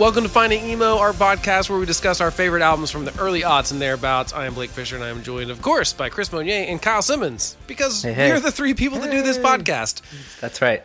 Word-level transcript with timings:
welcome 0.00 0.22
to 0.22 0.30
Finding 0.30 0.64
Emo, 0.64 0.96
our 0.96 1.12
podcast 1.12 1.68
where 1.68 1.78
we 1.78 1.84
discuss 1.84 2.22
our 2.22 2.30
favorite 2.30 2.62
albums 2.62 2.90
from 2.90 3.04
the 3.04 3.14
early 3.20 3.42
aughts 3.42 3.70
and 3.70 3.82
thereabouts. 3.82 4.32
I 4.32 4.46
am 4.46 4.54
Blake 4.54 4.70
Fisher, 4.70 4.96
and 4.96 5.04
I 5.04 5.10
am 5.10 5.22
joined, 5.22 5.50
of 5.50 5.60
course, 5.60 5.92
by 5.92 6.08
Chris 6.08 6.32
Monier 6.32 6.64
and 6.70 6.80
Kyle 6.80 7.02
Simmons 7.02 7.54
because 7.66 8.02
Hey, 8.02 8.14
hey. 8.14 8.32
we're 8.32 8.40
the 8.40 8.50
three 8.50 8.72
people 8.72 8.98
that 9.00 9.10
do 9.10 9.20
this 9.20 9.36
podcast. 9.36 10.00
That's 10.40 10.62
right. 10.62 10.82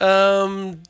Um, 0.00 0.82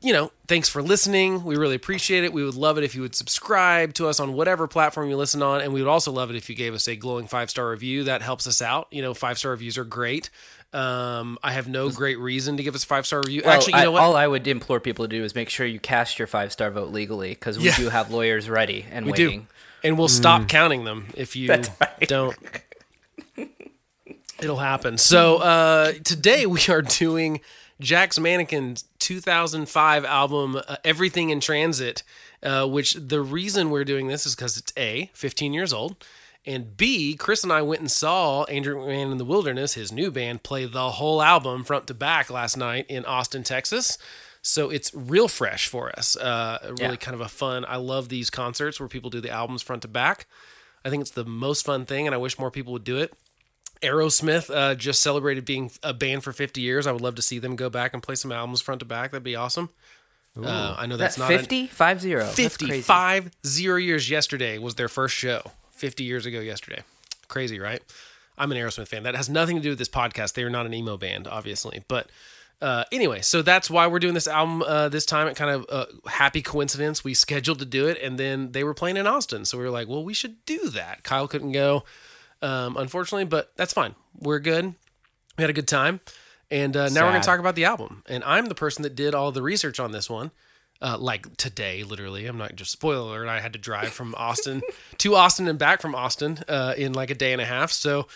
you 0.00 0.14
know, 0.14 0.32
thanks 0.46 0.70
for 0.70 0.82
listening. 0.82 1.44
We 1.44 1.56
really 1.56 1.74
appreciate 1.74 2.24
it. 2.24 2.32
We 2.32 2.42
would 2.44 2.54
love 2.54 2.78
it 2.78 2.84
if 2.84 2.94
you 2.94 3.02
would 3.02 3.14
subscribe 3.14 3.92
to 3.94 4.08
us 4.08 4.20
on 4.20 4.32
whatever 4.32 4.66
platform 4.66 5.10
you 5.10 5.16
listen 5.18 5.42
on, 5.42 5.60
and 5.60 5.74
we 5.74 5.82
would 5.82 5.90
also 5.90 6.10
love 6.10 6.30
it 6.30 6.36
if 6.36 6.48
you 6.48 6.54
gave 6.56 6.72
us 6.72 6.88
a 6.88 6.96
glowing 6.96 7.26
five 7.26 7.50
star 7.50 7.68
review. 7.68 8.04
That 8.04 8.22
helps 8.22 8.46
us 8.46 8.62
out. 8.62 8.88
You 8.90 9.02
know, 9.02 9.12
five 9.12 9.38
star 9.38 9.50
reviews 9.50 9.76
are 9.76 9.84
great. 9.84 10.30
Um, 10.72 11.38
I 11.42 11.52
have 11.52 11.66
no 11.66 11.88
great 11.90 12.18
reason 12.18 12.58
to 12.58 12.62
give 12.62 12.74
us 12.74 12.84
a 12.84 12.86
five 12.86 13.06
star 13.06 13.20
review. 13.24 13.42
Well, 13.44 13.54
Actually, 13.54 13.74
you 13.74 13.78
I- 13.78 13.84
know 13.84 13.92
what? 13.92 14.02
all 14.02 14.16
I 14.16 14.26
would 14.26 14.46
implore 14.46 14.80
people 14.80 15.04
to 15.04 15.08
do 15.08 15.24
is 15.24 15.34
make 15.34 15.48
sure 15.48 15.64
you 15.66 15.80
cast 15.80 16.18
your 16.18 16.28
five 16.28 16.52
star 16.52 16.70
vote 16.70 16.90
legally 16.92 17.30
because 17.30 17.58
we 17.58 17.64
Yeah. 17.66 17.76
do 17.76 17.88
have 17.88 18.10
lawyers 18.10 18.48
ready 18.50 18.84
and 18.90 19.06
we 19.06 19.12
waiting. 19.12 19.40
do, 19.40 19.46
and 19.88 19.98
we'll 19.98 20.08
stop 20.08 20.46
counting 20.48 20.84
them 20.84 21.06
if 21.14 21.36
you 21.36 21.48
right. 21.50 21.70
don't. 22.02 22.36
It'll 24.40 24.56
happen. 24.58 24.98
So 24.98 25.38
uh, 25.38 25.92
today 26.04 26.46
we 26.46 26.60
are 26.68 26.82
doing 26.82 27.40
Jack's 27.80 28.18
Mannequin's 28.20 28.84
2005 29.00 30.04
album, 30.04 30.56
uh, 30.56 30.76
Everything 30.84 31.30
in 31.30 31.40
Transit. 31.40 32.02
Uh, 32.40 32.64
which 32.64 32.92
the 32.94 33.20
reason 33.20 33.68
we're 33.68 33.82
doing 33.82 34.06
this 34.06 34.24
is 34.24 34.36
because 34.36 34.56
it's 34.56 34.72
a 34.76 35.10
15 35.12 35.52
years 35.52 35.72
old, 35.72 35.96
and 36.48 36.76
B 36.76 37.14
Chris 37.16 37.44
and 37.44 37.52
I 37.52 37.62
went 37.62 37.80
and 37.80 37.90
saw 37.90 38.42
Andrew 38.44 38.76
McMahon 38.76 39.12
in 39.12 39.18
the 39.18 39.24
Wilderness, 39.24 39.74
his 39.74 39.92
new 39.92 40.10
band, 40.10 40.42
play 40.42 40.64
the 40.64 40.90
whole 40.92 41.22
album 41.22 41.62
front 41.62 41.86
to 41.88 41.94
back 41.94 42.30
last 42.30 42.56
night 42.56 42.86
in 42.88 43.04
Austin, 43.04 43.42
Texas. 43.44 43.98
So 44.42 44.70
it's 44.70 44.92
real 44.94 45.28
fresh 45.28 45.68
for 45.68 45.90
us. 45.98 46.16
Uh, 46.16 46.58
really 46.80 46.82
Yeah. 46.92 46.96
kind 46.96 47.14
of 47.14 47.20
a 47.20 47.28
fun. 47.28 47.64
I 47.68 47.76
love 47.76 48.08
these 48.08 48.30
concerts 48.30 48.80
where 48.80 48.88
people 48.88 49.10
do 49.10 49.20
the 49.20 49.30
albums 49.30 49.62
front 49.62 49.82
to 49.82 49.88
back. 49.88 50.26
I 50.84 50.90
think 50.90 51.02
it's 51.02 51.10
the 51.10 51.24
most 51.24 51.66
fun 51.66 51.84
thing, 51.84 52.06
and 52.06 52.14
I 52.14 52.18
wish 52.18 52.38
more 52.38 52.50
people 52.50 52.72
would 52.72 52.84
do 52.84 52.98
it. 52.98 53.12
Aerosmith 53.82 54.52
uh, 54.54 54.74
just 54.74 55.02
celebrated 55.02 55.44
being 55.44 55.70
a 55.82 55.92
band 55.94 56.24
for 56.24 56.32
50 56.32 56.60
years. 56.60 56.86
I 56.86 56.92
would 56.92 57.00
love 57.02 57.14
to 57.16 57.22
see 57.22 57.38
them 57.38 57.56
go 57.56 57.68
back 57.70 57.94
and 57.94 58.02
play 58.02 58.14
some 58.14 58.32
albums 58.32 58.60
front 58.60 58.80
to 58.80 58.84
back. 58.84 59.10
That'd 59.12 59.22
be 59.22 59.36
awesome. 59.36 59.70
Uh, 60.40 60.74
I 60.78 60.86
know 60.86 60.96
that's 60.96 61.16
That's 61.16 61.30
not 61.30 61.34
a- 61.34 61.38
50? 61.38 61.66
Five 61.66 62.00
zero. 62.00 62.24
That's 62.24 62.34
crazy. 62.56 62.82
55 62.82 63.30
years 63.58 64.08
yesterday 64.08 64.58
was 64.58 64.76
their 64.76 64.88
first 64.88 65.14
show 65.16 65.42
50 65.78 66.04
years 66.04 66.26
ago 66.26 66.40
yesterday. 66.40 66.82
Crazy 67.28 67.58
right? 67.58 67.82
I'm 68.36 68.52
an 68.52 68.58
aerosmith 68.58 68.88
fan. 68.88 69.02
That 69.02 69.14
has 69.14 69.28
nothing 69.28 69.56
to 69.56 69.62
do 69.62 69.70
with 69.70 69.78
this 69.78 69.88
podcast. 69.88 70.34
They 70.34 70.42
are 70.42 70.50
not 70.50 70.66
an 70.66 70.74
emo 70.74 70.96
band 70.96 71.28
obviously. 71.28 71.82
But 71.88 72.08
uh, 72.60 72.84
anyway 72.90 73.20
so 73.20 73.40
that's 73.40 73.70
why 73.70 73.86
we're 73.86 74.00
doing 74.00 74.14
this 74.14 74.26
album 74.26 74.62
uh, 74.62 74.88
this 74.88 75.06
time. 75.06 75.28
It 75.28 75.36
kind 75.36 75.50
of 75.50 75.66
uh, 75.70 75.86
happy 76.08 76.42
coincidence 76.42 77.04
we 77.04 77.14
scheduled 77.14 77.60
to 77.60 77.64
do 77.64 77.86
it 77.86 77.98
and 78.02 78.18
then 78.18 78.52
they 78.52 78.64
were 78.64 78.74
playing 78.74 78.96
in 78.96 79.06
austin. 79.06 79.44
So 79.44 79.58
we 79.58 79.64
were 79.64 79.70
like 79.70 79.88
well 79.88 80.04
we 80.04 80.14
should 80.14 80.44
do 80.44 80.68
that. 80.70 81.04
Kyle 81.04 81.28
couldn't 81.28 81.52
go 81.52 81.84
um, 82.42 82.76
unfortunately 82.76 83.24
but 83.24 83.52
that's 83.56 83.72
fine. 83.72 83.94
We're 84.18 84.40
good. 84.40 84.74
We 85.36 85.42
had 85.42 85.50
a 85.50 85.54
good 85.54 85.68
time. 85.68 86.00
And 86.50 86.74
uh, 86.76 86.88
now 86.88 87.04
we're 87.04 87.10
going 87.10 87.20
to 87.20 87.26
talk 87.26 87.40
about 87.40 87.54
the 87.56 87.66
album. 87.66 88.02
And 88.08 88.24
i'm 88.24 88.46
the 88.46 88.54
person 88.54 88.82
that 88.82 88.94
did 88.94 89.14
all 89.14 89.30
the 89.32 89.42
research 89.42 89.78
on 89.78 89.92
this 89.92 90.10
one 90.10 90.30
uh, 90.80 90.96
like 90.98 91.36
today, 91.36 91.82
literally. 91.84 92.26
I'm 92.26 92.38
not 92.38 92.54
just 92.56 92.70
spoiler 92.70 93.16
alert. 93.22 93.28
I 93.28 93.40
had 93.40 93.52
to 93.54 93.58
drive 93.58 93.88
from 93.88 94.14
Austin 94.16 94.62
to 94.98 95.14
Austin 95.16 95.48
and 95.48 95.58
back 95.58 95.80
from 95.82 95.94
Austin 95.94 96.38
uh, 96.48 96.74
in 96.76 96.92
like 96.92 97.10
a 97.10 97.14
day 97.14 97.32
and 97.32 97.40
a 97.42 97.44
half. 97.44 97.72
So 97.72 98.06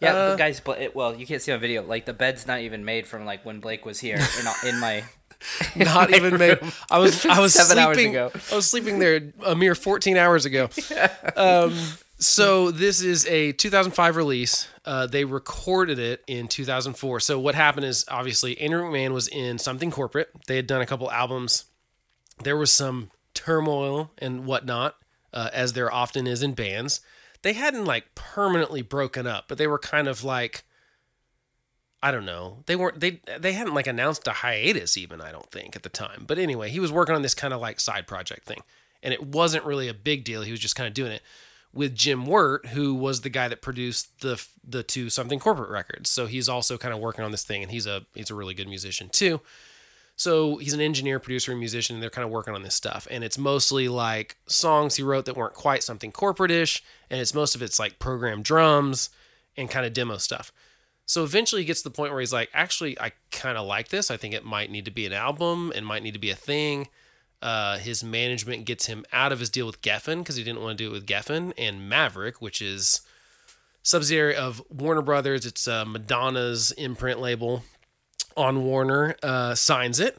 Yeah, 0.00 0.14
Uh, 0.14 0.30
the 0.32 0.36
guys. 0.36 0.60
Bla- 0.60 0.76
it- 0.78 0.94
Well, 0.96 1.14
you 1.14 1.26
can't 1.26 1.42
see 1.42 1.52
on 1.52 1.60
video. 1.60 1.82
Like 1.82 2.06
the 2.06 2.12
bed's 2.14 2.46
not 2.46 2.60
even 2.60 2.84
made 2.84 3.06
from 3.06 3.24
like 3.24 3.44
when 3.44 3.60
Blake 3.60 3.84
was 3.84 4.00
here 4.00 4.16
in, 4.16 4.68
in 4.68 4.80
my. 4.80 5.04
not 5.76 6.12
even 6.14 6.36
made. 6.44 6.58
I 6.90 6.98
was 6.98 7.24
I 7.26 7.38
was 7.40 7.54
Seven 7.54 7.78
hours 7.78 7.96
sleeping. 7.96 8.12
ago. 8.16 8.32
I 8.50 8.56
was 8.56 8.68
sleeping 8.70 8.98
there 8.98 9.32
a 9.44 9.54
mere 9.54 9.74
14 9.74 10.16
hours 10.16 10.44
ago. 10.46 10.68
Um, 11.36 11.74
so 12.18 12.72
this 12.72 13.00
is 13.00 13.24
a 13.26 13.52
2005 13.52 14.16
release. 14.16 14.66
Uh, 14.84 15.06
they 15.06 15.24
recorded 15.24 15.98
it 16.00 16.24
in 16.26 16.48
2004. 16.48 17.20
So 17.20 17.38
what 17.38 17.54
happened 17.54 17.86
is 17.86 18.04
obviously 18.08 18.58
Andrew 18.60 18.82
McMahon 18.82 19.12
was 19.12 19.28
in 19.28 19.58
something 19.58 19.90
corporate. 19.92 20.28
They 20.48 20.56
had 20.56 20.66
done 20.66 20.80
a 20.80 20.86
couple 20.86 21.08
albums. 21.10 21.64
There 22.42 22.56
was 22.56 22.72
some 22.72 23.10
turmoil 23.34 24.10
and 24.18 24.44
whatnot, 24.46 24.96
uh, 25.32 25.50
as 25.52 25.72
there 25.72 25.92
often 25.92 26.26
is 26.26 26.42
in 26.42 26.54
bands. 26.54 27.00
They 27.42 27.52
hadn't 27.52 27.84
like 27.84 28.14
permanently 28.14 28.82
broken 28.82 29.26
up, 29.26 29.44
but 29.48 29.58
they 29.58 29.66
were 29.66 29.78
kind 29.78 30.08
of 30.08 30.24
like 30.24 30.64
I 32.02 32.12
don't 32.12 32.24
know. 32.24 32.62
They 32.66 32.76
weren't 32.76 33.00
they 33.00 33.20
they 33.38 33.52
hadn't 33.52 33.74
like 33.74 33.86
announced 33.86 34.26
a 34.28 34.32
hiatus 34.32 34.96
even, 34.96 35.20
I 35.20 35.32
don't 35.32 35.50
think, 35.50 35.74
at 35.74 35.82
the 35.82 35.88
time. 35.88 36.24
But 36.26 36.38
anyway, 36.38 36.70
he 36.70 36.80
was 36.80 36.92
working 36.92 37.14
on 37.14 37.22
this 37.22 37.34
kind 37.34 37.52
of 37.52 37.60
like 37.60 37.80
side 37.80 38.06
project 38.06 38.44
thing. 38.44 38.62
And 39.02 39.12
it 39.12 39.24
wasn't 39.24 39.64
really 39.64 39.88
a 39.88 39.94
big 39.94 40.24
deal. 40.24 40.42
He 40.42 40.50
was 40.50 40.60
just 40.60 40.76
kind 40.76 40.88
of 40.88 40.94
doing 40.94 41.12
it 41.12 41.22
with 41.72 41.94
Jim 41.94 42.26
Wirt, 42.26 42.66
who 42.66 42.94
was 42.94 43.20
the 43.20 43.28
guy 43.28 43.48
that 43.48 43.62
produced 43.62 44.20
the 44.20 44.44
the 44.66 44.82
two 44.82 45.10
something 45.10 45.40
corporate 45.40 45.70
records. 45.70 46.10
So 46.10 46.26
he's 46.26 46.48
also 46.48 46.78
kind 46.78 46.94
of 46.94 47.00
working 47.00 47.24
on 47.24 47.32
this 47.32 47.44
thing 47.44 47.62
and 47.62 47.72
he's 47.72 47.86
a 47.86 48.06
he's 48.14 48.30
a 48.30 48.34
really 48.34 48.54
good 48.54 48.68
musician 48.68 49.08
too. 49.12 49.40
So 50.18 50.56
he's 50.56 50.72
an 50.72 50.80
engineer, 50.80 51.20
producer, 51.20 51.52
and 51.52 51.60
musician, 51.60 51.94
and 51.94 52.02
they're 52.02 52.10
kind 52.10 52.24
of 52.24 52.32
working 52.32 52.52
on 52.52 52.64
this 52.64 52.74
stuff. 52.74 53.06
And 53.08 53.22
it's 53.22 53.38
mostly 53.38 53.86
like 53.86 54.36
songs 54.48 54.96
he 54.96 55.02
wrote 55.04 55.26
that 55.26 55.36
weren't 55.36 55.54
quite 55.54 55.84
something 55.84 56.10
corporate-ish, 56.10 56.82
and 57.08 57.20
it's 57.20 57.32
most 57.32 57.54
of 57.54 57.62
it's 57.62 57.78
like 57.78 58.00
programmed 58.00 58.44
drums 58.44 59.10
and 59.56 59.70
kind 59.70 59.86
of 59.86 59.92
demo 59.92 60.16
stuff. 60.16 60.52
So 61.06 61.22
eventually 61.22 61.62
he 61.62 61.66
gets 61.66 61.82
to 61.82 61.88
the 61.88 61.94
point 61.94 62.10
where 62.10 62.18
he's 62.18 62.32
like, 62.32 62.50
actually, 62.52 63.00
I 63.00 63.12
kind 63.30 63.56
of 63.56 63.64
like 63.64 63.90
this. 63.90 64.10
I 64.10 64.16
think 64.16 64.34
it 64.34 64.44
might 64.44 64.72
need 64.72 64.86
to 64.86 64.90
be 64.90 65.06
an 65.06 65.12
album 65.12 65.72
and 65.74 65.86
might 65.86 66.02
need 66.02 66.14
to 66.14 66.18
be 66.18 66.30
a 66.30 66.36
thing. 66.36 66.88
Uh, 67.40 67.78
his 67.78 68.02
management 68.02 68.66
gets 68.66 68.86
him 68.86 69.04
out 69.12 69.30
of 69.30 69.38
his 69.38 69.48
deal 69.48 69.66
with 69.66 69.80
Geffen 69.82 70.18
because 70.18 70.34
he 70.34 70.42
didn't 70.42 70.62
want 70.62 70.76
to 70.76 70.84
do 70.84 70.90
it 70.90 70.92
with 70.92 71.06
Geffen 71.06 71.52
and 71.56 71.88
Maverick, 71.88 72.42
which 72.42 72.60
is 72.60 73.02
subsidiary 73.84 74.34
of 74.34 74.60
Warner 74.68 75.00
Brothers. 75.00 75.46
It's 75.46 75.68
uh, 75.68 75.84
Madonna's 75.84 76.72
imprint 76.72 77.20
label 77.20 77.62
on 78.36 78.64
Warner, 78.64 79.16
uh, 79.22 79.54
signs 79.54 80.00
it 80.00 80.18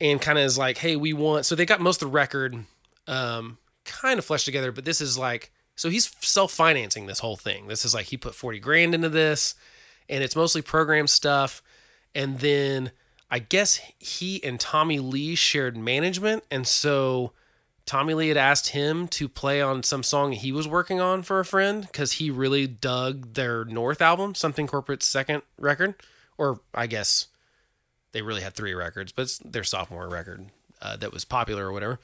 and 0.00 0.20
kind 0.20 0.38
of 0.38 0.44
is 0.44 0.58
like, 0.58 0.78
hey, 0.78 0.96
we 0.96 1.12
want. 1.12 1.46
So 1.46 1.54
they 1.54 1.66
got 1.66 1.80
most 1.80 2.02
of 2.02 2.08
the 2.08 2.12
record 2.12 2.64
um, 3.06 3.58
kind 3.84 4.18
of 4.18 4.24
fleshed 4.24 4.44
together, 4.44 4.72
but 4.72 4.84
this 4.84 5.00
is 5.00 5.18
like, 5.18 5.52
so 5.76 5.90
he's 5.90 6.10
self 6.20 6.52
financing 6.52 7.06
this 7.06 7.20
whole 7.20 7.36
thing. 7.36 7.68
This 7.68 7.84
is 7.84 7.94
like 7.94 8.06
he 8.06 8.16
put 8.16 8.34
40 8.34 8.58
grand 8.58 8.94
into 8.94 9.08
this 9.08 9.54
and 10.08 10.22
it's 10.24 10.36
mostly 10.36 10.62
program 10.62 11.06
stuff. 11.06 11.62
And 12.14 12.40
then 12.40 12.92
I 13.30 13.38
guess 13.38 13.80
he 13.98 14.42
and 14.42 14.58
Tommy 14.58 14.98
Lee 14.98 15.34
shared 15.34 15.76
management. 15.76 16.44
And 16.50 16.66
so 16.66 17.32
Tommy 17.86 18.14
Lee 18.14 18.28
had 18.28 18.36
asked 18.36 18.68
him 18.68 19.08
to 19.08 19.28
play 19.28 19.62
on 19.62 19.82
some 19.82 20.02
song 20.02 20.32
he 20.32 20.52
was 20.52 20.66
working 20.66 21.00
on 21.00 21.22
for 21.22 21.40
a 21.40 21.44
friend 21.44 21.82
because 21.82 22.12
he 22.12 22.30
really 22.30 22.66
dug 22.66 23.34
their 23.34 23.64
North 23.64 24.02
album, 24.02 24.34
Something 24.34 24.66
Corporate's 24.66 25.06
second 25.06 25.42
record. 25.58 25.94
Or 26.36 26.60
I 26.74 26.86
guess 26.86 27.26
they 28.12 28.22
really 28.22 28.42
had 28.42 28.54
three 28.54 28.74
records, 28.74 29.12
but 29.12 29.22
it's 29.22 29.38
their 29.38 29.64
sophomore 29.64 30.08
record 30.08 30.46
uh, 30.80 30.96
that 30.96 31.12
was 31.12 31.24
popular 31.24 31.66
or 31.66 31.72
whatever. 31.72 31.98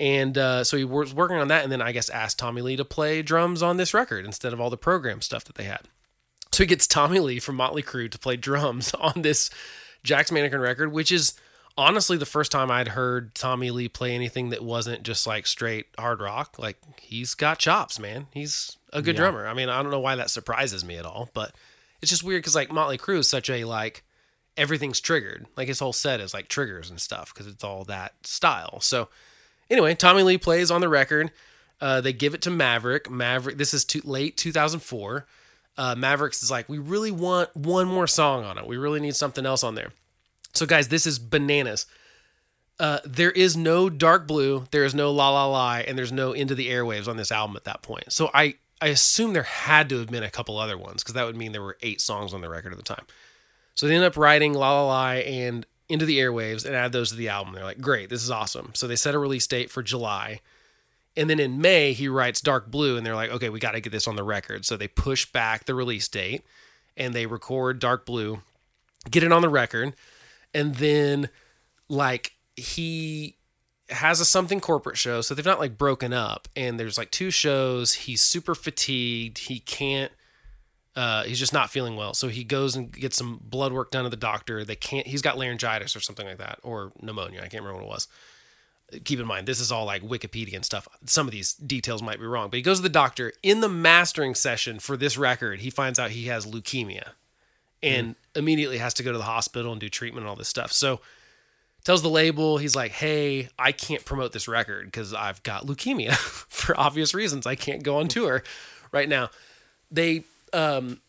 And 0.00 0.38
uh, 0.38 0.62
so 0.64 0.76
he 0.76 0.84
was 0.84 1.12
working 1.12 1.38
on 1.38 1.48
that, 1.48 1.64
and 1.64 1.72
then 1.72 1.82
I 1.82 1.92
guess 1.92 2.08
asked 2.08 2.38
Tommy 2.38 2.62
Lee 2.62 2.76
to 2.76 2.84
play 2.84 3.22
drums 3.22 3.62
on 3.62 3.78
this 3.78 3.92
record 3.92 4.24
instead 4.24 4.52
of 4.52 4.60
all 4.60 4.70
the 4.70 4.76
program 4.76 5.20
stuff 5.20 5.44
that 5.44 5.56
they 5.56 5.64
had. 5.64 5.82
So 6.52 6.62
he 6.62 6.68
gets 6.68 6.86
Tommy 6.86 7.18
Lee 7.18 7.40
from 7.40 7.56
Motley 7.56 7.82
Crue 7.82 8.10
to 8.10 8.18
play 8.18 8.36
drums 8.36 8.94
on 9.00 9.22
this 9.22 9.50
Jack's 10.04 10.30
Mannequin 10.30 10.60
record, 10.60 10.92
which 10.92 11.10
is 11.10 11.34
honestly 11.76 12.16
the 12.16 12.26
first 12.26 12.52
time 12.52 12.70
I'd 12.70 12.88
heard 12.88 13.34
Tommy 13.34 13.70
Lee 13.70 13.88
play 13.88 14.14
anything 14.14 14.50
that 14.50 14.62
wasn't 14.62 15.02
just 15.02 15.26
like 15.26 15.46
straight 15.46 15.86
hard 15.98 16.20
rock. 16.20 16.58
Like 16.58 16.78
he's 17.00 17.34
got 17.34 17.58
chops, 17.58 17.98
man. 17.98 18.26
He's 18.32 18.76
a 18.92 19.02
good 19.02 19.16
drummer. 19.16 19.46
I 19.46 19.54
mean, 19.54 19.68
I 19.68 19.82
don't 19.82 19.92
know 19.92 20.00
why 20.00 20.16
that 20.16 20.30
surprises 20.30 20.84
me 20.84 20.96
at 20.96 21.06
all, 21.06 21.28
but 21.34 21.54
it's 22.00 22.10
just 22.10 22.22
weird 22.24 22.42
because 22.42 22.54
like 22.54 22.72
Motley 22.72 22.98
Crue 22.98 23.18
is 23.18 23.28
such 23.28 23.50
a 23.50 23.64
like 23.64 24.04
everything's 24.58 25.00
triggered. 25.00 25.46
Like 25.56 25.68
his 25.68 25.78
whole 25.78 25.92
set 25.92 26.20
is 26.20 26.34
like 26.34 26.48
triggers 26.48 26.90
and 26.90 27.00
stuff 27.00 27.32
because 27.32 27.46
it's 27.46 27.64
all 27.64 27.84
that 27.84 28.14
style. 28.26 28.80
So 28.80 29.08
anyway, 29.70 29.94
Tommy 29.94 30.22
Lee 30.22 30.36
plays 30.36 30.70
on 30.70 30.80
the 30.80 30.88
record. 30.88 31.30
Uh, 31.80 32.00
they 32.00 32.12
give 32.12 32.34
it 32.34 32.42
to 32.42 32.50
Maverick. 32.50 33.08
Maverick. 33.08 33.56
This 33.56 33.72
is 33.72 33.84
too, 33.84 34.02
late 34.04 34.36
2004. 34.36 35.26
Uh, 35.76 35.94
Mavericks 35.96 36.42
is 36.42 36.50
like, 36.50 36.68
we 36.68 36.78
really 36.78 37.12
want 37.12 37.54
one 37.56 37.86
more 37.86 38.08
song 38.08 38.44
on 38.44 38.58
it. 38.58 38.66
We 38.66 38.76
really 38.76 39.00
need 39.00 39.14
something 39.14 39.46
else 39.46 39.62
on 39.62 39.76
there. 39.76 39.92
So 40.52 40.66
guys, 40.66 40.88
this 40.88 41.06
is 41.06 41.20
bananas. 41.20 41.86
Uh, 42.80 42.98
there 43.04 43.30
is 43.30 43.56
no 43.56 43.88
dark 43.88 44.26
blue, 44.26 44.66
there 44.70 44.84
is 44.84 44.94
no 44.94 45.10
la 45.10 45.30
la 45.30 45.46
la, 45.46 45.74
and 45.76 45.98
there's 45.98 46.12
no 46.12 46.32
into 46.32 46.54
the 46.54 46.68
airwaves 46.68 47.08
on 47.08 47.16
this 47.16 47.32
album 47.32 47.56
at 47.56 47.64
that 47.64 47.82
point. 47.82 48.12
So 48.12 48.30
I 48.32 48.54
I 48.80 48.88
assume 48.88 49.32
there 49.32 49.42
had 49.42 49.88
to 49.88 49.98
have 49.98 50.08
been 50.08 50.22
a 50.22 50.30
couple 50.30 50.56
other 50.58 50.78
ones 50.78 51.02
because 51.02 51.14
that 51.14 51.26
would 51.26 51.36
mean 51.36 51.50
there 51.50 51.62
were 51.62 51.76
eight 51.82 52.00
songs 52.00 52.32
on 52.32 52.40
the 52.40 52.48
record 52.48 52.72
at 52.72 52.78
the 52.78 52.84
time. 52.84 53.04
So 53.78 53.86
they 53.86 53.94
end 53.94 54.02
up 54.02 54.16
writing 54.16 54.54
La 54.54 54.72
La 54.72 54.88
La 54.88 55.10
and 55.12 55.64
Into 55.88 56.04
the 56.04 56.18
Airwaves 56.18 56.66
and 56.66 56.74
add 56.74 56.90
those 56.90 57.10
to 57.10 57.16
the 57.16 57.28
album. 57.28 57.54
They're 57.54 57.62
like, 57.62 57.80
great, 57.80 58.10
this 58.10 58.24
is 58.24 58.30
awesome. 58.30 58.72
So 58.74 58.88
they 58.88 58.96
set 58.96 59.14
a 59.14 59.20
release 59.20 59.46
date 59.46 59.70
for 59.70 59.84
July. 59.84 60.40
And 61.16 61.30
then 61.30 61.38
in 61.38 61.60
May, 61.60 61.92
he 61.92 62.08
writes 62.08 62.40
Dark 62.40 62.72
Blue, 62.72 62.96
and 62.96 63.06
they're 63.06 63.14
like, 63.14 63.30
okay, 63.30 63.50
we 63.50 63.60
got 63.60 63.72
to 63.72 63.80
get 63.80 63.92
this 63.92 64.08
on 64.08 64.16
the 64.16 64.24
record. 64.24 64.64
So 64.64 64.76
they 64.76 64.88
push 64.88 65.26
back 65.26 65.66
the 65.66 65.76
release 65.76 66.08
date 66.08 66.42
and 66.96 67.14
they 67.14 67.26
record 67.26 67.78
Dark 67.78 68.04
Blue, 68.04 68.42
get 69.08 69.22
it 69.22 69.30
on 69.30 69.42
the 69.42 69.48
record. 69.48 69.94
And 70.52 70.74
then, 70.74 71.28
like, 71.88 72.32
he 72.56 73.36
has 73.90 74.18
a 74.18 74.24
something 74.24 74.58
corporate 74.58 74.98
show, 74.98 75.20
so 75.20 75.36
they've 75.36 75.44
not 75.44 75.60
like 75.60 75.78
broken 75.78 76.12
up. 76.12 76.48
And 76.56 76.80
there's 76.80 76.98
like 76.98 77.12
two 77.12 77.30
shows. 77.30 77.94
He's 77.94 78.22
super 78.22 78.56
fatigued. 78.56 79.38
He 79.38 79.60
can't. 79.60 80.10
Uh, 80.98 81.22
he's 81.22 81.38
just 81.38 81.52
not 81.52 81.70
feeling 81.70 81.94
well, 81.94 82.12
so 82.12 82.26
he 82.26 82.42
goes 82.42 82.74
and 82.74 82.90
gets 82.90 83.16
some 83.16 83.38
blood 83.40 83.72
work 83.72 83.92
done 83.92 84.04
at 84.04 84.10
the 84.10 84.16
doctor. 84.16 84.64
They 84.64 84.74
can't. 84.74 85.06
He's 85.06 85.22
got 85.22 85.38
laryngitis 85.38 85.94
or 85.94 86.00
something 86.00 86.26
like 86.26 86.38
that, 86.38 86.58
or 86.64 86.90
pneumonia. 87.00 87.38
I 87.38 87.46
can't 87.46 87.62
remember 87.62 87.84
what 87.84 87.84
it 87.84 87.94
was. 87.94 88.08
Keep 89.04 89.20
in 89.20 89.26
mind, 89.26 89.46
this 89.46 89.60
is 89.60 89.70
all 89.70 89.84
like 89.84 90.02
Wikipedia 90.02 90.56
and 90.56 90.64
stuff. 90.64 90.88
Some 91.04 91.28
of 91.28 91.32
these 91.32 91.52
details 91.52 92.02
might 92.02 92.18
be 92.18 92.26
wrong, 92.26 92.50
but 92.50 92.56
he 92.56 92.62
goes 92.62 92.78
to 92.78 92.82
the 92.82 92.88
doctor 92.88 93.32
in 93.44 93.60
the 93.60 93.68
mastering 93.68 94.34
session 94.34 94.80
for 94.80 94.96
this 94.96 95.16
record. 95.16 95.60
He 95.60 95.70
finds 95.70 96.00
out 96.00 96.10
he 96.10 96.24
has 96.24 96.44
leukemia, 96.44 97.10
and 97.80 98.16
immediately 98.34 98.78
has 98.78 98.92
to 98.94 99.04
go 99.04 99.12
to 99.12 99.18
the 99.18 99.24
hospital 99.24 99.70
and 99.70 99.80
do 99.80 99.88
treatment 99.88 100.24
and 100.24 100.28
all 100.28 100.34
this 100.34 100.48
stuff. 100.48 100.72
So 100.72 101.00
tells 101.84 102.02
the 102.02 102.10
label 102.10 102.58
he's 102.58 102.74
like 102.74 102.90
hey 102.90 103.48
i 103.58 103.72
can't 103.72 104.04
promote 104.04 104.32
this 104.32 104.46
record 104.46 104.84
because 104.84 105.14
i've 105.14 105.42
got 105.42 105.64
leukemia 105.64 106.12
for 106.48 106.78
obvious 106.78 107.14
reasons 107.14 107.46
i 107.46 107.54
can't 107.54 107.82
go 107.82 107.98
on 107.98 108.08
tour 108.08 108.42
right 108.92 109.08
now 109.08 109.30
they 109.90 110.22
um 110.52 111.00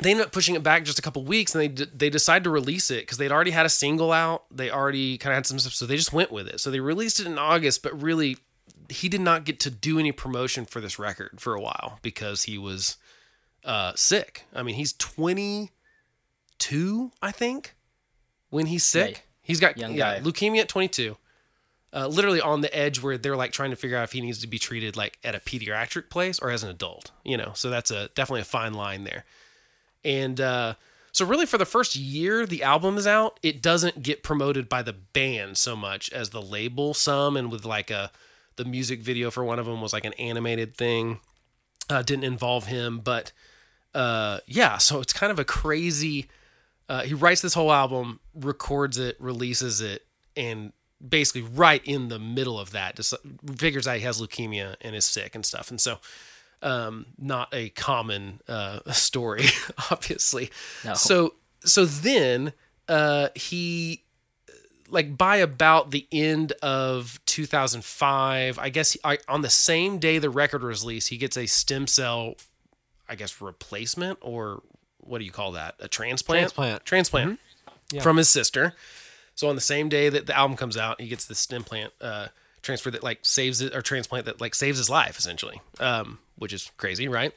they 0.00 0.10
ended 0.12 0.26
up 0.26 0.32
pushing 0.32 0.54
it 0.54 0.62
back 0.62 0.84
just 0.84 0.98
a 0.98 1.02
couple 1.02 1.24
weeks 1.24 1.54
and 1.54 1.62
they 1.62 1.68
d- 1.68 1.86
they 1.92 2.08
decided 2.10 2.44
to 2.44 2.50
release 2.50 2.90
it 2.90 3.00
because 3.00 3.18
they'd 3.18 3.32
already 3.32 3.50
had 3.50 3.66
a 3.66 3.70
single 3.70 4.12
out. 4.12 4.44
They 4.50 4.70
already 4.70 5.18
kind 5.18 5.32
of 5.32 5.36
had 5.36 5.46
some 5.46 5.58
stuff 5.58 5.72
so 5.72 5.86
they 5.86 5.96
just 5.96 6.12
went 6.12 6.30
with 6.30 6.46
it. 6.46 6.60
So 6.60 6.70
they 6.70 6.80
released 6.80 7.18
it 7.20 7.26
in 7.26 7.38
august 7.38 7.82
but 7.82 8.00
really 8.00 8.36
he 8.88 9.08
did 9.08 9.20
not 9.20 9.44
get 9.44 9.58
to 9.60 9.70
do 9.70 9.98
any 9.98 10.12
promotion 10.12 10.64
for 10.64 10.80
this 10.80 10.98
record 10.98 11.40
for 11.40 11.54
a 11.54 11.60
while 11.60 11.98
because 12.02 12.44
he 12.44 12.56
was 12.58 12.96
uh 13.64 13.92
sick. 13.96 14.44
I 14.54 14.62
mean 14.62 14.76
he's 14.76 14.92
22 14.92 15.70
i 17.22 17.30
think 17.32 17.74
when 18.50 18.66
he's 18.66 18.84
sick. 18.84 19.10
Yeah, 19.10 19.18
he's 19.42 19.60
got 19.60 19.76
young 19.78 19.94
yeah, 19.94 20.18
guy. 20.18 20.24
leukemia 20.24 20.60
at 20.60 20.68
22 20.68 21.16
uh, 21.92 22.06
literally 22.06 22.40
on 22.40 22.60
the 22.60 22.76
edge 22.76 23.02
where 23.02 23.16
they're 23.16 23.36
like 23.36 23.52
trying 23.52 23.70
to 23.70 23.76
figure 23.76 23.96
out 23.96 24.04
if 24.04 24.12
he 24.12 24.20
needs 24.20 24.38
to 24.38 24.46
be 24.46 24.58
treated 24.58 24.96
like 24.96 25.18
at 25.24 25.34
a 25.34 25.40
pediatric 25.40 26.10
place 26.10 26.38
or 26.38 26.50
as 26.50 26.62
an 26.62 26.70
adult 26.70 27.10
you 27.24 27.36
know? 27.36 27.52
So 27.54 27.70
that's 27.70 27.90
a 27.90 28.08
definitely 28.14 28.42
a 28.42 28.44
fine 28.44 28.74
line 28.74 29.04
there. 29.04 29.24
And 30.04 30.40
uh, 30.40 30.74
so 31.12 31.26
really 31.26 31.46
for 31.46 31.58
the 31.58 31.66
first 31.66 31.96
year 31.96 32.46
the 32.46 32.62
album 32.62 32.96
is 32.96 33.06
out 33.06 33.40
it 33.42 33.60
doesn't 33.60 34.02
get 34.02 34.22
promoted 34.22 34.68
by 34.68 34.82
the 34.82 34.92
band 34.92 35.58
so 35.58 35.74
much 35.74 36.10
as 36.12 36.30
the 36.30 36.42
label 36.42 36.94
some 36.94 37.36
and 37.36 37.50
with 37.50 37.64
like 37.64 37.90
a 37.90 38.10
the 38.56 38.64
music 38.64 39.00
video 39.00 39.30
for 39.30 39.44
one 39.44 39.58
of 39.58 39.66
them 39.66 39.80
was 39.80 39.92
like 39.92 40.04
an 40.04 40.12
animated 40.14 40.74
thing 40.74 41.20
uh, 41.90 42.02
didn't 42.02 42.24
involve 42.24 42.66
him 42.66 42.98
but 42.98 43.32
uh, 43.94 44.38
yeah 44.46 44.78
so 44.78 45.00
it's 45.00 45.12
kind 45.12 45.32
of 45.32 45.38
a 45.38 45.44
crazy 45.44 46.28
uh, 46.88 47.02
he 47.02 47.14
writes 47.14 47.42
this 47.42 47.54
whole 47.54 47.72
album 47.72 48.20
records 48.34 48.98
it 48.98 49.16
releases 49.20 49.80
it 49.80 50.06
and 50.36 50.72
basically 51.06 51.42
right 51.42 51.82
in 51.84 52.08
the 52.08 52.18
middle 52.18 52.58
of 52.58 52.72
that 52.72 52.96
just 52.96 53.14
figures 53.56 53.86
out 53.86 53.96
he 53.96 54.02
has 54.02 54.20
leukemia 54.20 54.74
and 54.80 54.96
is 54.96 55.04
sick 55.04 55.34
and 55.34 55.46
stuff 55.46 55.70
and 55.70 55.80
so 55.80 55.98
um, 56.60 57.06
not 57.16 57.54
a 57.54 57.68
common 57.70 58.40
uh, 58.48 58.80
story, 58.92 59.44
obviously. 59.92 60.50
No. 60.84 60.94
So 60.94 61.34
so 61.64 61.84
then 61.84 62.52
uh, 62.88 63.28
he 63.36 64.02
like 64.88 65.16
by 65.16 65.36
about 65.36 65.90
the 65.92 66.06
end 66.10 66.52
of 66.62 67.20
2005, 67.26 68.58
I 68.58 68.68
guess 68.70 68.92
he, 68.92 69.00
I, 69.04 69.18
on 69.28 69.42
the 69.42 69.50
same 69.50 69.98
day 69.98 70.18
the 70.18 70.30
record 70.30 70.62
was 70.62 70.82
released, 70.82 71.08
he 71.10 71.16
gets 71.16 71.36
a 71.36 71.46
stem 71.46 71.86
cell, 71.86 72.34
I 73.08 73.14
guess 73.14 73.40
replacement 73.40 74.18
or 74.20 74.62
what 74.98 75.18
do 75.18 75.24
you 75.24 75.30
call 75.30 75.52
that? 75.52 75.76
A 75.78 75.88
transplant. 75.88 76.40
Transplant. 76.54 76.84
Transplant 76.84 77.40
Yeah. 77.92 78.02
from 78.02 78.16
his 78.16 78.28
sister. 78.28 78.74
So 79.38 79.48
on 79.48 79.54
the 79.54 79.60
same 79.60 79.88
day 79.88 80.08
that 80.08 80.26
the 80.26 80.36
album 80.36 80.56
comes 80.56 80.76
out, 80.76 81.00
he 81.00 81.06
gets 81.06 81.24
the 81.26 81.34
stem 81.36 81.62
plant 81.62 81.92
uh, 82.00 82.26
transfer 82.60 82.90
that 82.90 83.04
like 83.04 83.20
saves 83.22 83.60
it 83.60 83.72
or 83.72 83.82
transplant 83.82 84.26
that 84.26 84.40
like 84.40 84.52
saves 84.52 84.78
his 84.78 84.90
life 84.90 85.16
essentially, 85.16 85.60
um, 85.78 86.18
which 86.36 86.52
is 86.52 86.72
crazy, 86.76 87.06
right? 87.06 87.32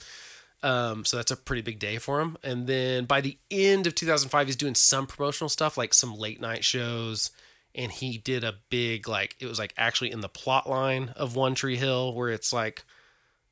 Um, 0.63 1.05
so 1.05 1.17
that's 1.17 1.29
a 1.29 1.37
pretty 1.37 1.61
big 1.61 1.77
day 1.77 1.99
for 1.99 2.19
him. 2.19 2.37
And 2.43 2.65
then 2.65 3.05
by 3.05 3.21
the 3.21 3.37
end 3.51 3.85
of 3.85 3.93
2005, 3.93 4.47
he's 4.47 4.55
doing 4.55 4.73
some 4.73 5.05
promotional 5.05 5.47
stuff, 5.47 5.77
like 5.77 5.93
some 5.93 6.15
late 6.15 6.41
night 6.41 6.63
shows. 6.63 7.29
And 7.75 7.91
he 7.91 8.17
did 8.17 8.43
a 8.43 8.55
big 8.71 9.07
like 9.07 9.35
it 9.39 9.45
was 9.45 9.59
like 9.59 9.75
actually 9.77 10.09
in 10.09 10.21
the 10.21 10.27
plot 10.27 10.67
line 10.67 11.09
of 11.15 11.35
One 11.35 11.53
Tree 11.53 11.77
Hill, 11.77 12.15
where 12.15 12.29
it's 12.29 12.51
like 12.51 12.83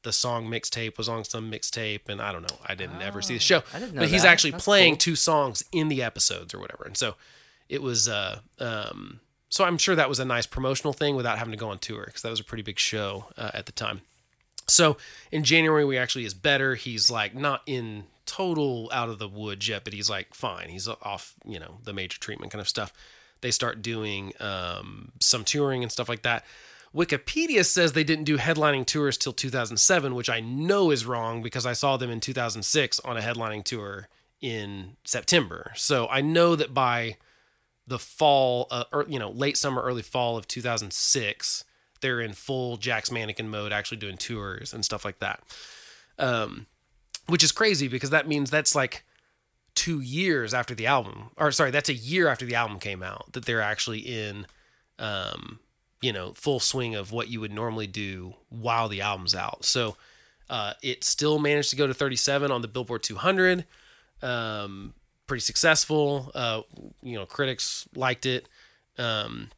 the 0.02 0.12
song 0.12 0.48
mixtape 0.48 0.98
was 0.98 1.08
on 1.08 1.24
some 1.24 1.52
mixtape, 1.52 2.10
and 2.10 2.20
I 2.20 2.32
don't 2.32 2.42
know, 2.42 2.58
I 2.66 2.74
didn't 2.74 3.04
ever 3.04 3.22
see 3.22 3.36
the 3.36 3.40
show, 3.40 3.62
I 3.76 3.80
didn't 3.80 3.94
know 3.94 4.02
but 4.02 4.10
he's 4.10 4.26
actually 4.26 4.52
That's 4.52 4.64
playing 4.64 4.94
cool. 4.94 5.00
two 5.00 5.16
songs 5.16 5.64
in 5.72 5.88
the 5.88 6.02
episodes 6.02 6.54
or 6.54 6.60
whatever. 6.60 6.86
And 6.86 6.98
so 6.98 7.16
it 7.70 7.82
was 7.82 8.10
uh 8.10 8.40
um 8.60 9.20
so 9.50 9.64
I'm 9.64 9.78
sure 9.78 9.96
that 9.96 10.10
was 10.10 10.20
a 10.20 10.26
nice 10.26 10.46
promotional 10.46 10.94
thing 10.94 11.16
without 11.16 11.38
having 11.40 11.52
to 11.52 11.58
go 11.58 11.70
on 11.70 11.80
tour 11.80 12.04
because 12.06 12.22
that 12.22 12.30
was 12.30 12.40
a 12.40 12.44
pretty 12.44 12.62
big 12.62 12.78
show 12.78 13.26
uh, 13.36 13.50
at 13.54 13.66
the 13.66 13.72
time. 13.72 14.02
So 14.68 14.98
in 15.32 15.44
January 15.44 15.84
we 15.84 15.98
actually 15.98 16.26
is 16.26 16.36
better. 16.36 16.76
He's 16.76 17.10
like 17.10 17.34
not 17.34 17.64
in 17.66 18.04
total 18.28 18.92
out 18.94 19.10
of 19.10 19.18
the 19.18 19.28
woods 19.28 19.68
yet, 19.68 19.84
but 19.84 19.94
he's 19.94 20.10
like 20.10 20.36
fine. 20.36 20.70
He's 20.70 20.88
off, 20.88 21.34
you 21.44 21.60
know, 21.60 21.80
the 21.84 21.94
major 21.94 22.20
treatment 22.20 22.52
kind 22.52 22.62
of 22.62 22.70
stuff. 22.70 22.94
They 23.42 23.50
start 23.50 23.82
doing 23.82 24.34
um, 24.40 25.14
some 25.20 25.44
touring 25.44 25.82
and 25.82 25.92
stuff 25.92 26.10
like 26.10 26.22
that. 26.22 26.46
Wikipedia 26.94 27.66
says 27.66 27.94
they 27.94 28.04
didn't 28.04 28.26
do 28.26 28.38
headlining 28.38 28.86
tours 28.86 29.18
till 29.18 29.34
2007, 29.34 30.16
which 30.16 30.30
I 30.30 30.40
know 30.40 30.92
is 30.92 31.06
wrong 31.06 31.42
because 31.42 31.66
I 31.66 31.74
saw 31.74 31.98
them 31.98 32.10
in 32.10 32.20
2006 32.20 33.00
on 33.02 33.18
a 33.18 33.22
headlining 33.22 33.64
tour 33.64 34.10
in 34.42 34.98
September. 35.04 35.72
So 35.76 36.08
I 36.08 36.22
know 36.22 36.56
that 36.56 36.74
by 36.74 37.18
the 37.90 38.00
fall, 38.00 38.68
uh, 38.72 38.86
or 38.94 39.06
you 39.10 39.20
know, 39.20 39.32
late 39.32 39.58
summer, 39.58 39.82
early 39.82 40.04
fall 40.04 40.38
of 40.38 40.48
2006, 40.48 41.66
they're 42.02 42.22
in 42.22 42.34
full 42.34 42.78
Jack's 42.78 43.12
Mannequin 43.12 43.50
mode, 43.50 43.74
actually 43.74 43.98
doing 43.98 44.18
tours 44.18 44.74
and 44.74 44.86
stuff 44.86 45.04
like 45.04 45.20
that. 45.20 45.42
Um, 46.18 46.68
which 47.28 47.44
is 47.44 47.52
crazy 47.52 47.88
because 47.88 48.12
that 48.12 48.28
means 48.28 48.50
that's 48.50 48.76
like 48.76 49.04
two 49.76 50.00
years 50.02 50.54
after 50.54 50.76
the 50.76 50.88
album, 50.88 51.32
or 51.36 51.52
sorry, 51.52 51.72
that's 51.72 51.90
a 51.90 51.94
year 51.94 52.28
after 52.28 52.46
the 52.46 52.56
album 52.56 52.80
came 52.80 53.04
out 53.04 53.34
that 53.34 53.46
they're 53.46 53.62
actually 53.62 54.00
in, 54.00 54.46
um, 55.00 55.60
you 56.02 56.14
know, 56.14 56.34
full 56.34 56.60
swing 56.60 56.96
of 56.96 57.12
what 57.12 57.30
you 57.30 57.40
would 57.40 57.52
normally 57.52 57.88
do 57.88 58.36
while 58.50 58.88
the 58.88 59.02
album's 59.02 59.36
out. 59.36 59.66
So 59.66 59.98
uh, 60.50 60.74
it 60.82 61.04
still 61.04 61.40
managed 61.40 61.70
to 61.72 61.76
go 61.76 61.88
to 61.88 61.94
37 61.94 62.52
on 62.52 62.62
the 62.62 62.68
Billboard 62.68 63.04
200. 63.04 63.66
Um, 64.22 64.94
pretty 65.30 65.42
successful. 65.42 66.32
Uh, 66.36 66.62
you 67.02 67.18
know, 67.18 67.26
critics 67.26 67.88
liked 67.96 68.26
it. 68.26 68.50
Um, 68.98 69.50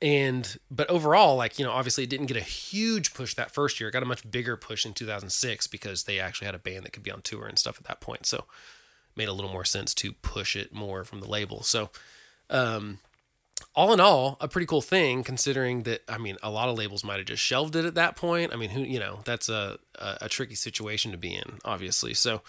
and 0.00 0.56
but 0.70 0.88
overall, 0.88 1.34
like 1.34 1.58
you 1.58 1.64
know, 1.64 1.72
obviously 1.72 2.04
it 2.04 2.10
didn't 2.10 2.26
get 2.26 2.36
a 2.36 2.42
huge 2.42 3.14
push 3.14 3.34
that 3.34 3.50
first 3.50 3.80
year. 3.80 3.88
It 3.88 3.92
got 3.92 4.04
a 4.04 4.06
much 4.06 4.30
bigger 4.30 4.56
push 4.56 4.86
in 4.86 4.94
2006 4.94 5.66
because 5.66 6.04
they 6.04 6.20
actually 6.20 6.46
had 6.46 6.54
a 6.54 6.60
band 6.60 6.84
that 6.84 6.92
could 6.92 7.02
be 7.02 7.10
on 7.10 7.22
tour 7.22 7.46
and 7.46 7.58
stuff 7.58 7.78
at 7.78 7.86
that 7.88 8.00
point. 8.00 8.24
So 8.24 8.44
made 9.16 9.28
a 9.28 9.32
little 9.32 9.50
more 9.50 9.64
sense 9.64 9.92
to 9.94 10.12
push 10.12 10.54
it 10.54 10.72
more 10.72 11.04
from 11.04 11.20
the 11.20 11.28
label. 11.28 11.64
So 11.64 11.90
um, 12.48 13.00
all 13.74 13.92
in 13.92 13.98
all, 13.98 14.36
a 14.40 14.46
pretty 14.46 14.66
cool 14.66 14.80
thing 14.80 15.24
considering 15.24 15.82
that 15.82 16.02
I 16.08 16.18
mean 16.18 16.36
a 16.44 16.50
lot 16.50 16.68
of 16.68 16.78
labels 16.78 17.02
might 17.02 17.16
have 17.16 17.26
just 17.26 17.42
shelved 17.42 17.74
it 17.74 17.84
at 17.84 17.96
that 17.96 18.14
point. 18.14 18.52
I 18.52 18.56
mean, 18.56 18.70
who 18.70 18.82
you 18.82 19.00
know, 19.00 19.20
that's 19.24 19.48
a 19.48 19.78
a, 19.96 20.28
tricky 20.28 20.54
situation 20.54 21.10
to 21.10 21.18
be 21.18 21.34
in, 21.34 21.58
obviously. 21.64 22.14
So 22.14 22.42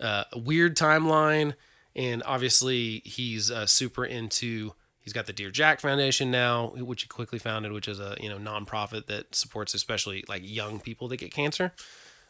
uh, 0.00 0.24
a 0.32 0.38
weird 0.38 0.76
timeline, 0.76 1.54
and 1.94 2.22
obviously 2.24 3.02
he's 3.04 3.50
uh, 3.50 3.66
super 3.66 4.04
into. 4.04 4.72
He's 5.00 5.12
got 5.14 5.26
the 5.26 5.32
Dear 5.32 5.50
Jack 5.50 5.80
Foundation 5.80 6.30
now, 6.30 6.68
which 6.76 7.02
he 7.02 7.08
quickly 7.08 7.38
founded, 7.38 7.72
which 7.72 7.88
is 7.88 7.98
a 7.98 8.16
you 8.20 8.28
know 8.28 8.38
nonprofit 8.38 9.06
that 9.06 9.34
supports 9.34 9.74
especially 9.74 10.24
like 10.28 10.42
young 10.44 10.80
people 10.80 11.08
that 11.08 11.16
get 11.16 11.32
cancer. 11.32 11.72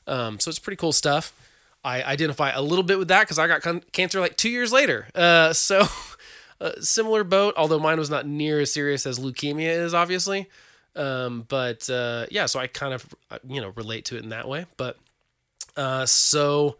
Um, 0.06 0.40
so 0.40 0.48
it's 0.48 0.58
pretty 0.58 0.76
cool 0.76 0.92
stuff. 0.92 1.32
I 1.82 2.02
identify 2.02 2.50
a 2.50 2.60
little 2.60 2.82
bit 2.82 2.98
with 2.98 3.08
that 3.08 3.22
because 3.22 3.38
I 3.38 3.46
got 3.46 3.62
con- 3.62 3.82
cancer 3.92 4.20
like 4.20 4.36
two 4.36 4.50
years 4.50 4.72
later. 4.72 5.08
Uh, 5.14 5.52
so 5.52 5.86
uh, 6.60 6.72
similar 6.80 7.24
boat, 7.24 7.54
although 7.56 7.78
mine 7.78 7.98
was 7.98 8.10
not 8.10 8.26
near 8.26 8.60
as 8.60 8.72
serious 8.72 9.06
as 9.06 9.18
leukemia 9.18 9.68
is, 9.68 9.94
obviously. 9.94 10.48
Um, 10.96 11.46
but 11.48 11.88
uh, 11.88 12.26
yeah, 12.30 12.46
so 12.46 12.60
I 12.60 12.66
kind 12.66 12.94
of 12.94 13.14
uh, 13.30 13.38
you 13.48 13.60
know 13.60 13.70
relate 13.70 14.04
to 14.06 14.16
it 14.16 14.22
in 14.22 14.30
that 14.30 14.48
way. 14.48 14.66
But 14.76 14.98
uh, 15.76 16.06
so 16.06 16.76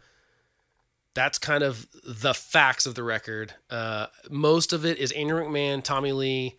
that's 1.13 1.37
kind 1.37 1.63
of 1.63 1.87
the 2.05 2.33
facts 2.33 2.85
of 2.85 2.95
the 2.95 3.03
record. 3.03 3.53
Uh, 3.69 4.07
most 4.29 4.73
of 4.73 4.85
it 4.85 4.97
is 4.97 5.11
Andrew 5.11 5.43
McMahon, 5.43 5.83
Tommy 5.83 6.11
Lee, 6.11 6.57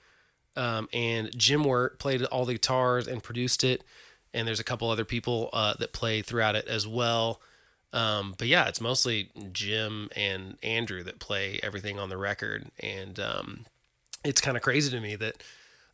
um, 0.57 0.89
and 0.93 1.31
Jim 1.37 1.65
Wirt 1.65 1.99
played 1.99 2.23
all 2.25 2.45
the 2.45 2.55
guitars 2.55 3.07
and 3.07 3.23
produced 3.23 3.65
it. 3.65 3.83
And 4.35 4.47
there's 4.47 4.61
a 4.61 4.65
couple 4.65 4.91
other 4.91 5.05
people 5.05 5.51
uh, 5.53 5.75
that 5.79 5.93
play 5.93 6.23
throughout 6.23 6.57
it 6.57 6.67
as 6.67 6.87
well. 6.87 7.41
Um, 7.93 8.35
but 8.39 8.49
yeah, 8.49 8.69
it's 8.69 8.81
mostly 8.81 9.31
Jim 9.53 10.09
and 10.17 10.57
Andrew 10.63 11.03
that 11.03 11.19
play 11.19 11.61
everything 11.63 11.99
on 11.99 12.09
the 12.09 12.17
record. 12.17 12.71
And 12.81 13.21
um, 13.21 13.67
it's 14.25 14.41
kind 14.41 14.57
of 14.57 14.63
crazy 14.63 14.91
to 14.91 15.01
me 15.01 15.17
that 15.17 15.43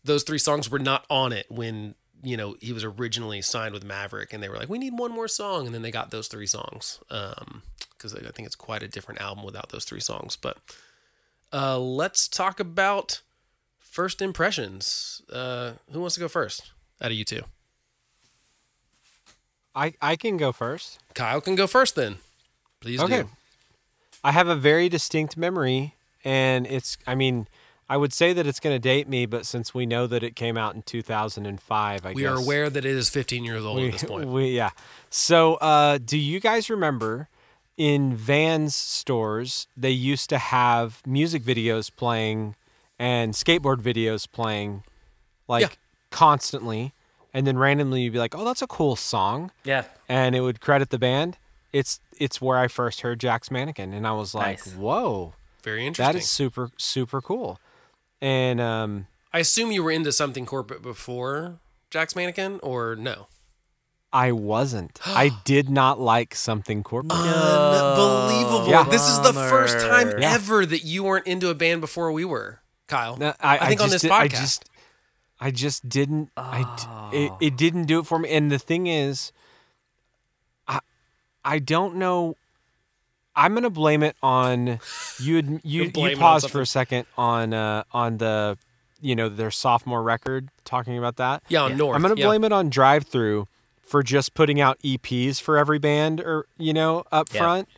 those 0.05 0.23
three 0.23 0.39
songs 0.39 0.71
were 0.71 0.79
not 0.79 1.05
on 1.11 1.33
it 1.33 1.47
when 1.49 1.95
you 2.23 2.37
know 2.37 2.57
he 2.61 2.73
was 2.73 2.85
originally 2.85 3.43
signed 3.43 3.75
with 3.75 3.85
Maverick, 3.85 4.33
and 4.33 4.43
they 4.43 4.49
were 4.49 4.57
like, 4.57 4.69
"We 4.69 4.79
need 4.79 4.99
one 4.99 5.13
more 5.13 5.29
song," 5.29 5.67
and 5.67 5.75
then 5.75 5.83
they 5.83 5.91
got 5.91 6.11
those 6.11 6.29
three 6.29 6.47
songs 6.47 7.01
because 7.99 8.15
I 8.15 8.21
think 8.31 8.47
it's 8.47 8.57
quite 8.57 8.83
a 8.83 8.89
different 8.89 9.21
album 9.21 9.45
without 9.45 9.69
those 9.71 9.85
three 9.85 10.01
songs. 10.01 10.37
But 10.37 10.57
uh, 11.53 11.79
let's 11.79 12.29
talk 12.29 12.61
about 12.61 13.21
first 13.79 14.23
impressions. 14.23 15.21
Uh, 15.33 15.73
who 15.93 16.01
wants 16.01 16.15
to 16.15 16.21
go 16.21 16.29
first 16.29 16.71
out 17.03 17.11
of 17.11 17.17
you 17.17 17.25
two? 17.25 17.43
I 19.75 19.95
I 20.01 20.17
can 20.17 20.37
go 20.37 20.53
first. 20.53 20.99
Kyle 21.15 21.41
can 21.41 21.55
go 21.55 21.67
first 21.67 21.95
then. 21.95 22.17
Please 22.81 23.01
Okay. 23.01 23.23
do. 23.23 23.29
I 24.25 24.33
have 24.33 24.49
a 24.49 24.57
very 24.57 24.89
distinct 24.89 25.37
memory, 25.37 25.95
and 26.25 26.67
it's. 26.67 26.97
I 27.07 27.15
mean, 27.15 27.47
I 27.89 27.97
would 27.97 28.13
say 28.13 28.33
that 28.33 28.47
it's 28.47 28.61
going 28.61 28.75
to 28.75 28.81
date 28.81 29.09
me, 29.09 29.27
but 29.27 29.47
since 29.47 29.73
we 29.73 29.87
know 29.87 30.07
that 30.09 30.23
it 30.23 30.35
came 30.37 30.57
out 30.59 30.75
in 30.75 30.83
2005, 30.83 32.05
I 32.07 32.13
We 32.13 32.23
guess 32.23 32.31
are 32.31 32.37
aware 32.37 32.69
that 32.69 32.85
it 32.85 32.91
is 32.91 33.09
15 33.09 33.45
years 33.45 33.65
old 33.65 33.77
we, 33.79 33.87
at 33.87 33.93
this 33.93 34.05
point. 34.05 34.29
we- 34.29 34.51
yeah. 34.51 34.71
So, 35.11 35.55
uh, 35.57 35.99
do 35.99 36.19
you 36.19 36.41
guys 36.41 36.69
remember 36.69 37.29
in 37.79 38.15
Vans 38.15 38.75
stores 38.77 39.69
they 39.77 39.91
used 39.93 40.29
to 40.29 40.37
have 40.39 41.01
music 41.07 41.43
videos 41.43 41.91
playing 41.95 42.57
and 42.99 43.33
skateboard 43.33 43.81
videos 43.81 44.31
playing, 44.31 44.83
like 45.47 45.63
Yeah. 45.63 45.69
constantly, 46.11 46.93
and 47.33 47.47
then 47.47 47.57
randomly 47.57 48.03
you'd 48.03 48.13
be 48.13 48.19
like, 48.19 48.35
"Oh, 48.35 48.45
that's 48.45 48.61
a 48.63 48.67
cool 48.67 48.97
song," 48.97 49.53
Yeah. 49.65 49.85
and 50.09 50.35
it 50.35 50.41
would 50.41 50.61
credit 50.61 50.91
the 50.91 50.99
band. 50.99 51.39
It's 51.73 52.01
it's 52.19 52.41
where 52.41 52.59
I 52.59 52.67
first 52.67 53.03
heard 53.03 53.21
Jack's 53.21 53.51
Mannequin, 53.51 53.93
and 53.95 54.05
I 54.07 54.13
was 54.13 54.35
like, 54.35 54.67
Nice. 54.67 54.75
"Whoa, 54.75 55.35
Very 55.63 55.87
interesting. 55.87 56.13
that 56.15 56.19
is 56.19 56.29
super 56.29 56.71
super 56.77 57.21
cool." 57.21 57.61
And 58.21 58.61
um, 58.61 59.07
I 59.33 59.39
assume 59.39 59.71
you 59.71 59.85
were 59.85 59.93
into 59.93 60.11
something 60.11 60.45
corporate 60.45 60.83
before 60.83 61.61
Jack's 61.91 62.17
Mannequin, 62.17 62.59
or 62.65 62.97
no? 62.97 63.29
I 64.13 64.33
wasn't. 64.33 64.99
I 65.05 65.31
did 65.45 65.69
not 65.69 66.01
like 66.01 66.35
something 66.35 66.83
corporate. 66.83 67.13
Unbelievable. 67.13 68.69
Yeah. 68.69 68.85
This 68.85 69.07
is 69.09 69.21
the 69.21 69.33
first 69.33 69.79
time 69.81 70.13
Yeah. 70.19 70.35
ever 70.35 70.65
that 70.67 70.85
you 70.85 71.05
weren't 71.05 71.27
into 71.27 71.51
a 71.51 71.55
band 71.55 71.81
before 71.81 72.11
we 72.13 72.25
were, 72.25 72.61
Kyle. 72.87 73.17
No, 73.17 73.35
I, 73.41 73.59
I 73.59 73.69
think 73.69 73.81
on 73.81 73.91
this 73.91 74.03
did- 74.03 74.11
podcast. 74.11 74.23
I 74.23 74.29
just, 74.29 74.71
I 75.41 75.51
just 75.51 75.89
didn't. 75.89 76.31
I 76.37 77.09
d- 77.13 77.17
it, 77.19 77.33
it 77.41 77.57
didn't 77.57 77.85
do 77.85 78.01
it 78.01 78.07
for 78.07 78.19
me. 78.19 78.31
And 78.31 78.51
the 78.51 78.59
thing 78.59 78.87
is, 78.87 79.33
I, 80.67 80.81
I 81.45 81.59
don't 81.59 81.97
know. 81.97 82.37
I'm 83.37 83.55
gonna 83.55 83.71
blame 83.71 84.03
it 84.03 84.17
on 84.23 84.67
you. 84.67 84.79
You 85.21 85.61
You'll 85.63 85.91
blame 85.93 86.07
you 86.07 86.11
it 86.13 86.15
on 86.15 86.21
paused 86.21 86.51
for 86.51 86.61
a 86.61 86.67
second 86.67 87.07
on 87.17 87.53
uh, 87.55 87.85
on 87.93 88.19
the, 88.19 88.59
you 89.01 89.15
know, 89.15 89.29
their 89.29 89.51
sophomore 89.53 90.03
record 90.03 90.49
talking 90.65 90.99
about 90.99 91.17
that. 91.17 91.43
yeah, 91.49 91.63
on 91.63 91.77
North. 91.77 91.95
I'm 91.95 92.03
gonna 92.03 92.15
yeah. 92.17 92.27
blame 92.27 92.43
it 92.45 92.53
on 92.53 92.69
Drive-Thru 92.71 93.47
for 93.89 94.03
just 94.03 94.35
putting 94.35 94.61
out 94.61 94.79
EPs 94.85 95.41
for 95.41 95.57
every 95.57 95.79
band 95.79 96.21
or 96.21 96.47
you 96.59 96.73
know 96.73 97.05
up 97.11 97.29
Yeah. 97.33 97.41
front. 97.41 97.69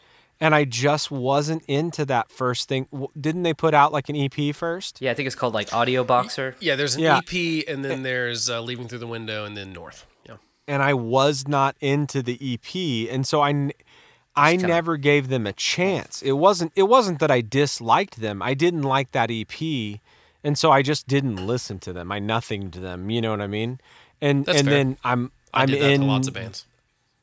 And 0.43 0.55
I 0.55 0.65
just 0.65 1.11
wasn't 1.11 1.63
into 1.69 2.07
that 2.07 2.31
first 2.31 2.67
thing. 2.67 2.87
Didn't 3.21 3.43
they 3.43 3.53
put 3.53 3.75
out 3.75 3.93
like 3.93 4.09
an 4.09 4.17
EP 4.17 4.53
first? 4.55 4.99
Yeah, 4.99 5.11
I 5.11 5.15
think 5.15 5.27
it's 5.27 5.37
called 5.37 5.53
like 5.53 5.71
Audio 5.75 6.03
Boxer. 6.03 6.57
Yeah, 6.61 6.77
there's 6.77 6.97
an 6.97 7.03
Yeah. 7.03 7.19
EP, 7.19 7.63
and 7.69 7.85
then 7.85 8.03
there's 8.05 8.49
uh, 8.49 8.63
Leaving 8.63 8.89
Through 8.89 9.01
the 9.01 9.07
Window, 9.07 9.45
and 9.45 9.55
then 9.55 9.71
North. 9.73 10.07
Yeah. 10.27 10.37
and 10.67 10.83
I 10.83 10.95
was 10.95 11.47
not 11.47 11.77
into 11.81 12.23
the 12.23 12.39
EP, 12.41 13.07
and 13.13 13.27
so 13.27 13.43
I, 13.43 13.53
kinda- 13.53 14.67
never 14.67 14.97
gave 14.97 15.29
them 15.29 15.47
a 15.47 15.53
chance. 15.53 16.23
It 16.23 16.33
wasn't 16.33 16.73
it 16.75 16.85
wasn't 16.85 17.19
that 17.19 17.31
I 17.31 17.43
disliked 17.43 18.21
them. 18.23 18.41
I 18.41 18.55
didn't 18.55 18.83
like 18.83 19.13
that 19.13 19.31
EP, 19.31 20.01
and 20.43 20.57
so 20.57 20.71
I 20.71 20.81
just 20.81 21.07
didn't 21.07 21.37
listen 21.47 21.79
to 21.81 21.93
them. 21.93 22.11
I 22.11 22.19
nothinged 22.19 22.75
them. 22.81 23.11
You 23.11 23.21
know 23.21 23.31
what 23.33 23.43
I 23.43 23.47
mean? 23.47 23.79
And 24.23 24.47
That's 24.47 24.61
and 24.61 24.69
fair. 24.69 24.77
then 24.77 24.97
I'm 25.05 25.33
I 25.53 25.67
that 25.67 25.81
in 25.81 26.07
lots 26.07 26.29
of 26.29 26.35
bands. 26.35 26.65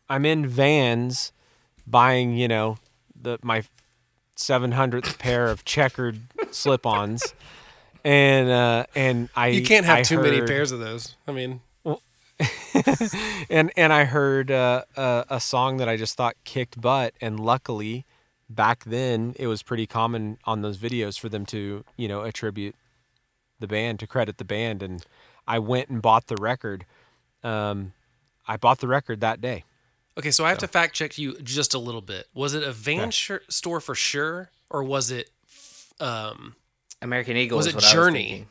I'm 0.09 0.25
in 0.25 0.45
Vans, 0.47 1.31
buying 1.85 2.35
you 2.35 2.47
know 2.47 2.77
the 3.19 3.37
my 3.41 3.63
seven 4.35 4.73
hundredth 4.73 5.17
pair 5.19 5.47
of 5.47 5.65
checkered 5.65 6.21
slip-ons. 6.51 7.33
And 8.03 8.49
uh, 8.49 8.85
and 8.95 9.29
I 9.35 9.47
You 9.47 9.63
can't 9.63 9.85
have 9.85 9.99
I 9.99 10.03
too 10.03 10.21
many 10.21 10.41
pairs 10.41 10.71
of 10.71 10.79
those. 10.79 11.15
I 11.27 11.31
mean, 11.33 11.61
and 13.49 13.71
and 13.75 13.91
I 13.91 14.05
heard 14.05 14.51
uh, 14.51 14.83
a, 14.95 15.25
a 15.29 15.39
song 15.39 15.77
that 15.77 15.89
I 15.89 15.97
just 15.97 16.15
thought 16.15 16.35
kicked 16.43 16.79
butt, 16.79 17.13
and 17.19 17.39
luckily, 17.39 18.05
back 18.49 18.83
then 18.85 19.35
it 19.37 19.47
was 19.47 19.63
pretty 19.63 19.87
common 19.87 20.37
on 20.45 20.61
those 20.61 20.77
videos 20.77 21.19
for 21.19 21.29
them 21.29 21.45
to 21.47 21.83
you 21.97 22.07
know 22.07 22.21
attribute 22.21 22.75
the 23.59 23.67
band 23.67 23.99
to 23.99 24.07
credit 24.07 24.37
the 24.37 24.45
band, 24.45 24.83
and 24.83 25.03
I 25.47 25.59
went 25.59 25.89
and 25.89 26.01
bought 26.01 26.27
the 26.27 26.37
record. 26.37 26.85
Um, 27.43 27.93
I 28.47 28.57
bought 28.57 28.79
the 28.79 28.87
record 28.87 29.21
that 29.21 29.41
day. 29.41 29.63
okay, 30.17 30.31
so 30.31 30.45
I 30.45 30.49
have 30.49 30.57
to 30.59 30.67
fact 30.67 30.95
check 30.95 31.17
you 31.17 31.37
just 31.41 31.73
a 31.73 31.79
little 31.79 32.01
bit. 32.01 32.27
Was 32.33 32.53
it 32.53 32.63
a 32.63 32.71
van 32.71 32.99
Okay. 33.01 33.11
shir- 33.11 33.43
store 33.49 33.79
for 33.79 33.93
sure, 33.95 34.49
or 34.69 34.83
was 34.83 35.11
it? 35.11 35.29
Um, 35.99 36.55
American 37.01 37.37
Eagle 37.37 37.57
Was 37.57 37.67
it 37.67 37.75
what 37.75 37.83
I 37.83 37.87
was 37.87 37.93
Journey? 37.93 38.45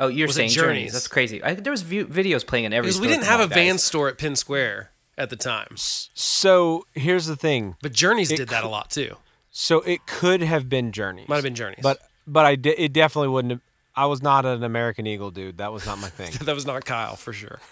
Oh, 0.00 0.06
you're 0.08 0.26
Was 0.28 0.36
saying 0.36 0.50
Journeys? 0.50 0.66
Journeys? 0.76 0.92
That's 0.92 1.08
crazy. 1.08 1.42
I, 1.42 1.54
there 1.54 1.72
was 1.72 1.82
view, 1.82 2.06
videos 2.06 2.46
playing 2.46 2.66
in 2.66 2.72
every. 2.72 2.88
because 2.88 3.00
we 3.00 3.08
didn't 3.08 3.24
have 3.24 3.40
a 3.40 3.48
guys. 3.48 3.54
van 3.54 3.78
store 3.78 4.08
at 4.08 4.18
Penn 4.18 4.36
Square 4.36 4.90
at 5.16 5.30
the 5.30 5.36
time, 5.36 5.74
So 5.76 6.86
here's 6.94 7.26
the 7.26 7.34
thing. 7.34 7.74
but 7.82 7.92
Journeys 7.92 8.30
It 8.30 8.36
did 8.36 8.48
that 8.50 8.62
a 8.62 8.68
lot 8.68 8.90
too. 8.90 9.16
So 9.50 9.80
it 9.80 10.06
could 10.06 10.40
have 10.42 10.68
been 10.68 10.92
Journey. 10.92 11.24
Might 11.26 11.36
have 11.36 11.44
been 11.44 11.56
Journeys, 11.56 11.80
but 11.82 11.98
but 12.26 12.44
I 12.46 12.54
di- 12.54 12.70
it 12.78 12.92
definitely 12.92 13.28
wouldn't. 13.30 13.52
have 13.52 13.60
I 13.98 14.06
was 14.06 14.22
not 14.22 14.46
an 14.46 14.62
American 14.62 15.08
Eagle 15.08 15.32
dude. 15.32 15.58
That 15.58 15.72
was 15.72 15.84
not 15.84 15.98
my 15.98 16.08
thing. 16.08 16.30
that 16.46 16.54
was 16.54 16.64
not 16.64 16.84
Kyle 16.84 17.16
for 17.16 17.32
sure. 17.32 17.58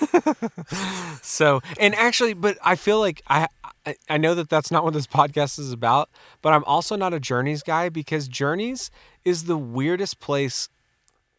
So, 1.23 1.61
and 1.78 1.95
actually, 1.95 2.35
but 2.35 2.56
I 2.62 2.76
feel 2.76 2.99
like 3.00 3.23
I, 3.28 3.49
I 3.85 3.97
I 4.09 4.16
know 4.16 4.35
that 4.35 4.49
that's 4.49 4.71
not 4.71 4.85
what 4.85 4.92
this 4.92 5.06
podcast 5.06 5.59
is 5.59 5.73
about, 5.73 6.09
but 6.42 6.52
I'm 6.52 6.64
also 6.64 6.97
not 6.97 7.12
a 7.12 7.21
Journeys 7.21 7.62
guy 7.62 7.88
because 7.88 8.28
Journeys 8.28 8.90
is 9.25 9.45
the 9.45 9.56
weirdest 9.56 10.18
place 10.21 10.68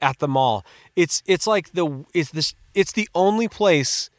at 0.02 0.20
the 0.20 0.28
mall. 0.28 0.66
It's 0.96 1.24
it's 1.26 1.48
like 1.48 1.72
the 1.72 2.06
it's 2.14 2.32
this 2.32 2.56
it's 2.74 2.92
the 2.92 3.10
only 3.14 3.48
place 3.48 4.10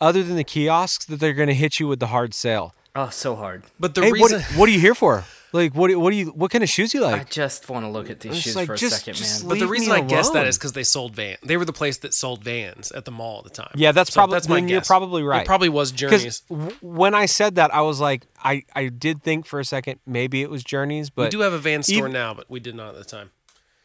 other 0.00 0.22
than 0.22 0.36
the 0.36 0.44
kiosks 0.44 1.04
that 1.06 1.20
they're 1.20 1.34
going 1.34 1.48
to 1.48 1.54
hit 1.54 1.80
you 1.80 1.88
with 1.88 2.00
the 2.00 2.08
hard 2.08 2.34
sale. 2.34 2.74
Oh, 2.94 3.08
so 3.10 3.36
hard. 3.36 3.64
But 3.78 3.94
the 3.94 4.02
hey, 4.02 4.12
reason 4.12 4.40
what 4.40 4.58
what 4.58 4.68
are 4.68 4.72
you 4.72 4.80
here 4.80 4.94
for? 4.94 5.24
Like 5.52 5.74
what 5.74 5.88
do- 5.88 5.98
what 5.98 6.10
do 6.10 6.16
you 6.16 6.26
what 6.26 6.50
kind 6.50 6.62
of 6.62 6.70
shoes 6.70 6.94
you 6.94 7.00
like? 7.00 7.20
I 7.20 7.24
just 7.24 7.68
want 7.68 7.84
to 7.84 7.90
look 7.90 8.08
at 8.08 8.20
these 8.20 8.32
It's 8.32 8.40
shoes 8.42 8.56
like, 8.56 8.66
for 8.66 8.74
a 8.74 8.78
second, 8.78 9.14
just 9.14 9.42
man. 9.42 9.48
But 9.48 9.54
the 9.58 9.62
Leave 9.62 9.70
reason 9.70 9.88
me 9.92 9.98
I 9.98 10.00
guess 10.02 10.28
that 10.30 10.36
alone. 10.38 10.46
is 10.46 10.56
because 10.58 10.72
they 10.72 10.84
sold 10.84 11.16
van. 11.16 11.36
They 11.42 11.56
were 11.56 11.64
the 11.64 11.72
place 11.72 11.98
that 11.98 12.14
sold 12.14 12.44
vans 12.44 12.92
at 12.92 13.04
the 13.04 13.10
mall 13.10 13.38
at 13.38 13.44
the 13.44 13.50
time. 13.50 13.72
Yeah, 13.74 13.90
that's 13.92 14.12
So 14.12 14.18
probably 14.20 14.34
that's 14.36 14.48
my 14.48 14.56
then 14.56 14.68
you're 14.68 14.80
probably 14.82 15.22
right. 15.24 15.42
It 15.42 15.46
probably 15.46 15.68
was 15.68 15.90
Journeys. 15.90 16.42
Because 16.48 16.74
when 16.80 17.14
I 17.14 17.26
said 17.26 17.56
that, 17.56 17.74
I 17.74 17.80
was 17.82 18.00
like, 18.00 18.26
I, 18.44 18.62
I 18.76 18.88
did 18.88 19.22
think 19.24 19.44
for 19.46 19.58
a 19.58 19.64
second 19.64 19.98
maybe 20.06 20.42
it 20.42 20.50
was 20.50 20.62
Journeys, 20.62 21.10
but 21.10 21.24
we 21.24 21.30
do 21.30 21.40
have 21.40 21.52
a 21.52 21.58
van 21.58 21.82
store 21.82 21.96
even- 21.98 22.12
now, 22.12 22.32
but 22.32 22.48
we 22.48 22.60
did 22.60 22.74
not 22.76 22.90
at 22.94 22.98
the 22.98 23.04
time. 23.04 23.30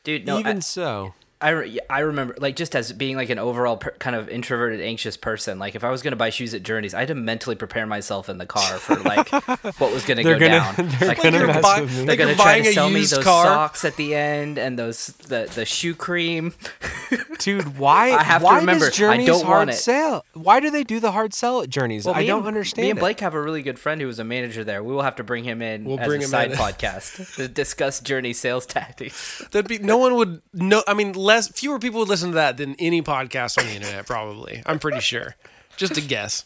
Dude, 0.03 0.27
no, 0.27 0.37
even 0.37 0.57
I, 0.57 0.59
so, 0.59 1.15
I, 1.41 1.49
re- 1.49 1.79
I 1.89 1.99
remember 1.99 2.35
like 2.39 2.55
just 2.55 2.75
as 2.75 2.91
being 2.93 3.17
like 3.17 3.29
an 3.29 3.39
overall 3.39 3.77
per, 3.77 3.91
kind 3.91 4.15
of 4.15 4.29
introverted, 4.29 4.79
anxious 4.81 5.17
person. 5.17 5.59
Like 5.59 5.75
if 5.75 5.83
I 5.83 5.89
was 5.91 6.01
gonna 6.01 6.15
buy 6.15 6.29
shoes 6.29 6.53
at 6.53 6.63
Journeys, 6.63 6.93
I 6.93 6.99
had 6.99 7.09
to 7.09 7.15
mentally 7.15 7.55
prepare 7.55 7.85
myself 7.85 8.29
in 8.29 8.37
the 8.37 8.45
car 8.45 8.77
for 8.77 8.95
like 8.95 9.29
what 9.79 9.93
was 9.93 10.05
gonna 10.05 10.23
They're 10.23 10.39
go 10.39 10.47
gonna- 10.47 10.73
down. 10.75 10.89
they're 10.99 11.09
like, 11.09 11.21
gonna 11.21 11.37
they're, 11.37 11.61
buy- 11.61 11.81
with 11.81 11.89
me. 11.91 11.95
they're 11.97 12.05
like 12.07 12.19
gonna 12.19 12.35
try 12.35 12.61
to 12.61 12.73
sell 12.73 12.89
me 12.89 13.01
those 13.01 13.23
car. 13.23 13.43
socks 13.45 13.83
at 13.85 13.95
the 13.97 14.15
end 14.15 14.57
and 14.57 14.79
those 14.79 15.07
the 15.27 15.51
the 15.53 15.65
shoe 15.65 15.93
cream. 15.93 16.53
dude, 17.39 17.77
why? 17.77 18.11
I 18.11 18.23
have 18.23 18.41
to 18.41 18.45
why 18.45 18.59
remember, 18.59 18.85
I 18.85 18.89
does 18.89 18.97
Journeys 18.97 19.27
don't 19.27 19.45
hard 19.45 19.57
want 19.67 19.69
it. 19.71 19.73
sell? 19.73 20.25
Why 20.33 20.59
do 20.59 20.69
they 20.71 20.83
do 20.83 20.99
the 20.99 21.11
hard 21.11 21.33
sell 21.33 21.61
at 21.61 21.69
Journeys? 21.69 22.07
I 22.07 22.25
don't 22.25 22.39
and- 22.39 22.47
understand. 22.47 22.85
Me 22.85 22.89
and 22.91 22.97
it. 22.99 23.01
Blake 23.01 23.19
have 23.19 23.33
a 23.33 23.41
really 23.41 23.61
good 23.61 23.77
friend 23.77 23.99
who 24.01 24.07
was 24.07 24.19
a 24.19 24.23
manager 24.23 24.63
there. 24.63 24.83
We 24.83 24.93
will 24.93 25.01
have 25.03 25.17
to 25.17 25.23
bring 25.23 25.43
him 25.43 25.61
in 25.61 25.83
We'll 25.83 25.99
as 25.99 26.07
bring 26.07 26.21
a 26.21 26.23
him 26.25 26.29
side 26.29 26.51
in. 26.51 26.57
podcast 26.57 27.35
to 27.35 27.47
discuss 27.47 27.99
Journey 27.99 28.33
sales 28.33 28.65
tactics. 28.65 29.43
That'd 29.51 29.67
be 29.67 29.79
no 29.79 29.97
one 29.97 30.15
would 30.15 30.41
no. 30.53 30.81
I 30.87 30.93
mean, 30.93 31.13
less 31.25 31.47
fewer 31.49 31.79
people 31.79 31.99
would 32.01 32.09
listen 32.09 32.29
to 32.29 32.35
that 32.35 32.57
than 32.57 32.75
any 32.75 33.01
podcast 33.01 33.57
on 33.57 33.65
the 33.65 33.73
internet. 33.73 34.05
Probably, 34.05 34.61
I'm 34.65 34.79
pretty 34.79 34.99
sure. 35.01 35.35
Just 35.75 35.97
a 35.97 36.01
guess. 36.01 36.45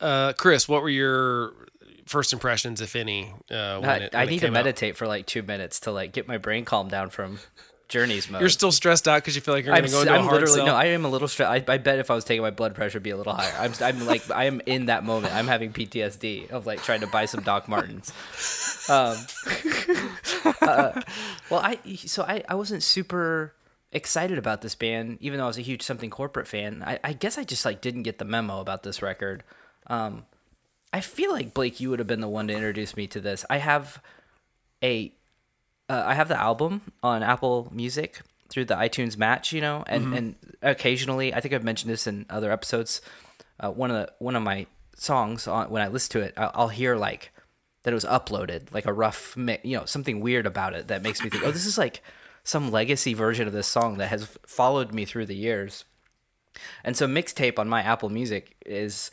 Uh, 0.00 0.32
Chris, 0.34 0.68
what 0.68 0.82
were 0.82 0.88
your 0.88 1.52
first 2.06 2.32
impressions, 2.32 2.80
if 2.80 2.96
any? 2.96 3.32
Uh, 3.50 3.78
when 3.80 3.90
I, 3.90 3.96
it, 3.98 4.14
I 4.14 4.24
need 4.24 4.38
to 4.38 4.46
came 4.46 4.56
out? 4.56 4.64
meditate 4.64 4.96
for 4.96 5.06
like 5.06 5.26
two 5.26 5.42
minutes 5.42 5.80
to 5.80 5.92
like 5.92 6.12
get 6.12 6.26
my 6.26 6.38
brain 6.38 6.64
calmed 6.64 6.90
down 6.90 7.10
from 7.10 7.38
Journey's 7.92 8.30
mode. 8.30 8.40
You're 8.40 8.48
still 8.48 8.72
stressed 8.72 9.06
out 9.06 9.18
because 9.18 9.34
you 9.34 9.42
feel 9.42 9.52
like 9.52 9.66
you're 9.66 9.74
going 9.74 9.84
to 9.84 9.90
go 9.90 10.00
into 10.00 10.12
a 10.12 10.16
I'm 10.16 10.22
hard 10.22 10.40
literally 10.40 10.56
sell. 10.56 10.66
no. 10.66 10.74
I 10.74 10.86
am 10.86 11.04
a 11.04 11.08
little 11.08 11.28
stressed. 11.28 11.68
I, 11.68 11.72
I 11.72 11.76
bet 11.76 11.98
if 11.98 12.10
I 12.10 12.14
was 12.14 12.24
taking 12.24 12.40
my 12.40 12.50
blood 12.50 12.74
pressure, 12.74 12.96
it'd 12.96 13.02
be 13.02 13.10
a 13.10 13.16
little 13.16 13.34
higher. 13.34 13.52
I'm, 13.58 13.72
I'm 13.82 14.06
like 14.06 14.30
I 14.30 14.44
am 14.46 14.62
in 14.64 14.86
that 14.86 15.04
moment. 15.04 15.34
I'm 15.34 15.46
having 15.46 15.72
PTSD 15.72 16.50
of 16.50 16.66
like 16.66 16.82
trying 16.82 17.00
to 17.02 17.06
buy 17.06 17.26
some 17.26 17.42
Doc 17.42 17.68
Martens. 17.68 18.10
Um, 18.88 19.18
uh, 20.62 21.02
well, 21.50 21.60
I 21.60 21.78
so 22.06 22.22
I, 22.22 22.42
I 22.48 22.54
wasn't 22.54 22.82
super 22.82 23.54
excited 23.92 24.38
about 24.38 24.62
this 24.62 24.74
band, 24.74 25.18
even 25.20 25.38
though 25.38 25.44
I 25.44 25.48
was 25.48 25.58
a 25.58 25.62
huge 25.62 25.82
Something 25.82 26.10
Corporate 26.10 26.48
fan. 26.48 26.82
I, 26.84 26.98
I 27.04 27.12
guess 27.12 27.36
I 27.36 27.44
just 27.44 27.64
like 27.64 27.80
didn't 27.80 28.04
get 28.04 28.18
the 28.18 28.24
memo 28.24 28.60
about 28.60 28.82
this 28.82 29.02
record. 29.02 29.44
Um, 29.86 30.24
I 30.92 31.00
feel 31.00 31.30
like 31.30 31.54
Blake, 31.54 31.78
you 31.80 31.90
would 31.90 31.98
have 31.98 32.08
been 32.08 32.20
the 32.20 32.28
one 32.28 32.48
to 32.48 32.54
introduce 32.54 32.96
me 32.96 33.06
to 33.08 33.20
this. 33.20 33.44
I 33.50 33.58
have 33.58 34.02
a 34.82 35.12
uh, 35.92 36.02
I 36.06 36.14
have 36.14 36.28
the 36.28 36.40
album 36.40 36.80
on 37.02 37.22
Apple 37.22 37.68
Music 37.70 38.22
through 38.48 38.64
the 38.64 38.74
iTunes 38.74 39.18
Match, 39.18 39.52
you 39.52 39.60
know, 39.60 39.84
and 39.86 40.14
and 40.14 40.34
occasionally, 40.62 41.34
I 41.34 41.40
think 41.40 41.52
I've 41.52 41.64
mentioned 41.64 41.92
this 41.92 42.06
in 42.06 42.24
other 42.30 42.50
episodes. 42.50 43.02
Uh, 43.60 43.70
one 43.70 43.90
of 43.90 43.96
the 43.96 44.12
one 44.18 44.34
of 44.34 44.42
my 44.42 44.66
songs 44.96 45.46
on 45.46 45.68
when 45.70 45.82
I 45.82 45.88
listen 45.88 46.12
to 46.12 46.20
it, 46.20 46.34
I'll, 46.36 46.50
I'll 46.54 46.68
hear 46.68 46.96
like 46.96 47.30
that 47.82 47.90
it 47.90 47.94
was 47.94 48.04
uploaded, 48.04 48.72
like 48.72 48.86
a 48.86 48.92
rough, 48.92 49.36
mi- 49.36 49.58
you 49.62 49.76
know, 49.76 49.84
something 49.84 50.20
weird 50.20 50.46
about 50.46 50.74
it 50.74 50.88
that 50.88 51.02
makes 51.02 51.22
me 51.22 51.28
think, 51.28 51.44
oh, 51.44 51.50
this 51.50 51.66
is 51.66 51.76
like 51.76 52.02
some 52.44 52.70
legacy 52.70 53.12
version 53.12 53.46
of 53.46 53.52
this 53.52 53.66
song 53.66 53.98
that 53.98 54.08
has 54.08 54.38
followed 54.46 54.94
me 54.94 55.04
through 55.04 55.26
the 55.26 55.36
years. 55.36 55.84
And 56.84 56.96
so 56.96 57.06
mixtape 57.06 57.58
on 57.58 57.68
my 57.68 57.82
Apple 57.82 58.08
Music 58.08 58.56
is 58.64 59.10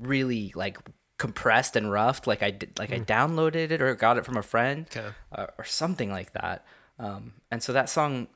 really 0.00 0.52
like 0.54 0.78
compressed 1.22 1.76
and 1.76 1.92
roughed. 1.92 2.26
Like 2.26 2.42
I 2.42 2.50
did, 2.50 2.76
like 2.80 2.92
I 2.92 2.98
downloaded 2.98 3.70
it 3.70 3.80
or 3.80 3.94
got 3.94 4.18
it 4.18 4.24
from 4.24 4.36
a 4.36 4.42
friend 4.42 4.86
Okay. 4.90 5.06
uh, 5.30 5.46
or 5.56 5.64
something 5.64 6.10
like 6.10 6.32
that. 6.32 6.64
Um, 6.98 7.34
and 7.48 7.62
so 7.62 7.72
that 7.72 7.88
song, 7.88 8.26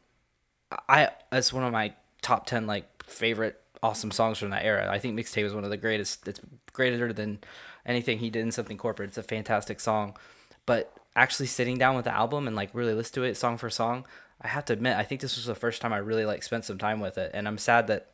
I 0.88 1.10
that's 1.32 1.52
one 1.52 1.64
of 1.64 1.72
my 1.72 1.94
top 2.22 2.46
ten 2.46 2.68
like 2.68 2.86
favorite 3.02 3.60
awesome 3.82 4.12
songs 4.12 4.38
from 4.38 4.50
that 4.50 4.64
era. 4.64 4.88
I 4.88 5.00
think 5.00 5.18
mixtape 5.18 5.44
is 5.44 5.52
one 5.52 5.64
of 5.64 5.70
the 5.70 5.76
greatest. 5.76 6.28
It's 6.28 6.40
greater 6.72 7.12
than 7.12 7.40
anything 7.84 8.18
he 8.20 8.30
did 8.30 8.42
in 8.42 8.52
something 8.52 8.78
corporate. 8.78 9.08
It's 9.08 9.18
a 9.18 9.22
fantastic 9.24 9.80
song, 9.80 10.16
but 10.64 10.92
actually 11.16 11.46
sitting 11.46 11.78
down 11.78 11.96
with 11.96 12.04
the 12.04 12.14
album 12.14 12.46
and 12.46 12.54
like 12.54 12.70
really 12.72 12.94
listen 12.94 13.14
to 13.14 13.24
it 13.24 13.36
song 13.36 13.58
for 13.58 13.68
song, 13.68 14.04
I 14.40 14.46
have 14.46 14.64
to 14.66 14.72
admit 14.72 14.96
I 14.96 15.02
think 15.02 15.20
this 15.20 15.34
was 15.36 15.46
the 15.46 15.56
first 15.56 15.82
time 15.82 15.92
I 15.92 15.98
really 15.98 16.24
like 16.24 16.44
spent 16.44 16.64
some 16.64 16.78
time 16.78 17.00
with 17.00 17.18
it, 17.18 17.32
and 17.34 17.48
I'm 17.48 17.58
sad 17.58 17.88
that 17.88 18.10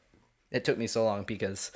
it 0.51 0.65
took 0.65 0.79
me 0.79 0.87
so 0.87 1.05
long 1.05 1.25
because. 1.25 1.73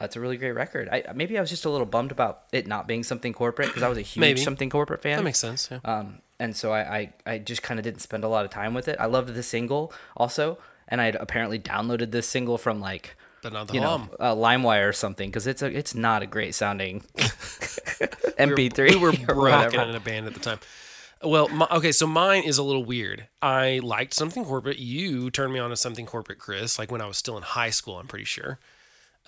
It's 0.00 0.16
a 0.16 0.20
really 0.20 0.36
great 0.36 0.52
record. 0.52 0.88
I 0.90 1.04
maybe 1.14 1.36
I 1.38 1.40
was 1.40 1.50
just 1.50 1.64
a 1.64 1.70
little 1.70 1.86
bummed 1.86 2.12
about 2.12 2.44
it 2.52 2.66
not 2.66 2.86
being 2.86 3.02
something 3.02 3.32
corporate 3.32 3.68
because 3.68 3.82
I 3.82 3.88
was 3.88 3.98
a 3.98 4.02
huge 4.02 4.20
Maybe. 4.20 4.40
something 4.40 4.70
corporate 4.70 5.02
fan. 5.02 5.16
That 5.16 5.24
makes 5.24 5.38
sense. 5.38 5.68
Yeah. 5.70 5.78
Um, 5.84 6.18
and 6.40 6.54
so 6.54 6.72
I, 6.72 6.98
I, 6.98 7.12
I 7.26 7.38
just 7.38 7.62
kind 7.62 7.80
of 7.80 7.84
didn't 7.84 8.00
spend 8.00 8.22
a 8.22 8.28
lot 8.28 8.44
of 8.44 8.50
time 8.50 8.72
with 8.74 8.86
it. 8.86 8.96
I 9.00 9.06
loved 9.06 9.34
the 9.34 9.42
single 9.42 9.92
also, 10.16 10.58
and 10.86 11.00
I 11.00 11.06
had 11.06 11.16
apparently 11.16 11.58
downloaded 11.58 12.12
this 12.12 12.28
single 12.28 12.58
from 12.58 12.80
like 12.80 13.16
but 13.42 13.52
not 13.52 13.68
the 13.68 13.74
you 13.74 13.80
know 13.80 13.98
hum. 13.98 14.10
uh, 14.18 14.34
LimeWire 14.34 14.88
or 14.88 14.92
something 14.92 15.28
because 15.28 15.46
it's 15.46 15.62
a 15.62 15.66
it's 15.66 15.94
not 15.94 16.22
a 16.22 16.26
great 16.26 16.54
sounding 16.54 17.00
MP3. 17.16 18.90
we 18.90 18.96
were 18.96 19.12
or 19.28 19.46
rocking 19.46 19.80
in 19.80 19.94
a 19.94 20.00
band 20.00 20.26
at 20.26 20.34
the 20.34 20.40
time. 20.40 20.58
Well, 21.22 21.48
my, 21.48 21.66
okay, 21.72 21.90
so 21.90 22.06
mine 22.06 22.44
is 22.44 22.58
a 22.58 22.62
little 22.62 22.84
weird. 22.84 23.26
I 23.42 23.80
liked 23.82 24.14
something 24.14 24.44
corporate. 24.44 24.78
You 24.78 25.30
turned 25.32 25.52
me 25.52 25.58
on 25.58 25.70
to 25.70 25.76
something 25.76 26.06
corporate, 26.06 26.38
Chris, 26.38 26.78
like 26.78 26.92
when 26.92 27.00
I 27.00 27.06
was 27.06 27.16
still 27.16 27.36
in 27.36 27.42
high 27.42 27.70
school, 27.70 27.98
I'm 27.98 28.06
pretty 28.06 28.24
sure. 28.24 28.60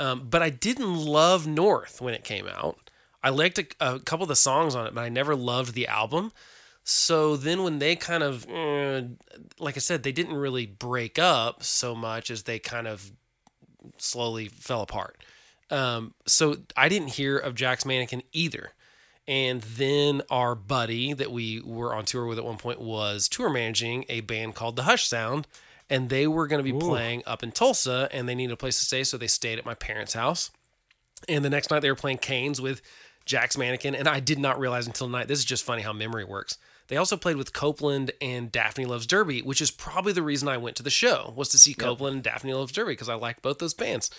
Um, 0.00 0.28
but 0.30 0.42
I 0.42 0.48
didn't 0.48 0.96
love 0.96 1.46
North 1.46 2.00
when 2.00 2.14
it 2.14 2.24
came 2.24 2.48
out. 2.48 2.90
I 3.22 3.28
liked 3.28 3.58
a, 3.58 3.66
a 3.80 3.98
couple 4.00 4.24
of 4.24 4.28
the 4.28 4.34
songs 4.34 4.74
on 4.74 4.86
it, 4.86 4.94
but 4.94 5.02
I 5.02 5.10
never 5.10 5.36
loved 5.36 5.74
the 5.74 5.86
album. 5.86 6.32
So 6.82 7.36
then 7.36 7.62
when 7.62 7.80
they 7.80 7.96
kind 7.96 8.22
of, 8.22 8.48
eh, 8.48 9.02
like 9.58 9.76
I 9.76 9.80
said, 9.80 10.02
they 10.02 10.10
didn't 10.10 10.34
really 10.34 10.64
break 10.64 11.18
up 11.18 11.62
so 11.62 11.94
much 11.94 12.30
as 12.30 12.44
they 12.44 12.58
kind 12.58 12.88
of 12.88 13.12
slowly 13.98 14.48
fell 14.48 14.80
apart. 14.80 15.22
Um, 15.70 16.14
so 16.26 16.56
I 16.78 16.88
didn't 16.88 17.08
hear 17.08 17.36
of 17.36 17.54
Jack's 17.54 17.84
Mannequin 17.84 18.22
either. 18.32 18.72
And 19.28 19.60
then 19.60 20.22
our 20.30 20.54
buddy 20.54 21.12
that 21.12 21.30
we 21.30 21.60
were 21.60 21.94
on 21.94 22.06
tour 22.06 22.24
with 22.24 22.38
at 22.38 22.44
one 22.44 22.56
point 22.56 22.80
was 22.80 23.28
tour 23.28 23.50
managing 23.50 24.06
a 24.08 24.22
band 24.22 24.54
called 24.54 24.76
The 24.76 24.84
Hush 24.84 25.06
Sound. 25.06 25.46
And 25.90 26.08
they 26.08 26.26
were 26.26 26.46
going 26.46 26.64
to 26.64 26.72
be 26.72 26.78
playing 26.78 27.22
up 27.26 27.42
in 27.42 27.50
Tulsa 27.52 28.08
and 28.12 28.28
they 28.28 28.34
needed 28.34 28.52
a 28.52 28.56
place 28.56 28.78
to 28.78 28.84
stay. 28.84 29.04
So 29.04 29.18
they 29.18 29.26
stayed 29.26 29.58
at 29.58 29.66
my 29.66 29.74
parents' 29.74 30.14
house. 30.14 30.50
And 31.28 31.44
the 31.44 31.50
next 31.50 31.70
night 31.70 31.80
they 31.80 31.90
were 31.90 31.96
playing 31.96 32.18
Cain's 32.18 32.60
with 32.60 32.80
Jack's 33.24 33.58
Mannequin. 33.58 33.94
And 33.94 34.08
I 34.08 34.20
did 34.20 34.38
not 34.38 34.58
realize 34.58 34.86
until 34.86 35.08
tonight, 35.08 35.28
this 35.28 35.40
is 35.40 35.44
just 35.44 35.64
funny 35.64 35.82
how 35.82 35.92
memory 35.92 36.24
works. 36.24 36.56
They 36.88 36.96
also 36.96 37.16
played 37.16 37.36
with 37.36 37.52
Copeland 37.52 38.12
and 38.20 38.50
Daphne 38.50 38.84
Loves 38.84 39.06
Derby, 39.06 39.42
which 39.42 39.60
is 39.60 39.70
probably 39.70 40.12
the 40.12 40.22
reason 40.22 40.48
I 40.48 40.56
went 40.56 40.76
to 40.76 40.82
the 40.82 40.90
show 40.90 41.32
was 41.36 41.48
to 41.50 41.58
see 41.58 41.74
Copeland 41.74 42.14
and 42.14 42.24
Daphne 42.24 42.54
Loves 42.54 42.72
Derby 42.72 42.92
because 42.92 43.08
I 43.08 43.14
liked 43.14 43.42
both 43.42 43.58
those 43.58 43.74
bands. 43.74 44.10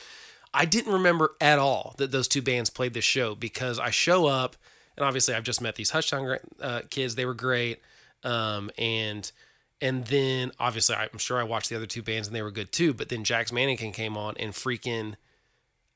I 0.54 0.66
didn't 0.66 0.94
remember 0.94 1.32
at 1.42 1.60
all 1.60 1.96
that 1.98 2.12
those 2.12 2.28
two 2.28 2.42
bands 2.42 2.70
played 2.70 2.94
this 2.94 3.06
show 3.06 3.36
because 3.36 3.80
I 3.80 3.90
show 3.90 4.26
up 4.26 4.56
and 4.98 5.06
obviously 5.06 5.34
I've 5.34 5.44
just 5.44 5.62
met 5.62 5.76
these 5.76 5.90
Hush 5.90 6.10
Sound 6.10 6.40
uh, 6.62 6.82
kids. 6.90 7.16
They 7.16 7.26
were 7.26 7.34
great, 7.34 7.82
um, 8.24 8.72
and 8.78 9.32
and 9.82 10.06
then 10.06 10.52
obviously 10.60 10.96
I'm 10.96 11.18
sure 11.18 11.40
I 11.40 11.44
watched 11.44 11.70
the 11.70 11.76
other 11.76 11.86
two 11.86 12.04
bands 12.04 12.28
and 12.28 12.36
they 12.36 12.42
were 12.42 12.52
good 12.52 12.72
too. 12.72 12.94
But 12.94 13.10
then 13.10 13.24
Jack's 13.24 13.52
Mannequin 13.52 13.92
came 13.92 14.18
on 14.18 14.36
and 14.38 14.54
freaking. 14.54 15.16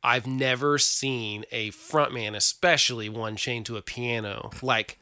I've 0.03 0.27
never 0.27 0.77
seen 0.77 1.45
a 1.51 1.71
frontman, 1.71 2.35
especially 2.35 3.09
one 3.09 3.35
chained 3.35 3.65
to 3.67 3.77
a 3.77 3.81
piano, 3.81 4.51
like 4.61 4.99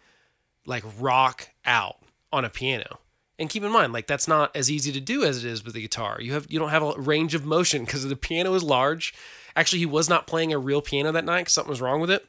like 0.65 0.83
rock 0.99 1.49
out 1.65 1.97
on 2.31 2.45
a 2.45 2.49
piano. 2.49 2.99
And 3.39 3.49
keep 3.49 3.63
in 3.63 3.71
mind, 3.71 3.93
like 3.93 4.07
that's 4.07 4.27
not 4.27 4.55
as 4.55 4.71
easy 4.71 4.91
to 4.91 5.01
do 5.01 5.23
as 5.23 5.43
it 5.43 5.49
is 5.49 5.65
with 5.65 5.73
the 5.73 5.81
guitar. 5.81 6.17
You 6.21 6.33
have 6.33 6.47
you 6.49 6.59
don't 6.59 6.69
have 6.69 6.83
a 6.83 6.93
range 6.93 7.35
of 7.35 7.45
motion 7.45 7.83
because 7.83 8.07
the 8.07 8.15
piano 8.15 8.53
is 8.53 8.63
large. 8.63 9.13
Actually, 9.55 9.79
he 9.79 9.85
was 9.85 10.09
not 10.09 10.27
playing 10.27 10.53
a 10.53 10.57
real 10.57 10.81
piano 10.81 11.11
that 11.11 11.25
night 11.25 11.41
because 11.41 11.53
something 11.53 11.69
was 11.69 11.81
wrong 11.81 11.99
with 11.99 12.09
it. 12.09 12.25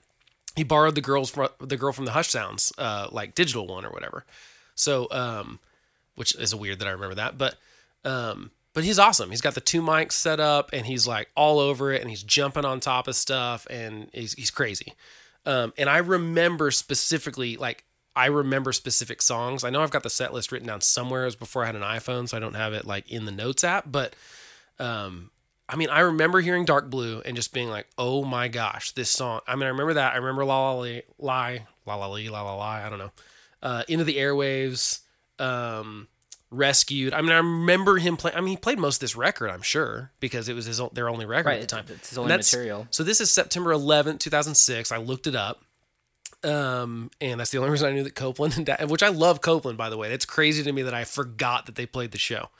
He 0.57 0.65
borrowed 0.65 0.95
the 0.95 1.01
girls 1.01 1.33
the 1.61 1.77
girl 1.77 1.93
from 1.93 2.05
the 2.05 2.13
Hush 2.13 2.29
Sounds, 2.29 2.73
uh, 2.79 3.09
like 3.11 3.35
digital 3.35 3.67
one 3.67 3.85
or 3.85 3.91
whatever. 3.91 4.25
So, 4.75 5.09
um, 5.11 5.61
which 6.15 6.35
is 6.37 6.55
weird 6.55 6.79
that 6.81 6.89
I 6.89 6.93
remember 6.93 7.17
that, 7.17 7.39
but 7.39 7.57
um, 8.05 8.51
but 8.75 8.85
he's 8.85 8.99
awesome. 8.99 9.31
He's 9.31 9.41
got 9.41 9.55
the 9.55 9.61
two 9.61 9.81
mics 9.81 10.13
set 10.13 10.41
up, 10.41 10.71
and 10.73 10.85
he's 10.85 11.07
like 11.07 11.29
all 11.37 11.59
over 11.59 11.93
it, 11.93 12.01
and 12.01 12.11
he's 12.11 12.23
jumping 12.23 12.65
on 12.65 12.81
top 12.81 13.09
of 13.09 13.17
stuff, 13.17 13.67
and 13.71 14.11
he's 14.13 14.35
he's 14.35 14.51
crazy. 14.51 14.95
Um, 15.47 15.73
and 15.79 15.89
I 15.89 15.99
remember 15.99 16.71
specifically, 16.71 17.57
like 17.57 17.85
I 18.17 18.27
remember 18.27 18.73
specific 18.73 19.23
songs. 19.23 19.65
I 19.65 19.71
know 19.71 19.83
I've 19.83 19.91
got 19.91 20.03
the 20.03 20.11
set 20.11 20.33
list 20.33 20.53
written 20.53 20.69
down 20.69 20.81
somewhere. 20.81 21.27
It 21.27 21.39
before 21.39 21.63
I 21.63 21.67
had 21.67 21.77
an 21.77 21.83
iPhone, 21.83 22.29
so 22.29 22.37
I 22.37 22.41
don't 22.41 22.55
have 22.55 22.73
it 22.73 22.87
like 22.87 23.11
in 23.11 23.25
the 23.25 23.33
notes 23.33 23.65
app. 23.65 23.85
But 23.87 24.15
um, 24.79 25.31
I 25.69 25.77
mean, 25.77 25.89
I 25.89 26.01
remember 26.01 26.41
hearing 26.41 26.65
Dark 26.65 26.91
Blue 26.91 27.23
and 27.25 27.37
just 27.37 27.53
being 27.53 27.69
like, 27.69 27.87
"Oh 27.97 28.25
my 28.25 28.49
gosh, 28.49 28.93
this 28.93 29.11
song!" 29.11 29.41
I 29.47 29.55
mean, 29.55 29.65
I 29.65 29.69
remember 29.69 29.95
that. 29.95 30.15
I 30.15 30.17
remember 30.17 30.45
La 30.45 30.73
La 30.73 31.01
Lie, 31.19 31.67
La 31.87 31.95
La 31.95 32.07
Lee, 32.09 32.29
La 32.29 32.43
La 32.43 32.55
Lie. 32.55 32.85
I 32.85 32.89
don't 32.89 32.99
know. 32.99 33.13
Uh, 33.63 33.83
Into 33.89 34.05
the 34.05 34.17
Airwaves, 34.17 35.01
um, 35.39 36.09
Rescued. 36.51 37.13
I 37.15 37.21
mean, 37.21 37.33
I 37.33 37.39
remember 37.39 37.97
him 37.99 38.17
playing. 38.17 38.37
I 38.37 38.41
mean, 38.41 38.51
he 38.51 38.57
played 38.57 38.79
most 38.79 38.97
of 38.97 39.01
this 39.01 39.17
record. 39.17 39.51
I'm 39.51 39.63
sure 39.63 40.13
because 40.21 40.49
it 40.49 40.55
was 40.55 40.67
his 40.67 40.81
their 40.93 41.09
only 41.09 41.27
record 41.27 41.49
Right, 41.49 41.55
at 41.57 41.61
the 41.63 41.67
time. 41.67 41.85
it's- 41.87 42.11
his 42.11 42.19
only 42.19 42.35
material. 42.37 42.87
So 42.91 43.03
this 43.03 43.21
is 43.21 43.31
September 43.31 43.73
11th, 43.73 44.21
2006. 44.21 44.93
I 44.93 44.99
looked 44.99 45.27
it 45.27 45.35
up. 45.35 45.63
Um, 46.45 47.11
and 47.21 47.41
that's 47.41 47.51
the 47.51 47.59
only 47.59 47.71
reason 47.73 47.89
I 47.89 47.93
knew 47.93 48.03
that 48.05 48.15
Copeland 48.15 48.69
and 48.69 48.91
which 48.91 49.03
I 49.03 49.09
love 49.09 49.41
Copeland 49.41 49.79
by 49.79 49.89
the 49.91 49.97
way. 49.97 50.13
It's 50.13 50.27
crazy 50.27 50.63
to 50.63 50.73
me 50.73 50.83
that 50.83 50.95
I 50.95 51.05
forgot 51.05 51.67
that 51.67 51.75
they 51.75 51.87
played 51.87 52.13
the 52.13 52.19
show. 52.19 52.51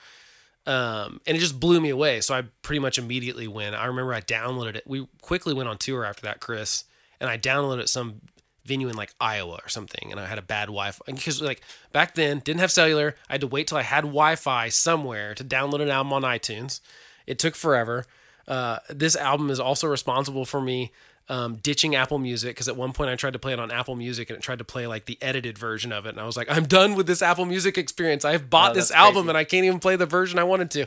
Um, 0.67 1.21
and 1.27 1.37
it 1.37 1.41
just 1.41 1.61
blew 1.61 1.81
me 1.81 1.91
away. 1.91 2.23
So 2.23 2.35
I 2.35 2.45
pretty 2.63 2.79
much 2.81 2.99
immediately 2.99 3.47
went. 3.47 3.75
I 3.77 3.85
remember 3.85 4.15
I 4.15 4.23
downloaded 4.23 4.77
it. 4.77 4.85
We 4.87 5.07
quickly 5.21 5.53
went 5.53 5.69
on 5.69 5.77
tour 5.77 6.05
after 6.07 6.23
that, 6.23 6.41
Chris, 6.41 6.85
and 7.21 7.29
I 7.29 7.37
downloaded 7.37 7.81
it 7.83 7.89
some 7.91 8.23
venue 8.65 8.89
in 8.89 8.97
like 8.97 9.15
Iowa 9.21 9.61
or 9.65 9.69
something, 9.69 10.11
and 10.11 10.19
I 10.21 10.27
had 10.27 10.39
a 10.39 10.43
bad 10.43 10.67
Wi-Fi 10.67 11.03
because 11.07 11.41
like 11.43 11.61
back 11.93 12.15
then 12.15 12.41
didn't 12.41 12.61
have 12.61 12.71
cellular. 12.73 13.15
I 13.29 13.35
had 13.35 13.41
to 13.43 13.47
wait 13.47 13.67
till 13.69 13.79
I 13.79 13.83
had 13.83 14.03
Wi-Fi 14.05 14.69
somewhere 14.71 15.35
to 15.35 15.45
download 15.45 15.81
an 15.83 15.91
album 15.91 16.13
on 16.13 16.23
iTunes. 16.23 16.81
It 17.27 17.39
took 17.39 17.55
forever. 17.55 18.05
Uh, 18.47 18.79
this 18.91 19.17
album 19.17 19.49
is 19.51 19.59
also 19.61 19.87
responsible 19.89 20.45
for 20.45 20.61
me 20.61 20.93
um, 21.31 21.57
ditching 21.57 21.95
Apple 21.95 22.19
Music 22.19 22.51
because 22.55 22.69
at 22.69 22.77
one 22.77 22.93
point 22.93 23.09
I 23.09 23.17
tried 23.17 23.33
to 23.33 23.39
play 23.39 23.55
it 23.55 23.59
on 23.59 23.71
Apple 23.71 23.97
Music 23.97 24.29
and 24.29 24.37
it 24.37 24.43
tried 24.43 24.59
to 24.59 24.65
play 24.65 24.87
like 24.87 25.07
the 25.07 25.17
edited 25.23 25.57
version 25.57 25.93
of 25.93 26.05
it, 26.07 26.11
and 26.11 26.21
I 26.21 26.27
was 26.27 26.37
like, 26.37 26.49
I'm 26.51 26.65
done 26.65 26.95
with 26.95 27.07
this 27.07 27.23
Apple 27.23 27.47
Music 27.47 27.79
experience. 27.79 28.25
I 28.25 28.33
have 28.33 28.51
bought 28.51 28.73
Oh, 28.73 28.75
this 28.75 28.91
album 28.91 29.23
crazy. 29.25 29.29
and 29.31 29.39
I 29.39 29.45
can't 29.45 29.65
even 29.65 29.79
play 29.79 29.97
the 29.97 30.05
version 30.07 30.39
I 30.39 30.45
wanted 30.45 30.71
to. 30.73 30.87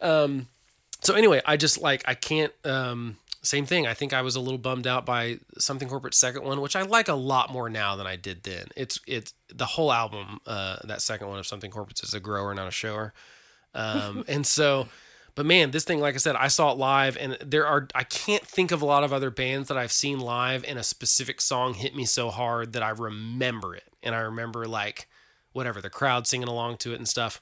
Um, 0.00 0.48
so 1.02 1.14
anyway, 1.14 1.42
I 1.44 1.56
just 1.58 1.80
like 1.80 2.02
I 2.08 2.14
can't. 2.14 2.52
Um, 2.64 3.18
same 3.46 3.66
thing. 3.66 3.86
I 3.86 3.94
think 3.94 4.12
I 4.12 4.22
was 4.22 4.36
a 4.36 4.40
little 4.40 4.58
bummed 4.58 4.86
out 4.86 5.06
by 5.06 5.38
something 5.58 5.88
corporate 5.88 6.14
second 6.14 6.44
one, 6.44 6.60
which 6.60 6.76
I 6.76 6.82
like 6.82 7.08
a 7.08 7.14
lot 7.14 7.52
more 7.52 7.68
now 7.68 7.96
than 7.96 8.06
I 8.06 8.16
did 8.16 8.42
then. 8.42 8.66
It's 8.76 9.00
it's 9.06 9.34
the 9.52 9.66
whole 9.66 9.92
album. 9.92 10.40
Uh, 10.46 10.78
that 10.84 11.02
second 11.02 11.28
one 11.28 11.38
of 11.38 11.46
something 11.46 11.70
corporate 11.70 12.02
is 12.02 12.14
a 12.14 12.20
grower, 12.20 12.54
not 12.54 12.68
a 12.68 12.72
shower. 12.72 13.12
Um, 13.74 14.24
and 14.28 14.46
so, 14.46 14.88
but 15.34 15.46
man, 15.46 15.70
this 15.70 15.84
thing, 15.84 16.00
like 16.00 16.14
I 16.14 16.18
said, 16.18 16.36
I 16.36 16.48
saw 16.48 16.72
it 16.72 16.78
live, 16.78 17.16
and 17.16 17.36
there 17.44 17.66
are 17.66 17.88
I 17.94 18.04
can't 18.04 18.44
think 18.44 18.72
of 18.72 18.82
a 18.82 18.86
lot 18.86 19.04
of 19.04 19.12
other 19.12 19.30
bands 19.30 19.68
that 19.68 19.78
I've 19.78 19.92
seen 19.92 20.18
live, 20.20 20.64
and 20.66 20.78
a 20.78 20.84
specific 20.84 21.40
song 21.40 21.74
hit 21.74 21.94
me 21.94 22.04
so 22.04 22.30
hard 22.30 22.72
that 22.74 22.82
I 22.82 22.90
remember 22.90 23.74
it, 23.74 23.84
and 24.02 24.14
I 24.14 24.20
remember 24.20 24.66
like 24.66 25.08
whatever 25.52 25.80
the 25.80 25.90
crowd 25.90 26.26
singing 26.26 26.48
along 26.48 26.76
to 26.78 26.92
it 26.92 26.96
and 26.96 27.08
stuff. 27.08 27.40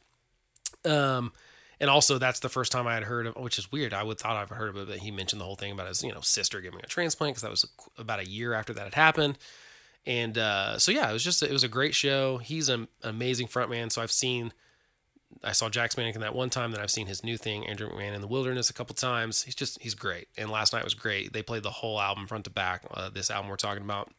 Um, 0.84 1.32
and 1.80 1.90
also 1.90 2.18
that's 2.18 2.40
the 2.40 2.48
first 2.48 2.72
time 2.72 2.86
I 2.86 2.94
had 2.94 3.04
heard 3.04 3.26
of, 3.26 3.36
which 3.36 3.58
is 3.58 3.70
weird. 3.70 3.92
I 3.92 4.02
would 4.02 4.18
thought 4.18 4.36
I've 4.36 4.50
heard 4.50 4.70
of 4.70 4.76
it, 4.76 4.88
but 4.88 4.98
he 4.98 5.10
mentioned 5.10 5.40
the 5.40 5.44
whole 5.44 5.56
thing 5.56 5.72
about 5.72 5.88
his 5.88 6.02
you 6.02 6.12
know 6.12 6.20
sister 6.20 6.60
giving 6.60 6.80
a 6.82 6.86
transplant 6.86 7.34
because 7.34 7.42
that 7.42 7.50
was 7.50 7.66
about 7.98 8.20
a 8.20 8.28
year 8.28 8.54
after 8.54 8.72
that 8.74 8.84
had 8.84 8.94
happened. 8.94 9.38
And 10.06 10.36
uh, 10.36 10.78
so 10.78 10.92
yeah, 10.92 11.08
it 11.08 11.12
was 11.12 11.24
just 11.24 11.42
it 11.42 11.50
was 11.50 11.64
a 11.64 11.68
great 11.68 11.94
show. 11.94 12.38
He's 12.38 12.68
an 12.68 12.88
amazing 13.02 13.48
frontman. 13.48 13.90
So 13.90 14.02
I've 14.02 14.12
seen, 14.12 14.52
I 15.42 15.52
saw 15.52 15.70
Jack's 15.70 15.96
Mannequin 15.96 16.20
that 16.20 16.34
one 16.34 16.50
time. 16.50 16.72
Then 16.72 16.80
I've 16.80 16.90
seen 16.90 17.06
his 17.06 17.24
new 17.24 17.36
thing, 17.38 17.66
Andrew 17.66 17.88
McMahon 17.88 18.14
in 18.14 18.20
the 18.20 18.26
Wilderness, 18.26 18.68
a 18.68 18.74
couple 18.74 18.94
times. 18.94 19.42
He's 19.42 19.54
just 19.54 19.80
he's 19.80 19.94
great. 19.94 20.28
And 20.36 20.50
last 20.50 20.72
night 20.72 20.84
was 20.84 20.94
great. 20.94 21.32
They 21.32 21.42
played 21.42 21.62
the 21.62 21.70
whole 21.70 22.00
album 22.00 22.26
front 22.26 22.44
to 22.44 22.50
back. 22.50 22.82
Uh, 22.92 23.08
this 23.08 23.30
album 23.30 23.48
we're 23.48 23.56
talking 23.56 23.82
about, 23.82 24.10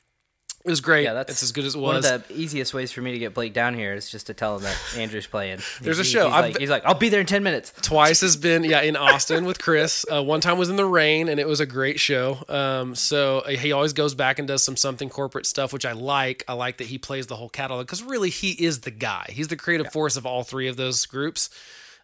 It 0.66 0.72
was 0.72 0.82
great. 0.82 1.04
Yeah, 1.04 1.14
that's 1.14 1.30
it's 1.30 1.44
as 1.44 1.52
good 1.52 1.64
as 1.66 1.76
it 1.76 1.78
was. 1.78 2.04
One 2.04 2.14
of 2.14 2.28
the 2.28 2.34
easiest 2.34 2.74
ways 2.74 2.92
for 2.92 3.00
me 3.00 3.12
to 3.12 3.20
get 3.20 3.36
Blake 3.36 3.54
down 3.54 3.76
here 3.76 3.94
is 3.94 4.10
just 4.10 4.26
to 4.28 4.34
tell 4.34 4.56
him 4.56 4.64
that 4.64 4.76
Andrew's 4.98 5.28
playing. 5.28 5.60
There's 5.82 6.00
a 6.00 6.04
show. 6.04 6.26
He's 6.26 6.34
like, 6.34 6.58
he's 6.58 6.70
like, 6.72 6.84
I'll 6.86 6.96
be 6.96 7.10
there 7.10 7.20
in 7.20 7.28
ten 7.28 7.44
minutes. 7.44 7.72
Twice 7.84 8.22
has 8.22 8.36
been 8.36 8.64
yeah 8.66 8.82
in 8.82 8.96
Austin 8.96 9.46
with 9.46 9.60
Chris. 9.60 10.08
Uh, 10.12 10.24
one 10.24 10.42
time 10.42 10.58
was 10.58 10.72
in 10.72 10.76
the 10.76 10.86
rain 10.86 11.30
and 11.30 11.40
it 11.40 11.48
was 11.48 11.60
a 11.60 11.68
great 11.68 12.00
show. 12.00 12.44
Um, 12.50 12.96
so 12.96 13.42
uh, 13.42 13.50
he 13.50 13.74
always 13.74 13.94
goes 13.94 14.16
back 14.16 14.40
and 14.40 14.48
does 14.48 14.64
some 14.64 14.76
something 14.76 15.08
corporate 15.08 15.46
stuff, 15.46 15.72
which 15.72 15.86
I 15.86 15.92
like. 15.92 16.44
I 16.48 16.54
like 16.54 16.78
that 16.78 16.88
he 16.88 16.98
plays 16.98 17.28
the 17.28 17.36
whole 17.36 17.50
catalog 17.50 17.86
because 17.86 18.02
really 18.02 18.32
he 18.32 18.52
is 18.54 18.80
the 18.80 18.92
guy. 18.92 19.28
He's 19.30 19.50
the 19.50 19.56
creative 19.56 19.92
force 19.92 20.18
of 20.18 20.26
all 20.26 20.42
three 20.42 20.68
of 20.68 20.78
those 20.78 21.06
groups. 21.06 21.52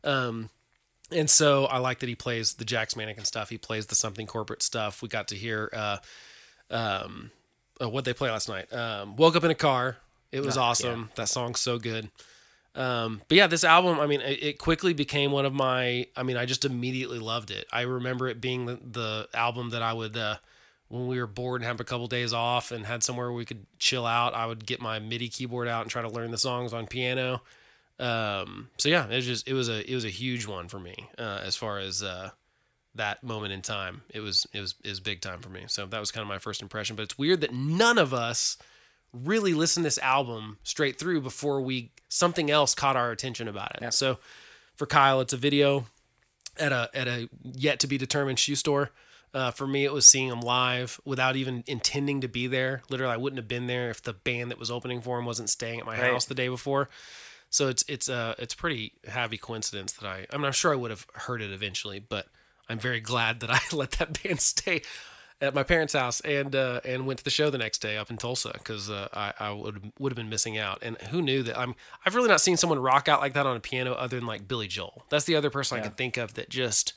Um, 0.04 0.52
and 1.12 1.28
so 1.28 1.66
I 1.66 1.80
like 1.80 1.98
that 2.00 2.10
he 2.10 2.16
plays 2.16 2.54
the 2.54 2.66
Jack's 2.66 2.96
Mannequin 2.96 3.26
stuff. 3.26 3.50
He 3.50 3.58
plays 3.58 3.88
the 3.88 3.96
something 3.96 4.28
corporate 4.28 4.62
stuff. 4.62 5.02
We 5.02 5.08
got 5.08 5.30
to 5.30 5.36
hear 5.36 5.68
uh, 5.74 5.98
um, 6.70 7.32
uh, 7.82 7.90
what 7.90 8.06
they 8.06 8.14
play 8.14 8.30
last 8.30 8.48
night. 8.48 8.72
Um, 8.72 9.16
Woke 9.16 9.36
up 9.36 9.44
in 9.44 9.52
a 9.52 9.56
car. 9.56 9.98
It 10.32 10.46
was 10.46 10.58
awesome. 10.58 11.10
That 11.16 11.28
song's 11.28 11.60
so 11.60 11.78
good. 11.78 12.10
Um, 12.74 13.22
but 13.28 13.36
yeah, 13.36 13.48
this 13.48 13.66
album, 13.66 14.00
I 14.00 14.08
mean, 14.08 14.22
it, 14.22 14.44
it 14.44 14.58
quickly 14.58 14.94
became 14.94 15.32
one 15.32 15.46
of 15.46 15.54
my, 15.54 16.08
I 16.16 16.24
mean, 16.24 16.38
I 16.38 16.46
just 16.46 16.64
immediately 16.64 17.20
loved 17.20 17.52
it. 17.52 17.68
I 17.72 17.82
remember 17.82 18.30
it 18.30 18.40
being 18.40 18.66
the, 18.66 18.80
the 18.82 19.28
album 19.34 19.72
that 19.72 19.82
I 19.82 19.92
would, 19.92 20.16
uh, 20.16 20.38
when 20.88 21.08
we 21.08 21.20
were 21.20 21.28
bored 21.28 21.62
and 21.62 21.68
have 21.68 21.82
a 21.82 21.84
couple 21.84 22.08
days 22.08 22.32
off 22.32 22.72
and 22.72 22.86
had 22.86 23.04
somewhere 23.04 23.32
we 23.32 23.44
could 23.44 23.66
chill 23.78 24.06
out, 24.06 24.34
I 24.34 24.46
would 24.46 24.66
get 24.66 24.80
my 24.80 25.00
MIDI 25.00 25.28
keyboard 25.28 25.68
out 25.68 25.82
and 25.82 25.92
try 25.92 26.02
to 26.02 26.10
learn 26.10 26.32
the 26.32 26.38
songs 26.38 26.72
on 26.72 26.88
piano. 26.88 27.42
Um, 28.00 28.70
so 28.78 28.88
yeah, 28.88 29.06
it 29.08 29.16
was 29.16 29.26
just, 29.26 29.48
it 29.50 29.54
was 29.54 29.68
a, 29.68 29.90
it 29.90 29.94
was 29.94 30.06
a 30.06 30.10
huge 30.10 30.48
one 30.48 30.70
for 30.70 30.80
me, 30.80 31.10
uh, 31.18 31.42
as 31.44 31.58
far 31.58 31.80
as, 31.80 32.02
uh, 32.02 32.30
that 32.96 33.24
moment 33.24 33.54
in 33.54 33.62
time. 33.62 34.02
It 34.10 34.20
was, 34.20 34.46
it 34.54 34.60
was, 34.60 34.76
was 34.84 35.00
big 35.00 35.22
time 35.22 35.40
for 35.40 35.50
me. 35.50 35.64
So 35.68 35.86
that 35.86 36.00
was 36.00 36.12
kind 36.12 36.22
of 36.22 36.28
my 36.28 36.40
first 36.40 36.62
impression, 36.62 36.96
but 36.96 37.04
it's 37.04 37.18
weird 37.18 37.42
that 37.42 37.54
none 37.54 37.98
of 37.98 38.14
us, 38.14 38.58
really 39.14 39.54
listen 39.54 39.84
to 39.84 39.88
this 39.88 39.98
album 39.98 40.58
straight 40.64 40.98
through 40.98 41.20
before 41.20 41.60
we 41.60 41.92
something 42.08 42.50
else 42.50 42.74
caught 42.74 42.96
our 42.96 43.12
attention 43.12 43.50
about 43.50 43.76
it. 43.82 43.94
So 43.94 44.20
for 44.76 44.86
Kyle, 44.86 45.20
it's 45.20 45.34
a 45.34 45.38
video 45.38 45.86
at 46.58 46.72
a 46.72 46.90
at 46.94 47.10
a 47.10 47.28
yet 47.44 47.82
to 47.82 47.88
be 47.88 47.98
determined 47.98 48.40
shoe 48.40 48.56
store. 48.56 48.92
Uh, 49.34 49.52
for 49.52 49.68
me, 49.68 49.84
it 49.84 49.92
was 49.92 50.06
seeing 50.06 50.30
him 50.30 50.40
live 50.40 51.00
without 51.04 51.36
even 51.36 51.64
intending 51.68 52.22
to 52.22 52.30
be 52.30 52.48
there. 52.48 52.84
Literally, 52.90 53.14
I 53.14 53.18
wouldn't 53.18 53.38
have 53.38 53.50
been 53.50 53.68
there 53.68 53.90
if 53.90 54.02
the 54.02 54.14
band 54.14 54.50
that 54.52 54.58
was 54.60 54.72
opening 54.72 55.02
for 55.02 55.20
him 55.20 55.26
wasn't 55.26 55.50
staying 55.50 55.80
at 55.82 55.86
my 55.86 56.00
Right. 56.00 56.12
house 56.12 56.26
the 56.26 56.34
day 56.36 56.48
before. 56.48 56.88
So 57.50 57.68
it's 57.68 57.84
it's 57.90 58.08
a 58.08 58.36
it's 58.40 58.54
pretty 58.54 58.94
heavy 59.06 59.38
coincidence 59.38 59.92
that 59.94 60.08
I 60.08 60.26
I 60.32 60.38
mean 60.38 60.46
I'm 60.46 60.54
sure 60.54 60.72
I 60.72 60.76
would 60.78 60.92
have 60.92 61.06
heard 61.16 61.42
it 61.42 61.52
eventually, 61.52 62.00
but 62.00 62.28
I'm 62.70 62.80
very 62.80 63.02
glad 63.02 63.40
that 63.42 63.50
I 63.50 63.60
let 63.76 63.92
that 63.94 64.22
band 64.24 64.40
stay 64.40 64.82
at 65.42 65.56
my 65.56 65.64
parents' 65.64 65.94
house 65.94 66.22
and 66.22 66.56
uh, 66.56 66.82
and 66.86 67.08
went 67.08 67.18
to 67.20 67.24
the 67.24 67.32
show 67.32 67.50
the 67.50 67.58
next 67.58 67.80
day 67.80 67.98
up 67.98 68.10
in 68.12 68.18
Tulsa 68.18 68.52
because 68.54 68.90
uh, 68.90 69.08
I, 69.14 69.34
I 69.40 69.52
would 69.52 69.92
would 70.00 70.12
have 70.12 70.18
been 70.18 70.30
missing 70.30 70.58
out. 70.58 70.80
And 70.82 70.98
who 70.98 71.22
knew 71.22 71.44
that? 71.44 71.58
I'm 71.58 71.76
I've 72.06 72.16
really 72.16 72.30
not 72.30 72.42
seen 72.42 72.58
someone 72.58 72.80
rock 72.80 73.08
out 73.08 73.22
like 73.22 73.34
that 73.34 73.46
on 73.46 73.58
a 73.58 73.60
piano 73.60 73.94
other 73.94 74.18
than 74.18 74.28
like 74.28 74.48
Billy 74.48 74.68
Joel. 74.68 75.06
That's 75.10 75.26
the 75.26 75.36
other 75.36 75.50
person 75.50 75.80
I 75.80 75.82
can 75.82 75.92
think 75.92 76.18
of 76.18 76.36
that 76.36 76.50
just 76.50 76.94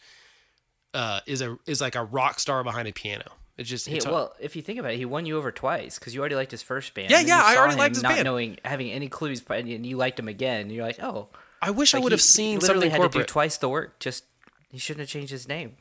uh, 0.93 1.21
is 1.27 1.41
a 1.41 1.59
is 1.67 1.81
like 1.81 1.95
a 1.95 2.05
rock 2.05 2.39
star 2.39 2.63
behind 2.63 2.87
a 2.87 2.93
piano. 2.93 3.33
It 3.57 3.65
just 3.65 3.87
He, 3.87 3.97
it's 3.97 4.07
well, 4.07 4.35
if 4.41 4.57
you 4.57 4.63
think 4.63 4.81
about 4.81 4.93
it, 4.93 4.97
he 4.97 5.05
won 5.05 5.27
you 5.27 5.39
over 5.39 5.53
twice 5.53 5.99
because 5.99 6.13
you 6.13 6.21
already 6.21 6.35
liked 6.35 6.51
his 6.51 6.63
first 6.63 6.93
band. 6.93 7.11
Yeah, 7.11 7.21
yeah, 7.21 7.41
I 7.43 7.57
already 7.57 7.77
liked 7.77 7.95
his 7.95 8.03
not 8.03 8.13
band. 8.13 8.25
knowing 8.25 8.59
having 8.65 8.91
any 8.91 9.09
clues, 9.09 9.41
but 9.41 9.61
and 9.61 9.87
you 9.87 9.97
liked 9.97 10.19
him 10.19 10.27
again. 10.27 10.63
And 10.63 10.73
you're 10.73 10.85
like, 10.85 11.01
oh, 11.01 11.29
I 11.63 11.71
wish 11.71 11.95
I 11.95 12.01
would 12.01 12.13
have 12.13 12.21
seen 12.21 12.61
something 12.61 12.91
had 12.91 13.01
to 13.01 13.09
do 13.09 13.25
twice 13.25 13.57
the 13.59 13.69
work. 13.69 14.01
Just 14.01 14.25
he 14.75 14.81
shouldn't 14.81 15.01
have 15.03 15.09
changed 15.09 15.31
his 15.31 15.49
name. 15.49 15.77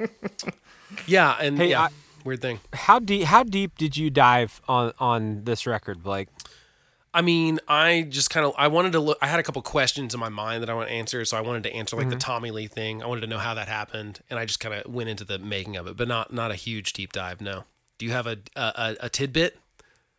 yeah, 1.06 1.36
and 1.40 1.58
Hey, 1.58 1.70
yeah, 1.70 1.82
I- 1.82 1.88
weird 2.24 2.40
thing. 2.40 2.60
How 2.72 2.98
deep? 2.98 3.24
How 3.24 3.42
deep 3.42 3.76
did 3.76 3.96
you 3.96 4.10
dive 4.10 4.60
on 4.66 4.92
on 4.98 5.44
this 5.44 5.66
record, 5.66 6.02
Blake? 6.02 6.28
I 7.12 7.22
mean, 7.22 7.60
I 7.66 8.02
just 8.08 8.28
kind 8.30 8.44
of 8.44 8.52
I 8.58 8.68
wanted 8.68 8.92
to 8.92 9.00
look. 9.00 9.18
I 9.22 9.26
had 9.26 9.40
a 9.40 9.42
couple 9.42 9.62
questions 9.62 10.12
in 10.12 10.20
my 10.20 10.28
mind 10.28 10.62
that 10.62 10.70
I 10.70 10.74
want 10.74 10.88
to 10.88 10.94
answer, 10.94 11.24
so 11.24 11.36
I 11.36 11.40
wanted 11.40 11.62
to 11.62 11.72
answer 11.72 11.96
like 11.96 12.08
the 12.08 12.16
mm-hmm. 12.16 12.18
Tommy 12.18 12.50
Lee 12.50 12.66
thing. 12.66 13.02
I 13.02 13.06
wanted 13.06 13.22
to 13.22 13.26
know 13.26 13.38
how 13.38 13.54
that 13.54 13.68
happened, 13.68 14.20
and 14.28 14.38
I 14.38 14.44
just 14.44 14.60
kind 14.60 14.74
of 14.74 14.92
went 14.92 15.08
into 15.08 15.24
the 15.24 15.38
making 15.38 15.76
of 15.76 15.86
it, 15.86 15.96
but 15.96 16.08
not 16.08 16.32
not 16.32 16.50
a 16.50 16.54
huge 16.56 16.92
deep 16.92 17.12
dive. 17.12 17.40
No. 17.40 17.64
Do 17.98 18.06
you 18.06 18.12
have 18.12 18.26
a 18.26 18.38
a, 18.54 18.60
a, 18.60 18.96
a 19.02 19.08
tidbit? 19.08 19.58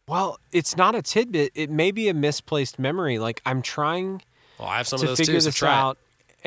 Well, 0.08 0.40
it's 0.52 0.78
not 0.78 0.96
a 0.96 1.02
tidbit. 1.02 1.52
It 1.54 1.70
may 1.70 1.92
be 1.92 2.10
a 2.10 2.14
misplaced 2.14 2.80
memory. 2.80 3.20
Like 3.20 3.42
I'm 3.46 3.62
trying 3.62 4.22
Well, 4.58 4.70
I 4.70 4.78
have 4.78 4.88
some 4.88 5.00
to 5.00 5.06
of 5.06 5.10
those 5.10 5.18
figure 5.20 5.34
too. 5.36 5.42
So 5.42 5.50
this 5.50 5.56
try 5.56 5.74
it. 5.78 5.80
out, 5.80 5.98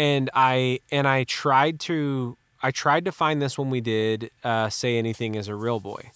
and 0.00 0.30
I 0.32 0.80
and 0.90 1.06
I 1.06 1.24
tried 1.24 1.78
to 1.80 2.38
I 2.62 2.70
tried 2.70 3.04
to 3.04 3.12
find 3.12 3.42
this 3.42 3.58
when 3.58 3.68
we 3.68 3.82
did 3.82 4.30
uh, 4.42 4.70
say 4.70 4.96
anything 4.96 5.34
is 5.34 5.46
a 5.46 5.54
real 5.54 5.78
boy, 5.78 6.10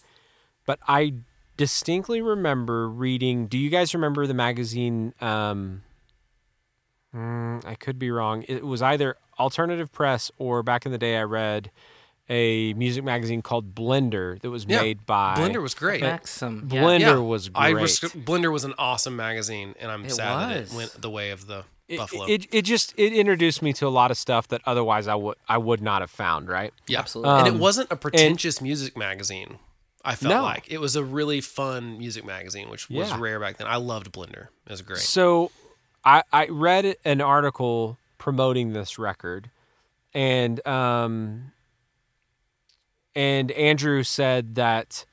but 0.65 0.79
I 0.89 1.13
distinctly 1.59 2.23
remember 2.23 2.89
reading. 2.89 3.47
Do 3.47 3.59
you 3.59 3.69
guys 3.69 3.93
remember 3.93 4.27
the 4.27 4.33
magazine? 4.33 5.13
Um, 5.21 5.83
mm, 7.15 7.63
I 7.67 7.75
could 7.75 7.99
be 7.99 8.11
wrong. 8.11 8.45
It 8.49 8.65
was 8.65 8.81
either 8.81 9.17
Alternative 9.39 9.93
Press 9.93 10.31
or 10.39 10.63
back 10.63 10.87
in 10.87 10.93
the 10.93 10.99
day 10.99 11.19
I 11.19 11.25
read 11.25 11.71
a 12.31 12.73
music 12.73 13.05
magazine 13.05 13.43
called 13.43 13.75
Blender 13.75 14.41
that 14.41 14.49
was 14.49 14.65
Yeah, 14.67 14.81
made 14.81 15.05
by 15.05 15.35
Blender 15.37 15.61
was 15.61 15.75
great. 15.75 16.01
Maxim. 16.01 16.63
Blender 16.71 17.01
Yeah, 17.01 17.19
was 17.19 17.51
great. 17.51 17.63
I 17.63 17.69
res- 17.69 18.01
Blender 18.01 18.51
was 18.51 18.65
an 18.65 18.73
awesome 18.79 19.15
magazine, 19.15 19.75
and 19.79 19.93
I'm 19.93 20.07
It 20.07 20.13
sad 20.13 20.41
that 20.41 20.57
it 20.57 20.73
went 20.73 21.03
the 21.03 21.11
way 21.11 21.31
of 21.33 21.47
the 21.47 21.65
it, 21.89 21.99
Buffalo. 21.99 22.25
it 22.27 22.47
it 22.53 22.63
just 22.63 22.95
it 22.97 23.13
introduced 23.13 23.61
me 23.63 23.73
to 23.75 23.87
a 23.87 23.91
lot 23.91 24.11
of 24.11 24.17
stuff 24.17 24.49
that 24.49 24.61
otherwise 24.65 25.07
I 25.09 25.15
would 25.15 25.37
I 25.49 25.59
would 25.59 25.83
not 25.83 26.01
have 26.03 26.11
found. 26.11 26.49
Right. 26.49 26.73
yeah, 26.87 27.01
absolutely. 27.01 27.39
and 27.41 27.49
Um, 27.49 27.57
it 27.57 27.61
wasn't 27.61 27.91
a 27.93 27.97
pretentious 27.97 28.61
music 28.61 28.97
magazine. 28.97 29.59
I 30.05 30.15
felt 30.17 30.35
No. 30.35 30.43
like 30.43 30.71
it 30.71 30.79
was 30.79 30.97
a 30.97 31.05
really 31.05 31.41
fun 31.41 31.97
music 31.99 32.25
magazine, 32.27 32.69
which 32.69 32.91
was 32.91 33.11
Yeah. 33.11 33.19
rare 33.19 33.41
back 33.41 33.57
then. 33.57 33.67
I 33.67 33.77
loved 33.77 34.13
Blender; 34.13 34.49
it 34.67 34.71
was 34.71 34.83
great. 34.83 34.99
So 35.01 35.51
I 36.05 36.23
I 36.33 36.47
read 36.47 36.97
an 37.05 37.21
article 37.21 37.99
promoting 38.19 38.73
this 38.73 38.99
record, 38.99 39.51
and 40.15 40.67
um 40.67 41.53
and 43.15 43.51
Andrew 43.53 44.03
said 44.03 44.55
that 44.57 45.05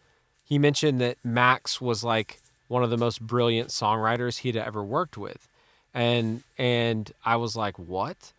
he 0.44 0.58
mentioned 0.58 1.00
that 1.02 1.18
Max 1.24 1.80
was 1.80 2.04
like 2.04 2.42
one 2.68 2.84
of 2.84 2.90
the 2.90 2.98
most 2.98 3.22
brilliant 3.22 3.70
songwriters 3.70 4.40
he'd 4.40 4.56
ever 4.58 4.84
worked 4.84 5.18
with, 5.18 5.48
and 5.94 6.44
and 6.58 7.12
I 7.26 7.36
was 7.36 7.56
like, 7.56 7.78
what? 7.78 8.34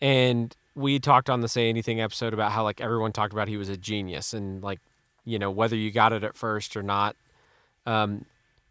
And 0.00 0.54
we 0.74 0.98
talked 0.98 1.28
on 1.28 1.40
the 1.40 1.48
Say 1.48 1.68
Anything 1.68 2.00
episode 2.00 2.32
about 2.32 2.52
how 2.52 2.64
like 2.64 2.80
everyone 2.80 3.12
talked 3.12 3.32
about 3.32 3.48
he 3.48 3.56
was 3.56 3.68
a 3.68 3.76
genius, 3.76 4.32
and 4.32 4.62
like 4.62 4.80
you 5.24 5.38
know 5.38 5.50
whether 5.50 5.76
you 5.76 5.90
got 5.90 6.12
it 6.12 6.24
at 6.24 6.34
first 6.34 6.76
or 6.76 6.82
not, 6.82 7.16
um, 7.86 8.24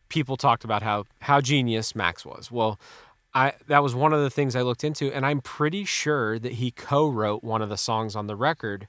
people 0.09 0.37
talked 0.37 0.63
about 0.63 0.81
how 0.81 1.05
how 1.21 1.41
genius 1.41 1.95
Max 1.95 2.25
was. 2.25 2.51
Well, 2.51 2.79
I 3.33 3.53
that 3.67 3.83
was 3.83 3.95
one 3.95 4.13
of 4.13 4.21
the 4.21 4.29
things 4.29 4.55
I 4.55 4.61
looked 4.61 4.83
into, 4.83 5.13
and 5.13 5.25
I'm 5.25 5.41
pretty 5.41 5.85
sure 5.85 6.39
that 6.39 6.53
he 6.53 6.71
co-wrote 6.71 7.43
one 7.43 7.61
of 7.61 7.69
the 7.69 7.77
songs 7.77 8.15
on 8.15 8.27
the 8.27 8.35
record. 8.35 8.87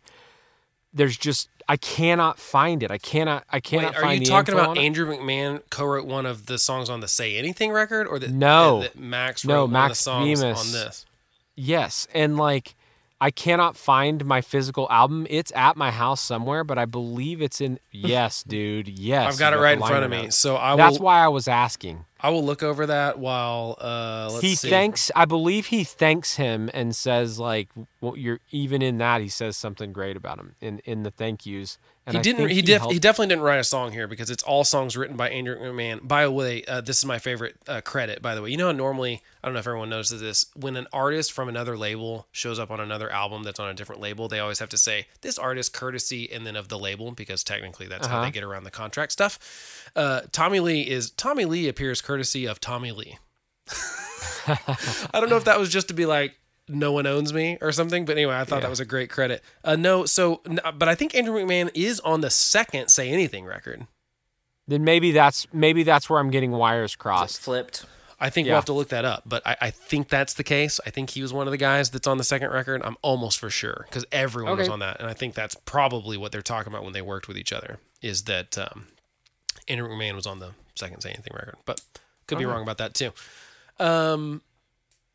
There's 0.92 1.16
just 1.16 1.48
I 1.68 1.76
cannot 1.76 2.38
find 2.38 2.82
it. 2.82 2.90
I 2.90 2.98
cannot. 2.98 3.44
I 3.48 3.56
Wait, 3.56 3.64
cannot 3.64 3.96
are 3.96 4.00
find 4.02 4.20
you 4.22 4.26
talking 4.26 4.54
about. 4.54 4.76
Andrew 4.76 5.06
McMahon 5.06 5.62
co-wrote 5.70 6.04
one 6.06 6.26
of 6.26 6.46
the 6.46 6.58
songs 6.58 6.90
on 6.90 6.98
the 7.00 7.06
Say 7.08 7.36
Anything 7.36 7.70
record, 7.70 8.08
or 8.08 8.18
that 8.18 8.30
No. 8.30 8.82
that 8.82 8.98
Max 8.98 9.44
No, 9.44 9.62
one 9.64 9.72
Max 9.72 9.92
of 9.92 9.96
the 9.98 10.02
songs 10.02 10.40
Bemis. 10.40 10.58
on 10.58 10.72
this? 10.72 11.06
Yes, 11.54 12.08
and 12.12 12.36
like 12.36 12.74
I 13.20 13.30
cannot 13.30 13.76
find 13.76 14.24
my 14.24 14.40
physical 14.40 14.88
album. 14.90 15.26
It's 15.30 15.52
at 15.54 15.76
my 15.76 15.90
house 15.90 16.20
somewhere, 16.20 16.64
but 16.64 16.78
I 16.78 16.86
believe 16.86 17.40
it's 17.42 17.60
in. 17.60 17.78
Yes, 17.92 18.42
dude. 18.42 18.88
Yes, 18.88 19.32
I've 19.34 19.38
got 19.38 19.52
it 19.52 19.58
right 19.58 19.76
in 19.78 19.84
front 19.86 20.04
of 20.04 20.10
me, 20.10 20.30
so 20.30 20.56
I 20.56 20.74
That's 20.74 20.98
will. 20.98 21.04
why 21.04 21.22
I 21.24 21.28
was 21.28 21.46
asking. 21.46 22.04
I 22.22 22.30
will 22.30 22.44
look 22.44 22.62
over 22.62 22.86
that 22.86 23.18
while 23.18 23.76
uh, 23.80 24.28
let's 24.30 24.42
he 24.42 24.54
see. 24.54 24.70
thanks. 24.70 25.10
I 25.16 25.24
believe 25.24 25.66
he 25.66 25.84
thanks 25.84 26.36
him 26.36 26.70
and 26.74 26.94
says 26.94 27.38
like, 27.38 27.70
well, 28.00 28.16
"You're 28.16 28.40
even 28.50 28.82
in 28.82 28.98
that." 28.98 29.20
He 29.20 29.28
says 29.28 29.56
something 29.56 29.92
great 29.92 30.16
about 30.16 30.38
him 30.38 30.54
in 30.60 30.80
in 30.80 31.02
the 31.02 31.10
thank 31.10 31.46
yous. 31.46 31.78
And 32.06 32.14
He 32.14 32.18
I 32.18 32.22
didn't. 32.22 32.48
He, 32.48 32.62
def- 32.62 32.80
helped- 32.80 32.94
he 32.94 32.98
definitely 32.98 33.26
didn't 33.28 33.44
write 33.44 33.58
a 33.58 33.64
song 33.64 33.92
here 33.92 34.08
because 34.08 34.30
it's 34.30 34.42
all 34.42 34.64
songs 34.64 34.96
written 34.96 35.16
by 35.16 35.28
Andrew 35.28 35.56
McMahon. 35.58 36.06
By 36.08 36.24
the 36.24 36.30
way, 36.32 36.64
uh, 36.64 36.80
this 36.80 36.98
is 36.98 37.04
my 37.04 37.18
favorite 37.18 37.56
uh, 37.68 37.82
credit. 37.82 38.22
By 38.22 38.34
the 38.34 38.40
way, 38.42 38.50
you 38.50 38.56
know 38.56 38.66
how 38.66 38.72
normally 38.72 39.22
I 39.44 39.46
don't 39.46 39.52
know 39.54 39.60
if 39.60 39.66
everyone 39.66 39.90
notices 39.90 40.20
this 40.20 40.46
when 40.56 40.76
an 40.76 40.86
artist 40.94 41.30
from 41.30 41.48
another 41.50 41.76
label 41.76 42.26
shows 42.32 42.58
up 42.58 42.70
on 42.70 42.80
another 42.80 43.10
album 43.12 43.42
that's 43.42 43.60
on 43.60 43.68
a 43.68 43.74
different 43.74 44.00
label, 44.00 44.28
they 44.28 44.40
always 44.40 44.58
have 44.60 44.70
to 44.70 44.78
say 44.78 45.08
this 45.20 45.38
artist 45.38 45.74
courtesy 45.74 46.30
and 46.32 46.46
then 46.46 46.56
of 46.56 46.68
the 46.68 46.78
label 46.78 47.12
because 47.12 47.44
technically 47.44 47.86
that's 47.86 48.06
how 48.06 48.16
Uh-huh. 48.16 48.24
they 48.24 48.30
get 48.30 48.44
around 48.44 48.64
the 48.64 48.70
contract 48.70 49.12
stuff. 49.12 49.90
Uh, 49.94 50.22
Tommy 50.32 50.60
Lee 50.60 50.80
is 50.88 51.10
Tommy 51.10 51.44
Lee 51.44 51.68
appears 51.68 52.00
courtesy 52.00 52.46
of 52.46 52.60
Tommy 52.60 52.92
Lee. 52.92 53.18
I 54.46 55.10
don't 55.20 55.28
know 55.28 55.36
if 55.36 55.44
that 55.44 55.58
was 55.58 55.68
just 55.68 55.88
to 55.88 55.94
be 55.94 56.06
like 56.06 56.34
no 56.70 56.92
one 56.92 57.06
owns 57.06 57.32
me 57.32 57.58
or 57.60 57.72
something, 57.72 58.04
but 58.04 58.12
anyway, 58.16 58.34
I 58.36 58.44
thought 58.44 58.56
Yeah. 58.56 58.60
that 58.62 58.70
was 58.70 58.80
a 58.80 58.84
great 58.84 59.10
credit. 59.10 59.42
Uh, 59.64 59.76
no, 59.76 60.04
so 60.06 60.40
but 60.76 60.88
I 60.88 60.94
think 60.94 61.14
Andrew 61.14 61.34
McMahon 61.34 61.70
is 61.74 62.00
on 62.00 62.20
the 62.20 62.30
second 62.30 62.88
Say 62.88 63.10
Anything 63.10 63.44
record. 63.44 63.86
then 64.68 64.84
maybe 64.84 65.10
that's 65.12 65.46
maybe 65.52 65.82
that's 65.82 66.08
where 66.08 66.18
I'm 66.20 66.30
getting 66.30 66.52
wires 66.52 66.90
It's 66.92 66.96
crossed. 66.96 67.40
flipped. 67.40 67.84
I 68.22 68.28
think 68.30 68.46
Yeah. 68.46 68.52
we'll 68.52 68.58
have 68.58 68.64
to 68.66 68.72
look 68.74 68.90
that 68.90 69.04
up, 69.06 69.22
but 69.26 69.44
I, 69.46 69.56
I 69.62 69.70
think 69.70 70.08
that's 70.10 70.34
the 70.34 70.44
case. 70.44 70.78
I 70.86 70.90
think 70.90 71.10
he 71.10 71.22
was 71.22 71.32
one 71.32 71.46
of 71.46 71.50
the 71.52 71.56
guys 71.56 71.88
that's 71.90 72.06
on 72.06 72.18
the 72.18 72.24
second 72.24 72.50
record. 72.50 72.82
I'm 72.84 72.96
almost 73.02 73.38
for 73.38 73.48
sure 73.50 73.86
because 73.88 74.04
everyone 74.12 74.58
was 74.58 74.68
on 74.68 74.78
that, 74.80 75.00
and 75.00 75.08
I 75.08 75.14
think 75.14 75.34
that's 75.34 75.54
probably 75.64 76.16
what 76.18 76.30
they're 76.30 76.42
talking 76.42 76.70
about 76.72 76.84
when 76.84 76.92
they 76.92 77.00
worked 77.02 77.28
with 77.28 77.38
each 77.38 77.52
other. 77.52 77.78
Is 78.02 78.24
that 78.24 78.58
um, 78.58 78.88
Andrew 79.68 79.88
McMahon 79.88 80.14
was 80.14 80.26
on 80.26 80.38
the 80.38 80.50
second 80.74 81.00
Say 81.00 81.10
Anything 81.10 81.32
record, 81.34 81.56
but 81.64 81.80
could 82.26 82.36
be 82.38 82.44
wrong 82.44 82.62
about 82.62 82.76
that 82.78 82.92
too. 82.94 83.12
Um, 83.78 84.42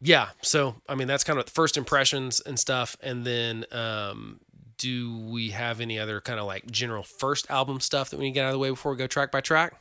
yeah. 0.06 0.30
So 0.42 0.76
I 0.88 0.96
mean, 0.96 1.08
that's 1.08 1.24
kind 1.24 1.40
of 1.40 1.50
first 1.50 1.78
impressions 1.78 2.40
and 2.40 2.60
stuff, 2.60 2.96
and 3.02 3.26
then 3.26 3.66
um, 3.72 4.40
do 4.78 5.18
we 5.18 5.50
have 5.50 5.82
any 5.82 6.00
other 6.00 6.22
kind 6.22 6.40
of 6.40 6.46
like 6.46 6.70
general 6.70 7.04
first 7.04 7.50
album 7.50 7.80
stuff 7.80 8.10
that 8.12 8.18
we 8.18 8.26
need 8.26 8.32
to 8.32 8.34
get 8.36 8.46
out 8.46 8.50
of 8.50 8.54
the 8.54 8.60
way 8.60 8.70
before 8.70 8.92
we 8.92 8.98
go 8.98 9.08
track 9.08 9.32
by 9.32 9.42
track? 9.42 9.74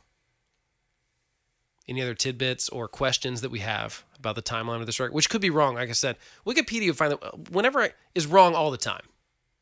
Any 1.87 2.01
other 2.01 2.15
tidbits 2.15 2.67
or 2.69 2.87
questions 2.87 3.41
that 3.41 3.51
we 3.51 3.59
have 3.59 4.03
about 4.17 4.35
the 4.35 4.41
timeline 4.41 4.79
of 4.79 4.87
this 4.87 4.99
record, 4.99 5.13
which 5.13 5.29
could 5.29 5.41
be 5.41 5.51
wrong? 5.51 5.75
Like 5.75 5.89
I 5.89 5.93
said, 5.93 6.17
Wikipedia 6.45 6.95
find 6.95 7.11
that 7.11 7.51
whenever 7.51 7.79
I, 7.79 7.91
is 8.15 8.25
wrong 8.25 8.55
all 8.55 8.71
the 8.71 8.77
time. 8.77 9.03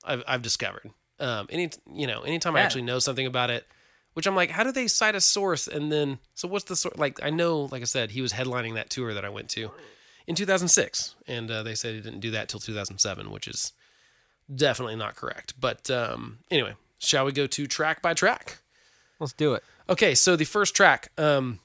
I've, 0.06 0.24
I've 0.28 0.42
discovered. 0.42 0.92
Um, 1.20 1.48
any 1.50 1.70
you 1.94 2.08
know, 2.08 2.22
anytime 2.22 2.56
I 2.56 2.62
actually 2.62 2.82
know 2.82 3.00
something 3.00 3.26
about 3.26 3.50
it, 3.50 3.66
which 4.14 4.28
I'm 4.28 4.36
like, 4.36 4.52
how 4.52 4.64
do 4.64 4.72
they 4.72 4.88
cite 4.88 5.16
a 5.16 5.22
source? 5.22 5.68
And 5.68 5.92
then, 5.92 6.20
so 6.36 6.48
what's 6.48 6.66
the 6.66 6.76
source? 6.76 6.98
Like, 6.98 7.22
I 7.24 7.30
know, 7.30 7.70
like 7.72 7.82
I 7.82 7.86
said, 7.86 8.12
he 8.12 8.22
was 8.22 8.34
headlining 8.34 8.76
that 8.76 8.90
tour 8.90 9.14
that 9.14 9.26
I 9.26 9.30
went 9.30 9.50
to 9.52 9.72
in 10.28 10.36
2006, 10.36 11.16
and 11.28 11.50
uh, 11.52 11.64
they 11.64 11.76
said 11.76 11.96
he 11.96 12.02
didn't 12.02 12.20
do 12.22 12.32
that 12.32 12.50
till 12.50 12.60
2007, 12.60 13.32
which 13.32 13.48
is 13.48 13.74
definitely 14.54 14.96
not 14.96 15.16
correct. 15.16 15.54
But 15.60 15.90
um, 15.90 16.40
anyway, 16.50 16.76
shall 17.00 17.26
we 17.26 17.32
go 17.32 17.48
to 17.48 17.68
track 17.68 18.02
by 18.02 18.14
track? 18.14 18.60
Let's 19.20 19.34
do 19.34 19.54
it. 19.54 19.64
Okay, 19.90 20.16
so 20.16 20.36
the 20.36 20.46
first 20.46 20.76
track, 20.76 21.12
um, 21.18 21.60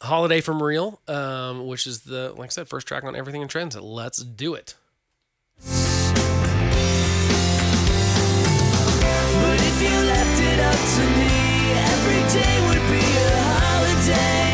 "Holiday 0.00 0.40
from 0.40 0.62
Real," 0.62 1.00
um, 1.08 1.66
which 1.66 1.86
is 1.86 2.02
the 2.02 2.32
like 2.36 2.50
I 2.50 2.52
said, 2.52 2.68
first 2.68 2.86
track 2.86 3.04
on 3.04 3.16
Everything 3.16 3.42
in 3.42 3.48
Transit. 3.48 3.82
Let's 3.82 4.22
do 4.22 4.54
it. 4.54 4.76
But 9.42 9.60
if 9.60 9.82
you 9.82 9.96
left 10.06 10.40
it 10.40 10.60
up 10.60 10.74
to 10.74 11.02
me, 11.18 11.72
every 11.72 12.22
day 12.40 12.54
would 12.66 12.84
be 12.90 13.04
a 13.16 13.42
holiday 13.42 14.49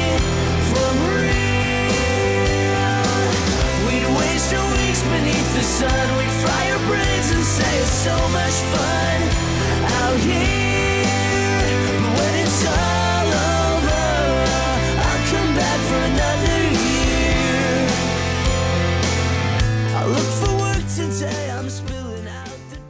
beneath 5.13 5.51
the 5.55 5.63
sun. 5.63 6.07
We'd 6.19 6.35
fry 6.43 6.63
our 6.73 6.83
brains 6.89 7.29
and 7.35 7.45
say 7.45 7.73
it's 7.79 7.99
so 8.07 8.17
much 8.31 8.57
fun 8.73 9.19
out 10.03 10.19
here. 10.21 10.67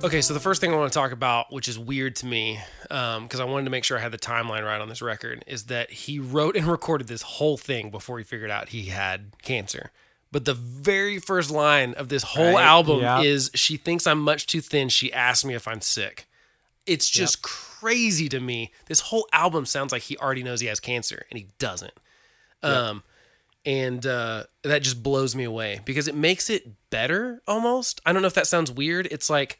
Okay, 0.06 0.20
so 0.20 0.34
the 0.34 0.40
first 0.40 0.60
thing 0.60 0.72
I 0.72 0.76
want 0.76 0.92
to 0.92 0.96
talk 0.96 1.10
about, 1.10 1.52
which 1.52 1.66
is 1.66 1.80
weird 1.80 2.14
to 2.16 2.26
me, 2.26 2.60
um, 2.92 3.24
because 3.24 3.40
I 3.40 3.44
wanted 3.44 3.64
to 3.64 3.70
make 3.70 3.82
sure 3.82 3.98
I 3.98 4.00
had 4.00 4.12
the 4.12 4.18
timeline 4.18 4.64
right 4.64 4.80
on 4.80 4.88
this 4.88 5.02
record, 5.02 5.42
is 5.48 5.64
that 5.64 5.90
he 5.90 6.20
wrote 6.20 6.54
and 6.54 6.64
recorded 6.64 7.08
this 7.08 7.22
whole 7.22 7.56
thing 7.56 7.90
before 7.90 8.18
he 8.18 8.22
figured 8.22 8.48
out 8.48 8.68
he 8.68 8.84
had 8.84 9.32
cancer. 9.42 9.90
But 10.36 10.44
the 10.44 10.52
very 10.52 11.18
first 11.18 11.50
line 11.50 11.94
of 11.94 12.10
this 12.10 12.22
whole 12.22 12.56
Right, 12.56 12.62
album 12.62 13.00
yeah. 13.00 13.22
is 13.22 13.50
She 13.54 13.78
thinks 13.78 14.06
I'm 14.06 14.20
much 14.20 14.46
too 14.46 14.60
thin. 14.60 14.90
She 14.90 15.10
asked 15.10 15.46
me 15.46 15.54
if 15.54 15.66
I'm 15.66 15.80
sick. 15.80 16.26
It's 16.84 17.08
just 17.08 17.40
crazy 17.40 18.28
to 18.28 18.38
me. 18.38 18.70
This 18.84 19.00
whole 19.00 19.26
album 19.32 19.64
sounds 19.64 19.92
like 19.92 20.02
he 20.02 20.18
already 20.18 20.42
knows 20.42 20.60
he 20.60 20.66
has 20.66 20.78
cancer 20.78 21.24
and 21.30 21.38
he 21.38 21.46
doesn't. 21.58 21.94
Um, 22.62 23.02
and 23.64 24.04
uh, 24.04 24.44
that 24.62 24.82
just 24.82 25.02
blows 25.02 25.34
me 25.34 25.44
away 25.44 25.80
because 25.86 26.06
it 26.06 26.14
makes 26.14 26.50
it 26.50 26.70
better 26.90 27.40
almost. 27.48 28.02
I 28.04 28.12
don't 28.12 28.20
know 28.20 28.28
if 28.28 28.34
that 28.34 28.46
sounds 28.46 28.70
weird. 28.70 29.08
It's 29.10 29.30
like 29.30 29.58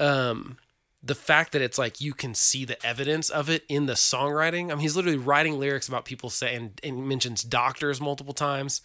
um, 0.00 0.56
the 1.02 1.14
fact 1.14 1.52
that 1.52 1.60
it's 1.60 1.76
like 1.76 2.00
you 2.00 2.14
can 2.14 2.34
see 2.34 2.64
the 2.64 2.82
evidence 2.82 3.28
of 3.28 3.50
it 3.50 3.62
in 3.68 3.84
the 3.84 3.92
songwriting. 3.92 4.70
I 4.70 4.74
mean, 4.74 4.78
he's 4.78 4.96
literally 4.96 5.18
writing 5.18 5.60
lyrics 5.60 5.86
about 5.86 6.06
people 6.06 6.30
saying 6.30 6.72
and 6.82 6.96
he 6.96 7.02
mentions 7.02 7.42
doctors 7.42 8.00
multiple 8.00 8.32
times. 8.32 8.80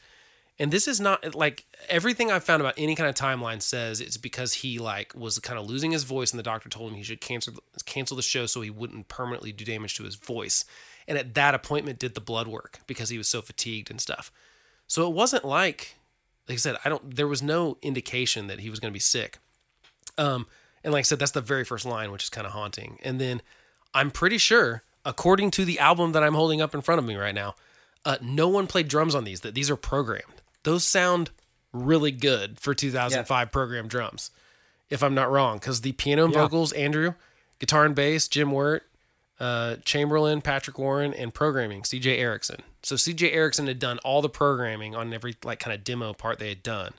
And 0.59 0.71
this 0.71 0.87
is 0.87 0.99
not 0.99 1.35
like 1.35 1.65
everything 1.87 2.31
I've 2.31 2.43
found 2.43 2.61
about 2.61 2.73
any 2.77 2.95
kind 2.95 3.07
of 3.07 3.15
timeline 3.15 3.61
says 3.61 4.01
it's 4.01 4.17
because 4.17 4.55
he 4.55 4.79
like 4.79 5.13
was 5.15 5.37
kind 5.39 5.59
of 5.59 5.67
losing 5.67 5.91
his 5.91 6.03
voice 6.03 6.31
and 6.31 6.39
the 6.39 6.43
doctor 6.43 6.67
told 6.67 6.91
him 6.91 6.97
he 6.97 7.03
should 7.03 7.21
cancel 7.21 7.53
cancel 7.85 8.17
the 8.17 8.23
show 8.23 8.47
so 8.47 8.61
he 8.61 8.71
wouldn't 8.71 9.07
permanently 9.07 9.51
do 9.51 9.63
damage 9.63 9.95
to 9.95 10.03
his 10.03 10.15
voice. 10.15 10.65
And 11.07 11.17
at 11.17 11.35
that 11.35 11.53
appointment 11.53 11.99
did 11.99 12.15
the 12.15 12.21
blood 12.21 12.47
work 12.47 12.79
because 12.87 13.09
he 13.09 13.17
was 13.17 13.27
so 13.27 13.41
fatigued 13.41 13.91
and 13.91 14.01
stuff. 14.01 14.31
So 14.87 15.07
it 15.07 15.13
wasn't 15.13 15.45
like 15.45 15.95
like 16.47 16.55
I 16.55 16.59
said, 16.59 16.77
I 16.83 16.89
don't 16.89 17.15
there 17.15 17.27
was 17.27 17.43
no 17.43 17.77
indication 17.83 18.47
that 18.47 18.59
he 18.59 18.71
was 18.71 18.79
going 18.79 18.91
to 18.91 18.95
be 18.95 18.99
sick. 18.99 19.37
Um 20.17 20.47
and 20.83 20.91
like 20.91 21.01
I 21.01 21.03
said 21.03 21.19
that's 21.19 21.31
the 21.31 21.41
very 21.41 21.65
first 21.65 21.85
line 21.85 22.11
which 22.11 22.23
is 22.23 22.29
kind 22.29 22.47
of 22.47 22.53
haunting. 22.53 22.97
And 23.03 23.21
then 23.21 23.43
I'm 23.93 24.09
pretty 24.09 24.39
sure 24.39 24.81
according 25.05 25.51
to 25.51 25.65
the 25.65 25.77
album 25.77 26.13
that 26.13 26.23
I'm 26.23 26.33
holding 26.33 26.61
up 26.61 26.73
in 26.73 26.81
front 26.81 26.97
of 26.99 27.05
me 27.05 27.15
right 27.15 27.35
now, 27.35 27.55
uh, 28.05 28.17
no 28.21 28.47
one 28.47 28.67
played 28.67 28.87
drums 28.87 29.13
on 29.13 29.23
these 29.23 29.41
that 29.41 29.53
these 29.53 29.69
are 29.69 29.75
programmed. 29.75 30.36
Those 30.63 30.83
sound 30.83 31.31
really 31.73 32.11
good 32.11 32.59
for 32.59 32.73
2005 32.73 33.51
program 33.51 33.87
drums. 33.87 34.31
If 34.89 35.03
I'm 35.03 35.13
not 35.13 35.29
wrong 35.31 35.59
cuz 35.59 35.81
the 35.81 35.91
piano 35.91 36.25
and 36.25 36.33
Yeah. 36.33 36.41
vocals 36.43 36.71
Andrew, 36.73 37.13
guitar 37.59 37.85
and 37.85 37.93
bass 37.95 38.27
Jim 38.27 38.51
Wirt, 38.51 38.83
uh, 39.39 39.75
Chamberlain, 39.85 40.41
Patrick 40.41 40.79
Warren, 40.79 41.13
and 41.13 41.33
programming 41.33 41.83
CJ 41.83 42.17
Erickson. 42.17 42.61
So 42.83 42.95
CJ 42.95 43.31
Erickson 43.31 43.67
had 43.67 43.79
done 43.79 43.99
all 43.99 44.21
the 44.21 44.29
programming 44.29 44.95
on 44.95 45.13
every 45.13 45.35
like 45.43 45.59
kind 45.59 45.73
of 45.73 45.83
demo 45.83 46.13
part 46.13 46.39
they 46.39 46.49
had 46.49 46.63
done. 46.63 46.93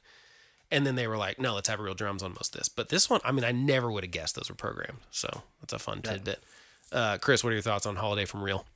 And 0.71 0.87
then 0.87 0.97
they 0.97 1.07
were 1.09 1.17
like, 1.17 1.39
no, 1.41 1.55
let's 1.55 1.69
have 1.69 1.81
real 1.81 1.95
drums 1.95 2.23
on 2.23 2.33
most 2.33 2.55
of 2.55 2.61
this. 2.61 2.69
But 2.69 2.91
this 2.91 3.09
one, 3.09 3.23
I 3.25 3.33
mean, 3.33 3.43
I 3.45 3.53
never 3.53 3.91
would 3.91 4.05
have 4.05 4.11
guessed 4.11 4.35
those 4.35 4.51
were 4.51 4.55
programmed. 4.55 4.99
So 5.11 5.43
that's 5.61 5.73
a 5.73 5.79
fun 5.79 6.03
tidbit. 6.03 6.43
Uh, 6.93 7.17
Chris, 7.19 7.43
what 7.43 7.51
are 7.51 7.55
your 7.55 7.63
thoughts 7.63 7.87
on 7.87 7.97
Holiday 7.97 8.27
from 8.27 8.43
Real? 8.43 8.67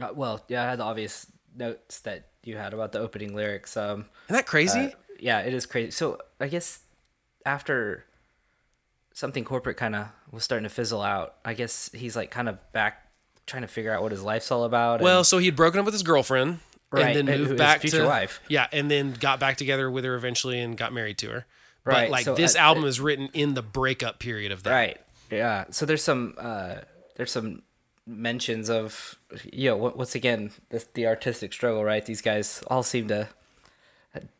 Uh, 0.00 0.10
well, 0.14 0.44
yeah, 0.48 0.62
I 0.62 0.70
had 0.70 0.78
the 0.78 0.84
obvious 0.84 1.26
notes 1.56 2.00
that 2.00 2.28
you 2.42 2.56
had 2.56 2.72
about 2.74 2.92
the 2.92 2.98
opening 2.98 3.34
lyrics. 3.34 3.76
Um, 3.76 4.06
Isn't 4.26 4.36
that 4.36 4.46
crazy? 4.46 4.80
uh, 4.80 4.90
yeah, 5.18 5.40
it 5.40 5.52
is 5.54 5.66
crazy. 5.66 5.90
So 5.90 6.18
I 6.40 6.48
guess 6.48 6.80
after 7.44 8.04
something 9.12 9.44
corporate 9.44 9.76
kind 9.76 9.94
of 9.94 10.08
was 10.30 10.44
starting 10.44 10.64
to 10.68 10.74
fizzle 10.74 11.02
out, 11.02 11.34
I 11.44 11.54
guess 11.54 11.90
he's 11.92 12.16
like 12.16 12.30
kind 12.30 12.48
of 12.48 12.58
back 12.72 13.06
trying 13.46 13.62
to 13.62 13.68
figure 13.68 13.92
out 13.92 14.02
what 14.02 14.12
his 14.12 14.22
life's 14.22 14.50
all 14.50 14.64
about. 14.64 14.94
and- 14.96 15.04
well, 15.04 15.24
so 15.24 15.38
he 15.38 15.46
had 15.46 15.56
broken 15.56 15.80
up 15.80 15.84
with 15.86 15.94
his 15.94 16.02
girlfriend 16.02 16.60
Right, 16.92 17.16
and 17.16 17.28
then 17.28 17.38
moved 17.40 17.56
back 17.56 17.82
to 17.82 18.04
wife. 18.04 18.40
Yeah, 18.48 18.66
and 18.72 18.90
then 18.90 19.12
got 19.12 19.38
back 19.38 19.56
together 19.56 19.88
with 19.88 20.04
her 20.04 20.16
eventually 20.16 20.58
and 20.60 20.76
got 20.76 20.92
married 20.92 21.18
to 21.18 21.28
her. 21.30 21.46
But 21.84 21.92
Right, 21.92 22.10
like 22.10 22.24
so, 22.24 22.34
this 22.34 22.56
uh, 22.56 22.58
album 22.58 22.84
is 22.84 23.00
written 23.00 23.28
in 23.32 23.54
the 23.54 23.62
breakup 23.62 24.18
period 24.18 24.50
of 24.50 24.64
that. 24.64 24.72
Right. 24.72 25.00
Yeah. 25.30 25.66
So 25.70 25.86
there's 25.86 26.02
some 26.02 26.34
uh 26.36 26.76
there's 27.14 27.30
some 27.30 27.62
mentions 28.06 28.68
of 28.70 29.16
you 29.52 29.70
know 29.70 29.76
once 29.76 30.14
again 30.14 30.50
the, 30.70 30.84
the 30.94 31.06
artistic 31.06 31.52
struggle 31.52 31.84
right 31.84 32.06
these 32.06 32.20
guys 32.22 32.62
all 32.66 32.82
seem 32.82 33.06
to 33.08 33.28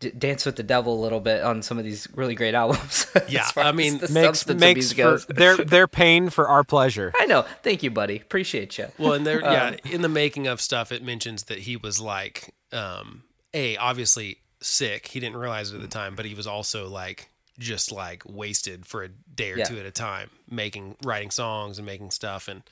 d- 0.00 0.10
dance 0.10 0.44
with 0.44 0.56
the 0.56 0.62
devil 0.62 0.98
a 0.98 1.00
little 1.00 1.20
bit 1.20 1.42
on 1.44 1.62
some 1.62 1.78
of 1.78 1.84
these 1.84 2.08
really 2.14 2.34
great 2.34 2.54
albums 2.62 3.06
Yeah, 3.28 3.46
I 3.56 3.70
mean, 3.72 3.98
the 3.98 4.08
Makes 4.08 4.40
substance 4.40 4.60
makes 4.60 4.92
abuse 4.92 4.92
for 4.92 5.02
goes. 5.02 5.26
their 5.26 5.56
their 5.74 5.86
pain 5.86 6.30
for 6.30 6.48
our 6.48 6.64
pleasure. 6.64 7.12
i 7.20 7.26
know 7.26 7.42
thank 7.62 7.82
you 7.82 7.90
buddy 7.90 8.16
appreciate 8.16 8.76
you 8.78 8.88
Well, 8.98 9.12
and 9.12 9.24
there, 9.26 9.40
yeah, 9.40 9.68
Um, 9.68 9.76
in 9.84 10.02
the 10.02 10.08
making 10.08 10.46
of 10.48 10.60
stuff, 10.60 10.90
it 10.90 11.02
mentions 11.02 11.44
that 11.44 11.58
he 11.60 11.76
was 11.76 12.00
like, 12.00 12.54
um, 12.72 13.22
a 13.54 13.76
obviously 13.76 14.38
sick. 14.60 15.06
He 15.08 15.20
didn't 15.20 15.36
realize 15.38 15.72
it 15.72 15.76
at 15.76 15.80
the 15.82 15.88
time, 15.88 16.14
but 16.16 16.24
he 16.24 16.34
was 16.34 16.46
also 16.46 16.88
like 16.88 17.28
just 17.58 17.92
like 17.92 18.22
wasted 18.26 18.86
for 18.86 19.02
a 19.04 19.08
day 19.08 19.52
or 19.52 19.58
Yeah. 19.58 19.64
two 19.64 19.78
at 19.78 19.86
a 19.86 19.90
time, 19.90 20.30
making 20.50 20.96
writing 21.04 21.30
songs 21.30 21.78
and 21.78 21.86
making 21.86 22.10
stuff, 22.10 22.48
and 22.48 22.62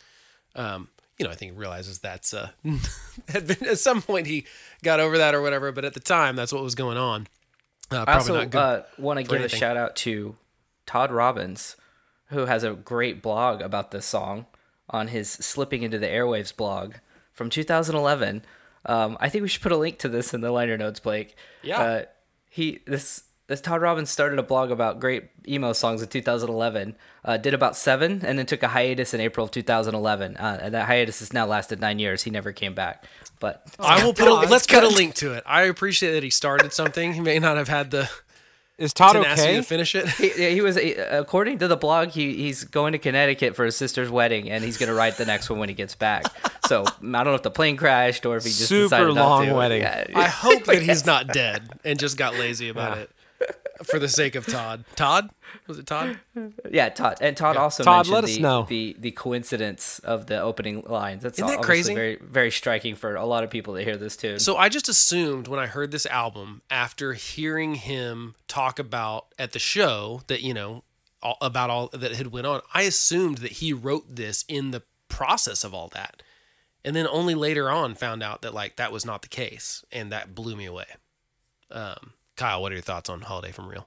um, 0.55 0.89
you 1.19 1.25
know, 1.25 1.33
I 1.33 1.35
think 1.35 1.53
he 1.53 1.59
realizes 1.59 1.99
that's 1.99 2.33
uh, 2.33 2.51
had 3.29 3.47
been 3.47 3.67
at 3.69 3.79
some 3.79 4.03
point 4.03 4.27
he 4.27 4.47
got 4.83 5.01
over 5.01 5.19
that 5.19 5.35
or 5.35 5.43
whatever, 5.43 5.73
but 5.73 5.85
at 5.85 5.95
the 5.95 6.01
time, 6.01 6.37
that's 6.37 6.53
what 6.53 6.63
was 6.63 6.75
going 6.75 6.97
on. 6.97 7.27
Uh, 7.91 8.05
probably 8.05 8.13
I 8.13 8.45
also 8.45 8.59
uh, 8.59 8.83
want 8.99 9.19
to 9.19 9.23
give 9.23 9.33
anything. 9.33 9.57
a 9.57 9.59
shout 9.59 9.77
out 9.77 9.97
to 9.97 10.37
Todd 10.87 11.11
Robbins, 11.11 11.77
who 12.27 12.47
has 12.47 12.63
a 12.63 12.73
great 12.73 13.23
blog 13.23 13.61
about 13.63 13.91
this 13.91 14.07
song 14.07 14.47
on 14.91 15.09
his 15.09 15.31
Slipping 15.31 15.83
Into 15.83 15.99
the 15.99 16.07
Airwaves 16.07 16.55
blog 16.55 16.95
from 17.33 17.51
2011. 17.51 18.45
Um, 18.87 19.17
I 19.21 19.29
think 19.29 19.43
we 19.43 19.49
should 19.49 19.63
put 19.63 19.73
a 19.73 19.77
link 19.77 19.99
to 19.99 20.09
this 20.09 20.33
in 20.33 20.41
the 20.41 20.51
liner 20.51 20.77
notes, 20.77 21.01
Blake. 21.01 21.37
Yeah. 21.63 21.81
Uh, 21.81 22.03
he 22.51 22.81
this 22.87 23.25
this 23.49 23.63
Todd 23.63 23.81
Robbins 23.81 24.11
started 24.11 24.39
a 24.39 24.43
blog 24.43 24.71
about 24.71 25.01
great 25.01 25.25
emo 25.49 25.73
songs 25.73 26.03
in 26.03 26.09
2011. 26.09 26.95
Uh, 27.25 27.37
did 27.39 27.55
about 27.55 27.77
seven, 27.77 28.21
and 28.25 28.39
then 28.39 28.47
took 28.47 28.63
a 28.63 28.69
hiatus 28.69 29.15
in 29.15 29.21
April 29.21 29.45
of 29.45 29.51
2011. 29.51 30.37
Uh, 30.37 30.59
and 30.63 30.75
that 30.75 30.87
hiatus 30.87 31.19
has 31.21 31.33
now 31.33 31.47
lasted 31.47 31.81
nine 31.81 31.99
years. 31.99 32.23
He 32.23 32.31
never 32.31 32.53
came 32.53 32.75
back. 32.75 33.05
But 33.41 33.67
I 33.79 34.05
will 34.05 34.13
put. 34.13 34.29
A, 34.29 34.35
let's 34.49 34.67
put 34.67 34.85
a 34.85 34.89
link 34.89 35.15
to 35.17 35.33
it. 35.33 35.43
I 35.47 35.63
appreciate 35.63 36.13
that 36.13 36.23
he 36.23 36.31
started 36.31 36.73
something. 36.73 37.15
He 37.15 37.21
may 37.21 37.39
not 37.39 37.57
have 37.57 37.69
had 37.69 37.91
the 37.91 38.11
Is 38.77 38.93
Todd 38.93 39.15
tenacity 39.15 39.49
okay? 39.49 39.57
to 39.57 39.63
finish 39.63 39.95
it. 39.95 40.09
he, 40.09 40.29
he 40.55 40.61
was 40.61 40.77
according 40.77 41.59
to 41.61 41.69
the 41.69 41.77
blog 41.77 42.11
he, 42.11 42.35
he's 42.35 42.65
going 42.65 42.93
to 42.93 42.99
connecticut 42.99 43.57
for 43.57 43.65
his 43.65 43.77
sister's 43.77 44.11
wedding 44.11 44.51
and 44.51 44.63
he's 44.63 44.77
going 44.77 44.89
to 44.89 44.95
write 44.95 45.17
the 45.17 45.25
next 45.27 45.49
one 45.51 45.59
when 45.59 45.69
he 45.69 45.75
gets 45.75 45.97
back 45.97 46.25
so 46.67 46.85
i 46.87 46.93
don't 47.01 47.25
know 47.25 47.35
if 47.35 47.43
the 47.43 47.51
plane 47.51 47.77
crashed 47.77 48.25
or 48.25 48.37
if 48.37 48.45
he 48.45 48.51
just 48.51 48.69
Super 48.69 48.85
decided 48.85 49.15
not 49.17 49.29
long 49.29 49.47
to. 49.47 49.55
wedding. 49.55 49.83
Yeah, 49.83 50.07
I 50.15 50.29
hope 50.29 50.65
that 50.67 50.81
he's 50.83 51.05
not 51.13 51.27
dead 51.29 51.69
and 51.85 51.99
just 51.99 52.17
got 52.17 52.35
lazy 52.35 52.69
about 52.69 52.99
it. 52.99 53.11
For 53.85 53.99
the 53.99 54.09
sake 54.09 54.35
of 54.35 54.47
Todd. 54.47 54.85
Todd 54.97 55.31
was 55.67 55.79
it 55.79 55.87
Todd? 55.87 56.19
Yeah, 56.71 56.89
Todd 56.89 57.19
and 57.21 57.37
Todd 57.37 57.57
also 57.57 57.85
Todd, 57.85 58.07
mentioned 58.07 58.15
let 58.15 58.25
us 58.25 58.37
the, 58.37 58.43
know. 58.43 58.67
the 58.69 58.97
the 58.99 59.11
coincidence 59.13 59.99
of 60.01 60.27
the 60.27 60.41
opening 60.41 60.83
lines. 60.87 61.23
That's 61.23 61.39
Isn't 61.39 61.49
that 61.49 61.63
crazy? 61.63 61.95
Very 61.95 62.19
very 62.21 62.51
striking 62.51 62.95
for 62.95 63.15
a 63.15 63.27
lot 63.27 63.45
of 63.45 63.51
people 63.51 63.75
to 63.75 63.85
hear 63.85 63.97
this 63.97 64.17
too. 64.17 64.39
So 64.39 64.57
I 64.57 64.69
just 64.69 64.89
assumed 64.89 65.49
when 65.49 65.61
I 65.61 65.67
heard 65.67 65.91
this 65.91 66.07
album, 66.07 66.63
after 66.71 67.15
hearing 67.15 67.75
him 67.75 68.35
talk 68.47 68.79
about 68.79 69.27
at 69.39 69.53
the 69.53 69.59
show 69.59 70.23
that 70.27 70.43
you 70.43 70.55
know 70.55 70.85
all, 71.23 71.37
about 71.41 71.71
all 71.71 71.89
that 71.93 72.13
had 72.13 72.29
went 72.29 72.47
on, 72.47 72.61
I 72.75 72.83
assumed 72.83 73.39
that 73.39 73.53
he 73.53 73.73
wrote 73.73 74.17
this 74.17 74.45
in 74.49 74.71
the 74.71 74.83
process 75.09 75.65
of 75.65 75.75
all 75.75 75.89
that, 75.89 76.23
and 76.85 76.95
then 76.95 77.07
only 77.09 77.35
later 77.35 77.71
on 77.71 77.95
found 77.95 78.23
out 78.23 78.43
that 78.43 78.55
like 78.55 78.77
that 78.77 78.93
was 78.93 79.05
not 79.05 79.23
the 79.23 79.29
case, 79.29 79.85
and 79.93 80.13
that 80.13 80.35
blew 80.35 80.57
me 80.57 80.67
away. 80.67 80.87
Um, 81.71 82.13
Kyle, 82.39 82.63
what 82.63 82.73
are 82.73 82.77
your 82.77 82.83
thoughts 82.83 83.11
on 83.11 83.21
"Holiday 83.21 83.53
from 83.53 83.69
Real"? 83.69 83.87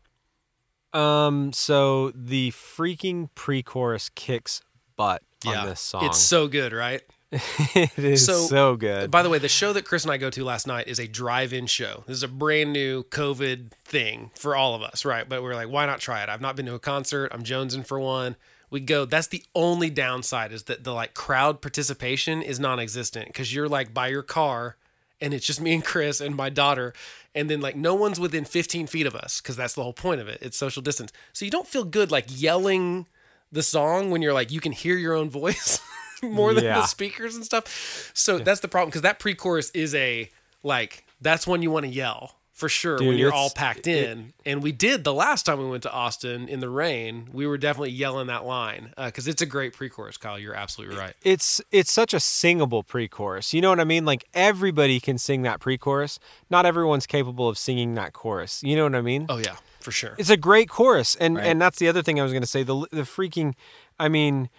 Um, 0.94 1.54
so 1.54 2.12
the 2.14 2.52
freaking 2.52 3.30
pre-chorus 3.34 4.10
kicks 4.10 4.62
butt 4.98 5.24
on 5.48 5.66
this 5.68 5.80
song. 5.80 6.06
it's 6.06 6.20
so 6.20 6.48
good, 6.48 6.74
right? 6.74 7.02
it 7.32 7.98
is 7.98 8.26
So- 8.26 8.46
so, 8.48 8.76
good. 8.76 9.10
By 9.10 9.24
the 9.24 9.30
way, 9.30 9.38
the 9.40 9.48
show 9.48 9.72
that 9.72 9.86
Chris 9.86 10.04
and 10.04 10.12
I 10.12 10.18
go 10.18 10.30
to 10.30 10.44
last 10.44 10.68
night 10.68 10.90
is 10.90 11.00
a 11.00 11.08
drive-in 11.08 11.66
show. 11.68 12.04
This 12.06 12.18
is 12.18 12.24
a 12.24 12.28
brand 12.28 12.74
new 12.74 13.04
COVID 13.04 13.72
thing 13.86 14.32
for 14.36 14.54
all 14.54 14.76
of 14.76 14.82
us, 14.82 15.06
right? 15.06 15.28
But 15.28 15.42
we're 15.42 15.56
like, 15.56 15.70
why 15.70 15.86
not 15.86 16.02
try 16.02 16.22
it? 16.24 16.28
I've 16.30 16.42
not 16.42 16.58
been 16.58 16.66
to 16.66 16.74
a 16.74 16.80
concert. 16.80 17.30
I'm 17.34 17.44
jonesing 17.44 17.88
for 17.88 18.00
one. 18.02 18.36
We 18.70 18.82
go. 18.82 19.06
That's 19.06 19.28
the 19.28 19.44
only 19.56 19.90
downside 19.90 20.52
is 20.52 20.64
that 20.64 20.84
the 20.84 20.94
like 20.94 21.14
crowd 21.14 21.62
participation 21.62 22.42
is 22.42 22.60
non-existent 22.60 23.28
because 23.28 23.54
you're 23.56 23.70
like 23.70 23.94
by 23.94 24.08
your 24.10 24.24
car, 24.24 24.76
and 25.22 25.34
it's 25.34 25.46
just 25.46 25.62
me 25.62 25.74
and 25.74 25.84
Chris 25.84 26.20
and 26.22 26.36
my 26.36 26.50
daughter, 26.50 26.94
and 27.36 27.50
then 27.50 27.62
like 27.62 27.76
no 27.76 27.96
one's 27.96 28.20
within 28.20 28.46
15 28.46 28.88
feet 28.88 29.06
of 29.06 29.16
us 29.16 29.42
because 29.42 29.56
that's 29.56 29.74
the 29.74 29.84
whole 29.84 29.94
point 29.94 30.22
of 30.22 30.28
it. 30.28 30.40
It's 30.42 30.58
social 30.58 30.82
distance, 30.82 31.12
so 31.34 31.46
you 31.46 31.52
don't 31.52 31.68
feel 31.68 31.84
good 31.84 32.12
like 32.12 32.26
yelling 32.28 33.08
the 33.52 33.64
song 33.64 34.12
when 34.12 34.22
you're 34.22 34.34
like 34.34 34.52
you 34.52 34.62
can 34.62 34.72
hear 34.72 34.96
your 34.96 35.14
own 35.14 35.30
voice 35.30 35.80
more 36.24 36.54
than 36.54 36.64
the 36.82 36.86
speakers 36.86 37.36
and 37.36 37.46
stuff. 37.46 38.12
So 38.14 38.40
that's 38.40 38.62
the 38.62 38.68
problem 38.68 38.90
because 38.90 39.02
that 39.02 39.20
pre-chorus 39.20 39.70
is 39.72 39.94
a 39.96 40.30
like 40.64 41.06
that's 41.20 41.46
when 41.48 41.62
you 41.62 41.72
want 41.72 41.86
to 41.86 41.92
yell 41.92 42.36
for 42.62 42.70
sure 42.70 42.98
when 43.00 43.18
you're 43.18 43.34
all 43.34 43.50
packed 43.50 43.88
in. 43.88 44.34
and 44.46 44.62
we 44.64 44.72
did 44.72 45.04
the 45.04 45.14
last 45.14 45.46
time 45.46 45.60
we 45.60 45.68
went 45.68 45.84
to 45.84 45.92
Austin 45.92 46.48
in 46.48 46.60
the 46.62 46.70
rain. 46.70 47.28
We 47.34 47.46
were 47.48 47.58
definitely 47.58 47.90
yelling 47.92 48.28
that 48.28 48.46
line 48.46 48.94
uh, 48.98 49.08
because 49.08 49.28
it's 49.28 49.42
a 49.42 49.46
great 49.46 49.74
pre-chorus. 49.74 50.16
Kyle, 50.18 50.38
you're 50.40 50.54
absolutely 50.56 50.96
right. 50.98 51.14
it's 51.24 51.60
it's 51.72 51.92
such 51.92 52.14
a 52.14 52.20
singable 52.20 52.84
pre-chorus. 52.84 53.54
You 53.54 53.62
know 53.62 53.70
what 53.70 53.80
I 53.80 53.84
mean? 53.84 54.06
Like 54.06 54.26
everybody 54.34 55.00
can 55.00 55.18
sing 55.18 55.42
that 55.42 55.60
pre-chorus. 55.60 56.20
Not 56.50 56.66
everyone's 56.66 57.08
capable 57.08 57.50
of 57.50 57.58
singing 57.58 57.96
that 57.96 58.14
chorus. 58.14 58.62
You 58.64 58.76
know 58.76 58.84
what 58.84 58.96
I 58.96 59.02
mean? 59.02 59.26
Oh 59.28 59.38
yeah, 59.40 59.56
for 59.82 59.92
sure. 59.92 60.16
It's 60.18 60.30
a 60.30 60.38
great 60.38 60.70
chorus, 60.70 61.16
and 61.16 61.36
Right. 61.38 61.48
and 61.48 61.62
that's 61.62 61.80
the 61.80 61.88
other 61.90 62.02
thing 62.04 62.20
I 62.20 62.24
was 62.24 62.32
going 62.32 62.44
to 62.44 62.48
say. 62.48 62.64
The 62.64 62.76
the 62.92 63.02
freaking, 63.04 63.56
I 64.00 64.08
mean, 64.08 64.50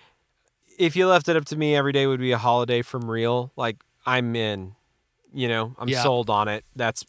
if 0.79 0.97
you 0.97 1.07
left 1.07 1.29
it 1.29 1.37
up 1.37 1.45
to 1.47 1.57
me, 1.57 1.77
every 1.77 1.93
day 1.93 2.07
would 2.07 2.21
be 2.21 2.33
a 2.33 2.39
holiday 2.39 2.83
from 2.83 3.11
real. 3.11 3.53
Like 3.57 3.77
I'm 4.05 4.35
in, 4.35 4.75
you 5.33 5.47
know, 5.49 5.77
I'm 5.79 5.89
Yeah. 5.89 6.03
sold 6.03 6.29
on 6.31 6.49
it. 6.49 6.65
That's 6.75 7.05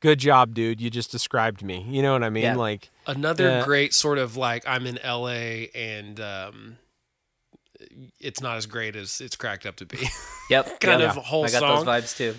good 0.00 0.18
job, 0.18 0.54
dude. 0.54 0.80
You 0.80 0.90
just 0.90 1.10
described 1.10 1.62
me. 1.62 1.84
You 1.88 2.02
know 2.02 2.12
what 2.12 2.22
I 2.22 2.30
mean? 2.30 2.42
Yeah. 2.44 2.56
Like 2.56 2.90
Another 3.06 3.44
Yeah. 3.44 3.64
great 3.64 3.94
sort 3.94 4.18
of 4.18 4.36
like 4.36 4.64
I'm 4.66 4.86
in 4.86 4.98
LA 5.04 5.68
and 5.74 6.18
um, 6.20 6.78
it's 8.20 8.40
not 8.40 8.56
as 8.56 8.66
great 8.66 8.96
as 8.96 9.20
it's 9.20 9.36
cracked 9.36 9.66
up 9.66 9.76
to 9.76 9.86
be. 9.86 9.98
yep, 10.50 10.80
kind 10.80 11.00
yep. 11.00 11.16
of 11.16 11.24
whole 11.24 11.44
I 11.44 11.48
got 11.50 11.60
song. 11.60 11.84
those 11.84 12.04
vibes 12.04 12.16
too. 12.16 12.34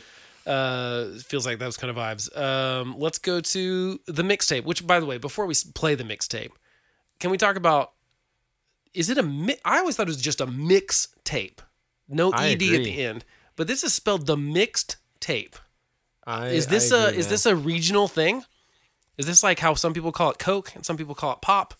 uh 0.49 1.17
feels 1.19 1.45
like 1.45 1.59
those 1.59 1.75
kind 1.77 1.91
of 1.91 1.97
vibes 1.97 2.35
um 2.37 2.95
let's 2.97 3.19
go 3.19 3.41
to 3.41 3.99
the 4.07 4.23
mixtape 4.23 4.63
which 4.63 4.87
by 4.87 4.97
the 4.99 5.05
way 5.05 5.17
before 5.17 5.45
we 5.45 5.53
play 5.75 5.93
the 5.93 6.05
mixtape 6.05 6.51
can 7.19 7.31
we 7.31 7.37
talk 7.37 7.57
about 7.57 7.91
is 8.93 9.09
it 9.09 9.17
a 9.17 9.23
mi- 9.23 9.57
i 9.65 9.79
always 9.79 9.97
thought 9.97 10.07
it 10.07 10.15
was 10.15 10.21
just 10.21 10.39
a 10.39 10.47
mix 10.47 11.09
tape 11.25 11.61
no 12.07 12.31
I 12.31 12.47
ed 12.51 12.53
at 12.53 12.59
the 12.59 13.03
end 13.03 13.25
but 13.57 13.67
this 13.67 13.83
is 13.83 13.93
spelled 13.93 14.25
the 14.25 14.37
mixed 14.37 14.95
tape 15.19 15.57
I, 16.27 16.47
is 16.49 16.67
this 16.67 16.91
I 16.91 16.97
a 16.97 17.07
agree, 17.07 17.17
is 17.19 17.25
man. 17.25 17.31
this 17.31 17.45
a 17.47 17.55
regional 17.55 18.07
thing 18.07 18.43
is 19.17 19.25
this 19.25 19.41
like 19.43 19.59
how 19.59 19.73
some 19.73 19.93
people 19.93 20.11
call 20.11 20.29
it 20.31 20.37
coke 20.37 20.75
and 20.75 20.85
some 20.85 20.97
people 20.97 21.15
call 21.15 21.31
it 21.33 21.41
pop 21.41 21.73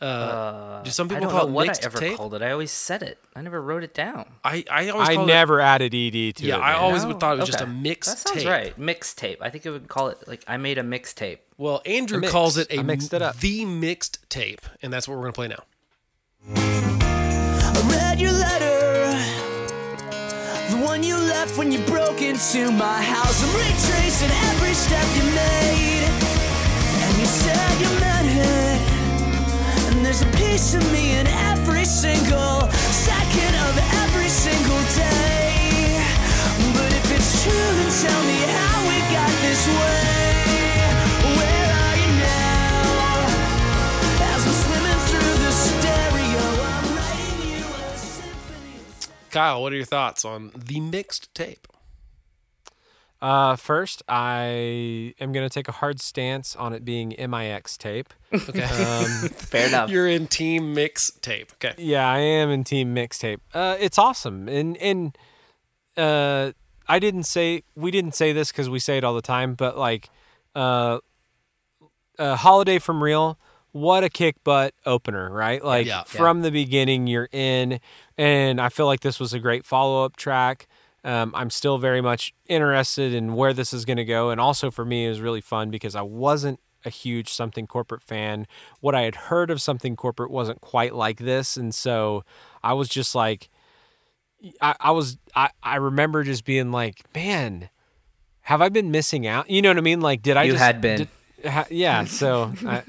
uh, 0.00 0.82
do 0.82 0.90
some 0.90 1.06
I 1.06 1.08
people 1.10 1.22
don't 1.22 1.30
call 1.30 1.42
know 1.46 1.52
it 1.52 1.54
what 1.54 1.62
I 1.64 1.66
mixed 1.68 1.84
ever 1.84 1.98
tape 1.98 2.16
called 2.16 2.34
it. 2.34 2.42
I 2.42 2.50
always 2.50 2.72
said 2.72 3.04
it. 3.04 3.18
I 3.36 3.40
never 3.40 3.62
wrote 3.62 3.84
it 3.84 3.94
down. 3.94 4.28
I, 4.42 4.64
I 4.68 4.88
always 4.88 5.08
I 5.10 5.14
called 5.14 5.28
it- 5.28 5.32
never 5.32 5.60
added 5.60 5.94
ed 5.94 6.10
to 6.12 6.26
it. 6.26 6.40
yeah 6.40 6.58
i 6.58 6.72
man. 6.72 6.80
always 6.80 7.02
No? 7.02 7.08
would 7.10 7.20
thought 7.20 7.36
it 7.36 7.40
was 7.40 7.48
just 7.48 7.60
a 7.60 7.64
Okay. 7.64 7.72
mixed 7.72 8.10
That 8.10 8.18
sounds 8.18 8.42
tape 8.42 8.48
right. 8.50 8.76
Mixtape. 8.80 9.36
I 9.40 9.50
think 9.50 9.64
it 9.64 9.70
would 9.70 9.86
call 9.88 10.08
it 10.08 10.26
like 10.26 10.42
I 10.48 10.56
made 10.56 10.78
a 10.78 10.82
mixtape. 10.82 11.38
Well, 11.56 11.82
Andrew 11.86 12.18
mix. 12.18 12.32
calls 12.32 12.56
it 12.56 12.68
a 12.72 12.80
I 12.80 12.82
mixed 12.82 13.14
it 13.14 13.22
up. 13.22 13.36
the 13.38 13.64
mixed 13.64 14.28
tape, 14.28 14.62
and 14.82 14.92
that's 14.92 15.06
what 15.06 15.16
we're 15.18 15.30
gonna 15.30 15.32
play 15.34 15.48
now. 15.48 16.91
One 20.92 21.02
you 21.02 21.16
left 21.16 21.56
when 21.56 21.72
you 21.72 21.78
broke 21.86 22.20
into 22.20 22.70
my 22.72 23.00
house. 23.00 23.38
I'm 23.42 23.54
retracing 23.56 24.32
every 24.50 24.74
step 24.74 25.06
you 25.16 25.24
made, 25.40 25.61
Kyle, 49.32 49.62
what 49.62 49.72
are 49.72 49.76
your 49.76 49.84
thoughts 49.86 50.24
on 50.24 50.52
the 50.54 50.78
mixed 50.78 51.34
tape? 51.34 51.66
Uh, 53.20 53.54
first, 53.54 54.02
I 54.08 55.14
am 55.20 55.32
going 55.32 55.48
to 55.48 55.52
take 55.52 55.68
a 55.68 55.72
hard 55.72 56.00
stance 56.00 56.56
on 56.56 56.72
it 56.74 56.84
being 56.84 57.14
MIX 57.18 57.76
tape. 57.78 58.12
Okay, 58.34 58.66
Fair 59.32 59.68
enough. 59.68 59.90
you're 59.90 60.08
in 60.08 60.26
team 60.26 60.74
mix 60.74 61.10
tape. 61.22 61.52
Okay, 61.54 61.72
Yeah, 61.78 62.06
I 62.10 62.18
am 62.18 62.50
in 62.50 62.64
team 62.64 62.94
mixtape. 62.94 63.38
Uh, 63.54 63.76
it's 63.78 63.96
awesome, 63.96 64.48
and 64.48 64.76
and 64.78 65.16
uh, 65.96 66.50
I 66.88 66.98
didn't 66.98 67.22
say 67.24 67.62
we 67.76 67.90
didn't 67.92 68.16
say 68.16 68.32
this 68.32 68.50
because 68.50 68.68
we 68.68 68.80
say 68.80 68.98
it 68.98 69.04
all 69.04 69.14
the 69.14 69.22
time, 69.22 69.54
but 69.54 69.78
like, 69.78 70.10
uh, 70.56 70.98
uh, 72.18 72.36
holiday 72.36 72.78
from 72.80 73.02
real. 73.02 73.38
What 73.72 74.04
a 74.04 74.10
kick 74.10 74.36
butt 74.44 74.74
opener, 74.86 75.30
right? 75.30 75.64
Like 75.64 75.86
Yeah. 75.86 76.02
from 76.04 76.42
the 76.42 76.50
beginning, 76.50 77.06
you're 77.06 77.28
in, 77.32 77.80
and 78.18 78.60
I 78.60 78.68
feel 78.68 78.86
like 78.86 79.00
this 79.00 79.18
was 79.18 79.32
a 79.32 79.38
great 79.38 79.64
follow 79.64 80.04
up 80.04 80.16
track. 80.16 80.68
Um, 81.04 81.32
I'm 81.34 81.50
still 81.50 81.78
very 81.78 82.00
much 82.00 82.32
interested 82.46 83.12
in 83.12 83.34
where 83.34 83.52
this 83.52 83.72
is 83.72 83.84
going 83.84 83.96
to 83.96 84.04
go, 84.04 84.30
and 84.30 84.40
also 84.40 84.70
for 84.70 84.84
me, 84.84 85.06
it 85.06 85.08
was 85.08 85.20
really 85.20 85.40
fun 85.40 85.70
because 85.70 85.96
I 85.96 86.02
wasn't 86.02 86.60
a 86.84 86.90
huge 86.90 87.32
something 87.32 87.66
corporate 87.66 88.02
fan. 88.02 88.46
What 88.80 88.94
I 88.94 89.02
had 89.02 89.14
heard 89.16 89.50
of 89.50 89.60
something 89.62 89.96
corporate 89.96 90.30
wasn't 90.30 90.60
quite 90.60 90.94
like 90.94 91.18
this, 91.18 91.56
and 91.56 91.74
so 91.74 92.24
I 92.62 92.74
was 92.74 92.88
just 92.88 93.14
like, 93.14 93.48
I, 94.60 94.74
I 94.80 94.90
was, 94.90 95.18
I, 95.34 95.50
I 95.62 95.76
remember 95.76 96.24
just 96.24 96.44
being 96.44 96.72
like, 96.72 97.02
man, 97.14 97.68
have 98.42 98.60
I 98.60 98.68
been 98.68 98.90
missing 98.90 99.26
out? 99.26 99.48
You 99.48 99.62
know 99.62 99.70
what 99.70 99.78
I 99.78 99.82
mean? 99.82 100.00
Like, 100.00 100.22
did 100.22 100.36
I? 100.36 100.42
You 100.44 100.52
just, 100.52 100.62
had 100.64 100.80
been. 100.80 100.98
did- 101.42 101.50
ha- 101.50 101.66
yeah. 101.70 102.04
So 102.04 102.52
I, 102.66 102.82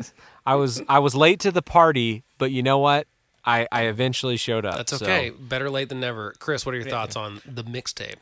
I 0.46 0.56
was, 0.56 0.82
I 0.90 1.00
was 1.00 1.16
late 1.16 1.40
to 1.42 1.52
the 1.52 1.62
party, 1.62 2.24
but 2.38 2.52
you 2.52 2.64
know 2.64 2.78
what? 2.80 3.08
I, 3.46 3.68
I 3.72 3.84
eventually 3.84 4.38
showed 4.38 4.66
up. 4.66 4.78
that's 4.78 4.98
so- 4.98 5.06
okay. 5.06 5.30
Better 5.30 5.70
late 5.70 5.90
than 5.90 6.00
never. 6.00 6.34
Chris, 6.40 6.66
what 6.66 6.74
are 6.76 6.78
your 6.80 6.88
thoughts 6.90 7.16
on 7.16 7.42
the 7.46 7.64
mixtape? 7.64 8.16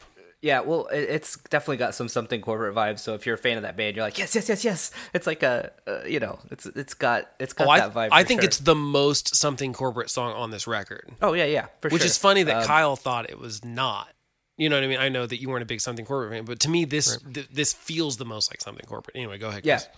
Yeah, 0.44 0.62
well, 0.62 0.88
it's 0.92 1.38
definitely 1.38 1.78
got 1.78 1.94
some 1.94 2.08
something 2.10 2.42
corporate 2.42 2.74
vibes. 2.74 2.98
So 2.98 3.14
if 3.14 3.28
you're 3.28 3.36
a 3.36 3.38
fan 3.38 3.58
of 3.58 3.62
that 3.64 3.78
band, 3.78 3.96
you're 3.96 4.04
like, 4.04 4.18
yes, 4.18 4.34
yes, 4.34 4.50
yes, 4.50 4.66
yes. 4.66 4.92
It's 5.14 5.28
like 5.28 5.44
a, 5.44 5.72
uh, 5.86 6.00
you 6.08 6.20
know, 6.20 6.40
it's 6.50 6.66
it's 6.66 6.96
got 6.96 7.30
it's 7.40 7.54
got 7.54 7.68
Oh, 7.68 7.70
I, 7.70 7.80
that 7.82 7.94
vibe. 7.94 8.10
I 8.12 8.24
for 8.24 8.28
think 8.28 8.42
sure. 8.42 8.48
it's 8.48 8.58
the 8.58 8.74
most 8.74 9.36
something 9.36 9.72
corporate 9.72 10.10
song 10.10 10.34
on 10.34 10.50
this 10.50 10.66
record, 10.66 11.12
Oh 11.22 11.34
yeah, 11.34 11.46
yeah, 11.46 11.68
for 11.80 11.90
which 11.90 12.02
sure. 12.02 12.08
is 12.08 12.18
funny 12.18 12.42
that 12.42 12.58
Um, 12.58 12.66
Kyle 12.66 12.96
thought 12.96 13.30
it 13.30 13.38
was 13.38 13.64
not. 13.64 14.08
You 14.58 14.70
know 14.70 14.78
what 14.78 14.84
I 14.84 14.88
mean? 14.88 14.98
I 15.00 15.10
know 15.10 15.28
that 15.28 15.40
you 15.40 15.48
weren't 15.48 15.62
a 15.62 15.68
big 15.68 15.80
something 15.80 16.06
corporate 16.06 16.32
fan, 16.34 16.46
but 16.46 16.60
to 16.62 16.70
me, 16.70 16.86
this 16.86 17.20
th- 17.32 17.48
this 17.52 17.72
feels 17.74 18.18
the 18.18 18.26
most 18.26 18.52
like 18.52 18.62
something 18.62 18.86
corporate. 18.88 19.16
Anyway, 19.18 19.38
go 19.38 19.50
ahead. 19.50 19.64
Yeah, 19.64 19.76
Chris. 19.78 19.90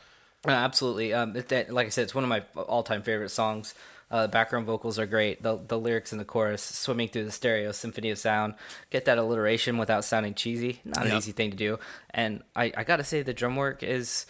Uh, 0.47 0.51
absolutely. 0.51 1.13
Um, 1.13 1.35
it, 1.35 1.49
that, 1.49 1.73
like 1.73 1.87
I 1.87 1.89
said, 1.89 2.03
it's 2.03 2.15
one 2.15 2.23
of 2.23 2.29
my 2.29 2.43
all-time 2.55 3.01
favorite 3.01 3.29
songs. 3.29 3.73
Uh, 4.11 4.27
background 4.27 4.65
vocals 4.65 4.99
are 4.99 5.07
great. 5.07 5.41
The 5.41 5.57
the 5.57 5.79
lyrics 5.79 6.11
in 6.11 6.19
the 6.19 6.25
chorus, 6.25 6.61
swimming 6.61 7.07
through 7.09 7.25
the 7.25 7.31
stereo, 7.31 7.71
symphony 7.71 8.11
of 8.11 8.19
sound. 8.19 8.53
Get 8.91 9.05
that 9.05 9.17
alliteration 9.17 9.77
without 9.77 10.05
sounding 10.05 10.35
cheesy. 10.35 10.81
Not 10.85 11.07
an 11.07 11.17
easy 11.17 11.31
thing 11.31 11.49
to 11.51 11.57
do. 11.57 11.79
And 12.11 12.43
I, 12.55 12.71
I 12.77 12.83
gotta 12.83 13.03
say, 13.03 13.21
the 13.23 13.33
drum 13.33 13.55
work 13.55 13.81
is. 13.83 14.25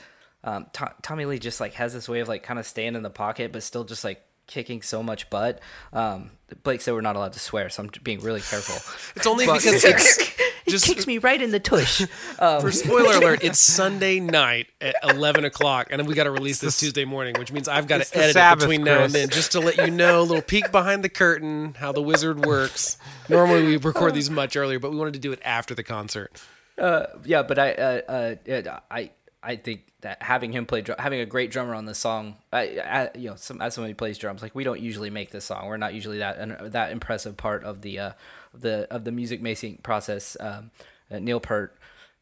Um, 0.46 0.68
To- 0.74 0.94
Tommy 1.02 1.26
Lee 1.26 1.40
just 1.40 1.62
like 1.62 1.74
has 1.76 1.94
this 1.94 2.08
way 2.10 2.20
of 2.20 2.28
like 2.28 2.44
kind 2.44 2.60
of 2.60 2.68
staying 2.68 2.96
in 2.96 3.02
the 3.02 3.10
pocket, 3.10 3.52
but 3.54 3.64
still 3.64 3.86
just 3.86 4.04
like 4.04 4.22
kicking 4.48 4.82
so 4.82 5.02
much 5.04 5.30
butt. 5.30 5.60
Um, 5.92 6.32
Blake 6.64 6.82
said 6.82 6.94
we're 6.94 7.02
not 7.02 7.16
allowed 7.16 7.34
to 7.34 7.40
swear, 7.40 7.70
so 7.70 7.84
I'm 7.84 7.90
being 8.04 8.20
really 8.20 8.42
careful. 8.42 8.76
It's 9.16 9.28
only 9.28 9.46
because 9.46 9.66
it's 9.84 10.18
He 10.66 10.72
just 10.72 10.86
kicks 10.86 11.06
me 11.06 11.18
right 11.18 11.42
in 11.42 11.52
the 11.52 11.60
tush. 11.60 12.06
for 12.38 12.72
spoiler 12.72 13.18
alert. 13.18 13.44
It's 13.44 13.60
Sunday 13.60 14.22
night 14.22 14.68
at 14.80 14.96
eleven 15.04 15.44
o'clock, 15.44 15.88
and 15.92 16.08
we 16.08 16.14
got 16.14 16.24
to 16.24 16.32
release 16.32 16.62
this 16.62 16.80
Tuesday 16.80 17.04
morning, 17.04 17.36
which 17.38 17.52
means 17.52 17.68
I've 17.68 17.86
got 17.86 18.02
to 18.02 18.18
edit 18.18 18.34
Sabbath, 18.34 18.64
it 18.64 18.68
between 18.68 18.84
now 18.86 19.04
and 19.04 19.12
then, 19.12 19.28
just 19.30 19.52
to 19.54 19.60
let 19.60 19.76
you 19.76 19.92
know 19.92 20.22
a 20.22 20.24
little 20.24 20.42
peek 20.42 20.72
behind 20.72 21.04
the 21.04 21.10
curtain 21.10 21.76
how 21.78 21.92
the 21.92 22.02
wizard 22.02 22.46
works. 22.46 22.98
Normally 23.28 23.64
we 23.64 23.78
record 23.78 24.14
these 24.14 24.30
much 24.30 24.56
earlier, 24.56 24.80
but 24.80 24.92
we 24.92 24.98
wanted 24.98 25.16
to 25.16 25.20
do 25.20 25.34
it 25.34 25.42
after 25.44 25.76
the 25.76 25.84
concert. 25.84 26.42
yeah, 26.78 27.44
but 27.44 27.60
I, 27.60 27.74
uh, 27.74 28.36
uh, 28.48 28.80
I, 28.90 29.12
I 29.44 29.58
think 29.58 29.93
that 30.04 30.22
having 30.22 30.54
him 30.54 30.66
play, 30.66 30.82
drum, 30.82 30.98
having 31.00 31.20
a 31.20 31.26
great 31.26 31.52
drummer 31.52 31.74
on 31.74 31.86
the 31.86 31.96
song, 31.96 32.36
I, 32.54 32.80
I, 32.80 33.10
you 33.18 33.30
know, 33.30 33.36
some, 33.36 33.62
as 33.62 33.74
somebody 33.74 33.92
who 33.92 33.96
plays 33.96 34.18
drums, 34.18 34.42
like 34.42 34.56
we 34.56 34.64
don't 34.64 34.80
usually 34.80 35.10
make 35.10 35.32
this 35.32 35.46
song. 35.46 35.68
We're 35.68 35.78
not 35.78 35.94
usually 35.94 36.20
that 36.20 36.38
an- 36.38 36.72
that 36.72 36.92
impressive 36.92 37.36
part 37.36 37.64
of 37.64 37.82
the, 37.82 38.00
uh, 38.00 38.12
the 38.54 38.88
of 38.94 39.04
the 39.04 39.12
music 39.12 39.42
making 39.42 39.80
process. 39.84 40.38
Um, 40.40 40.72
uh, 41.12 41.20
Neil 41.20 41.40
Peart, 41.40 41.78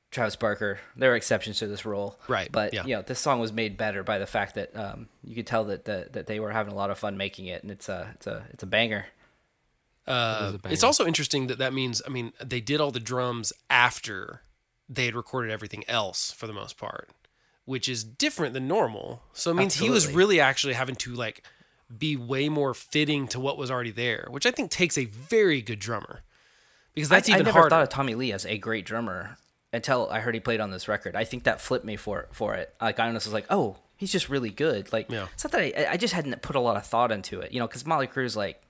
Travis 0.09 0.35
Barker, 0.35 0.79
there 0.95 1.11
are 1.13 1.15
exceptions 1.15 1.59
to 1.59 1.67
this 1.67 1.85
rule, 1.85 2.19
Right, 2.27 2.51
But 2.51 2.73
yeah. 2.73 2.83
you 2.85 2.95
know, 2.95 3.01
this 3.01 3.19
song 3.19 3.39
was 3.39 3.53
made 3.53 3.77
better 3.77 4.03
by 4.03 4.17
the 4.17 4.25
fact 4.25 4.55
that 4.55 4.75
um, 4.75 5.07
you 5.23 5.35
could 5.35 5.47
tell 5.47 5.65
that 5.65 5.85
the, 5.85 6.09
that 6.11 6.27
they 6.27 6.39
were 6.39 6.51
having 6.51 6.73
a 6.73 6.75
lot 6.75 6.89
of 6.89 6.97
fun 6.97 7.15
making 7.15 7.45
it, 7.45 7.61
and 7.63 7.71
it's 7.71 7.87
a 7.89 8.11
it's 8.15 8.27
a 8.27 8.45
it's 8.51 8.63
a 8.63 8.67
banger. 8.67 9.05
Uh, 10.07 10.57
it's 10.65 10.83
also 10.83 11.05
interesting 11.05 11.47
that 11.47 11.59
that 11.59 11.73
means, 11.73 12.01
I 12.05 12.09
mean, 12.09 12.33
they 12.43 12.59
did 12.59 12.81
all 12.81 12.91
the 12.91 12.99
drums 12.99 13.53
after 13.69 14.41
they 14.89 15.05
had 15.05 15.15
recorded 15.15 15.51
everything 15.51 15.83
else 15.87 16.31
for 16.31 16.47
the 16.47 16.53
most 16.53 16.77
part, 16.77 17.09
which 17.65 17.87
is 17.87 18.03
different 18.03 18.53
than 18.53 18.67
normal. 18.67 19.21
So 19.33 19.51
it 19.51 19.55
means 19.55 19.75
he 19.75 19.89
was 19.89 20.11
really 20.11 20.39
actually 20.39 20.73
having 20.73 20.95
to 20.97 21.13
like 21.13 21.43
be 21.95 22.15
way 22.15 22.49
more 22.49 22.73
fitting 22.73 23.27
to 23.29 23.39
what 23.39 23.57
was 23.57 23.69
already 23.69 23.91
there, 23.91 24.27
which 24.29 24.45
I 24.45 24.51
think 24.51 24.71
takes 24.71 24.97
a 24.97 25.05
very 25.05 25.61
good 25.61 25.79
drummer 25.79 26.21
because 26.93 27.09
that's 27.09 27.29
I, 27.29 27.33
even 27.33 27.41
I 27.41 27.45
never 27.45 27.59
harder. 27.59 27.69
thought 27.69 27.83
of 27.83 27.89
Tommy 27.89 28.15
Lee 28.15 28.31
as 28.31 28.45
a 28.45 28.57
great 28.57 28.85
drummer 28.85 29.37
until 29.73 30.09
I 30.09 30.19
heard 30.19 30.33
he 30.33 30.39
played 30.41 30.59
on 30.59 30.71
this 30.71 30.87
record. 30.87 31.15
I 31.15 31.23
think 31.23 31.43
that 31.43 31.61
flipped 31.61 31.85
me 31.85 31.95
for 31.95 32.27
for 32.31 32.55
it. 32.55 32.73
Like 32.81 32.99
I 32.99 33.07
honestly 33.07 33.29
was 33.29 33.33
like, 33.33 33.45
oh, 33.49 33.77
he's 33.97 34.11
just 34.11 34.29
really 34.29 34.49
good. 34.49 34.91
Like 34.91 35.09
Yeah. 35.11 35.27
it's 35.33 35.43
not 35.43 35.51
that 35.51 35.61
I, 35.61 35.93
I 35.93 35.97
just 35.97 36.13
hadn't 36.13 36.41
put 36.41 36.55
a 36.55 36.59
lot 36.59 36.77
of 36.77 36.85
thought 36.85 37.11
into 37.11 37.39
it, 37.41 37.51
you 37.51 37.59
know, 37.59 37.67
because 37.67 37.85
Motley 37.85 38.07
Crue's 38.07 38.35
like 38.35 38.61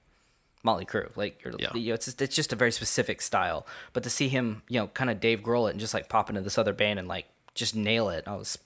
Motley 0.63 0.85
Crue, 0.85 1.09
like 1.15 1.43
you're, 1.43 1.53
Yeah. 1.57 1.73
you 1.73 1.87
know, 1.89 1.93
it's 1.95 2.05
just, 2.05 2.21
it's 2.21 2.35
just 2.35 2.53
a 2.53 2.55
very 2.55 2.71
specific 2.71 3.19
style. 3.21 3.65
But 3.93 4.03
to 4.03 4.09
see 4.11 4.27
him, 4.29 4.61
you 4.67 4.79
know, 4.79 4.87
kind 4.87 5.09
of 5.09 5.19
Dave 5.19 5.41
Grohl 5.41 5.67
it 5.67 5.71
and 5.71 5.79
just 5.79 5.93
like 5.93 6.07
pop 6.09 6.29
into 6.29 6.41
this 6.41 6.57
other 6.59 6.73
band 6.73 6.99
and 6.99 7.07
like 7.07 7.25
just 7.55 7.75
nail 7.75 8.09
it, 8.09 8.25
I 8.27 8.35
was 8.35 8.59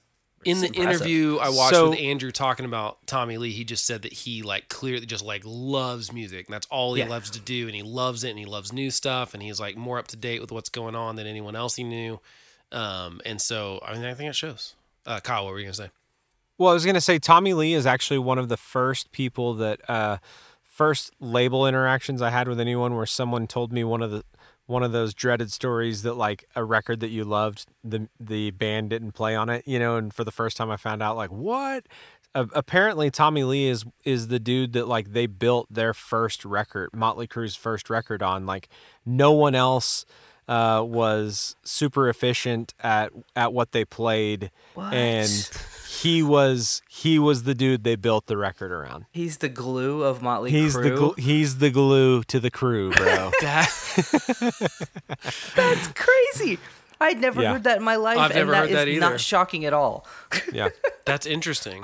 in 0.46 0.60
the 0.62 0.68
impressive. 0.68 1.02
interview 1.02 1.38
I 1.38 1.50
watched 1.50 1.76
So- 1.76 1.90
with 1.90 2.00
Andrew 2.00 2.32
talking 2.32 2.66
about 2.66 3.06
Tommy 3.08 3.38
Lee, 3.38 3.52
he 3.52 3.64
just 3.64 3.86
said 3.86 4.04
that 4.04 4.14
he 4.14 4.42
like 4.44 4.70
clearly 4.70 5.06
just 5.06 5.24
like 5.24 5.42
loves 5.46 6.14
music. 6.14 6.48
And 6.48 6.54
that's 6.54 6.68
all 6.70 6.94
he 6.94 7.02
Yeah. 7.02 7.10
loves 7.10 7.30
to 7.32 7.40
do, 7.40 7.68
and 7.68 7.76
he 7.76 7.82
loves 7.84 8.24
it, 8.24 8.30
and 8.30 8.40
he 8.40 8.46
loves 8.46 8.72
new 8.72 8.92
stuff, 8.92 9.34
and 9.34 9.42
he's 9.44 9.60
like 9.60 9.76
more 9.76 10.00
up 10.00 10.08
to 10.10 10.16
date 10.16 10.40
with 10.42 10.52
what's 10.52 10.70
going 10.70 10.96
on 10.96 11.16
than 11.16 11.28
anyone 11.28 11.56
else 11.56 11.76
he 11.76 11.84
knew. 11.84 12.20
Um, 12.72 13.22
and 13.26 13.42
so 13.42 13.80
I 13.86 13.94
mean, 13.94 14.06
I 14.06 14.14
think 14.14 14.30
it 14.30 14.36
shows. 14.36 14.76
Uh, 15.06 15.20
Kyle, 15.20 15.44
what 15.46 15.52
were 15.54 15.60
you 15.60 15.66
gonna 15.66 15.74
say? 15.74 15.90
Well, 16.58 16.72
I 16.72 16.74
was 16.74 16.86
gonna 16.86 17.02
say 17.02 17.20
Tommy 17.20 17.54
Lee 17.54 17.74
is 17.74 17.86
actually 17.86 18.20
one 18.20 18.38
of 18.38 18.48
the 18.50 18.58
first 18.58 19.12
people 19.12 19.54
that 19.56 19.88
uh, 19.90 20.18
first 20.64 21.12
label 21.20 21.68
interactions 21.68 22.22
I 22.22 22.30
had 22.32 22.48
with 22.48 22.60
anyone 22.60 22.96
where 22.96 23.06
someone 23.06 23.48
told 23.48 23.72
me 23.74 23.84
one 23.84 24.02
of 24.02 24.12
the 24.12 24.24
one 24.68 24.84
of 24.84 24.92
those 24.92 25.14
dreaded 25.14 25.52
stories 25.52 26.02
that 26.04 26.16
like 26.16 26.46
a 26.56 26.64
record 26.64 27.00
that 27.00 27.10
you 27.10 27.24
loved 27.24 27.66
the 27.84 28.08
the 28.20 28.52
band 28.52 28.90
didn't 28.90 29.12
play 29.12 29.36
on 29.36 29.50
it, 29.50 29.68
you 29.68 29.80
know, 29.80 29.98
and 29.98 30.14
for 30.14 30.24
the 30.24 30.32
first 30.32 30.58
time 30.58 30.72
I 30.72 30.78
found 30.78 31.04
out 31.04 31.16
like 31.16 31.32
what 31.32 31.86
apparently 32.36 33.10
Tommy 33.10 33.44
Lee 33.44 33.68
is 33.68 33.86
is 34.04 34.28
the 34.28 34.40
dude 34.40 34.74
that 34.74 34.88
like 34.88 35.14
they 35.14 35.26
built 35.26 35.68
their 35.74 35.94
first 35.94 36.44
record, 36.44 36.90
Motley 36.94 37.28
Crue's 37.28 37.56
first 37.56 37.90
record 37.90 38.22
on. 38.22 38.46
Like 38.46 38.68
no 39.06 39.32
one 39.32 39.56
else 39.56 40.06
uh, 40.48 40.84
was 40.86 41.56
super 41.64 42.10
efficient 42.10 42.74
at 42.82 43.12
at 43.36 43.54
what 43.54 43.72
they 43.72 43.86
played, 43.86 44.52
and 44.94 45.50
he 46.02 46.22
was 46.24 46.82
he 46.90 47.18
was 47.20 47.44
the 47.44 47.54
dude 47.56 47.84
they 47.84 47.96
built 47.96 48.28
the 48.28 48.38
record 48.38 48.72
around. 48.72 49.06
he's 49.12 49.38
the 49.38 49.50
glue 49.50 50.04
of 50.04 50.22
Motley 50.22 50.52
He's 50.52 50.76
Crue. 50.76 50.84
the 50.84 50.90
gl- 50.92 51.20
he's 51.20 51.58
the 51.58 51.70
glue 51.70 52.24
to 52.24 52.40
the 52.40 52.50
crew, 52.52 52.92
bro. 52.92 53.32
That's 55.56 55.88
crazy. 55.96 56.60
I'd 57.00 57.20
never 57.20 57.42
Yeah. 57.42 57.54
heard 57.54 57.64
that 57.66 57.78
in 57.78 57.84
my 57.84 57.96
life, 57.98 58.18
I've 58.18 58.32
and 58.32 58.40
never 58.40 58.52
that 58.52 58.58
heard 58.60 58.70
is 58.70 58.76
that 58.76 58.88
either. 58.88 59.00
not 59.00 59.20
shocking 59.20 59.66
at 59.66 59.74
all. 59.74 60.08
yeah. 60.54 60.70
That's 61.06 61.26
interesting. 61.26 61.84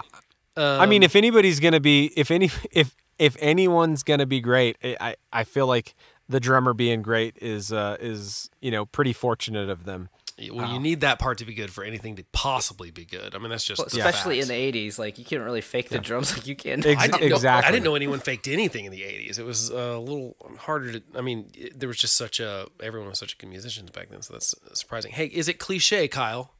I 0.57 0.85
mean, 0.85 1.01
if 1.03 1.15
anybody's 1.15 1.59
gonna 1.59 1.79
be, 1.79 2.11
if 2.15 2.29
any, 2.31 2.49
if 2.71 2.95
if 3.17 3.35
anyone's 3.39 4.03
gonna 4.03 4.25
be 4.25 4.39
great, 4.41 4.77
I 4.83 4.95
I- 4.99 5.15
I 5.33 5.43
feel 5.43 5.65
like 5.67 5.95
the 6.29 6.39
drummer 6.39 6.73
being 6.73 7.01
great 7.01 7.35
is 7.41 7.71
uh 7.73 7.97
is 7.99 8.49
you 8.61 8.71
know 8.71 8.85
pretty 8.85 9.13
fortunate 9.13 9.69
of 9.69 9.85
them. 9.85 10.09
Well, 10.49 10.73
you 10.73 10.79
need 10.79 11.01
that 11.01 11.19
part 11.19 11.37
to 11.39 11.45
be 11.45 11.53
good 11.53 11.71
for 11.71 11.83
anything 11.83 12.15
to 12.15 12.23
possibly 12.31 12.89
be 12.89 13.05
good. 13.05 13.35
I 13.35 13.37
mean, 13.37 13.49
that's 13.49 13.63
just 13.65 13.79
Well, 13.79 13.87
especially 13.87 14.39
in 14.39 14.47
the 14.47 14.53
'80s, 14.53 14.97
like 14.97 15.19
you 15.19 15.25
can't 15.25 15.43
really 15.43 15.61
fake 15.61 15.89
the 15.89 15.99
drums 15.99 16.35
like 16.35 16.47
you 16.47 16.55
can. 16.55 16.85
Ex- 16.85 17.01
I 17.01 17.07
didn't 17.07 17.29
know, 17.29 17.35
exactly. 17.35 17.67
I 17.67 17.71
didn't 17.71 17.83
know 17.83 17.95
anyone 17.95 18.19
faked 18.19 18.47
anything 18.47 18.85
in 18.85 18.91
the 18.91 19.01
'80s. 19.01 19.37
It 19.37 19.43
was 19.45 19.69
a 19.69 19.97
little 19.99 20.35
harder 20.59 20.93
to. 20.93 21.03
I 21.15 21.21
mean, 21.21 21.51
it- 21.53 21.79
there 21.79 21.87
was 21.87 21.97
just 21.97 22.15
such 22.15 22.39
a 22.39 22.67
everyone 22.81 23.09
was 23.09 23.19
such 23.19 23.33
a 23.33 23.37
good 23.37 23.49
musicians 23.49 23.91
back 23.91 24.09
then, 24.09 24.21
so 24.21 24.33
that's 24.33 24.55
surprising. 24.73 25.11
Hey, 25.11 25.25
is 25.25 25.47
it 25.47 25.59
cliche, 25.59 26.07
Kyle? 26.07 26.55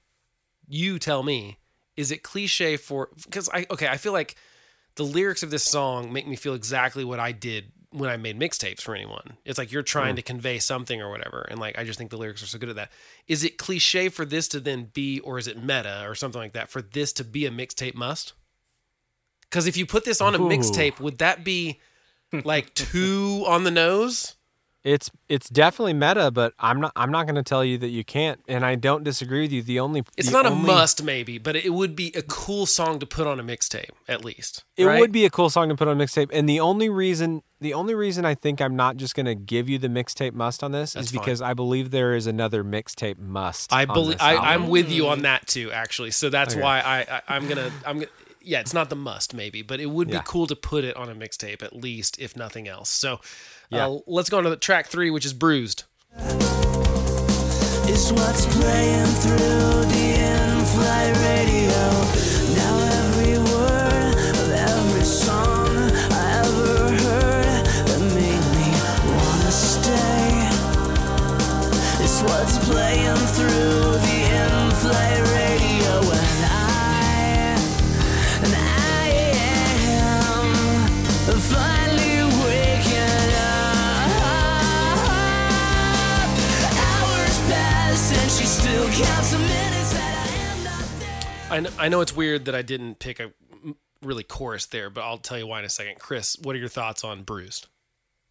You 0.68 1.00
tell 1.00 1.24
me. 1.24 1.58
Is 1.98 2.12
it 2.12 2.24
cliche 2.24 2.78
for? 2.78 3.10
Because 3.26 3.50
I 3.54 3.66
okay, 3.72 3.88
I 3.88 3.98
feel 3.98 4.14
like 4.14 4.36
the 4.96 5.04
lyrics 5.04 5.44
of 5.44 5.52
this 5.52 5.64
song 5.64 6.12
make 6.12 6.28
me 6.28 6.36
feel 6.36 6.54
exactly 6.54 7.04
what 7.04 7.20
I 7.20 7.32
did 7.32 7.72
when 7.92 8.10
I 8.10 8.18
made 8.18 8.40
mixtapes 8.40 8.82
for 8.82 8.96
anyone. 8.96 9.38
It's 9.46 9.58
like 9.58 9.72
you're 9.72 9.84
trying 9.84 10.14
hmm. 10.14 10.18
to 10.18 10.22
convey 10.22 10.60
something 10.60 11.02
or 11.02 11.10
whatever, 11.10 11.46
and 11.50 11.60
like 11.60 11.78
I 11.78 11.84
just 11.84 11.98
think 11.98 12.10
the 12.10 12.18
lyrics 12.18 12.42
are 12.42 12.48
so 12.48 12.58
good 12.58 12.70
at 12.70 12.76
that. 12.76 12.92
Is 13.28 13.44
it 13.44 13.58
cliche 13.58 14.10
for 14.10 14.26
this 14.26 14.48
to 14.50 14.60
then 14.60 14.90
be, 14.94 15.20
or 15.20 15.38
is 15.38 15.48
it 15.48 15.62
meta 15.62 16.04
or 16.08 16.16
something 16.16 16.42
like 16.42 16.54
that 16.54 16.70
for 16.70 16.82
this 16.82 17.14
to 17.14 17.24
be 17.24 17.46
a 17.46 17.52
mixtape 17.52 17.96
must? 17.96 18.34
Because 19.44 19.68
if 19.68 19.76
you 19.76 19.86
put 19.86 20.06
this 20.06 20.22
on 20.22 20.34
a 20.34 20.40
mixtape, 20.40 21.00
would 21.00 21.18
that 21.18 21.44
be 21.44 21.80
like 22.46 22.74
too 22.76 23.44
on 23.48 23.66
the 23.66 23.72
nose? 23.72 24.36
It's 24.84 25.12
it's 25.30 25.48
definitely 25.48 25.94
meta, 25.94 26.32
but 26.32 26.54
I'm 26.58 26.82
not 26.82 26.92
I'm 26.96 27.12
not 27.12 27.28
going 27.28 27.36
to 27.36 27.44
tell 27.44 27.64
you 27.64 27.78
that 27.78 27.90
you 27.90 28.04
can't, 28.04 28.40
and 28.48 28.66
I 28.66 28.74
don't 28.76 29.04
disagree 29.04 29.42
with 29.42 29.52
you. 29.52 29.62
The 29.62 29.80
only 29.80 30.04
It's 30.18 30.30
the 30.30 30.32
not 30.34 30.48
a 30.48 30.50
must, 30.50 31.04
maybe, 31.04 31.38
but 31.38 31.56
it 31.56 31.72
would 31.72 31.96
be 31.96 32.12
a 32.16 32.24
cool 32.24 32.66
song 32.66 32.98
to 33.00 33.06
put 33.06 33.28
on 33.28 33.40
a 33.40 33.44
mixtape, 33.44 33.92
at 34.08 34.26
least. 34.26 34.64
It 34.78 34.86
right? 34.86 35.00
would 35.00 35.12
be 35.12 35.24
a 35.26 35.30
cool 35.30 35.52
song 35.52 35.70
to 35.70 35.76
put 35.76 35.88
on 35.88 36.02
a 36.02 36.04
mixtape, 36.04 36.30
and 36.34 36.50
the 36.50 36.60
only 36.60 36.90
reason 36.90 37.44
the 37.60 37.76
only 37.76 37.94
reason 37.94 38.26
I 38.26 38.34
think 38.34 38.60
I'm 38.60 38.76
not 38.76 38.98
just 38.98 39.14
going 39.14 39.28
to 39.28 39.36
give 39.36 39.70
you 39.70 39.78
the 39.78 39.88
mixtape 39.88 40.34
must 40.34 40.64
on 40.64 40.72
this 40.72 40.94
That's 40.94 41.08
is 41.08 41.12
fine. 41.12 41.22
because 41.22 41.42
I 41.44 41.54
believe 41.54 41.92
there 41.92 42.16
is 42.16 42.26
another 42.26 42.64
mixtape 42.64 43.20
must. 43.20 43.72
I 43.72 43.86
believe 43.86 44.18
i 44.20 44.36
i'm 44.36 44.68
with 44.68 44.92
you 44.92 45.08
on 45.08 45.22
that 45.22 45.46
too, 45.46 45.72
actually. 45.72 46.10
So 46.10 46.32
that's 46.32 46.56
Okay. 46.56 46.62
why 46.62 46.80
I, 46.80 47.00
I 47.18 47.22
I'm 47.36 47.48
gonna 47.48 47.70
I'm 47.86 48.00
gonna 48.00 48.08
yeah, 48.44 48.60
it's 48.62 48.74
not 48.74 48.90
the 48.90 48.96
must 48.96 49.36
maybe, 49.36 49.62
but 49.62 49.80
it 49.80 49.86
would 49.86 50.10
Yeah. 50.10 50.20
be 50.20 50.24
cool 50.26 50.48
to 50.48 50.56
put 50.56 50.84
it 50.84 50.96
on 50.98 51.08
a 51.10 51.14
mixtape 51.14 51.62
at 51.62 51.76
least, 51.76 52.20
if 52.20 52.36
nothing 52.36 52.68
else. 52.68 52.90
So 52.90 53.20
Yeah. 53.72 53.88
uh, 53.88 54.00
let's 54.08 54.30
go 54.30 54.38
on 54.38 54.44
to 54.44 54.50
the 54.50 54.58
track 54.58 54.88
three, 54.88 55.10
which 55.10 55.26
is 55.26 55.34
bruised. 55.34 55.84
is 57.90 58.12
what's 58.14 58.46
playing 58.56 59.06
through 59.06 59.86
the 59.92 60.16
in-flight 60.20 61.16
radio. 61.18 62.01
I 91.52 91.60
know, 91.60 91.70
I 91.78 91.90
know 91.90 92.02
it's 92.02 92.16
weird 92.16 92.46
that 92.46 92.56
I 92.56 92.62
didn't 92.62 93.00
pick 93.00 93.20
a 93.20 93.32
really 94.02 94.24
chorus 94.24 94.66
there, 94.68 94.90
but 94.90 95.02
I'll 95.02 95.18
tell 95.18 95.38
you 95.38 95.46
why 95.46 95.60
in 95.60 95.66
a 95.66 95.70
second. 95.70 96.00
Chris, 96.00 96.38
what 96.42 96.56
are 96.56 96.60
your 96.60 96.70
thoughts 96.70 97.04
on 97.04 97.24
bruised? 97.24 97.68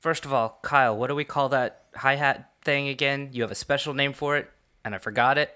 First 0.01 0.25
of 0.25 0.33
all, 0.33 0.59
Kyle, 0.63 0.97
what 0.97 1.09
do 1.09 1.15
we 1.15 1.25
call 1.25 1.51
that 1.51 1.85
hi 1.95 2.17
hat 2.17 2.53
thing 2.65 2.89
again? 2.89 3.29
You 3.33 3.43
have 3.43 3.51
a 3.51 3.57
special 3.57 3.93
name 3.93 4.15
for 4.15 4.39
it, 4.39 4.51
and 4.85 4.95
I 4.95 4.99
forgot 4.99 5.37
it. 5.37 5.55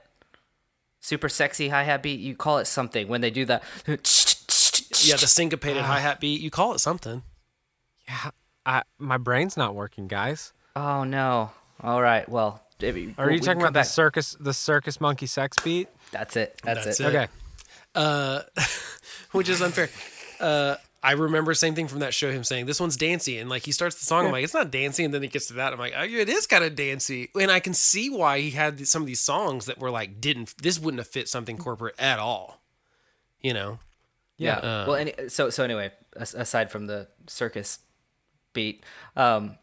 Super 1.01 1.31
sexy 1.31 1.71
hi 1.71 1.85
hat 1.85 2.03
beat. 2.03 2.21
You 2.21 2.37
call 2.37 2.59
it 2.59 2.67
something 2.67 3.09
when 3.09 3.23
they 3.23 3.31
do 3.31 3.47
that. 3.47 3.63
Yeah, 3.87 5.17
the 5.17 5.27
syncopated 5.27 5.83
ah. 5.83 5.87
hi 5.87 6.01
hat 6.01 6.21
beat. 6.21 6.41
You 6.41 6.51
call 6.51 6.75
it 6.75 6.79
something. 6.81 7.23
Yeah, 8.07 8.31
I, 8.67 8.83
my 8.99 9.17
brain's 9.17 9.57
not 9.57 9.75
working, 9.75 10.07
guys. 10.07 10.53
Oh 10.77 11.05
no! 11.05 11.53
All 11.83 12.03
right, 12.03 12.29
well, 12.29 12.63
maybe- 12.81 13.15
Are 13.17 13.31
you 13.31 13.39
can 13.39 13.47
talking 13.47 13.61
come 13.61 13.69
about 13.69 13.81
the 13.81 13.85
circus 13.85 14.37
the 14.39 14.53
circus 14.53 15.01
monkey 15.01 15.27
sex 15.27 15.57
beat? 15.65 15.89
That's 16.11 16.37
it. 16.37 16.61
That's, 16.63 16.85
That's 16.85 17.01
it. 17.01 17.07
it. 17.07 17.09
Okay. 17.09 17.27
Uh, 17.95 18.43
which 19.33 19.49
is 19.49 19.61
unfair. 19.63 19.91
Uh, 20.41 20.77
I 21.03 21.13
remember 21.13 21.53
same 21.53 21.75
thing 21.75 21.87
from 21.87 21.99
that 21.99 22.15
show. 22.15 22.31
Him 22.31 22.45
saying 22.45 22.65
this 22.65 22.81
one's 22.81 22.97
dancey, 22.97 23.39
and 23.39 23.51
like 23.51 23.65
he 23.65 23.73
starts 23.73 23.97
the 23.97 24.07
song, 24.07 24.27
I'm 24.27 24.33
like 24.33 24.43
it's 24.43 24.55
not 24.55 24.71
dancey, 24.71 25.05
and 25.05 25.13
then 25.13 25.23
he 25.23 25.29
gets 25.29 25.49
to 25.49 25.55
that, 25.55 25.73
I'm 25.75 25.79
like 25.79 25.93
oh, 25.95 26.03
it 26.03 26.31
is 26.31 26.47
kind 26.47 26.65
of 26.65 26.75
dancey, 26.75 27.29
and 27.39 27.51
I 27.51 27.61
can 27.61 27.75
see 27.75 28.09
why 28.09 28.41
he 28.41 28.51
had 28.53 28.87
some 28.89 29.03
of 29.03 29.07
these 29.07 29.21
songs 29.21 29.67
that 29.67 29.79
were 29.79 29.91
like 29.91 30.21
didn't 30.21 30.55
this 30.63 30.81
wouldn't 30.81 31.01
have 31.01 31.07
fit 31.07 31.29
something 31.29 31.59
corporate 31.59 31.95
at 31.99 32.19
all, 32.19 32.63
you 33.41 33.53
know. 33.53 33.79
Yeah. 34.39 34.57
Uh, 34.57 34.85
well, 34.89 34.97
any, 34.97 35.13
so 35.29 35.51
so 35.51 35.63
anyway, 35.63 35.93
aside 36.17 36.71
from 36.71 36.87
the 36.87 37.07
circus 37.27 37.81
beat, 38.55 38.83
um, 39.15 39.59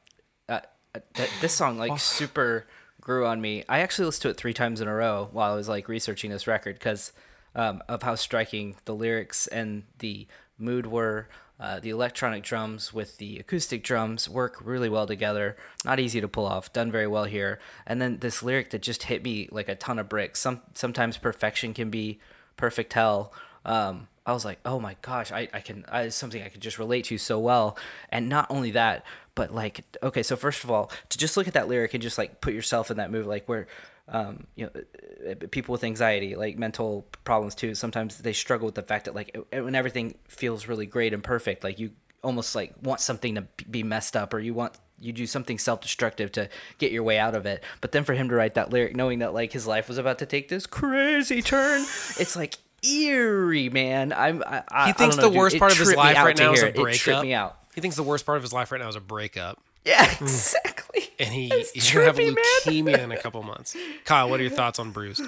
uh, 0.48 0.60
uh, 0.94 1.00
th- 1.16 1.30
this 1.42 1.54
song 1.54 1.80
like 1.80 2.00
super 2.00 2.68
grew 3.02 3.26
on 3.26 3.42
me. 3.42 3.64
I 3.68 3.80
actually 3.80 4.06
listened 4.06 4.24
to 4.24 4.30
it 4.30 4.38
three 4.38 4.54
times 4.54 4.80
in 4.80 4.88
a 4.88 4.94
row 4.94 5.28
while 5.32 5.54
I 5.54 5.56
was 5.56 5.68
like 5.68 5.88
researching 5.90 6.30
this 6.30 6.46
record 6.46 6.76
because 6.76 7.12
um, 7.56 7.82
of 7.88 8.04
how 8.04 8.16
striking 8.16 8.76
the 8.86 8.95
lyrics 8.95 9.47
and 9.47 9.84
the 9.99 10.28
mood 10.58 10.86
were. 10.88 11.28
Uh, 11.60 11.80
the 11.80 11.91
electronic 11.91 12.41
drums 12.41 12.91
with 12.91 13.18
the 13.20 13.38
acoustic 13.38 13.84
drums 13.84 14.28
work 14.28 14.58
really 14.64 14.89
well 14.89 15.06
together. 15.06 15.56
Not 15.86 15.99
easy 15.99 16.20
to 16.20 16.28
pull 16.28 16.47
off. 16.47 16.74
Done 16.74 16.91
very 16.91 17.06
well 17.06 17.26
here. 17.26 17.60
And 17.86 18.02
then 18.02 18.18
this 18.18 18.41
lyric 18.41 18.72
that 18.72 18.82
just 18.82 19.04
hit 19.04 19.24
me 19.24 19.47
like 19.52 19.70
a 19.70 19.76
ton 19.76 19.99
of 19.99 20.10
bricks. 20.10 20.39
Some 20.39 20.62
sometimes 20.74 21.18
perfection 21.18 21.76
can 21.76 21.91
be 21.91 22.20
perfect 22.58 22.93
hell. 22.93 23.32
Um, 23.64 24.08
I 24.26 24.34
was 24.34 24.43
like, 24.43 24.60
oh 24.66 24.80
my 24.80 24.95
gosh, 25.02 25.32
I, 25.32 25.49
I 25.54 25.60
can, 25.60 25.86
I, 25.88 26.10
something 26.10 26.41
I 26.41 26.49
could 26.49 26.62
just 26.62 26.80
relate 26.80 27.06
to 27.06 27.18
so 27.18 27.39
well. 27.39 27.78
And 28.10 28.28
not 28.28 28.47
only 28.49 28.72
that, 28.72 29.06
but 29.36 29.54
like, 29.54 29.84
okay, 30.02 30.24
so 30.24 30.36
first 30.36 30.64
of 30.64 30.72
all, 30.72 30.91
to 31.10 31.18
just 31.18 31.38
look 31.38 31.47
at 31.47 31.54
that 31.54 31.68
lyric 31.68 31.93
and 31.93 32.02
just 32.02 32.18
like 32.18 32.41
put 32.41 32.54
yourself 32.54 32.91
in 32.91 32.97
that 32.97 33.12
mood, 33.12 33.26
like 33.26 33.47
where, 33.47 33.68
um, 34.12 34.45
you 34.55 34.66
know, 34.66 35.32
uh, 35.32 35.36
people 35.51 35.72
with 35.74 35.84
anxiety, 35.84 36.36
like 36.36 36.57
mental 36.57 37.05
problems 37.24 37.55
too, 37.55 37.74
sometimes 37.76 38.18
they 38.20 38.34
struggle 38.34 38.66
with 38.68 38.76
the 38.76 38.82
fact 38.82 39.05
that 39.05 39.16
like 39.16 39.36
when 39.51 39.74
everything 39.74 40.16
feels 40.28 40.68
really 40.68 40.86
great 40.86 41.14
and 41.14 41.24
perfect, 41.24 41.64
like 41.64 41.80
you 41.80 41.91
almost 42.24 42.53
like 42.53 42.74
want 42.84 42.99
something 42.99 43.34
to 43.36 43.41
be 43.70 43.82
messed 43.84 44.16
up 44.16 44.34
or 44.34 44.39
you 44.39 44.53
want 44.53 44.74
you 44.99 45.12
do 45.12 45.26
something 45.26 45.57
self-destructive 45.57 46.32
to 46.32 46.47
get 46.78 46.91
your 46.91 47.01
way 47.01 47.18
out 47.18 47.34
of 47.34 47.47
it 47.47 47.64
but 47.82 47.91
then 47.91 48.03
for 48.03 48.14
him 48.14 48.30
to 48.30 48.36
write 48.36 48.53
that 48.53 48.70
lyric 48.70 48.95
knowing 48.95 49.18
that 49.20 49.34
like 49.34 49.51
his 49.51 49.66
life 49.66 49.88
was 49.88 49.97
about 49.97 50.20
to 50.20 50.28
take 50.28 50.47
this 50.47 50.68
crazy 50.68 51.41
turn 51.41 51.82
it's 52.20 52.36
like 52.36 52.59
eerie 52.84 53.70
man 53.70 54.14
i'm 54.14 54.43
I, 54.45 54.64
I, 54.70 54.86
He 54.86 54.89
I 54.89 54.91
thinks 54.93 55.16
don't 55.16 55.24
know, 55.24 55.30
the 55.30 55.30
dude. 55.30 55.38
worst 55.39 55.55
It 55.55 55.59
part 55.59 55.72
of 55.72 55.80
his 55.80 55.95
life 55.95 56.18
right 56.18 56.38
now 56.38 56.53
is 56.53 56.62
a 56.62 56.68
it. 56.68 56.70
It 56.70 56.76
tripped 56.76 57.05
breakup. 57.05 57.24
me 57.24 57.34
out 57.34 57.57
He 57.74 57.82
thinks 57.82 57.95
the 57.95 58.03
worst 58.03 58.24
part 58.26 58.38
of 58.38 58.43
his 58.43 58.53
life 58.53 58.72
right 58.72 58.80
now 58.82 58.89
is 58.89 58.95
a 58.95 59.01
breakup, 59.01 59.59
yeah 59.86 60.12
exactly 60.20 61.10
and 61.20 61.30
he 61.30 61.48
It's 61.52 61.72
he's 61.72 61.92
gonna 61.92 62.06
have 62.06 62.16
trippy, 62.16 62.36
man. 62.36 62.46
leukemia 62.66 63.00
in 63.00 63.12
a 63.12 63.18
couple 63.18 63.42
months. 63.44 63.76
Kyle, 64.06 64.30
what 64.30 64.40
are 64.40 64.44
your 64.44 64.52
thoughts 64.52 64.80
on 64.80 64.92
Bruised? 64.92 65.24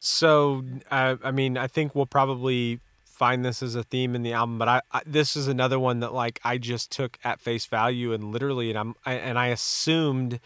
So, 0.00 0.64
uh, 0.90 1.16
I 1.24 1.30
mean, 1.32 1.56
I 1.58 1.66
think 1.66 1.94
we'll 1.94 2.06
probably 2.06 2.80
find 3.04 3.44
this 3.44 3.62
as 3.62 3.74
a 3.74 3.82
theme 3.82 4.14
in 4.14 4.22
the 4.22 4.32
album, 4.32 4.58
but 4.58 4.68
I, 4.68 4.80
I 4.92 5.02
this 5.04 5.34
is 5.36 5.48
another 5.48 5.78
one 5.78 6.00
that 6.00 6.14
like 6.14 6.38
I 6.44 6.56
just 6.58 6.90
took 6.92 7.18
at 7.24 7.40
face 7.40 7.66
value 7.66 8.12
and 8.12 8.30
literally, 8.32 8.70
and 8.70 8.78
I'm 8.78 8.94
I, 9.04 9.14
and 9.14 9.38
I 9.38 9.48
assumed 9.48 10.38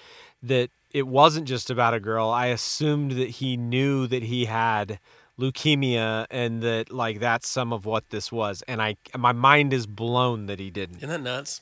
that 0.43 0.71
it 0.91 1.07
wasn't 1.07 1.47
just 1.47 1.71
about 1.71 1.95
a 1.95 2.01
girl. 2.01 2.29
I 2.31 2.47
assumed 2.47 3.13
that 3.13 3.29
he 3.29 3.57
knew 3.57 4.07
that 4.07 4.23
he 4.25 4.47
had 4.47 4.99
leukemia 5.39 6.27
and 6.31 6.63
that 6.63 6.91
like 6.93 7.21
that's 7.21 7.49
some 7.49 7.73
of 7.73 7.85
what 7.85 8.09
this 8.11 8.33
was, 8.33 8.63
and 8.67 8.81
I 8.81 8.97
my 9.17 9.33
mind 9.33 9.73
is 9.73 9.87
blown 9.87 10.47
that 10.47 10.59
he 10.59 10.71
didn't. 10.71 10.97
Isn't 10.99 11.09
that 11.11 11.23
nuts? 11.23 11.61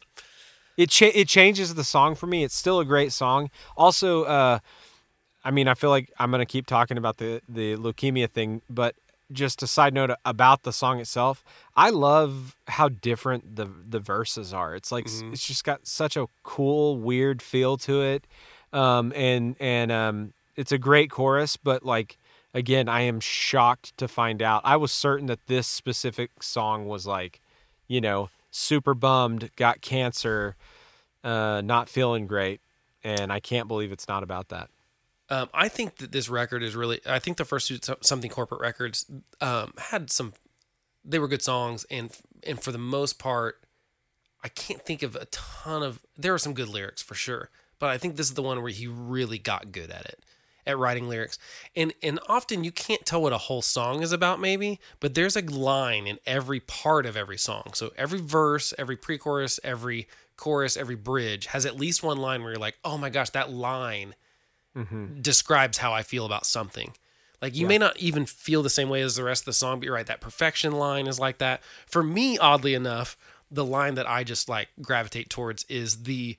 It 0.77 0.91
cha- 0.91 1.11
it 1.15 1.29
changes 1.29 1.75
the 1.75 1.85
song 1.85 2.15
for 2.15 2.27
me. 2.27 2.45
It's 2.45 2.55
still 2.57 2.81
a 2.81 2.85
great 2.85 3.13
song. 3.13 3.51
Also, 3.77 4.25
uh, 4.25 4.59
I 5.45 5.51
mean, 5.51 5.69
I 5.69 5.75
feel 5.75 5.91
like 5.91 6.11
I'm 6.19 6.31
gonna 6.31 6.47
keep 6.47 6.67
talking 6.67 6.97
about 6.99 7.19
the 7.19 7.43
the 7.49 7.77
leukemia 7.77 8.31
thing, 8.31 8.63
but 8.69 8.95
just 9.33 9.63
a 9.63 9.67
side 9.67 9.95
note 9.95 10.11
about 10.25 10.65
the 10.65 10.73
song 10.73 10.99
itself, 11.01 11.45
I 11.77 11.91
love 11.91 12.57
how 12.69 12.89
different 12.89 13.57
the 13.57 13.69
the 13.89 14.01
verses 14.01 14.53
are. 14.53 14.75
It's 14.75 14.91
like 14.91 15.07
it's 15.33 15.47
just 15.47 15.65
got 15.65 15.87
such 15.87 16.17
a 16.17 16.27
cool, 16.43 16.99
weird 16.99 17.43
feel 17.43 17.77
to 17.79 18.03
it, 18.03 18.27
um, 18.73 19.13
and 19.15 19.57
and 19.61 19.93
um, 19.93 20.33
it's 20.57 20.73
a 20.73 20.79
great 20.79 21.11
chorus. 21.11 21.57
But 21.57 21.85
like 21.85 22.19
again, 22.55 22.89
I 22.89 23.03
am 23.03 23.21
shocked 23.21 23.97
to 23.99 24.09
find 24.09 24.43
out. 24.43 24.63
I 24.65 24.77
was 24.77 24.93
certain 24.93 25.27
that 25.27 25.47
this 25.47 25.67
specific 25.67 26.43
song 26.43 26.87
was 26.87 27.07
like, 27.07 27.41
you 27.87 28.01
know, 28.01 28.31
super 28.51 28.95
bummed, 28.95 29.51
got 29.57 29.81
cancer, 29.81 30.57
uh, 31.25 31.61
not 31.65 31.89
feeling 31.89 32.27
great, 32.27 32.61
and 33.03 33.33
I 33.33 33.41
can't 33.41 33.69
believe 33.69 33.93
it's 33.93 34.09
not 34.09 34.23
about 34.23 34.49
that. 34.49 34.71
Um, 35.29 35.49
I 35.55 35.69
think 35.69 35.97
that 35.97 36.11
this 36.11 36.29
record 36.29 36.63
is 36.63 36.75
really. 36.75 37.01
I 37.07 37.21
think 37.21 37.37
the 37.37 37.45
first 37.45 37.69
two 37.69 37.79
something 38.01 38.31
corporate 38.31 38.61
records 38.61 39.07
um, 39.41 39.73
had 39.79 40.11
some. 40.11 40.33
They 41.05 41.19
were 41.19 41.29
good 41.29 41.43
songs, 41.43 41.87
and 41.91 42.11
and 42.43 42.61
for 42.61 42.73
the 42.73 42.79
most 42.79 43.19
part, 43.19 43.61
I 44.43 44.49
can't 44.49 44.83
think 44.83 45.03
of 45.03 45.15
a 45.15 45.27
ton 45.27 45.83
of. 45.83 46.01
There 46.19 46.35
are 46.35 46.39
some 46.39 46.53
good 46.53 46.69
lyrics 46.69 47.01
for 47.01 47.15
sure, 47.15 47.51
but 47.79 47.91
I 47.91 47.99
think 47.99 48.17
this 48.17 48.27
is 48.27 48.35
the 48.35 48.43
one 48.43 48.61
where 48.61 48.73
he 48.73 48.89
really 48.89 49.39
got 49.39 49.71
good 49.71 49.91
at 49.91 50.05
it, 50.05 50.25
at 50.71 50.79
writing 50.79 51.09
lyrics. 51.09 51.39
And 51.77 51.93
and 52.03 52.19
often 52.29 52.65
you 52.65 52.73
can't 52.73 53.05
tell 53.05 53.23
what 53.23 53.33
a 53.33 53.39
whole 53.39 53.63
song 53.63 54.03
is 54.03 54.13
about, 54.13 54.41
maybe, 54.41 54.81
but 55.01 55.15
there's 55.15 55.37
a 55.37 55.43
line 55.43 56.07
in 56.07 56.19
every 56.27 56.61
part 56.61 57.07
of 57.07 57.17
every 57.17 57.39
song. 57.39 57.73
So 57.75 57.93
every 57.97 58.21
verse, 58.21 58.73
every 58.79 58.97
pre-chorus, 58.97 59.61
every 59.63 60.09
chorus, 60.37 60.77
every 60.77 60.97
bridge 60.97 61.47
has 61.47 61.67
at 61.67 61.77
least 61.77 62.03
one 62.03 62.19
line 62.19 62.43
where 62.43 62.53
you're 62.53 62.61
like, 62.61 62.79
oh 62.85 62.97
my 62.97 63.11
gosh, 63.11 63.31
that 63.31 63.51
line 63.53 64.15
mm-hmm. 64.77 65.21
describes 65.21 65.79
how 65.79 65.93
I 65.93 66.03
feel 66.03 66.25
about 66.25 66.47
something. 66.47 66.95
Like 67.43 67.57
you 67.57 67.67
may 67.67 67.79
not 67.79 67.97
even 67.97 68.27
feel 68.27 68.63
the 68.63 68.69
same 68.69 68.91
way 68.91 69.01
as 69.01 69.17
the 69.17 69.25
rest 69.25 69.43
of 69.43 69.47
the 69.47 69.53
song, 69.55 69.81
but 69.81 69.87
you're 69.87 69.95
right. 69.95 70.07
That 70.07 70.21
perfection 70.21 70.73
line 70.73 71.07
is 71.07 71.19
like 71.19 71.39
that. 71.39 71.63
For 71.87 72.03
me, 72.03 72.37
oddly 72.37 72.75
enough, 72.75 73.17
the 73.51 73.65
line 73.65 73.95
that 73.95 74.09
I 74.09 74.25
just 74.25 74.49
like 74.49 74.69
gravitate 74.83 75.31
towards 75.31 75.65
is 75.65 76.03
the 76.03 76.37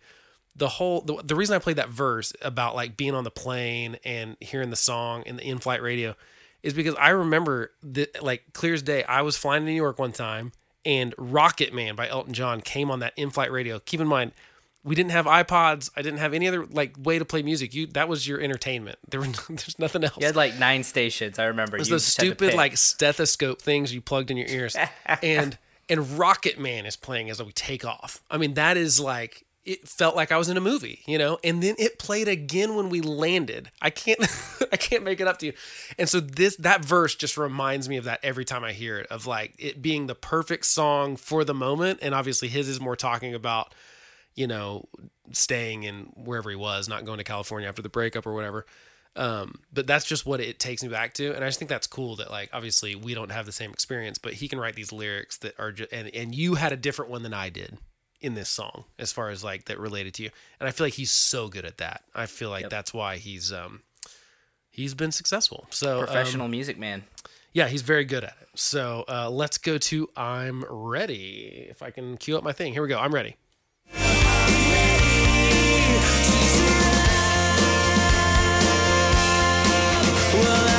the 0.55 0.67
whole 0.67 1.01
the, 1.01 1.21
the 1.23 1.35
reason 1.35 1.55
I 1.55 1.59
played 1.59 1.77
that 1.77 1.89
verse 1.89 2.33
about 2.41 2.75
like 2.75 2.97
being 2.97 3.15
on 3.15 3.23
the 3.23 3.31
plane 3.31 3.97
and 4.03 4.35
hearing 4.39 4.69
the 4.69 4.75
song 4.75 5.23
in 5.25 5.37
the 5.37 5.43
in-flight 5.43 5.81
radio 5.81 6.15
is 6.63 6.73
because 6.73 6.95
I 6.95 7.09
remember 7.09 7.71
that 7.83 8.21
like 8.23 8.43
clear 8.53 8.73
as 8.73 8.81
day. 8.83 9.03
I 9.03 9.21
was 9.21 9.37
flying 9.37 9.63
to 9.63 9.65
New 9.65 9.75
York 9.75 9.97
one 9.97 10.11
time 10.11 10.51
and 10.85 11.13
Rocket 11.17 11.73
Man 11.73 11.95
by 11.95 12.07
Elton 12.07 12.33
John 12.33 12.61
came 12.61 12.91
on 12.91 12.99
that 12.99 13.13
in-flight 13.15 13.51
radio. 13.51 13.79
Keep 13.79 14.01
in 14.01 14.07
mind, 14.07 14.31
we 14.83 14.95
didn't 14.95 15.11
have 15.11 15.25
iPods. 15.25 15.89
I 15.95 16.01
didn't 16.01 16.19
have 16.19 16.33
any 16.33 16.47
other 16.47 16.65
like 16.65 16.95
way 16.99 17.17
to 17.19 17.25
play 17.25 17.43
music. 17.43 17.73
You 17.73 17.87
that 17.87 18.09
was 18.09 18.27
your 18.27 18.41
entertainment. 18.41 18.97
There 19.09 19.19
were 19.21 19.27
there's 19.49 19.79
nothing 19.79 20.03
else. 20.03 20.17
you 20.19 20.25
had 20.25 20.35
like 20.35 20.57
nine 20.57 20.83
stations 20.83 21.37
i 21.37 21.45
remember 21.45 21.77
It 21.77 21.79
was 21.81 21.89
You 21.89 21.95
those 21.95 22.05
just 22.05 22.17
had 22.17 22.23
to 22.23 22.27
stupid 22.29 22.53
like 22.55 22.77
stethoscope 22.77 23.61
things 23.61 23.93
you 23.93 24.01
plugged 24.01 24.31
in 24.31 24.37
your 24.37 24.47
ears, 24.47 24.75
and 25.23 25.57
and 25.89 26.17
Rocket 26.17 26.59
Man 26.59 26.85
is 26.85 26.95
playing 26.95 27.29
as 27.29 27.41
we 27.43 27.51
take 27.51 27.83
off. 27.85 28.21
I 28.29 28.37
mean, 28.37 28.53
that 28.55 28.77
is 28.77 28.99
like 28.99 29.45
it 29.63 29.87
felt 29.87 30.15
like 30.15 30.31
I 30.31 30.37
was 30.37 30.49
in 30.49 30.57
a 30.57 30.61
movie, 30.61 31.01
you 31.05 31.17
know. 31.17 31.37
And 31.43 31.61
then 31.61 31.75
it 31.77 31.99
played 31.99 32.27
again 32.27 32.75
when 32.75 32.89
we 32.89 33.01
landed. 33.01 33.69
I 33.81 33.89
can't 33.89 34.19
I 34.71 34.77
can't 34.77 35.03
make 35.03 35.19
it 35.19 35.27
up 35.27 35.37
to 35.39 35.47
you. 35.47 35.53
And 35.97 36.09
so 36.09 36.19
this 36.19 36.55
that 36.57 36.83
verse 36.83 37.15
just 37.15 37.37
reminds 37.37 37.87
me 37.87 37.97
of 37.97 38.05
that 38.05 38.19
every 38.23 38.45
time 38.45 38.63
I 38.63 38.71
hear 38.73 38.97
it 38.99 39.07
of 39.07 39.27
like 39.27 39.53
it 39.59 39.81
being 39.81 40.07
the 40.07 40.15
perfect 40.15 40.65
song 40.65 41.15
for 41.15 41.43
the 41.43 41.53
moment. 41.53 41.99
And 42.01 42.15
obviously 42.15 42.47
his 42.47 42.67
is 42.67 42.81
more 42.81 42.95
talking 42.95 43.35
about 43.35 43.73
you 44.35 44.47
know 44.47 44.85
staying 45.31 45.83
in 45.83 46.11
wherever 46.15 46.49
he 46.49 46.55
was, 46.55 46.89
not 46.89 47.05
going 47.05 47.19
to 47.19 47.23
California 47.23 47.69
after 47.69 47.81
the 47.81 47.89
breakup 47.89 48.25
or 48.25 48.33
whatever. 48.33 48.65
Um, 49.15 49.55
but 49.73 49.87
that's 49.87 50.05
just 50.05 50.25
what 50.25 50.39
it 50.39 50.57
takes 50.57 50.81
me 50.81 50.87
back 50.87 51.13
to, 51.15 51.35
and 51.35 51.43
I 51.43 51.47
just 51.49 51.59
think 51.59 51.67
that's 51.67 51.85
cool 51.85 52.15
that 52.15 52.31
like 52.31 52.49
obviously 52.53 52.95
we 52.95 53.13
don't 53.13 53.29
have 53.31 53.45
the 53.45 53.51
same 53.51 53.71
experience, 53.71 54.17
but 54.17 54.33
he 54.33 54.47
can 54.47 54.57
write 54.57 54.75
these 54.75 54.93
lyrics 54.93 55.37
that 55.39 55.59
are 55.59 55.73
just 55.73 55.91
and 55.91 56.07
and 56.15 56.33
you 56.33 56.55
had 56.55 56.71
a 56.71 56.77
different 56.77 57.11
one 57.11 57.21
than 57.21 57.33
I 57.33 57.49
did 57.49 57.77
in 58.21 58.35
this 58.35 58.49
song 58.49 58.85
as 58.99 59.11
far 59.11 59.29
as 59.29 59.43
like 59.43 59.65
that 59.65 59.79
related 59.79 60.13
to 60.15 60.23
you, 60.23 60.29
and 60.59 60.67
I 60.67 60.71
feel 60.71 60.85
like 60.85 60.93
he's 60.93 61.11
so 61.11 61.47
good 61.47 61.65
at 61.65 61.77
that. 61.77 62.03
I 62.15 62.25
feel 62.25 62.49
like 62.49 62.69
that's 62.69 62.93
why 62.93 63.17
he's 63.17 63.51
um 63.51 63.81
he's 64.69 64.93
been 64.93 65.11
successful. 65.11 65.67
So 65.69 65.99
um, 65.99 66.05
professional 66.05 66.47
music 66.47 66.77
man 66.77 67.03
yeah, 67.53 67.67
he's 67.67 67.81
very 67.81 68.05
good 68.05 68.23
at 68.23 68.37
it. 68.41 68.47
So 68.55 69.03
uh, 69.07 69.29
let's 69.29 69.57
go 69.57 69.77
to 69.77 70.09
I'm 70.15 70.63
ready. 70.69 71.67
If 71.69 71.81
I 71.81 71.91
can 71.91 72.17
cue 72.17 72.37
up 72.37 72.43
my 72.43 72.53
thing, 72.53 72.73
here 72.73 72.81
we 72.81 72.87
go. 72.87 72.97
I'm 72.99 73.13
ready. 73.13 73.35
I'm 73.93 74.01
ready. 80.43 80.70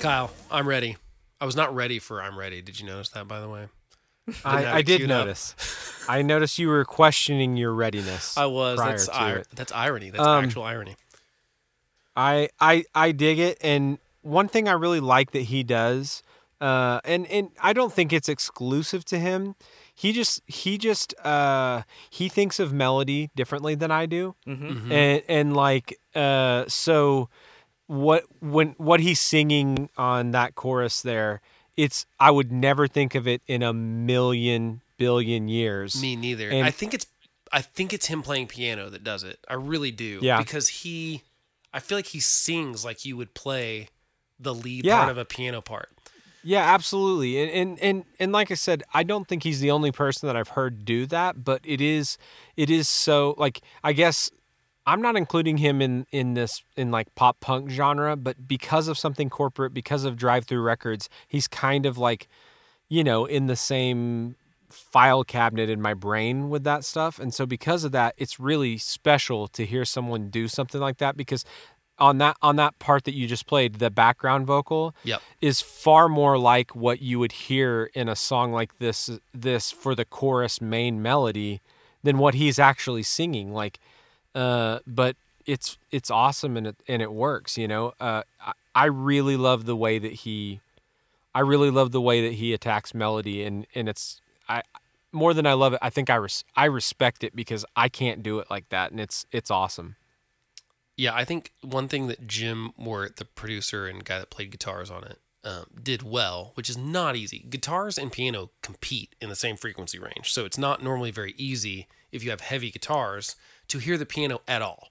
Kyle, 0.00 0.30
I'm 0.50 0.66
ready. 0.68 0.96
I 1.40 1.44
was 1.44 1.56
not 1.56 1.74
ready 1.74 1.98
for 1.98 2.22
I'm 2.22 2.38
ready. 2.38 2.62
Did 2.62 2.78
you 2.80 2.86
notice 2.86 3.08
that 3.10 3.26
by 3.26 3.40
the 3.40 3.48
way? 3.48 3.66
I, 4.44 4.60
have 4.60 4.74
I 4.76 4.78
it 4.80 4.86
did 4.86 5.08
notice. 5.08 5.54
I 6.08 6.22
noticed 6.22 6.58
you 6.58 6.68
were 6.68 6.84
questioning 6.84 7.56
your 7.56 7.72
readiness. 7.72 8.36
I 8.36 8.46
was. 8.46 8.76
prior 8.76 8.90
That's 8.92 9.08
to 9.08 9.28
ir- 9.30 9.36
it. 9.38 9.48
that's 9.54 9.72
irony. 9.72 10.10
That's 10.10 10.24
Um, 10.26 10.44
actual 10.44 10.62
irony. 10.64 10.96
I 12.16 12.48
I 12.60 12.84
I 12.94 13.12
dig 13.12 13.38
it, 13.38 13.58
and 13.60 13.98
one 14.22 14.48
thing 14.48 14.68
I 14.68 14.72
really 14.72 15.00
like 15.00 15.30
that 15.32 15.42
he 15.42 15.62
does, 15.62 16.22
uh, 16.60 17.00
and 17.04 17.26
and 17.28 17.50
I 17.62 17.72
don't 17.72 17.92
think 17.92 18.12
it's 18.12 18.28
exclusive 18.28 19.04
to 19.06 19.18
him. 19.18 19.54
He 19.94 20.12
just 20.12 20.42
he 20.46 20.78
just 20.78 21.14
uh, 21.24 21.82
he 22.10 22.28
thinks 22.28 22.58
of 22.58 22.72
melody 22.72 23.30
differently 23.36 23.74
than 23.76 23.90
I 23.90 24.06
do, 24.06 24.34
Mm-hmm. 24.46 24.92
and 24.92 25.22
and 25.28 25.56
like 25.56 25.96
uh, 26.14 26.64
so 26.68 27.28
what 27.88 28.24
when 28.40 28.74
what 28.78 29.00
he's 29.00 29.18
singing 29.18 29.88
on 29.98 30.30
that 30.30 30.54
chorus 30.54 31.02
there, 31.02 31.40
it's 31.76 32.06
I 32.20 32.30
would 32.30 32.52
never 32.52 32.86
think 32.86 33.14
of 33.16 33.26
it 33.26 33.42
in 33.48 33.62
a 33.62 33.72
million 33.72 34.80
billion 34.98 35.48
years. 35.48 36.00
Me 36.00 36.14
neither. 36.16 36.48
and- 36.50 36.64
I 36.66 36.70
think 36.70 36.94
it's 36.94 37.06
I 37.50 37.62
think 37.62 37.92
it's 37.94 38.06
him 38.06 38.22
playing 38.22 38.46
piano 38.46 38.90
that 38.90 39.02
does 39.02 39.24
it. 39.24 39.38
I 39.48 39.54
really 39.54 39.90
do. 39.90 40.20
Yeah. 40.22 40.38
Because 40.38 40.68
he 40.68 41.22
I 41.72 41.80
feel 41.80 41.98
like 41.98 42.06
he 42.06 42.20
sings 42.20 42.84
like 42.84 43.04
you 43.04 43.16
would 43.16 43.34
play 43.34 43.88
the 44.38 44.54
lead 44.54 44.84
Yeah. 44.84 44.98
part 44.98 45.10
of 45.10 45.18
a 45.18 45.24
piano 45.24 45.60
part. 45.60 45.88
Yeah, 46.44 46.62
absolutely. 46.72 47.42
And, 47.42 47.50
and 47.50 47.78
and 47.80 48.04
and 48.20 48.32
like 48.32 48.50
I 48.50 48.54
said, 48.54 48.82
I 48.94 49.02
don't 49.02 49.26
think 49.26 49.42
he's 49.42 49.60
the 49.60 49.70
only 49.70 49.92
person 49.92 50.26
that 50.28 50.36
I've 50.36 50.48
heard 50.48 50.84
do 50.84 51.04
that, 51.06 51.42
but 51.44 51.60
it 51.64 51.80
is 51.80 52.16
it 52.56 52.70
is 52.70 52.88
so 52.88 53.34
like 53.38 53.60
I 53.82 53.92
guess 53.92 54.30
I'm 54.88 55.02
not 55.02 55.16
including 55.16 55.58
him 55.58 55.82
in 55.82 56.06
in 56.10 56.34
this 56.34 56.62
in 56.76 56.90
like 56.90 57.14
pop 57.14 57.40
punk 57.40 57.70
genre, 57.70 58.16
but 58.16 58.48
because 58.48 58.88
of 58.88 58.96
something 58.98 59.28
corporate, 59.28 59.74
because 59.74 60.04
of 60.04 60.16
Drive-Thru 60.16 60.60
Records, 60.60 61.08
he's 61.28 61.46
kind 61.46 61.84
of 61.86 61.98
like 61.98 62.26
you 62.88 63.04
know, 63.04 63.26
in 63.26 63.46
the 63.46 63.56
same 63.56 64.34
file 64.70 65.24
cabinet 65.24 65.68
in 65.70 65.80
my 65.80 65.94
brain 65.94 66.48
with 66.50 66.64
that 66.64 66.84
stuff. 66.84 67.18
And 67.18 67.32
so 67.34 67.46
because 67.46 67.84
of 67.84 67.92
that, 67.92 68.14
it's 68.16 68.40
really 68.40 68.78
special 68.78 69.46
to 69.48 69.64
hear 69.66 69.84
someone 69.84 70.30
do 70.30 70.48
something 70.48 70.80
like 70.80 70.98
that 70.98 71.16
because 71.16 71.44
on 71.98 72.18
that 72.18 72.36
on 72.42 72.56
that 72.56 72.78
part 72.78 73.04
that 73.04 73.14
you 73.14 73.26
just 73.26 73.46
played, 73.46 73.74
the 73.74 73.90
background 73.90 74.46
vocal 74.46 74.94
Yep. 75.04 75.20
is 75.40 75.60
far 75.60 76.08
more 76.08 76.38
like 76.38 76.74
what 76.74 77.02
you 77.02 77.18
would 77.18 77.32
hear 77.32 77.90
in 77.94 78.08
a 78.08 78.16
song 78.16 78.52
like 78.52 78.78
this 78.78 79.10
this 79.34 79.70
for 79.70 79.94
the 79.94 80.04
chorus 80.04 80.60
main 80.60 81.02
melody 81.02 81.60
than 82.02 82.18
what 82.18 82.34
he's 82.34 82.58
actually 82.58 83.02
singing 83.02 83.52
like 83.52 83.78
uh 84.34 84.78
but 84.86 85.16
it's 85.46 85.78
it's 85.90 86.10
awesome 86.10 86.56
and 86.56 86.66
it 86.66 86.76
and 86.86 87.00
it 87.02 87.12
works 87.12 87.56
you 87.56 87.66
know 87.68 87.92
uh 88.00 88.22
I, 88.40 88.52
I 88.74 88.84
really 88.86 89.36
love 89.36 89.64
the 89.64 89.76
way 89.76 89.98
that 89.98 90.12
he 90.12 90.60
I 91.34 91.40
really 91.40 91.70
love 91.70 91.92
the 91.92 92.00
way 92.00 92.26
that 92.28 92.34
he 92.34 92.52
attacks 92.52 92.94
melody 92.94 93.44
and 93.44 93.66
and 93.74 93.88
it's 93.88 94.20
I 94.48 94.62
more 95.12 95.32
than 95.32 95.46
I 95.46 95.54
love 95.54 95.72
it 95.72 95.78
I 95.80 95.90
think 95.90 96.10
I 96.10 96.16
res- 96.16 96.44
I 96.54 96.66
respect 96.66 97.24
it 97.24 97.34
because 97.34 97.64
I 97.74 97.88
can't 97.88 98.22
do 98.22 98.38
it 98.40 98.48
like 98.50 98.68
that 98.68 98.90
and 98.90 99.00
it's 99.00 99.26
it's 99.32 99.50
awesome 99.50 99.96
Yeah, 100.96 101.14
I 101.14 101.24
think 101.24 101.52
one 101.62 101.86
thing 101.88 102.08
that 102.08 102.26
Jim 102.26 102.72
Wirt, 102.76 103.16
the 103.16 103.24
producer 103.24 103.86
and 103.86 104.04
guy 104.04 104.18
that 104.18 104.30
played 104.30 104.50
guitars 104.50 104.90
on 104.90 105.04
it, 105.04 105.18
um, 105.44 105.66
did 105.80 106.02
well, 106.02 106.50
which 106.54 106.68
is 106.68 106.76
not 106.76 107.14
easy. 107.14 107.46
Guitars 107.48 107.96
and 107.98 108.10
piano 108.10 108.50
compete 108.62 109.14
in 109.20 109.28
the 109.28 109.36
same 109.36 109.56
frequency 109.56 109.98
range, 110.00 110.32
so 110.32 110.44
it's 110.44 110.58
not 110.58 110.82
normally 110.82 111.12
very 111.12 111.34
easy 111.38 111.86
if 112.10 112.24
you 112.24 112.30
have 112.30 112.40
heavy 112.40 112.70
guitars 112.72 113.36
to 113.68 113.78
hear 113.78 113.96
the 113.96 114.06
piano 114.06 114.40
at 114.48 114.62
all. 114.62 114.88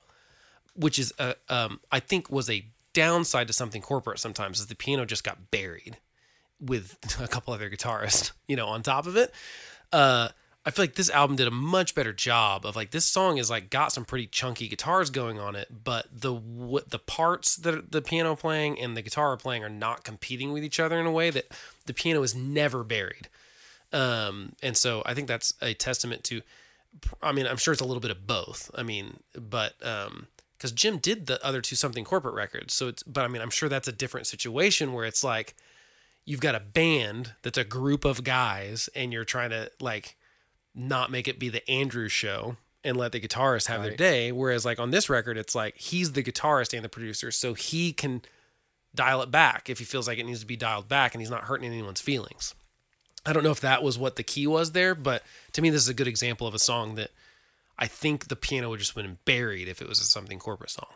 Which 0.76 1.00
is, 1.00 1.12
a, 1.18 1.36
um, 1.50 1.80
I 1.92 2.00
think, 2.00 2.30
was 2.30 2.50
a 2.50 2.66
downside 2.94 3.48
to 3.48 3.54
something 3.54 3.82
corporate. 3.82 4.20
Sometimes 4.20 4.60
is 4.60 4.68
the 4.68 4.76
piano 4.76 5.06
just 5.06 5.24
got 5.24 5.50
buried 5.52 5.98
with 6.60 6.98
a 7.22 7.28
couple 7.28 7.54
other 7.54 7.70
guitarists, 7.70 8.32
you 8.48 8.56
know, 8.56 8.68
on 8.68 8.84
top 8.84 9.08
of 9.08 9.16
it. 9.16 9.34
Uh, 9.92 10.30
I 10.68 10.72
feel 10.72 10.84
like 10.84 10.96
this 10.96 11.10
album 11.10 11.38
did 11.38 11.48
a 11.48 11.52
much 11.52 11.96
better 11.96 12.12
job 12.12 12.66
of 12.66 12.76
like 12.76 12.92
this 12.92 13.06
song 13.06 13.38
is 13.38 13.50
like 13.50 13.70
got 13.70 13.94
some 13.94 14.04
pretty 14.04 14.28
chunky 14.28 14.68
guitars 14.68 15.10
going 15.10 15.40
on 15.40 15.56
it, 15.56 15.70
but 15.86 16.08
the 16.12 16.34
what 16.34 16.90
the 16.90 17.00
parts 17.00 17.56
that 17.56 17.94
the 17.94 18.02
piano 18.02 18.36
playing 18.36 18.78
and 18.78 18.98
the 18.98 19.02
guitar 19.02 19.38
playing 19.38 19.64
are 19.64 19.70
not 19.70 20.04
competing 20.04 20.52
with 20.52 20.66
each 20.66 20.78
other 20.78 21.00
in 21.00 21.06
a 21.06 21.12
way 21.12 21.30
that 21.30 21.46
the 21.86 21.94
piano 21.94 22.22
is 22.22 22.36
never 22.36 22.84
buried. 22.84 23.30
Um, 23.94 24.54
and 24.62 24.76
so 24.76 25.04
I 25.06 25.14
think 25.14 25.30
that's 25.30 25.54
a 25.62 25.74
testament 25.74 26.26
to. 26.26 26.42
I 27.22 27.32
mean, 27.32 27.48
I'm 27.48 27.58
sure 27.58 27.72
it's 27.72 27.82
a 27.82 27.86
little 27.86 28.02
bit 28.02 28.12
of 28.12 28.26
both. 28.26 28.72
I 28.76 28.84
mean, 28.84 29.20
but 29.34 29.74
um, 29.86 30.28
because 30.58 30.72
Jim 30.72 30.98
did 30.98 31.28
the 31.28 31.44
other 31.46 31.62
two 31.62 31.76
something 31.76 32.04
corporate 32.04 32.36
records, 32.36 32.74
so 32.74 32.88
it's. 32.88 33.04
But 33.04 33.24
I 33.24 33.28
mean, 33.28 33.42
I'm 33.42 33.50
sure 33.50 33.70
that's 33.70 33.88
a 33.88 33.92
different 33.92 34.28
situation 34.28 34.94
where 34.94 35.06
it's 35.06 35.24
like 35.24 35.56
you've 36.26 36.42
got 36.42 36.56
a 36.56 36.60
band 36.60 37.34
that's 37.44 37.58
a 37.58 37.64
group 37.64 38.06
of 38.06 38.24
guys, 38.24 38.90
and 38.96 39.14
you're 39.14 39.26
trying 39.26 39.52
to 39.52 39.72
like 39.80 40.18
not 40.74 41.12
make 41.12 41.28
it 41.28 41.40
be 41.40 41.50
the 41.50 41.68
Andrew 41.70 42.08
show 42.08 42.58
and 42.84 42.96
let 42.98 43.12
the 43.12 43.20
guitarist 43.20 43.68
have 43.68 43.84
their 43.84 43.96
day. 43.96 44.32
Whereas 44.32 44.66
like 44.66 44.80
on 44.80 44.92
this 44.92 45.10
record, 45.10 45.38
it's 45.38 45.56
like 45.56 45.78
he's 45.78 46.14
the 46.14 46.24
guitarist 46.24 46.74
and 46.74 46.84
the 46.84 46.90
producer, 46.90 47.32
so 47.32 47.54
he 47.54 47.94
can 47.94 48.22
dial 48.96 49.22
it 49.22 49.30
back 49.30 49.70
if 49.70 49.80
he 49.80 49.86
feels 49.86 50.08
like 50.08 50.18
it 50.18 50.26
needs 50.26 50.40
to 50.40 50.46
be 50.46 50.56
dialed 50.56 50.88
back 50.88 51.14
and 51.14 51.22
he's 51.22 51.30
not 51.30 51.44
hurting 51.44 51.70
anyone's 51.70 52.02
feelings. 52.02 52.56
I 53.28 53.34
don't 53.34 53.44
know 53.44 53.52
if 53.52 53.60
that 53.62 53.84
was 53.84 53.98
what 54.00 54.16
the 54.16 54.24
key 54.24 54.48
was 54.48 54.72
there, 54.72 54.96
but 54.96 55.22
to 55.54 55.62
me, 55.62 55.70
this 55.70 55.82
is 55.84 55.90
a 55.90 55.94
good 55.94 56.08
example 56.08 56.48
of 56.48 56.56
a 56.56 56.60
song 56.60 56.96
that 56.96 57.12
I 57.78 57.86
think 57.88 58.30
the 58.30 58.36
piano 58.36 58.70
would 58.70 58.80
just 58.80 58.96
been 58.96 59.18
buried 59.26 59.68
if 59.68 59.82
it 59.82 59.88
was 59.90 60.00
a 60.00 60.04
something 60.06 60.40
corporate 60.40 60.72
song. 60.72 60.90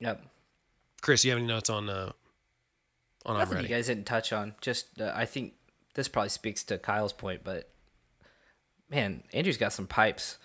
Yep. 0.00 0.26
Chris, 1.00 1.24
you 1.24 1.30
have 1.30 1.38
any 1.38 1.46
notes 1.46 1.70
on 1.70 1.88
uh, 1.88 2.12
on 3.24 3.40
I'm 3.40 3.48
ready? 3.48 3.68
you 3.68 3.74
guys 3.74 3.86
didn't 3.86 4.04
touch 4.06 4.32
on. 4.32 4.54
Just 4.60 5.00
uh, 5.00 5.12
I 5.14 5.24
think 5.24 5.54
this 5.94 6.08
probably 6.08 6.28
speaks 6.30 6.64
to 6.64 6.78
Kyle's 6.78 7.12
point, 7.12 7.42
but 7.44 7.70
man, 8.90 9.22
Andrew's 9.32 9.56
got 9.56 9.72
some 9.72 9.86
pipes. 9.86 10.38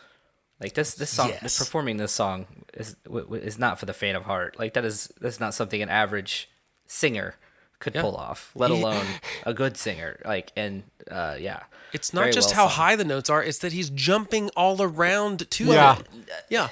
Like 0.59 0.73
this, 0.73 0.95
this 0.95 1.11
song, 1.11 1.29
Yes. 1.29 1.57
performing 1.59 1.97
this 1.97 2.11
song 2.11 2.47
is 2.73 2.95
is 3.07 3.59
not 3.59 3.79
for 3.79 3.85
the 3.85 3.93
faint 3.93 4.17
of 4.17 4.23
heart. 4.23 4.57
Like 4.57 4.73
that 4.73 4.85
is 4.85 5.11
that's 5.21 5.39
not 5.39 5.53
something 5.53 5.81
an 5.81 5.89
average 5.89 6.49
singer 6.87 7.35
could 7.79 7.95
Yeah. 7.95 8.01
pull 8.01 8.15
off, 8.15 8.51
let 8.55 8.71
alone 8.71 9.05
a 9.45 9.53
good 9.53 9.77
singer. 9.77 10.19
Like 10.25 10.51
and 10.55 10.83
uh, 11.09 11.35
yeah, 11.39 11.63
It's 11.93 12.13
not 12.13 12.31
just 12.31 12.49
well 12.49 12.55
how 12.55 12.67
sung. 12.67 12.75
high 12.77 12.95
the 12.95 13.05
notes 13.05 13.29
are; 13.29 13.43
it's 13.43 13.59
that 13.59 13.71
he's 13.73 13.89
jumping 13.89 14.49
all 14.55 14.81
around 14.81 15.49
to 15.51 15.63
Yeah. 15.65 15.99
it. 15.99 16.07
Yeah, 16.49 16.69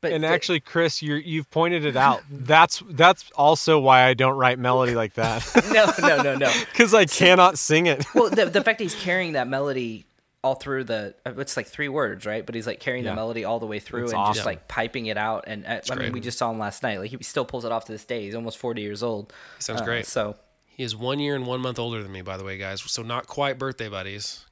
But 0.00 0.12
and 0.12 0.22
the- 0.24 0.28
actually 0.28 0.60
chris 0.60 1.02
you 1.02 1.14
you've 1.16 1.50
pointed 1.50 1.84
it 1.84 1.96
out 1.96 2.22
that's 2.30 2.82
that's 2.90 3.30
also 3.34 3.78
why 3.78 4.04
i 4.04 4.14
don't 4.14 4.36
write 4.36 4.58
melody 4.58 4.94
like 4.94 5.14
that 5.14 5.44
no, 5.72 5.92
no, 6.06 6.22
no, 6.22 6.34
no. 6.36 6.52
because 6.72 6.94
i 6.94 7.04
cannot 7.04 7.58
sing 7.58 7.86
it 7.86 8.04
well, 8.14 8.30
the, 8.30 8.46
the 8.46 8.62
fact 8.64 8.78
that 8.78 8.84
he's 8.84 8.94
carrying 8.94 9.32
that 9.32 9.46
melody 9.48 10.06
all 10.42 10.54
through 10.54 10.84
the 10.84 11.14
uh, 11.26 11.34
it's 11.38 11.56
like 11.56 11.66
three 11.66 11.88
words, 11.88 12.24
right? 12.24 12.44
But 12.46 12.54
he's 12.54 12.66
like 12.66 12.80
carrying 12.80 13.04
Yeah. 13.04 13.10
the 13.10 13.16
melody 13.16 13.44
all 13.44 13.58
the 13.58 13.66
way 13.66 13.78
through 13.78 14.04
It's 14.04 14.12
and 14.14 14.34
just 14.34 14.46
like 14.46 14.68
piping 14.68 15.06
it 15.06 15.16
out. 15.18 15.44
And 15.46 15.66
uh, 15.66 15.80
I 15.90 15.94
mean, 15.96 16.12
we 16.12 16.20
just 16.20 16.38
saw 16.38 16.50
him 16.50 16.58
last 16.58 16.82
night. 16.82 16.98
Like 16.98 17.10
he 17.10 17.18
still 17.22 17.44
pulls 17.44 17.64
it 17.64 17.72
off 17.72 17.84
to 17.86 17.92
this 17.92 18.04
day. 18.04 18.24
He's 18.24 18.34
almost 18.34 18.56
forty 18.58 18.80
years 18.82 19.02
old. 19.02 19.32
He 19.58 19.62
sounds 19.62 19.82
Uh, 19.82 19.84
great. 19.84 20.06
So, 20.06 20.36
he 20.66 20.82
is 20.82 20.96
one 20.96 21.18
year 21.20 21.34
and 21.36 21.46
one 21.46 21.60
month 21.60 21.78
older 21.78 22.02
than 22.02 22.10
me, 22.10 22.22
by 22.22 22.36
the 22.38 22.44
way, 22.44 22.56
guys. 22.56 22.80
So 22.82 23.02
not 23.02 23.26
quite 23.26 23.58
birthday 23.58 23.88
buddies. 23.88 24.46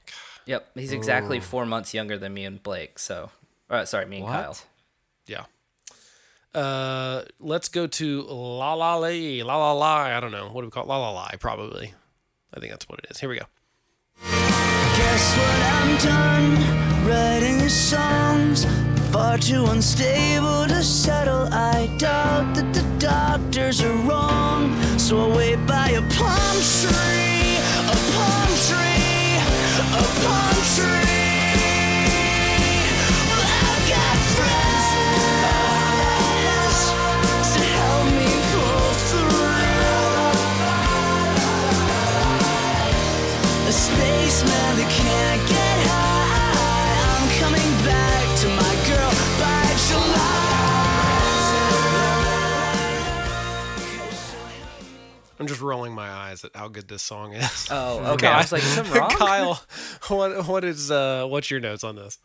yep, 0.45 0.69
he's 0.75 0.93
exactly 0.93 1.41
four 1.41 1.65
months 1.65 1.95
younger 1.95 2.19
than 2.19 2.35
me 2.35 2.45
and 2.45 2.63
Blake. 2.63 2.99
So, 2.99 3.31
uh, 3.71 3.85
sorry, 3.87 4.05
me 4.07 4.17
and 4.19 4.25
What? 4.27 4.33
Kyle. 4.33 4.57
Yeah. 5.27 5.45
Uh, 6.55 7.23
let's 7.41 7.69
go 7.69 7.87
to 7.87 8.23
La 8.23 8.75
La 8.75 8.95
La 8.97 9.09
La 9.09 9.57
La 9.57 9.73
La. 9.73 9.95
I 9.97 10.21
don't 10.21 10.33
know 10.33 10.49
what 10.49 10.63
do 10.63 10.67
we 10.67 10.71
call 10.71 10.85
it? 10.85 10.89
La 10.89 10.97
La 10.99 11.11
La. 11.11 11.29
Probably. 11.41 11.95
I 12.55 12.61
think 12.61 12.73
that's 12.73 12.89
what 12.89 12.99
it 13.01 13.07
is. 13.11 13.19
Here 13.21 13.29
we 13.29 13.39
go. 13.39 13.45
Guess 14.99 15.37
what 15.39 15.61
I'm 15.75 15.91
done 16.13 17.09
writing 17.09 17.69
songs? 17.69 18.67
Far 19.13 19.39
too 19.39 19.65
unstable 19.67 20.67
to 20.67 20.83
settle. 20.83 21.49
I 21.53 21.87
doubt 21.99 22.57
that 22.57 22.75
the 22.75 22.85
doctors 22.99 23.81
are 23.81 23.97
wrong. 24.09 24.77
So 24.99 25.31
I 25.31 25.37
wait 25.37 25.67
by 25.67 25.91
a 25.91 26.03
palm 26.19 26.57
tree 26.83 27.38
how 56.59 56.69
good 56.69 56.89
this 56.89 57.03
song 57.03 57.33
is. 57.33 57.69
Oh, 57.71 58.13
okay. 58.15 58.27
I 58.29 58.39
was 58.39 58.53
like, 58.53 58.63
is 58.63 58.69
something 58.69 58.95
wrong? 59.01 59.11
Kyle, 59.17 59.63
what 60.09 60.47
what 60.47 60.65
is 60.65 60.91
uh 60.91 61.27
what's 61.27 61.51
your 61.51 61.61
notes 61.61 61.85
on 61.85 61.97
this? 61.97 62.19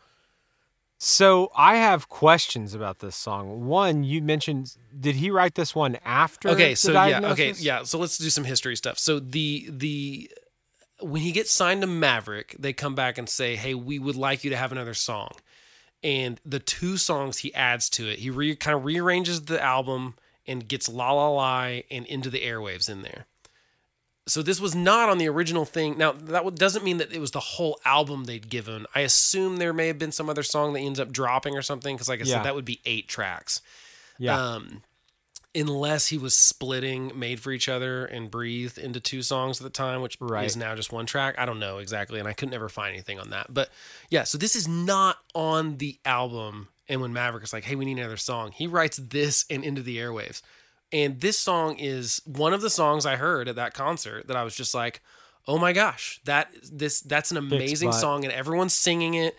So 0.98 1.52
I 1.54 1.76
have 1.76 2.08
questions 2.08 2.74
about 2.74 3.00
this 3.00 3.16
song. 3.16 3.66
One, 3.66 4.06
you 4.06 4.22
mentioned, 4.22 4.78
did 4.98 5.16
he 5.16 5.30
write 5.30 5.56
this 5.56 5.76
one 5.76 5.98
after? 6.06 6.48
Okay, 6.50 6.72
the 6.72 6.76
so 6.76 6.92
yeah, 6.94 7.32
okay, 7.32 7.54
yeah. 7.58 7.84
So 7.84 8.00
let's 8.00 8.18
do 8.18 8.30
some 8.30 8.46
history 8.46 8.78
stuff. 8.78 8.98
So 8.98 9.20
the 9.20 9.68
the 9.70 10.32
when 11.02 11.22
he 11.22 11.32
gets 11.34 11.52
signed 11.52 11.82
to 11.82 11.88
Maverick, 11.88 12.56
they 12.58 12.72
come 12.72 12.96
back 12.96 13.18
and 13.18 13.28
say, 13.28 13.56
"Hey, 13.58 13.74
we 13.74 14.00
would 14.00 14.16
like 14.16 14.44
you 14.44 14.50
to 14.52 14.58
have 14.58 14.72
another 14.72 14.94
song." 14.94 15.32
And 16.02 16.40
the 16.46 16.60
two 16.60 16.98
songs 16.98 17.40
he 17.40 17.54
adds 17.54 17.90
to 17.92 18.10
it, 18.10 18.20
he 18.20 18.30
re- 18.30 18.56
kind 18.56 18.78
of 18.78 18.86
rearranges 18.86 19.44
the 19.44 19.62
album 19.62 20.16
and 20.48 20.68
gets 20.68 20.88
"La 20.88 21.12
La 21.12 21.30
La" 21.30 21.64
and 21.92 22.06
"Into 22.06 22.30
the 22.30 22.46
Airwaves" 22.46 22.90
in 22.90 23.02
there. 23.02 23.26
So 24.26 24.42
this 24.42 24.62
was 24.62 24.74
not 24.74 25.10
on 25.10 25.18
the 25.18 25.28
original 25.28 25.66
thing. 25.66 25.98
Now 25.98 26.14
that 26.14 26.56
doesn't 26.56 26.84
mean 26.86 26.98
that 26.98 27.12
it 27.12 27.20
was 27.20 27.32
the 27.32 27.40
whole 27.42 27.80
album 27.84 28.24
they'd 28.24 28.50
given. 28.50 28.86
I 28.96 29.02
assume 29.02 29.58
there 29.58 29.74
may 29.74 29.88
have 29.88 30.00
been 30.00 30.14
some 30.14 30.30
other 30.30 30.44
song 30.44 30.74
that 30.74 30.80
ends 30.80 31.00
up 31.00 31.12
dropping 31.12 31.56
or 31.58 31.62
something 31.62 31.96
because, 31.96 32.08
like 32.08 32.22
I 32.22 32.24
Yeah. 32.24 32.36
said, 32.38 32.44
that 32.46 32.56
would 32.56 32.64
be 32.66 32.80
eight 32.86 33.10
tracks 33.10 33.62
Yeah. 34.18 34.42
um, 34.56 34.82
unless 35.54 36.08
he 36.08 36.18
was 36.18 36.36
splitting 36.38 37.12
"Made 37.20 37.40
for 37.42 37.52
Each 37.52 37.68
Other" 37.68 38.06
and 38.06 38.32
"Breathe" 38.32 38.78
into 38.78 39.00
two 39.02 39.22
songs 39.24 39.60
at 39.60 39.64
the 39.66 39.70
time, 39.70 40.02
which 40.02 40.18
Right. 40.22 40.46
is 40.46 40.56
now 40.56 40.74
just 40.74 40.92
one 40.94 41.06
track. 41.06 41.36
I 41.38 41.46
don't 41.46 41.60
know 41.60 41.80
exactly, 41.80 42.18
and 42.20 42.28
I 42.28 42.34
could 42.34 42.50
never 42.50 42.70
find 42.70 42.94
anything 42.94 43.20
on 43.20 43.30
that. 43.32 43.54
But 43.54 43.70
yeah, 44.10 44.24
so 44.24 44.38
this 44.38 44.56
is 44.56 44.68
not 44.68 45.18
on 45.36 45.78
the 45.78 46.00
album. 46.06 46.70
And 46.90 47.02
when 47.02 47.14
Maverick 47.14 47.44
is 47.44 47.54
like, 47.54 47.66
"Hey, 47.66 47.76
we 47.76 47.86
need 47.86 48.00
another 48.00 48.18
song," 48.18 48.52
he 48.52 48.68
writes 48.68 48.98
this 48.98 49.46
and 49.50 49.64
"Into 49.64 49.82
the 49.84 49.98
Airwaves," 49.98 50.42
and 50.94 51.20
this 51.20 51.38
song 51.40 51.78
is 51.78 52.22
one 52.26 52.54
of 52.54 52.62
the 52.62 52.70
songs 52.70 53.06
I 53.06 53.16
heard 53.18 53.48
at 53.50 53.56
that 53.58 53.74
concert 53.74 54.28
that 54.28 54.38
I 54.38 54.44
was 54.44 54.56
just 54.56 54.74
like, 54.74 55.02
"Oh 55.48 55.58
my 55.58 55.74
gosh, 55.74 56.22
that 56.26 56.50
this 56.72 57.02
that's 57.02 57.32
an 57.32 57.38
amazing 57.38 57.90
song," 58.00 58.24
and 58.24 58.32
everyone's 58.32 58.74
singing 58.74 59.16
it. 59.16 59.36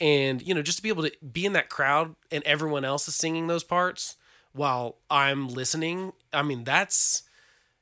And 0.00 0.40
you 0.40 0.54
know 0.54 0.62
just 0.62 0.78
to 0.78 0.82
be 0.82 0.88
able 0.88 1.02
to 1.04 1.12
be 1.32 1.44
in 1.44 1.52
that 1.52 1.68
crowd 1.68 2.16
and 2.30 2.42
everyone 2.44 2.84
else 2.84 3.06
is 3.06 3.14
singing 3.14 3.46
those 3.46 3.62
parts 3.62 4.16
while 4.52 4.96
i'm 5.10 5.48
listening 5.48 6.12
i 6.32 6.42
mean 6.42 6.64
that's 6.64 7.22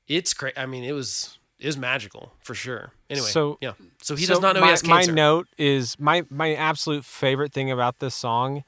it's 0.08 0.34
great 0.34 0.52
i 0.58 0.66
mean 0.66 0.84
it 0.84 0.92
was 0.92 1.38
it 1.58 1.66
was 1.66 1.76
magical 1.78 2.32
for 2.40 2.54
sure. 2.54 2.92
Anyway 3.08 3.28
So- 3.28 3.56
yeah. 3.60 3.74
So 4.02 4.16
he 4.16 4.24
So 4.26 4.34
does 4.34 4.42
not 4.42 4.56
know 4.56 4.60
my, 4.60 4.66
he 4.66 4.70
has 4.72 4.82
cancer. 4.82 5.12
My 5.12 5.14
note 5.16 5.48
is 5.56 5.98
my 5.98 6.24
my 6.28 6.54
absolute 6.54 7.04
favorite 7.04 7.52
thing 7.52 7.70
about 7.70 7.98
this 8.00 8.14
song 8.14 8.64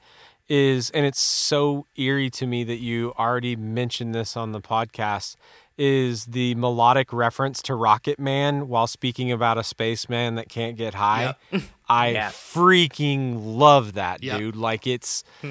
is, 0.47 0.89
and 0.91 1.05
it's 1.05 1.19
so 1.21 1.87
eerie 1.95 2.29
to 2.31 2.45
me 2.47 2.63
that 2.63 2.79
you 2.79 3.13
already 3.17 3.55
mentioned 3.55 4.13
this 4.13 4.35
on 4.37 4.51
the 4.51 4.61
podcast, 4.61 5.35
is 5.77 6.25
the 6.27 6.55
melodic 6.55 7.11
reference 7.11 7.61
to 7.63 7.75
Rocket 7.75 8.17
Man 8.19 8.67
while 8.67 8.87
speaking 8.87 9.31
about 9.31 9.57
a 9.57 9.63
spaceman 9.63 10.35
that 10.35 10.47
can't 10.49 10.77
get 10.77 10.93
high. 10.95 11.35
I 11.89 12.09
Yeah. 12.09 12.29
freaking 12.29 13.35
love 13.57 13.93
that, 13.93 14.23
Yeah. 14.23 14.37
dude. 14.37 14.55
Like 14.55 14.87
it's 14.87 15.23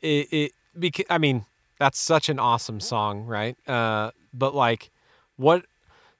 it, 0.00 0.28
it 0.32 0.52
because 0.78 1.04
I 1.08 1.18
mean 1.18 1.44
that's 1.78 1.98
such 2.00 2.28
an 2.28 2.38
awesome 2.38 2.80
song, 2.80 3.24
right? 3.24 3.56
Uh, 3.68 4.10
but 4.34 4.54
like, 4.54 4.90
what 5.36 5.64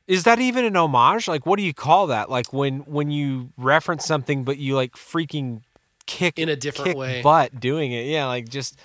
is 0.06 0.24
that 0.24 0.38
even 0.40 0.64
an 0.64 0.76
homage? 0.76 1.28
Like, 1.28 1.46
what 1.46 1.56
do 1.56 1.62
you 1.62 1.74
call 1.74 2.06
that? 2.08 2.30
Like 2.30 2.52
when 2.52 2.80
when 2.80 3.10
you 3.10 3.50
reference 3.56 4.04
something, 4.04 4.44
but 4.44 4.58
you 4.58 4.74
like 4.76 4.92
freaking 4.92 5.62
kick 6.07 6.38
In 6.38 6.48
a 6.48 6.57
different 6.57 6.88
kick 6.90 6.96
way. 6.96 7.22
butt 7.22 7.59
doing 7.61 7.92
it. 7.92 8.07
Yeah, 8.07 8.26
like 8.26 8.48
just 8.48 8.78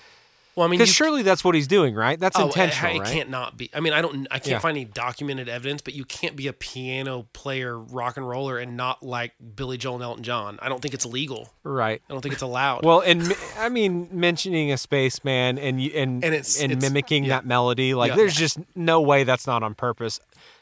well 0.56 0.66
i 0.66 0.70
mean 0.70 0.78
because 0.80 0.92
surely 0.92 1.22
that's 1.22 1.44
what 1.44 1.54
he's 1.54 1.68
doing, 1.68 1.94
right? 1.94 2.18
That's 2.18 2.36
oh, 2.36 2.46
intentional, 2.46 2.92
it, 2.92 2.96
it 2.96 3.00
right? 3.00 3.12
can't 3.12 3.30
not 3.30 3.56
be 3.56 3.70
i 3.72 3.78
mean 3.78 3.92
i 3.92 4.02
don't 4.02 4.26
i 4.32 4.38
can't 4.40 4.46
Yeah. 4.48 4.58
find 4.58 4.76
any 4.76 4.84
documented 4.86 5.48
evidence 5.48 5.82
but 5.82 5.94
you 5.94 6.04
can't 6.04 6.34
be 6.34 6.48
a 6.48 6.52
piano 6.52 7.28
player 7.32 7.78
rock 7.78 8.16
and 8.16 8.28
roller 8.28 8.58
and 8.58 8.76
not 8.76 9.00
like 9.00 9.34
billy 9.54 9.78
joel 9.78 9.94
and 9.94 10.02
elton 10.02 10.24
john 10.24 10.58
i 10.60 10.68
don't 10.68 10.80
think 10.82 10.94
it's 10.94 11.06
legal 11.06 11.50
Right. 11.62 12.02
i 12.08 12.12
don't 12.12 12.22
think 12.22 12.32
it's 12.32 12.42
allowed 12.42 12.84
Well, 12.84 13.00
and 13.00 13.32
I 13.56 13.68
mean, 13.68 14.08
mentioning 14.10 14.72
a 14.72 14.78
spaceman 14.78 15.58
and 15.58 15.80
you 15.80 15.92
and 15.94 16.24
And 16.24 16.34
it's- 16.34 16.60
and 16.60 16.72
it's- 16.72 16.82
mimicking 16.82 17.22
yeah. 17.24 17.36
that 17.36 17.46
melody, 17.46 17.94
like 17.94 18.10
Yeah. 18.10 18.16
there's 18.16 18.34
just 18.34 18.58
no 18.74 19.00
way 19.00 19.22
that's 19.22 19.46
not 19.46 19.62
on 19.62 19.74
purpose. 19.76 20.18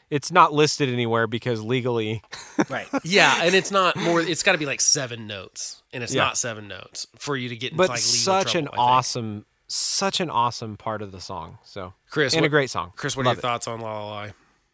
It's 0.09 0.31
not 0.31 0.53
listed 0.53 0.87
anywhere 0.89 1.27
because 1.27 1.61
legally, 1.61 2.21
Right. 2.69 2.87
Yeah, 3.03 3.39
and 3.43 3.53
it's 3.53 3.71
not 3.71 3.95
more. 3.97 4.21
It's 4.21 4.41
got 4.43 4.53
to 4.53 4.57
be 4.57 4.65
like 4.65 4.79
seven 4.81 5.27
notes, 5.27 5.81
and 5.91 6.01
it's 6.03 6.13
Yeah. 6.13 6.23
not 6.23 6.37
seven 6.37 6.67
notes 6.67 7.07
for 7.15 7.35
you 7.35 7.49
to 7.49 7.55
get 7.57 7.71
into 7.73 7.77
but 7.77 7.89
like 7.89 7.99
legal 7.99 8.09
such 8.11 8.55
an 8.55 8.65
trouble, 8.65 8.79
I 8.81 8.85
think. 8.85 8.89
awesome, 8.91 9.45
such 9.67 10.19
an 10.21 10.29
awesome 10.29 10.77
part 10.77 11.01
of 11.01 11.11
the 11.11 11.19
song. 11.19 11.57
So 11.63 11.93
Chris, 12.09 12.33
and 12.33 12.41
what- 12.41 12.47
a 12.47 12.49
great 12.49 12.69
song. 12.69 12.93
Chris, 12.95 13.17
what 13.17 13.25
Love 13.25 13.33
are 13.33 13.35
your 13.35 13.39
it. 13.39 13.41
thoughts 13.41 13.67
on 13.67 13.81
La 13.81 13.91
La 14.05 14.09
La? 14.09 14.27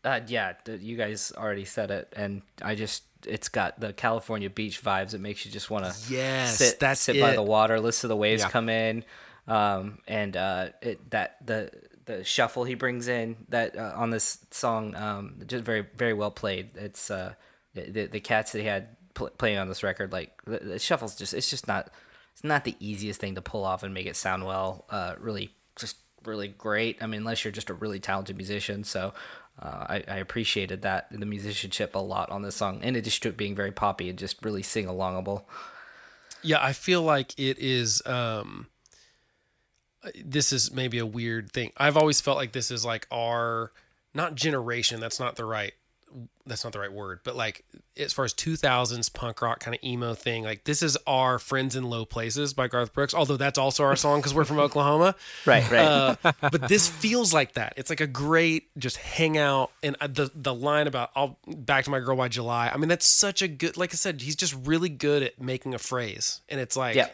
Uh, 0.05 0.19
yeah, 0.27 0.53
you 0.79 0.97
guys 0.97 1.31
already 1.35 1.65
said 1.65 1.89
it, 1.89 2.11
and 2.15 2.41
I 2.61 2.75
just 2.75 3.03
it's 3.25 3.47
got 3.49 3.79
the 3.79 3.93
California 3.93 4.49
beach 4.49 4.83
vibes. 4.83 5.13
It 5.13 5.21
makes 5.21 5.45
you 5.45 5.51
just 5.51 5.69
want 5.71 5.85
to 5.85 5.93
Yes, 6.13 6.57
sit 6.57 6.79
that's 6.79 6.99
sit 7.01 7.19
by 7.21 7.33
the 7.33 7.41
water, 7.41 7.79
listen 7.79 8.01
to 8.01 8.07
the 8.09 8.17
waves 8.17 8.41
Yeah. 8.43 8.49
come 8.49 8.67
in, 8.69 9.05
um, 9.47 9.99
and 10.07 10.35
uh, 10.37 10.69
it 10.81 11.09
that 11.11 11.37
the 11.45 11.71
the 12.05 12.23
shuffle 12.23 12.63
he 12.63 12.75
brings 12.75 13.07
in 13.07 13.37
that 13.49 13.77
uh, 13.77 13.93
on 13.95 14.09
this 14.09 14.45
song 14.51 14.95
um, 14.95 15.41
just 15.47 15.63
very 15.63 15.85
very 15.95 16.13
well 16.13 16.31
played. 16.31 16.71
It's 16.75 17.09
uh, 17.09 17.33
the, 17.73 18.07
the 18.07 18.19
cats 18.19 18.51
that 18.51 18.59
he 18.59 18.67
had 18.67 18.95
pl- 19.13 19.31
playing 19.31 19.57
on 19.57 19.67
this 19.67 19.83
record 19.83 20.11
like 20.11 20.31
the, 20.45 20.59
the 20.59 20.79
shuffle's 20.79 21.15
just 21.15 21.33
it's 21.33 21.49
just 21.49 21.67
not 21.67 21.91
it's 22.33 22.43
not 22.43 22.63
the 22.63 22.75
easiest 22.79 23.19
thing 23.19 23.35
to 23.35 23.41
pull 23.41 23.63
off 23.63 23.83
and 23.83 23.93
make 23.93 24.07
it 24.07 24.15
sound 24.15 24.45
well. 24.45 24.85
Uh, 24.89 25.15
really 25.19 25.51
just 25.75 25.97
really 26.25 26.47
great. 26.47 26.97
I 27.01 27.07
mean, 27.07 27.21
unless 27.21 27.43
you're 27.43 27.51
just 27.51 27.69
a 27.69 27.73
really 27.73 27.99
talented 27.99 28.35
musician. 28.37 28.83
So 28.83 29.13
uh, 29.61 29.85
I, 29.89 30.03
I 30.07 30.17
appreciated 30.17 30.81
that 30.81 31.07
the 31.11 31.25
musicianship 31.25 31.93
a 31.95 31.99
lot 31.99 32.31
on 32.31 32.41
this 32.41 32.55
song, 32.55 32.81
in 32.81 32.95
addition 32.95 33.21
to 33.23 33.29
it 33.29 33.37
being 33.37 33.55
very 33.55 33.71
poppy 33.71 34.09
and 34.09 34.17
just 34.17 34.43
really 34.43 34.63
sing 34.63 34.87
alongable. 34.87 35.43
Yeah, 36.41 36.57
I 36.61 36.73
feel 36.73 37.03
like 37.03 37.37
it 37.37 37.59
is. 37.59 38.01
um 38.05 38.67
This 40.23 40.51
is 40.51 40.71
maybe 40.71 40.99
a 40.99 41.05
weird 41.05 41.51
thing. 41.51 41.71
I've 41.77 41.97
always 41.97 42.21
felt 42.21 42.37
like 42.37 42.51
this 42.51 42.71
is 42.71 42.85
like 42.85 43.07
our 43.11 43.71
not 44.13 44.35
generation. 44.35 44.99
That's 44.99 45.19
not 45.19 45.35
the 45.35 45.45
right. 45.45 45.73
That's 46.45 46.63
not 46.63 46.73
the 46.73 46.79
right 46.79 46.93
word. 46.93 47.21
But 47.23 47.35
like 47.35 47.65
as 47.97 48.13
far 48.13 48.23
as 48.23 48.33
2000s 48.35 49.11
punk 49.13 49.41
rock 49.41 49.59
kind 49.59 49.73
of 49.73 49.83
emo 49.83 50.13
thing, 50.13 50.43
like 50.43 50.65
this 50.65 50.83
is 50.83 50.95
our 51.07 51.39
"Friends 51.39 51.75
in 51.75 51.85
Low 51.85 52.05
Places" 52.05 52.53
by 52.53 52.67
Garth 52.67 52.93
Brooks. 52.93 53.15
Although 53.15 53.37
that's 53.37 53.57
also 53.57 53.83
our 53.83 53.95
song 53.95 54.19
because 54.19 54.33
we're 54.33 54.43
from 54.43 54.59
Oklahoma. 54.59 55.15
Right, 55.45 55.69
right. 55.71 55.79
Uh, 55.79 56.15
but 56.41 56.67
this 56.69 56.87
feels 56.87 57.33
like 57.33 57.53
that. 57.53 57.73
It's 57.75 57.89
like 57.89 58.01
a 58.01 58.07
great 58.07 58.69
just 58.77 58.97
hang 58.97 59.37
out 59.37 59.71
and 59.81 59.95
uh, 59.99 60.07
the 60.07 60.31
the 60.35 60.53
line 60.53 60.85
about 60.85 61.09
I'll 61.15 61.39
back 61.47 61.85
to 61.85 61.89
my 61.91 61.99
girl 61.99 62.15
by 62.15 62.27
July. 62.27 62.69
I 62.69 62.77
mean 62.77 62.89
that's 62.89 63.07
such 63.07 63.41
a 63.41 63.47
good 63.47 63.75
like 63.75 63.93
I 63.93 63.95
said 63.95 64.21
he's 64.21 64.35
just 64.35 64.55
really 64.65 64.89
good 64.89 65.23
at 65.23 65.41
making 65.41 65.73
a 65.73 65.79
phrase 65.79 66.41
and 66.47 66.59
it's 66.59 66.77
like 66.77 66.95
yeah. 66.95 67.07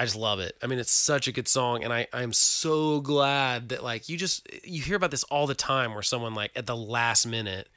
I 0.00 0.04
just 0.04 0.16
love 0.16 0.40
it. 0.40 0.56
I 0.62 0.66
mean 0.66 0.78
it's 0.78 0.90
such 0.90 1.28
a 1.28 1.32
good 1.32 1.46
song 1.46 1.84
and 1.84 1.92
I 1.92 2.06
I'm 2.10 2.32
so 2.32 3.02
glad 3.02 3.68
that 3.68 3.84
like 3.84 4.08
you 4.08 4.16
just 4.16 4.48
you 4.64 4.80
hear 4.82 4.96
about 4.96 5.10
this 5.10 5.24
all 5.24 5.46
the 5.46 5.54
time 5.54 5.92
where 5.92 6.02
someone 6.02 6.34
like 6.34 6.52
at 6.56 6.64
the 6.64 6.74
last 6.74 7.26
minute 7.26 7.68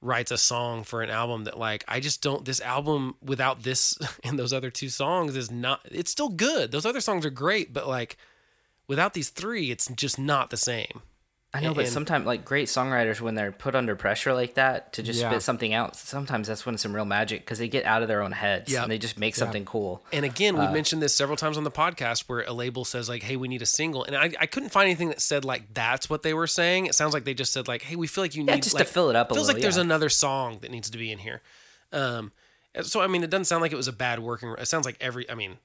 writes 0.00 0.32
a 0.32 0.36
song 0.36 0.82
for 0.82 1.00
an 1.00 1.10
album 1.10 1.44
that 1.44 1.56
like 1.56 1.84
I 1.86 2.00
just 2.00 2.20
don't 2.20 2.44
this 2.44 2.60
album 2.60 3.14
without 3.22 3.62
this 3.62 3.96
and 4.24 4.36
those 4.36 4.52
other 4.52 4.70
two 4.70 4.88
songs 4.88 5.36
is 5.36 5.48
not 5.48 5.80
it's 5.84 6.10
still 6.10 6.28
good. 6.28 6.72
Those 6.72 6.84
other 6.84 7.00
songs 7.00 7.24
are 7.24 7.30
great, 7.30 7.72
but 7.72 7.86
like 7.86 8.16
without 8.88 9.14
these 9.14 9.30
three, 9.30 9.70
it's 9.70 9.86
just 9.94 10.18
not 10.18 10.50
the 10.50 10.56
same. 10.56 11.02
I 11.56 11.60
know, 11.60 11.72
but 11.72 11.86
sometimes 11.86 12.26
like 12.26 12.44
great 12.44 12.66
songwriters 12.66 13.20
when 13.20 13.36
they're 13.36 13.52
put 13.52 13.76
under 13.76 13.94
pressure 13.94 14.34
like 14.34 14.54
that 14.54 14.92
to 14.94 15.02
just 15.04 15.20
Yeah. 15.20 15.30
spit 15.30 15.42
something 15.42 15.72
out, 15.72 15.94
sometimes 15.94 16.48
that's 16.48 16.66
when 16.66 16.76
some 16.78 16.92
real 16.94 17.04
magic 17.04 17.42
because 17.42 17.58
they 17.60 17.68
get 17.68 17.84
out 17.84 18.02
of 18.02 18.08
their 18.08 18.22
own 18.22 18.32
heads 18.32 18.72
Yep. 18.72 18.82
and 18.82 18.90
they 18.92 18.98
just 18.98 19.16
make 19.18 19.36
something 19.36 19.64
cool. 19.64 20.04
And 20.12 20.24
again, 20.24 20.58
we 20.58 20.64
Uh, 20.66 20.72
mentioned 20.72 21.00
this 21.00 21.14
several 21.14 21.36
times 21.36 21.56
on 21.56 21.62
the 21.62 21.70
podcast 21.70 22.22
where 22.26 22.40
a 22.40 22.52
label 22.52 22.84
says 22.84 23.08
like, 23.08 23.22
"Hey, 23.22 23.36
we 23.36 23.46
need 23.46 23.62
a 23.62 23.66
single," 23.66 24.02
and 24.02 24.16
I, 24.16 24.32
I 24.40 24.46
couldn't 24.46 24.70
find 24.70 24.86
anything 24.86 25.08
that 25.10 25.20
said 25.22 25.44
like 25.44 25.72
that's 25.72 26.10
what 26.10 26.24
they 26.24 26.34
were 26.34 26.48
saying. 26.48 26.86
It 26.86 26.94
sounds 26.96 27.14
like 27.14 27.24
they 27.24 27.34
just 27.34 27.52
said 27.52 27.68
like, 27.68 27.82
"Hey, 27.82 27.94
we 27.94 28.08
feel 28.08 28.24
like 28.24 28.34
you 28.34 28.42
Yeah, 28.44 28.54
need 28.56 28.64
just 28.64 28.76
to 28.76 28.84
fill 28.84 29.08
it 29.10 29.14
up 29.16 29.30
a 29.30 29.34
feels 29.34 29.46
little, 29.46 29.56
like 29.56 29.62
there's 29.62 29.76
another 29.76 30.08
song 30.08 30.58
that 30.62 30.72
needs 30.72 30.90
to 30.90 30.98
be 30.98 31.12
in 31.12 31.18
here." 31.18 31.40
Um, 31.92 32.32
so 32.82 33.00
I 33.00 33.06
mean, 33.06 33.22
it 33.22 33.30
doesn't 33.30 33.44
sound 33.44 33.62
like 33.62 33.70
it 33.72 33.76
was 33.76 33.86
a 33.86 33.92
bad 33.92 34.18
working. 34.18 34.52
It 34.58 34.66
sounds 34.66 34.84
like 34.86 34.96
every. 35.00 35.30
I 35.30 35.34
mean, 35.36 35.58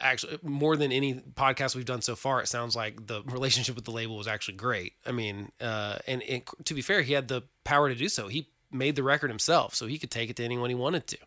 actually, 0.00 0.38
more 0.42 0.76
than 0.76 0.92
any 0.92 1.14
podcast 1.14 1.74
we've 1.76 1.84
done 1.84 2.02
so 2.02 2.16
far, 2.16 2.40
it 2.40 2.48
sounds 2.48 2.74
like 2.74 3.06
the 3.06 3.22
relationship 3.24 3.76
with 3.76 3.84
the 3.84 3.90
label 3.90 4.16
was 4.16 4.26
actually 4.26 4.54
great. 4.56 4.94
I 5.06 5.12
mean, 5.12 5.52
uh, 5.60 5.98
and, 6.06 6.22
and 6.22 6.42
to 6.64 6.74
be 6.74 6.82
fair, 6.82 7.02
he 7.02 7.12
had 7.12 7.28
the 7.28 7.42
power 7.64 7.88
to 7.88 7.94
do 7.94 8.08
so. 8.08 8.28
He 8.28 8.48
made 8.72 8.96
the 8.96 9.02
record 9.02 9.30
himself, 9.30 9.74
so 9.74 9.86
he 9.86 9.98
could 9.98 10.10
take 10.10 10.30
it 10.30 10.36
to 10.36 10.44
anyone 10.44 10.70
he 10.70 10.76
wanted 10.76 11.06
to. 11.08 11.18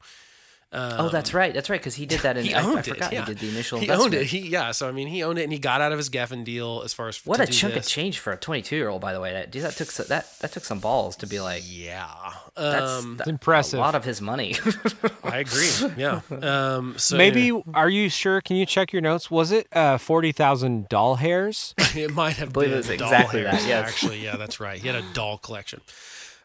Oh, 0.74 1.10
that's 1.10 1.34
right, 1.34 1.54
that's 1.54 1.70
right, 1.70 1.80
because 1.80 1.96
he 1.96 2.06
did 2.06 2.20
that. 2.22 2.38
In, 2.38 2.46
He 2.46 2.54
I, 2.54 2.64
owned 2.64 2.78
I 2.78 2.80
it. 2.80 2.86
forgot 2.88 3.14
yeah. 3.14 3.20
he 3.26 3.34
did 3.34 3.40
the 3.40 3.50
initial. 3.50 3.80
He 3.80 3.86
investment. 3.86 4.14
owned 4.16 4.22
it. 4.24 4.28
He 4.28 4.40
yeah. 4.48 4.72
So 4.72 4.90
I 4.90 4.92
mean, 4.92 5.08
he 5.08 5.24
owned 5.24 5.38
it, 5.40 5.44
and 5.44 5.54
he 5.54 5.60
got 5.60 5.82
out 5.82 5.92
of 5.92 5.98
his 5.98 6.10
Geffen 6.10 6.44
deal 6.44 6.82
as 6.84 6.94
far 6.94 7.08
as 7.08 7.18
What 7.26 7.38
to 7.38 7.44
a 7.44 7.46
do 7.46 7.52
chunk 7.54 7.74
this. 7.76 7.86
of 7.86 7.92
change 7.92 8.20
for 8.20 8.34
a 8.34 8.38
22 8.38 8.76
year 8.76 8.90
old, 8.90 9.02
by 9.02 9.14
the 9.14 9.20
way. 9.22 9.34
That 9.34 9.52
dude, 9.52 9.64
that 9.64 9.74
took 9.74 9.92
so- 9.92 10.04
that 10.04 10.28
that 10.40 10.52
took 10.52 10.64
some 10.66 10.80
balls 10.80 11.16
to 11.18 11.28
be 11.28 11.40
like. 11.40 11.64
Yeah, 11.66 12.08
That's, 12.56 13.04
um, 13.04 13.18
that- 13.18 13.28
impressive. 13.28 13.80
A 13.80 13.82
lot 13.82 13.96
of 13.96 14.04
his 14.06 14.22
money. 14.22 14.56
I 15.24 15.40
agree. 15.40 15.70
Yeah. 15.98 16.22
Um, 16.42 16.96
so 16.98 17.18
Maybe 17.18 17.52
are 17.74 17.90
you 17.90 18.10
sure? 18.10 18.42
Can 18.42 18.56
you 18.58 18.66
check 18.66 18.92
your 18.94 19.02
notes? 19.02 19.30
Was 19.32 19.52
it 19.52 19.68
uh, 19.74 19.98
forty 19.98 20.32
thousand 20.32 20.90
doll 20.90 21.16
hairs? 21.16 21.76
it 21.96 22.14
might 22.14 22.38
have 22.38 22.52
believe 22.54 22.70
been 22.70 22.80
it 22.80 22.88
was 22.90 22.98
doll 23.00 23.08
exactly 23.08 23.42
hairs, 23.42 23.62
that, 23.62 23.68
yes. 23.68 23.88
Actually, 23.90 24.24
yeah, 24.24 24.36
that's 24.38 24.60
right. 24.60 24.80
He 24.82 24.88
had 24.88 24.96
a 24.96 25.04
doll 25.14 25.38
collection. 25.38 25.82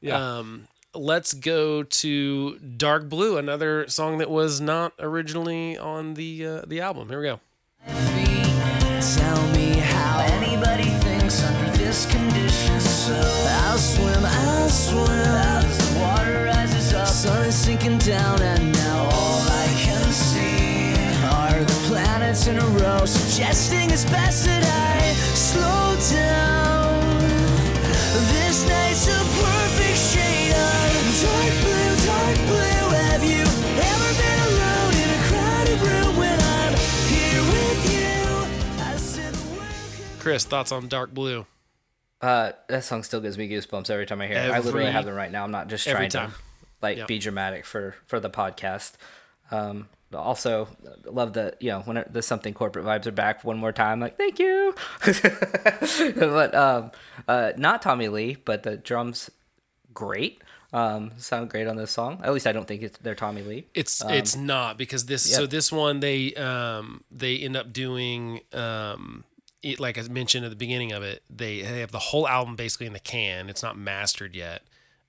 Yeah. 0.00 0.38
Um, 0.38 0.68
let's 0.94 1.34
go 1.34 1.82
to 1.82 2.58
Dark 2.58 3.08
Blue, 3.08 3.36
another 3.36 3.88
song 3.88 4.18
that 4.18 4.30
was 4.30 4.60
not 4.60 4.92
originally 4.98 5.76
on 5.76 6.14
the 6.14 6.46
uh, 6.46 6.62
the 6.66 6.80
album. 6.80 7.08
Here 7.08 7.20
we 7.20 7.26
go. 7.26 7.40
Tell 7.86 9.48
me 9.52 9.74
how 9.78 10.20
anybody 10.20 10.90
thinks 11.00 11.42
under 11.44 11.76
this 11.76 12.06
condition. 12.06 12.80
So 12.80 13.14
I'll 13.14 13.78
swim, 13.78 14.24
I'll 14.24 14.68
swim. 14.68 15.08
As 15.08 15.78
the 15.78 16.00
water 16.00 16.44
rises 16.44 16.92
up, 16.94 17.06
sun 17.06 17.46
is 17.46 17.54
sinking 17.54 17.98
down, 17.98 18.42
and 18.42 18.72
now 18.72 19.08
all 19.12 19.40
I 19.42 19.66
can 19.76 20.12
see 20.12 20.92
are 21.24 21.64
the 21.64 21.86
planets 21.86 22.46
in 22.48 22.58
a 22.58 22.66
row, 22.80 23.04
suggesting 23.04 23.90
it's 23.90 24.04
best 24.04 24.44
that 24.46 24.64
I 24.64 25.14
slow 25.34 25.96
down. 26.16 27.18
This 28.32 28.66
night's 28.68 29.06
Chris, 40.28 40.44
thoughts 40.44 40.72
on 40.72 40.88
Dark 40.88 41.14
Blue? 41.14 41.46
Uh, 42.20 42.52
that 42.68 42.84
song 42.84 43.02
still 43.02 43.20
gives 43.20 43.38
me 43.38 43.48
goosebumps 43.48 43.88
every 43.88 44.04
time 44.04 44.20
I 44.20 44.26
hear 44.26 44.36
it. 44.36 44.50
I 44.50 44.58
literally 44.58 44.90
have 44.90 45.06
them 45.06 45.14
right 45.14 45.32
now. 45.32 45.42
I'm 45.44 45.50
not 45.50 45.68
just 45.68 45.88
trying 45.88 46.10
to 46.10 46.30
like 46.82 46.98
Yep. 46.98 47.06
be 47.08 47.18
dramatic 47.18 47.64
for 47.64 47.94
for 48.06 48.20
the 48.20 48.28
podcast. 48.28 48.92
Um, 49.50 49.88
also 50.12 50.68
love 51.06 51.32
the 51.32 51.54
you 51.60 51.70
know 51.70 51.80
when 51.80 52.04
the 52.10 52.20
something 52.20 52.52
corporate 52.52 52.84
vibes 52.84 53.06
are 53.06 53.12
back 53.12 53.42
one 53.42 53.56
more 53.56 53.72
time. 53.72 54.00
Like 54.00 54.18
thank 54.18 54.38
you, 54.38 54.74
but 56.16 56.54
um, 56.54 56.90
uh, 57.26 57.52
not 57.56 57.80
Tommy 57.80 58.08
Lee, 58.08 58.36
but 58.44 58.64
the 58.64 58.76
drums 58.76 59.30
great. 59.94 60.42
Um, 60.74 61.12
sound 61.16 61.48
great 61.48 61.66
on 61.66 61.76
this 61.76 61.90
song. 61.90 62.20
At 62.22 62.34
least 62.34 62.46
I 62.46 62.52
don't 62.52 62.68
think 62.68 62.82
it's 62.82 62.98
they're 62.98 63.14
Tommy 63.14 63.40
Lee. 63.42 63.66
It's 63.74 64.02
it's 64.06 64.36
not 64.36 64.76
because 64.76 65.06
this 65.06 65.22
so 65.34 65.44
Um, 65.44 65.48
this 65.48 65.72
one 65.72 66.00
they 66.00 66.34
um 66.34 67.02
they 67.10 67.38
end 67.38 67.56
up 67.56 67.72
doing 67.72 68.40
um 68.52 69.24
it, 69.62 69.80
like 69.80 69.98
I 69.98 70.02
mentioned 70.02 70.44
at 70.44 70.50
the 70.50 70.56
beginning 70.56 70.92
of 70.92 71.02
it 71.02 71.22
they 71.28 71.62
they 71.62 71.80
have 71.80 71.90
the 71.92 71.98
whole 71.98 72.28
album 72.28 72.56
basically 72.56 72.86
in 72.86 72.92
the 72.92 73.00
can. 73.00 73.48
It's 73.48 73.62
not 73.62 73.76
mastered 73.78 74.34
yet. 74.36 74.62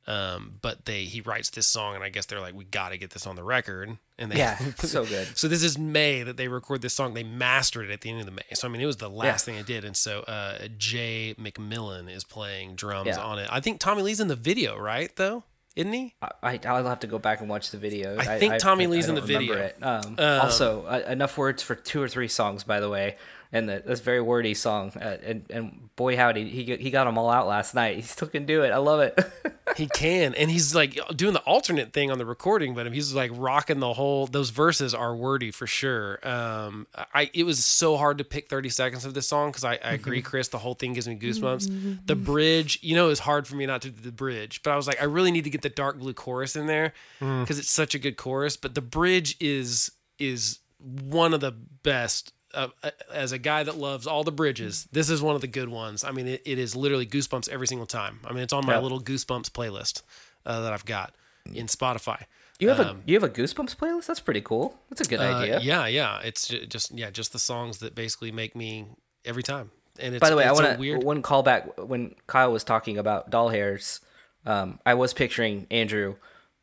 Um 0.07 0.53
but 0.61 0.85
they 0.85 1.03
he 1.03 1.21
writes 1.21 1.49
this 1.51 1.67
song 1.67 1.93
and 1.95 2.03
I 2.03 2.09
guess 2.09 2.25
they're 2.25 2.39
like 2.39 2.55
we 2.55 2.63
got 2.63 2.89
to 2.89 2.97
get 2.97 3.11
this 3.11 3.27
on 3.27 3.35
the 3.35 3.43
record. 3.43 3.97
And 4.17 4.31
they 4.31 4.37
Yeah, 4.37 4.57
so 4.77 5.05
good. 5.05 5.27
so 5.37 5.47
this 5.47 5.61
is 5.63 5.77
May 5.77 6.23
that 6.23 6.35
they 6.37 6.47
record 6.47 6.81
this 6.81 6.93
song. 6.93 7.13
They 7.13 7.23
mastered 7.23 7.89
it 7.89 7.93
at 7.93 8.01
the 8.01 8.09
end 8.09 8.19
of 8.21 8.25
the 8.25 8.31
May. 8.31 8.41
So 8.53 8.67
I 8.67 8.71
mean 8.71 8.81
it 8.81 8.85
was 8.87 8.97
the 8.97 9.09
last 9.09 9.45
thing 9.45 9.55
they 9.55 9.63
did. 9.63 9.85
And 9.85 9.95
so 9.95 10.21
uh 10.21 10.67
Jay 10.77 11.35
McMillan 11.39 12.09
is 12.13 12.23
playing 12.23 12.75
drums 12.75 13.07
Yeah. 13.07 13.19
on 13.19 13.37
it. 13.39 13.47
I 13.51 13.59
think 13.59 13.79
Tommy 13.79 14.01
Lee's 14.01 14.19
in 14.19 14.29
the 14.29 14.35
video 14.35 14.77
right 14.77 15.15
though? 15.15 15.43
Isn't 15.75 15.93
he? 15.93 16.15
I, 16.41 16.59
I'll 16.65 16.83
have 16.85 16.99
to 17.01 17.07
go 17.07 17.19
back 17.19 17.39
and 17.39 17.49
watch 17.49 17.69
the 17.69 17.77
video. 17.77 18.17
I 18.17 18.39
think 18.39 18.57
Tommy 18.57 18.87
Lee's 18.87 19.07
in 19.07 19.15
don't 19.15 19.25
the 19.25 19.33
video. 19.33 19.53
It. 19.55 19.77
Um, 19.81 20.15
also, 20.19 20.83
uh, 20.85 21.03
enough 21.07 21.37
words 21.37 21.61
for 21.63 21.75
two 21.75 22.01
or 22.01 22.09
three 22.09 22.27
songs, 22.27 22.65
by 22.65 22.79
the 22.81 22.89
way, 22.89 23.15
and 23.51 23.67
the, 23.67 23.81
this 23.85 23.99
very 23.99 24.21
wordy 24.21 24.53
song. 24.53 24.91
Uh, 24.95 25.17
and, 25.23 25.45
and 25.49 25.95
boy, 25.95 26.15
howdy, 26.15 26.49
he 26.49 26.75
he 26.77 26.91
got 26.91 27.05
them 27.05 27.17
all 27.17 27.29
out 27.29 27.47
last 27.47 27.73
night. 27.73 27.95
He 27.99 28.01
still 28.03 28.27
can 28.27 28.45
do 28.45 28.63
it. 28.63 28.71
I 28.71 28.77
love 28.77 28.99
it. 28.99 29.19
He 29.77 29.87
can, 29.87 30.33
and 30.33 30.49
he's 30.49 30.73
like 30.73 30.99
doing 31.15 31.33
the 31.33 31.41
alternate 31.41 31.93
thing 31.93 32.09
on 32.09 32.17
the 32.17 32.25
recording, 32.25 32.73
but 32.73 32.91
he's 32.91 33.13
like 33.13 33.29
rocking 33.33 33.79
the 33.79 33.93
whole. 33.93 34.25
Those 34.25 34.49
verses 34.49 34.95
are 34.95 35.15
wordy 35.15 35.51
for 35.51 35.67
sure. 35.67 36.19
Um, 36.27 36.87
I 37.13 37.29
it 37.35 37.43
was 37.43 37.63
so 37.63 37.95
hard 37.95 38.17
to 38.17 38.23
pick 38.23 38.49
thirty 38.49 38.69
seconds 38.69 39.05
of 39.05 39.13
this 39.13 39.27
song 39.27 39.51
because 39.51 39.63
I, 39.63 39.73
I 39.73 39.91
agree, 39.91 40.19
mm-hmm. 40.19 40.27
Chris. 40.27 40.47
The 40.47 40.57
whole 40.57 40.73
thing 40.73 40.93
gives 40.93 41.07
me 41.07 41.15
mm-hmm, 41.15 41.45
goosebumps. 41.45 41.69
Mm-hmm, 41.69 41.93
the 42.07 42.15
bridge, 42.15 42.79
you 42.81 42.95
know, 42.95 43.09
it's 43.09 43.19
hard 43.19 43.47
for 43.47 43.55
me 43.55 43.67
not 43.67 43.83
to 43.83 43.91
do 43.91 44.01
the 44.01 44.11
bridge, 44.11 44.63
but 44.63 44.71
I 44.71 44.75
was 44.75 44.87
like, 44.87 44.99
I 44.99 45.05
really 45.05 45.31
need 45.31 45.43
to 45.43 45.51
get 45.51 45.61
the 45.61 45.69
dark 45.69 45.99
blue 45.99 46.13
chorus 46.13 46.55
in 46.55 46.65
there 46.65 46.93
mm. 47.21 47.41
because 47.41 47.59
it's 47.59 47.71
such 47.71 47.93
a 47.93 47.99
good 47.99 48.17
chorus. 48.17 48.57
But 48.57 48.73
the 48.73 48.81
bridge 48.81 49.37
is 49.39 49.91
is 50.17 50.59
one 50.79 51.33
of 51.33 51.41
the 51.41 51.51
best. 51.51 52.33
Uh, 52.53 52.67
as 53.13 53.31
a 53.31 53.37
guy 53.37 53.61
that 53.63 53.77
loves 53.77 54.07
all 54.07 54.23
the 54.23 54.31
bridges, 54.31 54.87
this 54.91 55.09
is 55.09 55.21
one 55.21 55.35
of 55.35 55.41
the 55.41 55.47
good 55.47 55.69
ones. 55.69 56.03
I 56.03 56.11
mean, 56.11 56.27
it, 56.27 56.41
it 56.45 56.57
is 56.57 56.75
literally 56.75 57.05
goosebumps 57.05 57.47
every 57.49 57.67
single 57.67 57.85
time. 57.85 58.19
I 58.25 58.33
mean, 58.33 58.41
it's 58.43 58.53
on 58.53 58.65
my 58.65 58.73
Yeah. 58.73 58.79
little 58.79 58.99
goosebumps 59.01 59.51
playlist 59.51 60.01
uh, 60.45 60.61
that 60.61 60.73
I've 60.73 60.85
got 60.85 61.13
in 61.53 61.67
Spotify. 61.67 62.23
You 62.59 62.69
have 62.69 62.79
a 62.79 62.89
Um, 62.89 63.03
you 63.05 63.15
have 63.15 63.23
a 63.23 63.29
Goosebumps 63.29 63.75
playlist. 63.77 64.07
That's 64.07 64.19
pretty 64.19 64.41
cool. 64.41 64.77
That's 64.89 64.99
a 65.01 65.05
good 65.05 65.21
uh, 65.21 65.37
idea. 65.37 65.59
yeah, 65.61 65.85
yeah. 65.87 66.19
It's 66.23 66.47
just 66.47 66.91
yeah, 66.91 67.09
just 67.09 67.31
the 67.31 67.39
songs 67.39 67.77
that 67.77 67.95
basically 67.95 68.31
make 68.33 68.53
me 68.55 68.85
every 69.23 69.43
time. 69.43 69.71
And 69.97 70.13
it's 70.15 70.19
By 70.21 70.29
the 70.29 70.35
way, 70.35 70.43
I 70.43 70.49
a 70.49 70.53
want 70.53 70.65
to 70.73 70.77
weird. 70.77 71.03
one 71.03 71.21
callback 71.21 71.85
when 71.87 72.15
Kyle 72.27 72.51
was 72.51 72.63
talking 72.65 72.97
about 72.97 73.29
doll 73.29 73.49
hairs. 73.49 74.01
Um, 74.45 74.79
I 74.85 74.93
was 74.95 75.13
picturing 75.13 75.67
Andrew 75.71 76.15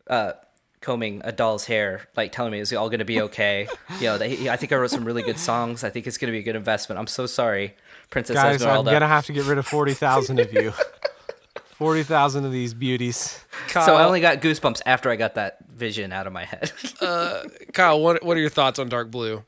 uh, 0.09 0.33
combing 0.87 1.21
a 1.25 1.33
doll's 1.33 1.65
hair, 1.65 2.09
like 2.17 2.31
telling 2.31 2.53
me 2.53 2.61
it's 2.61 2.73
all 2.73 2.89
going 2.89 3.01
to 3.01 3.05
be 3.05 3.21
okay. 3.29 3.67
you 3.99 4.07
know, 4.07 4.19
they, 4.19 4.49
I 4.49 4.57
think 4.57 4.73
I 4.73 4.77
wrote 4.77 4.91
some 4.91 5.05
really 5.05 5.23
good 5.23 5.39
songs. 5.39 5.83
I 5.83 5.91
think 5.91 6.07
it's 6.07 6.17
going 6.17 6.29
to 6.29 6.33
be 6.33 6.39
a 6.39 6.43
good 6.43 6.55
investment. 6.55 7.01
I'm 7.01 7.09
so 7.09 7.27
sorry, 7.27 7.75
Princess 8.09 8.37
Guys, 8.37 8.63
I'm 8.63 8.85
gonna 8.85 9.09
have 9.09 9.27
to 9.27 9.33
get 9.33 9.47
rid 9.47 9.59
of 9.59 9.67
forty 9.67 9.95
thousand 9.95 10.39
of 10.39 10.53
you. 10.53 10.73
Forty 11.77 12.05
thousand 12.05 12.47
of 12.47 12.53
these 12.53 12.73
beauties. 12.73 13.39
So 13.69 13.97
I 13.97 14.05
only 14.05 14.23
got 14.23 14.41
goosebumps 14.41 14.81
after 14.87 15.11
I 15.11 15.17
got 15.17 15.35
that 15.35 15.59
vision 15.69 16.11
out 16.11 16.27
of 16.27 16.33
my 16.33 16.47
head. 16.47 16.73
Kyle, 17.75 18.01
what 18.01 18.25
what 18.25 18.35
are 18.39 18.41
your 18.41 18.49
thoughts 18.49 18.79
on 18.79 18.89
Dark 18.89 19.11
Blue? 19.11 19.45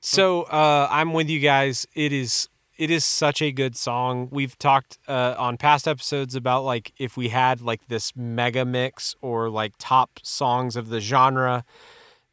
So 0.00 0.44
uh, 0.44 0.88
I'm 0.90 1.12
with 1.12 1.28
you 1.28 1.40
guys. 1.40 1.86
It 1.94 2.10
is 2.10 2.48
it 2.82 2.90
is 2.90 3.04
such 3.04 3.40
a 3.40 3.52
good 3.52 3.76
song. 3.76 4.26
We've 4.32 4.58
talked 4.58 4.98
uh, 5.06 5.36
on 5.38 5.56
past 5.56 5.86
episodes 5.86 6.34
about 6.34 6.64
like 6.64 6.92
if 6.98 7.16
we 7.16 7.28
had 7.28 7.60
like 7.60 7.86
this 7.86 8.16
mega 8.16 8.64
mix 8.64 9.14
or 9.22 9.48
like 9.48 9.74
top 9.78 10.18
songs 10.24 10.74
of 10.74 10.88
the 10.88 10.98
genre. 10.98 11.64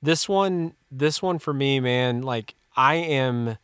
This 0.02 0.28
one, 0.28 0.74
this 0.90 1.22
one 1.22 1.38
for 1.38 1.54
me, 1.54 1.80
man, 1.80 2.24
like 2.24 2.56
I 2.76 2.96
am 2.96 3.60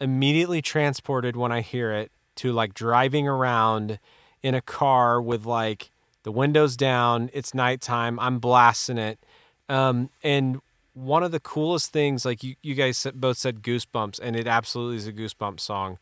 immediately 0.00 0.62
transported 0.62 1.36
when 1.36 1.52
I 1.52 1.60
hear 1.60 1.92
it 1.92 2.10
to 2.36 2.52
like 2.54 2.72
driving 2.72 3.28
around 3.28 3.98
in 4.42 4.54
a 4.54 4.62
car 4.62 5.20
with 5.20 5.44
like 5.44 5.90
the 6.22 6.32
windows 6.32 6.74
down. 6.74 7.28
It's 7.34 7.52
nighttime. 7.52 8.18
I'm 8.18 8.38
blasting 8.38 8.96
it. 8.96 9.18
Um, 9.68 10.08
and 10.22 10.62
one 10.94 11.22
of 11.22 11.32
the 11.32 11.40
coolest 11.40 11.92
things, 11.92 12.24
like 12.24 12.42
you, 12.42 12.56
you 12.62 12.74
guys 12.74 13.06
both 13.14 13.36
said 13.36 13.62
goosebumps, 13.62 14.18
and 14.22 14.36
it 14.36 14.46
absolutely 14.46 14.96
is 14.96 15.06
a 15.06 15.12
goosebump 15.12 15.60
song. 15.60 15.98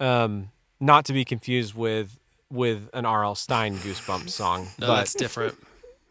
Um, 0.00 0.50
not 0.80 1.04
to 1.06 1.12
be 1.12 1.24
confused 1.24 1.74
with 1.74 2.18
with 2.50 2.90
an 2.92 3.06
R.L. 3.06 3.34
Stine 3.34 3.76
goosebump 3.78 4.28
song, 4.40 4.68
No, 4.78 4.88
but 4.88 4.96
that's 4.96 5.14
different. 5.14 5.56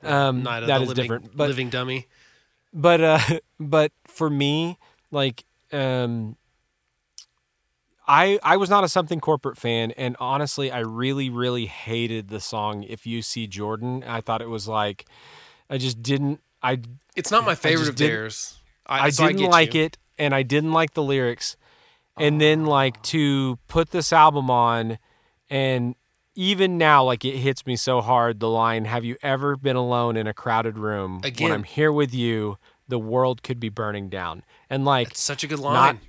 um, 0.03 0.43
Night 0.43 0.61
that 0.65 0.81
is 0.81 0.87
living, 0.87 1.03
different. 1.03 1.37
But 1.37 1.49
living 1.49 1.69
dummy. 1.69 2.07
but 2.73 3.01
uh 3.01 3.19
but 3.59 3.91
for 4.07 4.29
me 4.29 4.77
like 5.11 5.43
um 5.71 6.35
I 8.07 8.39
I 8.43 8.57
was 8.57 8.69
not 8.69 8.83
a 8.83 8.89
something 8.89 9.19
corporate 9.19 9.57
fan 9.57 9.91
and 9.91 10.15
honestly 10.19 10.71
I 10.71 10.79
really 10.79 11.29
really 11.29 11.65
hated 11.67 12.29
the 12.29 12.39
song 12.39 12.83
if 12.83 13.05
you 13.05 13.21
see 13.21 13.45
Jordan 13.47 14.03
I 14.07 14.21
thought 14.21 14.41
it 14.41 14.49
was 14.49 14.67
like 14.67 15.05
I 15.69 15.77
just 15.77 16.01
didn't 16.01 16.41
I 16.63 16.79
It's 17.15 17.31
not 17.31 17.45
my 17.45 17.55
favorite 17.55 17.89
of 17.89 17.97
theirs. 17.97 18.57
I, 18.87 19.09
so 19.11 19.25
didn't 19.27 19.39
get 19.39 19.51
like 19.51 19.73
you. 19.73 19.83
it 19.83 19.97
and 20.17 20.33
I 20.35 20.43
didn't 20.43 20.73
like 20.73 20.93
the 20.93 21.03
lyrics 21.03 21.55
and 22.17 22.39
then 22.41 22.65
oh. 22.65 22.69
like 22.69 23.01
to 23.03 23.57
put 23.67 23.91
this 23.91 24.11
album 24.11 24.49
on 24.49 24.97
and 25.49 25.95
even 26.35 26.77
now 26.77 27.03
like 27.03 27.25
it 27.25 27.37
hits 27.37 27.65
me 27.65 27.75
so 27.75 28.01
hard 28.01 28.39
the 28.39 28.49
line 28.49 28.85
have 28.85 29.03
you 29.03 29.15
ever 29.21 29.55
been 29.55 29.75
alone 29.75 30.15
in 30.15 30.27
a 30.27 30.33
crowded 30.33 30.77
room 30.77 31.21
Again. 31.23 31.45
when 31.49 31.53
I'm 31.53 31.63
here 31.63 31.91
with 31.91 32.13
you 32.13 32.57
the 32.87 32.99
world 32.99 33.43
could 33.43 33.59
be 33.59 33.69
burning 33.69 34.09
down 34.09 34.43
and 34.69 34.85
like 34.85 35.11
It's 35.11 35.21
such 35.21 35.43
a 35.43 35.47
good 35.47 35.59
not 35.59 35.73
line. 35.73 35.99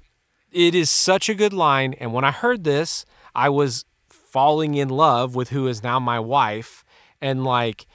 it 0.50 0.74
is 0.74 0.90
such 0.90 1.28
a 1.28 1.34
good 1.34 1.53
line 1.53 1.94
and 1.94 2.12
when 2.12 2.24
i 2.24 2.30
heard 2.30 2.64
this 2.64 3.05
i 3.34 3.48
was 3.48 3.84
falling 4.09 4.74
in 4.74 4.88
love 4.88 5.34
with 5.34 5.50
who 5.50 5.66
is 5.66 5.82
now 5.82 6.00
my 6.00 6.18
wife 6.18 6.84
and 7.20 7.44
like 7.44 7.86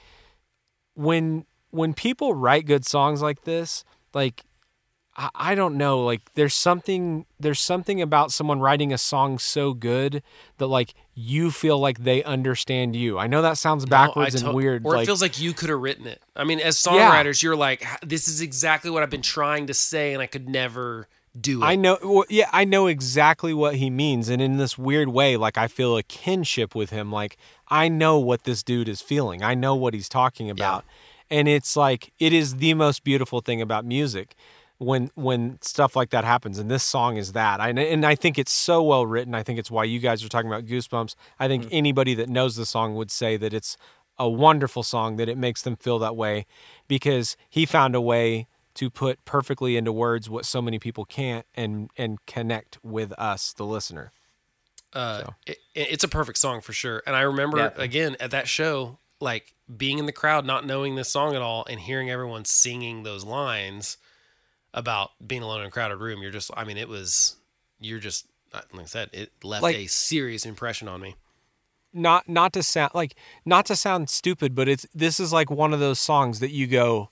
when 0.94 1.44
when 1.70 1.92
people 1.94 2.34
write 2.34 2.66
good 2.66 2.86
songs 2.86 3.20
like 3.20 3.44
this 3.44 3.84
like 4.14 4.44
I, 5.18 5.30
I 5.34 5.54
don't 5.54 5.76
know 5.76 6.04
like 6.04 6.22
there's 6.34 6.54
something 6.54 7.26
there's 7.38 7.60
something 7.60 8.00
about 8.00 8.32
someone 8.32 8.60
writing 8.60 8.92
a 8.92 8.98
song 8.98 9.38
so 9.38 9.74
good 9.74 10.22
that 10.58 10.68
like 10.68 10.94
you 11.14 11.50
feel 11.50 11.78
like 11.78 11.98
they 11.98 12.22
understand 12.22 12.94
you 12.96 13.18
i 13.18 13.26
know 13.26 13.42
that 13.42 13.58
sounds 13.58 13.84
No, 13.86 13.96
I 13.96 14.06
backwards 14.06 14.34
and 14.36 14.54
weird 14.54 14.86
Or 14.86 14.94
like, 14.94 15.02
it 15.02 15.06
feels 15.06 15.20
like 15.20 15.40
you 15.40 15.52
could 15.52 15.68
have 15.68 15.80
written 15.80 16.06
it. 16.06 16.22
I 16.36 16.44
mean, 16.44 16.60
as 16.60 16.82
Yeah. 16.86 16.92
songwriters, 17.10 17.42
you're 17.42 17.56
like, 17.56 17.84
this 18.06 18.28
is 18.28 18.40
exactly 18.40 18.90
what 18.90 19.02
I've 19.02 19.10
been 19.10 19.22
trying 19.22 19.66
to 19.66 19.74
say, 19.74 20.12
and 20.12 20.22
I 20.22 20.26
could 20.26 20.48
never 20.48 21.08
do 21.38 21.62
it. 21.62 21.66
I 21.66 21.74
know, 21.74 21.98
well, 22.02 22.24
yeah, 22.28 22.48
I 22.52 22.64
know 22.64 22.86
exactly 22.86 23.52
what 23.52 23.76
he 23.76 23.90
means, 23.90 24.28
and 24.28 24.40
in 24.40 24.56
this 24.56 24.78
weird 24.78 25.08
way, 25.08 25.36
like 25.36 25.58
I 25.58 25.66
feel 25.66 25.96
a 25.96 26.02
kinship 26.04 26.74
with 26.74 26.90
him. 26.90 27.10
Like 27.10 27.36
I 27.68 27.88
know 27.88 28.18
what 28.18 28.44
this 28.44 28.62
dude 28.62 28.88
is 28.88 29.00
feeling. 29.02 29.42
I 29.42 29.54
know 29.54 29.74
what 29.74 29.94
he's 29.94 30.08
talking 30.08 30.48
about, 30.48 30.84
and 31.28 31.48
it's 31.48 31.76
like 31.76 32.12
it 32.20 32.32
is 32.32 32.56
the 32.56 32.74
most 32.74 33.02
beautiful 33.02 33.40
thing 33.40 33.60
about 33.60 33.84
music 33.84 34.36
when 34.78 35.10
when 35.14 35.58
stuff 35.60 35.94
like 35.96 36.10
that 36.10 36.24
happens. 36.24 36.58
And 36.58 36.70
this 36.70 36.82
song 36.82 37.16
is 37.16 37.32
that. 37.32 37.60
I, 37.60 37.70
and 37.70 38.06
I 38.06 38.14
think 38.14 38.38
it's 38.38 38.52
so 38.52 38.82
well 38.82 39.06
written. 39.06 39.34
I 39.34 39.42
think 39.42 39.58
it's 39.58 39.70
why 39.70 39.84
you 39.84 39.98
guys 39.98 40.24
are 40.24 40.28
talking 40.28 40.50
about 40.50 40.66
goosebumps. 40.66 41.14
I 41.38 41.48
think 41.48 41.66
anybody 41.70 42.14
that 42.14 42.28
knows 42.28 42.56
the 42.56 42.66
song 42.66 42.94
would 42.96 43.10
say 43.10 43.36
that 43.36 43.52
it's 43.52 43.76
a 44.18 44.28
wonderful 44.28 44.82
song 44.82 45.16
that 45.16 45.28
it 45.28 45.38
makes 45.38 45.62
them 45.62 45.76
feel 45.76 45.98
that 46.00 46.16
way 46.16 46.46
because 46.88 47.36
he 47.48 47.66
found 47.66 47.94
a 47.94 48.00
way 48.00 48.48
to 48.74 48.90
put 48.90 49.24
perfectly 49.24 49.76
into 49.76 49.92
words 49.92 50.28
what 50.30 50.44
so 50.44 50.60
many 50.62 50.78
people 50.78 51.04
can't 51.04 51.46
and 51.54 51.90
and 51.96 52.24
connect 52.26 52.78
with 52.84 53.12
us 53.12 53.52
the 53.52 53.64
listener 53.64 54.12
uh, 54.94 55.24
it, 55.46 55.58
it's 55.74 56.02
a 56.02 56.08
perfect 56.08 56.38
song 56.38 56.60
for 56.62 56.72
sure. 56.72 57.02
And 57.06 57.14
I 57.14 57.20
remember 57.20 57.58
Yeah. 57.58 57.70
again 57.76 58.16
at 58.20 58.30
that 58.30 58.48
show, 58.48 58.98
like 59.20 59.54
being 59.76 59.98
in 59.98 60.06
the 60.06 60.12
crowd, 60.12 60.46
not 60.46 60.64
knowing 60.64 60.94
this 60.94 61.10
song 61.10 61.36
at 61.36 61.42
all, 61.42 61.66
and 61.68 61.78
hearing 61.80 62.10
everyone 62.10 62.46
singing 62.46 63.02
those 63.02 63.22
lines 63.22 63.98
about 64.78 65.10
being 65.26 65.42
alone 65.42 65.60
in 65.60 65.66
a 65.66 65.70
crowded 65.70 65.96
room, 65.96 66.22
you're 66.22 66.30
just, 66.30 66.50
I 66.56 66.64
mean, 66.64 66.76
it 66.78 66.88
was, 66.88 67.36
you're 67.80 67.98
just, 67.98 68.26
uh, 68.54 68.60
like 68.72 68.82
I 68.82 68.86
said, 68.86 69.10
it 69.12 69.32
left 69.42 69.62
Like- 69.62 69.76
a 69.76 69.86
serious 69.86 70.46
impression 70.46 70.88
on 70.88 71.00
me. 71.00 71.16
not 71.92 72.28
not 72.28 72.52
to 72.52 72.62
sound 72.62 72.92
like 72.94 73.14
not 73.44 73.66
to 73.66 73.74
sound 73.76 74.08
stupid, 74.10 74.54
but 74.54 74.68
it's 74.68 74.86
this 74.94 75.18
is 75.18 75.32
like 75.32 75.50
one 75.50 75.72
of 75.74 75.80
those 75.80 75.98
songs 75.98 76.38
that 76.40 76.50
you 76.50 76.66
go, 76.66 77.10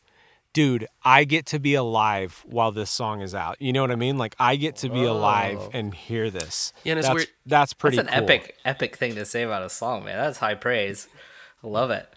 dude, 0.53 0.87
I 1.03 1.25
get 1.25 1.47
to 1.47 1.59
be 1.59 1.75
alive 1.75 2.43
while 2.47 2.73
this 2.73 2.91
song 2.91 3.21
is 3.23 3.35
out. 3.35 3.57
You 3.61 3.73
know 3.73 3.81
what 3.81 3.91
I 3.91 3.97
mean? 3.97 4.17
Like 4.19 4.35
I 4.39 4.57
get 4.57 4.77
to 4.77 4.89
be 4.91 5.03
alive 5.05 5.69
and 5.73 5.93
hear 5.95 6.31
this. 6.31 6.73
Yeah, 6.85 6.93
and 6.93 6.99
it's 6.99 7.09
that's, 7.09 7.15
weird- 7.17 7.29
That's 7.47 7.73
pretty 7.73 7.97
That's 7.97 8.09
an 8.09 8.15
cool. 8.21 8.25
epic, 8.31 8.57
epic 8.65 8.97
thing 8.97 9.15
to 9.17 9.25
say 9.25 9.43
about 9.43 9.63
a 9.63 9.71
song, 9.71 10.05
man. 10.05 10.17
That's 10.19 10.39
high 10.39 10.55
praise. 10.55 11.09
I 11.65 11.67
love 11.69 11.91
it. 11.91 12.09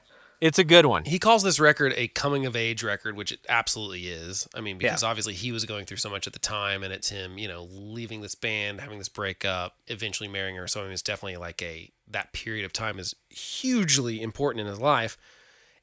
It's 0.42 0.58
a 0.58 0.64
good 0.64 0.86
one. 0.86 1.04
He 1.04 1.20
calls 1.20 1.44
this 1.44 1.60
record 1.60 1.94
a 1.98 2.08
coming 2.08 2.46
of 2.46 2.56
age 2.56 2.82
record, 2.82 3.18
which 3.18 3.34
it 3.34 3.40
absolutely 3.50 4.08
is. 4.08 4.48
I 4.56 4.62
mean, 4.62 4.78
because 4.78 5.04
Yeah. 5.04 5.10
obviously 5.10 5.34
he 5.34 5.52
was 5.52 5.66
going 5.66 5.86
through 5.86 5.98
so 5.98 6.10
much 6.10 6.28
at 6.28 6.34
the 6.34 6.40
time, 6.40 6.82
and 6.82 6.94
it's 6.94 7.10
him, 7.10 7.38
you 7.38 7.48
know, 7.50 7.68
leaving 7.72 8.22
this 8.22 8.36
band, 8.36 8.80
having 8.80 9.00
this 9.00 9.10
breakup, 9.10 9.76
eventually 9.88 10.30
marrying 10.30 10.56
her. 10.56 10.68
So 10.68 10.80
I 10.80 10.84
mean, 10.84 10.94
it's 10.94 11.02
definitely 11.02 11.38
like 11.38 11.62
a 11.62 11.92
that 12.08 12.32
period 12.32 12.64
of 12.64 12.72
time 12.72 13.00
is 13.00 13.16
hugely 13.30 14.22
important 14.22 14.62
in 14.62 14.68
his 14.68 14.80
life. 14.80 15.18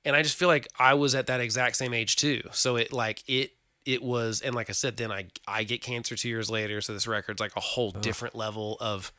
And 0.04 0.16
I 0.16 0.22
just 0.22 0.36
feel 0.36 0.48
like 0.48 0.68
I 0.78 0.94
was 0.94 1.14
at 1.14 1.26
that 1.26 1.40
exact 1.40 1.76
same 1.76 1.92
age 1.92 2.16
too. 2.16 2.42
So 2.52 2.76
it 2.76 2.92
like 2.92 3.22
it 3.26 3.52
it 3.84 4.02
was, 4.02 4.40
and 4.40 4.54
like 4.54 4.70
I 4.70 4.72
said, 4.72 4.96
then 4.96 5.12
I 5.12 5.26
I 5.46 5.64
get 5.64 5.82
cancer 5.82 6.16
two 6.16 6.28
years 6.28 6.48
later. 6.50 6.80
So 6.80 6.94
this 6.94 7.06
record's 7.06 7.40
like 7.40 7.54
a 7.56 7.60
whole 7.60 7.90
different 7.90 8.34
level 8.34 8.78
of 8.80 9.12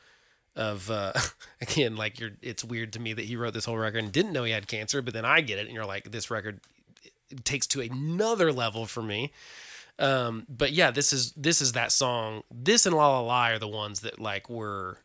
of 0.58 0.92
uh 0.92 1.14
again 1.62 1.96
like 1.96 2.20
you're 2.20 2.32
it's 2.42 2.64
weird 2.64 2.92
to 2.92 3.00
me 3.00 3.14
that 3.14 3.26
he 3.26 3.36
wrote 3.38 3.54
this 3.54 3.64
whole 3.66 3.78
record 3.78 4.04
and 4.04 4.12
didn't 4.12 4.34
know 4.34 4.44
he 4.44 4.52
had 4.52 4.68
cancer 4.68 5.02
but 5.02 5.14
then 5.14 5.24
i 5.24 5.40
get 5.40 5.60
it 5.60 5.68
and 5.68 5.74
you're 5.74 5.86
like 5.86 6.12
this 6.12 6.30
record 6.30 6.60
takes 7.44 7.68
to 7.68 7.82
another 7.82 8.52
level 8.52 8.86
for 8.86 9.02
me. 9.02 9.32
Um 10.00 10.46
but 10.48 10.72
yeah 10.72 10.92
this 10.92 11.12
is 11.12 11.32
this 11.34 11.62
is 11.62 11.74
that 11.74 11.92
song. 11.92 12.44
This 12.52 12.86
and 12.86 12.96
la 12.96 13.08
la 13.08 13.20
la 13.20 13.48
are 13.48 13.60
the 13.60 13.68
ones 13.68 14.02
that 14.02 14.20
like 14.20 14.50
were 14.50 15.00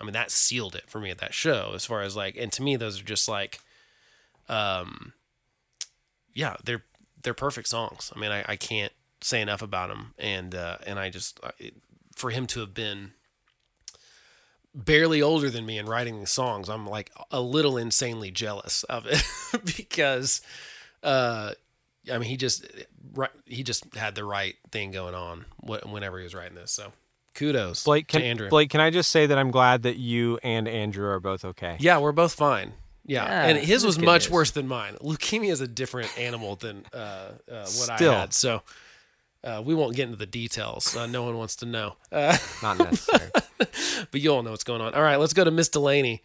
i 0.00 0.04
mean 0.04 0.12
that 0.14 0.30
sealed 0.30 0.74
it 0.74 0.88
for 0.88 1.00
me 1.00 1.10
at 1.10 1.18
that 1.18 1.34
show 1.34 1.72
as 1.74 1.84
far 1.84 2.02
as 2.02 2.16
like 2.16 2.36
and 2.36 2.50
to 2.52 2.62
me 2.62 2.76
those 2.76 3.00
are 3.00 3.04
just 3.04 3.28
like 3.28 3.60
um 4.48 5.12
yeah 6.34 6.56
they're 6.64 6.84
they're 7.22 7.34
perfect 7.34 7.68
songs. 7.68 8.12
I 8.14 8.18
mean 8.18 8.30
i, 8.32 8.44
I 8.48 8.56
can't 8.56 8.92
say 9.20 9.40
enough 9.40 9.62
about 9.62 9.88
them 9.88 10.14
and 10.18 10.54
uh 10.54 10.78
and 10.86 10.98
i 10.98 11.10
just 11.10 11.40
I- 11.44 11.72
for 12.14 12.30
him 12.30 12.46
to 12.48 12.60
have 12.60 12.74
been 12.74 13.12
barely 14.84 15.20
older 15.20 15.50
than 15.50 15.66
me 15.66 15.76
and 15.78 15.88
writing 15.88 16.18
these 16.18 16.30
songs, 16.30 16.68
I'm 16.68 16.86
like 16.86 17.10
a 17.30 17.40
little 17.40 17.76
insanely 17.76 18.30
jealous 18.30 18.84
of 18.84 19.06
it 19.06 19.22
because, 19.76 20.40
uh, 21.02 21.52
I 22.10 22.18
mean, 22.18 22.28
he 22.28 22.36
just 22.36 22.64
right, 23.14 23.30
he 23.44 23.62
just 23.62 23.94
had 23.94 24.14
the 24.14 24.24
right 24.24 24.54
thing 24.70 24.90
going 24.92 25.14
on 25.14 25.44
whenever 25.60 26.18
he 26.18 26.24
was 26.24 26.34
writing 26.34 26.54
this. 26.54 26.70
So, 26.70 26.92
kudos, 27.34 27.84
Blake, 27.84 28.06
to 28.08 28.18
can, 28.18 28.22
Andrew. 28.22 28.48
Blake, 28.48 28.70
can 28.70 28.80
I 28.80 28.90
just 28.90 29.10
say 29.10 29.26
that 29.26 29.36
I'm 29.36 29.50
glad 29.50 29.82
that 29.82 29.96
you 29.96 30.38
and 30.42 30.68
Andrew 30.68 31.08
are 31.10 31.20
both 31.20 31.44
okay? 31.44 31.76
Yeah, 31.80 31.98
we're 31.98 32.12
both 32.12 32.34
fine. 32.34 32.72
Yeah, 33.04 33.24
Yeah, 33.24 33.46
and 33.48 33.58
his 33.58 33.84
was 33.84 33.98
much 33.98 34.26
news. 34.26 34.30
worse 34.30 34.50
than 34.50 34.68
mine. 34.68 34.94
Leukemia 35.02 35.50
is 35.50 35.62
a 35.62 35.68
different 35.68 36.16
animal 36.18 36.56
than 36.56 36.84
uh, 36.92 36.96
uh, 36.96 37.32
what 37.48 37.66
Still. 37.66 38.12
I 38.12 38.20
had. 38.20 38.34
So. 38.34 38.62
Uh, 39.44 39.62
we 39.64 39.74
won't 39.74 39.94
get 39.94 40.04
into 40.04 40.16
the 40.16 40.26
details. 40.26 40.96
Uh, 40.96 41.06
no 41.06 41.22
one 41.22 41.36
wants 41.36 41.54
to 41.56 41.66
know. 41.66 41.94
Uh, 42.10 42.36
Not 42.62 42.78
necessary. 42.78 43.30
but 44.10 44.20
you 44.20 44.30
all 44.30 44.42
know 44.42 44.50
what's 44.50 44.64
going 44.64 44.80
on. 44.80 44.94
All 44.94 45.02
right, 45.02 45.16
let's 45.16 45.32
go 45.32 45.44
to 45.44 45.50
Miss 45.50 45.68
Delaney. 45.68 46.22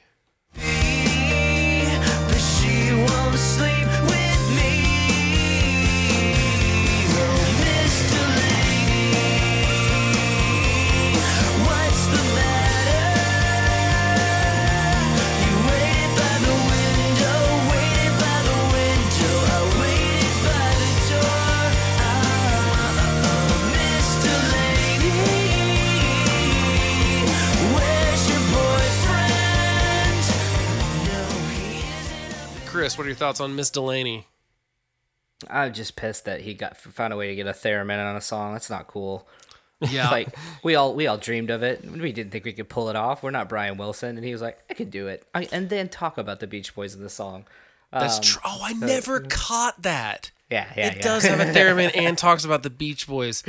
Chris, 32.93 32.97
what 32.99 33.05
are 33.05 33.09
your 33.09 33.15
thoughts 33.15 33.39
on 33.39 33.55
Miss 33.55 33.71
Delaney? 33.71 34.27
I'm 35.49 35.73
just 35.73 35.95
pissed 35.95 36.25
that 36.25 36.41
he 36.41 36.53
got 36.53 36.77
found 36.77 37.11
a 37.11 37.17
way 37.17 37.27
to 37.29 37.35
get 37.35 37.47
a 37.47 37.51
theremin 37.51 37.97
on 37.97 38.15
a 38.15 38.21
song. 38.21 38.53
That's 38.53 38.69
not 38.69 38.85
cool. 38.85 39.27
Yeah, 39.81 40.09
Like 40.11 40.29
we 40.63 40.75
all 40.75 40.93
we 40.93 41.07
all 41.07 41.17
dreamed 41.17 41.49
of 41.49 41.63
it. 41.63 41.83
We 41.83 42.11
didn't 42.11 42.31
think 42.31 42.45
we 42.45 42.53
could 42.53 42.69
pull 42.69 42.89
it 42.89 42.95
off. 42.95 43.23
We're 43.23 43.31
not 43.31 43.49
Brian 43.49 43.77
Wilson, 43.77 44.15
and 44.15 44.23
he 44.23 44.31
was 44.31 44.43
like, 44.43 44.59
"I 44.69 44.75
could 44.75 44.91
do 44.91 45.07
it." 45.07 45.25
I, 45.33 45.47
and 45.51 45.69
then 45.69 45.89
talk 45.89 46.19
about 46.19 46.39
the 46.39 46.45
Beach 46.45 46.75
Boys 46.75 46.93
in 46.93 47.01
the 47.01 47.09
song. 47.09 47.45
That's 47.91 48.17
Um, 48.17 48.23
true. 48.23 48.41
Oh, 48.45 48.59
I 48.63 48.73
never 48.73 49.21
caught 49.29 49.81
that. 49.81 50.29
Yeah, 50.51 50.67
yeah, 50.77 50.87
it 50.89 50.97
yeah. 50.97 51.01
does 51.01 51.23
have 51.23 51.39
a 51.39 51.45
theremin 51.59 51.91
and 51.97 52.15
talks 52.15 52.45
about 52.45 52.61
the 52.61 52.69
Beach 52.69 53.07
Boys. 53.07 53.43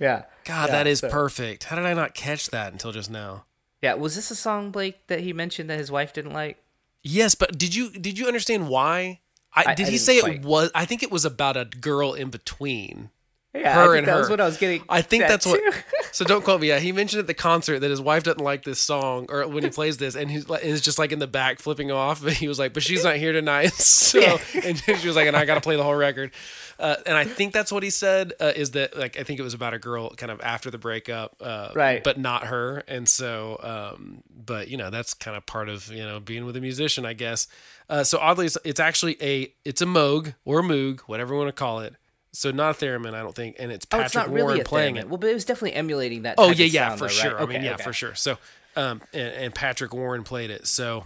yeah. 0.00 0.24
God, 0.46 0.68
Yeah, 0.70 0.72
that 0.72 0.86
is 0.86 1.00
so- 1.00 1.10
perfect. 1.10 1.64
How 1.64 1.76
did 1.76 1.84
I 1.84 1.92
not 1.92 2.14
catch 2.14 2.48
that 2.48 2.72
until 2.72 2.92
just 2.92 3.10
now? 3.10 3.44
Yeah, 3.82 3.94
was 3.94 4.16
this 4.16 4.30
a 4.30 4.34
song 4.36 4.70
Blake 4.70 5.06
that 5.08 5.20
he 5.20 5.34
mentioned 5.34 5.68
that 5.68 5.78
his 5.78 5.90
wife 5.92 6.14
didn't 6.14 6.32
like? 6.32 6.56
Yes, 7.02 7.34
but 7.34 7.56
did 7.58 7.74
you 7.74 7.90
did 7.90 8.18
you 8.18 8.26
understand 8.26 8.68
why? 8.68 9.20
I, 9.54 9.64
I- 9.68 9.74
did 9.74 9.86
I 9.86 9.90
he 9.90 9.98
say 9.98 10.20
quite. 10.20 10.36
it 10.36 10.42
was? 10.42 10.70
I 10.74 10.84
think 10.84 11.02
it 11.02 11.10
was 11.10 11.24
about 11.24 11.56
a 11.56 11.64
girl 11.64 12.12
in 12.14 12.30
between. 12.30 13.10
Yeah, 13.54 13.74
her 13.74 13.80
I 13.80 13.86
think 13.86 13.98
and 13.98 14.06
that 14.08 14.12
her. 14.12 14.18
was 14.20 14.30
what 14.30 14.40
I 14.40 14.44
was 14.46 14.58
getting. 14.58 14.82
I 14.88 15.00
think 15.02 15.24
at, 15.24 15.28
that's 15.28 15.46
what. 15.46 15.60
So 16.10 16.24
don't 16.24 16.42
quote 16.42 16.60
me. 16.62 16.68
Yeah, 16.68 16.78
he 16.78 16.90
mentioned 16.90 17.20
at 17.20 17.26
the 17.26 17.34
concert 17.34 17.80
that 17.80 17.90
his 17.90 18.00
wife 18.00 18.24
doesn't 18.24 18.42
like 18.42 18.64
this 18.64 18.80
song, 18.80 19.26
or 19.28 19.46
when 19.46 19.62
he 19.62 19.68
plays 19.70 19.98
this, 19.98 20.16
and 20.16 20.30
he's 20.30 20.46
is 20.62 20.80
just 20.80 20.98
like 20.98 21.12
in 21.12 21.18
the 21.18 21.26
back 21.26 21.60
flipping 21.60 21.92
off. 21.92 22.22
But 22.22 22.32
he 22.32 22.48
was 22.48 22.58
like, 22.58 22.72
"But 22.72 22.82
she's 22.82 23.04
not 23.04 23.16
here 23.16 23.32
tonight." 23.32 23.72
So, 24.08 24.38
and 24.64 24.78
she 24.78 25.06
was 25.06 25.16
like, 25.16 25.26
"And 25.28 25.36
I 25.36 25.44
got 25.44 25.56
to 25.56 25.60
play 25.60 25.76
the 25.76 25.82
whole 25.82 25.94
record." 25.94 26.32
Uh, 26.78 26.96
and 27.04 27.14
I 27.16 27.24
think 27.24 27.52
that's 27.52 27.70
what 27.70 27.82
he 27.82 27.90
said. 27.90 28.32
Uh, 28.40 28.52
is 28.56 28.70
that 28.72 28.96
like 28.98 29.18
I 29.18 29.22
think 29.22 29.38
it 29.38 29.42
was 29.42 29.52
about 29.54 29.74
a 29.74 29.78
girl 29.78 30.10
kind 30.10 30.32
of 30.32 30.40
after 30.40 30.70
the 30.70 30.78
breakup, 30.78 31.36
uh, 31.40 31.70
Right. 31.74 32.02
But 32.02 32.18
not 32.18 32.46
her. 32.46 32.82
And 32.88 33.06
so, 33.08 33.58
um, 33.62 34.22
but 34.34 34.68
you 34.68 34.78
know, 34.78 34.88
that's 34.88 35.12
kind 35.14 35.36
of 35.36 35.44
part 35.44 35.68
of 35.68 35.88
you 35.92 36.04
know 36.04 36.20
being 36.20 36.46
with 36.46 36.56
a 36.56 36.60
musician, 36.60 37.04
I 37.04 37.12
guess. 37.12 37.46
Uh, 37.90 38.02
so 38.02 38.18
oddly, 38.18 38.46
it's, 38.46 38.56
it's 38.64 38.80
actually 38.80 39.16
a 39.22 39.52
it's 39.64 39.82
a 39.82 39.86
Moog 39.86 40.34
or 40.46 40.60
a 40.60 40.62
Moog, 40.62 41.00
whatever 41.00 41.34
you 41.34 41.38
want 41.40 41.48
to 41.48 41.52
call 41.52 41.80
it. 41.80 41.94
So 42.32 42.50
not 42.50 42.76
a 42.76 42.84
theremin, 42.84 43.14
I 43.14 43.20
don't 43.22 43.34
think, 43.34 43.56
and 43.58 43.72
it's 43.72 43.86
Oh, 43.86 43.88
Patrick 43.90 44.06
it's 44.06 44.14
not 44.14 44.28
Warren 44.28 44.46
really 44.46 44.60
a 44.60 44.64
playing 44.64 44.94
theremin. 44.96 45.00
it. 45.00 45.08
Well, 45.08 45.18
but 45.18 45.30
it 45.30 45.34
was 45.34 45.44
definitely 45.44 45.74
emulating 45.74 46.22
that. 46.22 46.34
Oh 46.38 46.48
type 46.48 46.58
yeah, 46.58 46.66
of 46.66 46.72
yeah, 46.72 46.88
sound, 46.88 46.98
for 46.98 47.04
though, 47.04 47.10
sure. 47.12 47.34
right? 47.34 47.42
I 47.42 47.46
mean, 47.46 47.62
yeah, 47.64 47.74
okay. 47.74 47.82
for 47.84 47.92
sure. 47.92 48.14
So, 48.14 48.38
um, 48.76 49.00
and, 49.12 49.34
and 49.34 49.54
Patrick 49.54 49.94
Warren 49.94 50.24
played 50.24 50.50
it. 50.50 50.66
So, 50.66 51.04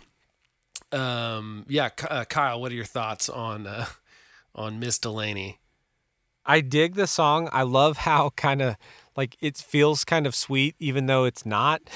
um, 0.90 1.64
yeah, 1.68 1.90
uh, 2.10 2.24
Kyle, 2.24 2.60
what 2.60 2.72
are 2.72 2.74
your 2.74 2.84
thoughts 2.84 3.28
on 3.28 3.66
uh, 3.66 3.86
on 4.54 4.78
Miss 4.78 4.98
Delaney? 4.98 5.58
I 6.44 6.60
dig 6.60 6.96
the 6.96 7.06
song. 7.06 7.48
I 7.52 7.62
love 7.62 7.98
how 7.98 8.30
kind 8.30 8.60
of 8.60 8.76
like 9.16 9.36
it 9.40 9.56
feels 9.56 10.04
kind 10.04 10.26
of 10.26 10.34
sweet, 10.34 10.74
even 10.80 11.06
though 11.06 11.24
it's 11.24 11.46
not. 11.46 11.82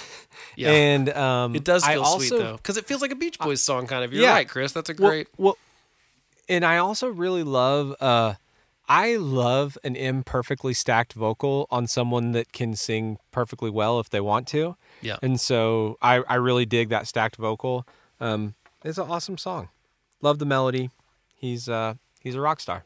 Yeah. 0.59 0.71
And 0.71 1.09
um, 1.11 1.55
It 1.55 1.65
does 1.65 1.83
I 1.85 1.95
feel 1.95 2.03
also, 2.03 2.19
sweet 2.19 2.39
though, 2.39 2.57
because 2.57 2.77
it 2.79 2.87
feels 2.87 3.03
like 3.03 3.11
a 3.11 3.15
Beach 3.15 3.39
Boys 3.39 3.61
song, 3.61 3.87
kind 3.87 4.05
of. 4.05 4.13
You're 4.13 4.23
yeah. 4.23 4.33
right, 4.33 4.49
Chris. 4.49 4.73
That's 4.73 4.89
a 4.89 4.95
Well- 4.99 5.11
great. 5.11 5.29
Well, 5.37 5.59
and 6.49 6.65
I 6.65 6.79
also 6.79 7.09
really 7.09 7.43
love. 7.43 7.95
uh 8.01 8.35
I 8.89 9.17
love 9.17 9.77
an 9.83 9.97
imperfectly 9.97 10.73
stacked 10.73 11.13
vocal 11.13 11.67
on 11.71 11.87
someone 11.87 12.33
that 12.33 12.53
can 12.53 12.77
sing 12.77 13.19
perfectly 13.33 13.71
well 13.71 13.99
if 13.99 14.11
they 14.11 14.21
want 14.21 14.47
to. 14.49 14.77
Yeah. 15.01 15.17
And 15.23 15.41
so 15.41 15.99
I, 16.01 16.17
I 16.29 16.37
really 16.37 16.67
dig 16.67 16.89
that 16.91 17.07
stacked 17.07 17.37
vocal. 17.37 17.87
Um, 18.21 18.55
it's 18.85 18.99
an 18.99 19.09
awesome 19.09 19.39
song. 19.39 19.69
Love 20.23 20.39
the 20.39 20.47
melody. 20.47 20.91
He's 21.35 21.69
uh 21.69 21.95
he's 22.21 22.35
a 22.35 22.41
rock 22.41 22.61
star. 22.61 22.85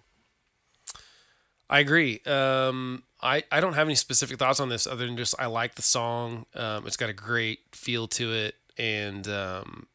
I 1.69 1.79
agree. 1.79 2.21
Um, 2.27 3.05
I, 3.23 3.45
I 3.53 3.61
don't 3.61 3.75
have 3.75 3.87
any 3.87 3.95
specific 3.95 4.39
thoughts 4.39 4.59
on 4.59 4.71
this 4.71 4.89
other 4.89 5.07
than 5.07 5.17
just 5.17 5.37
I 5.39 5.47
like 5.47 5.77
the 5.77 5.83
song. 5.83 6.47
Um, 6.55 6.85
it's 6.85 6.97
got 6.97 7.11
a 7.11 7.15
great 7.15 7.61
feel 7.71 8.09
to 8.09 8.33
it, 8.33 8.57
and 8.77 9.29
um, 9.29 9.87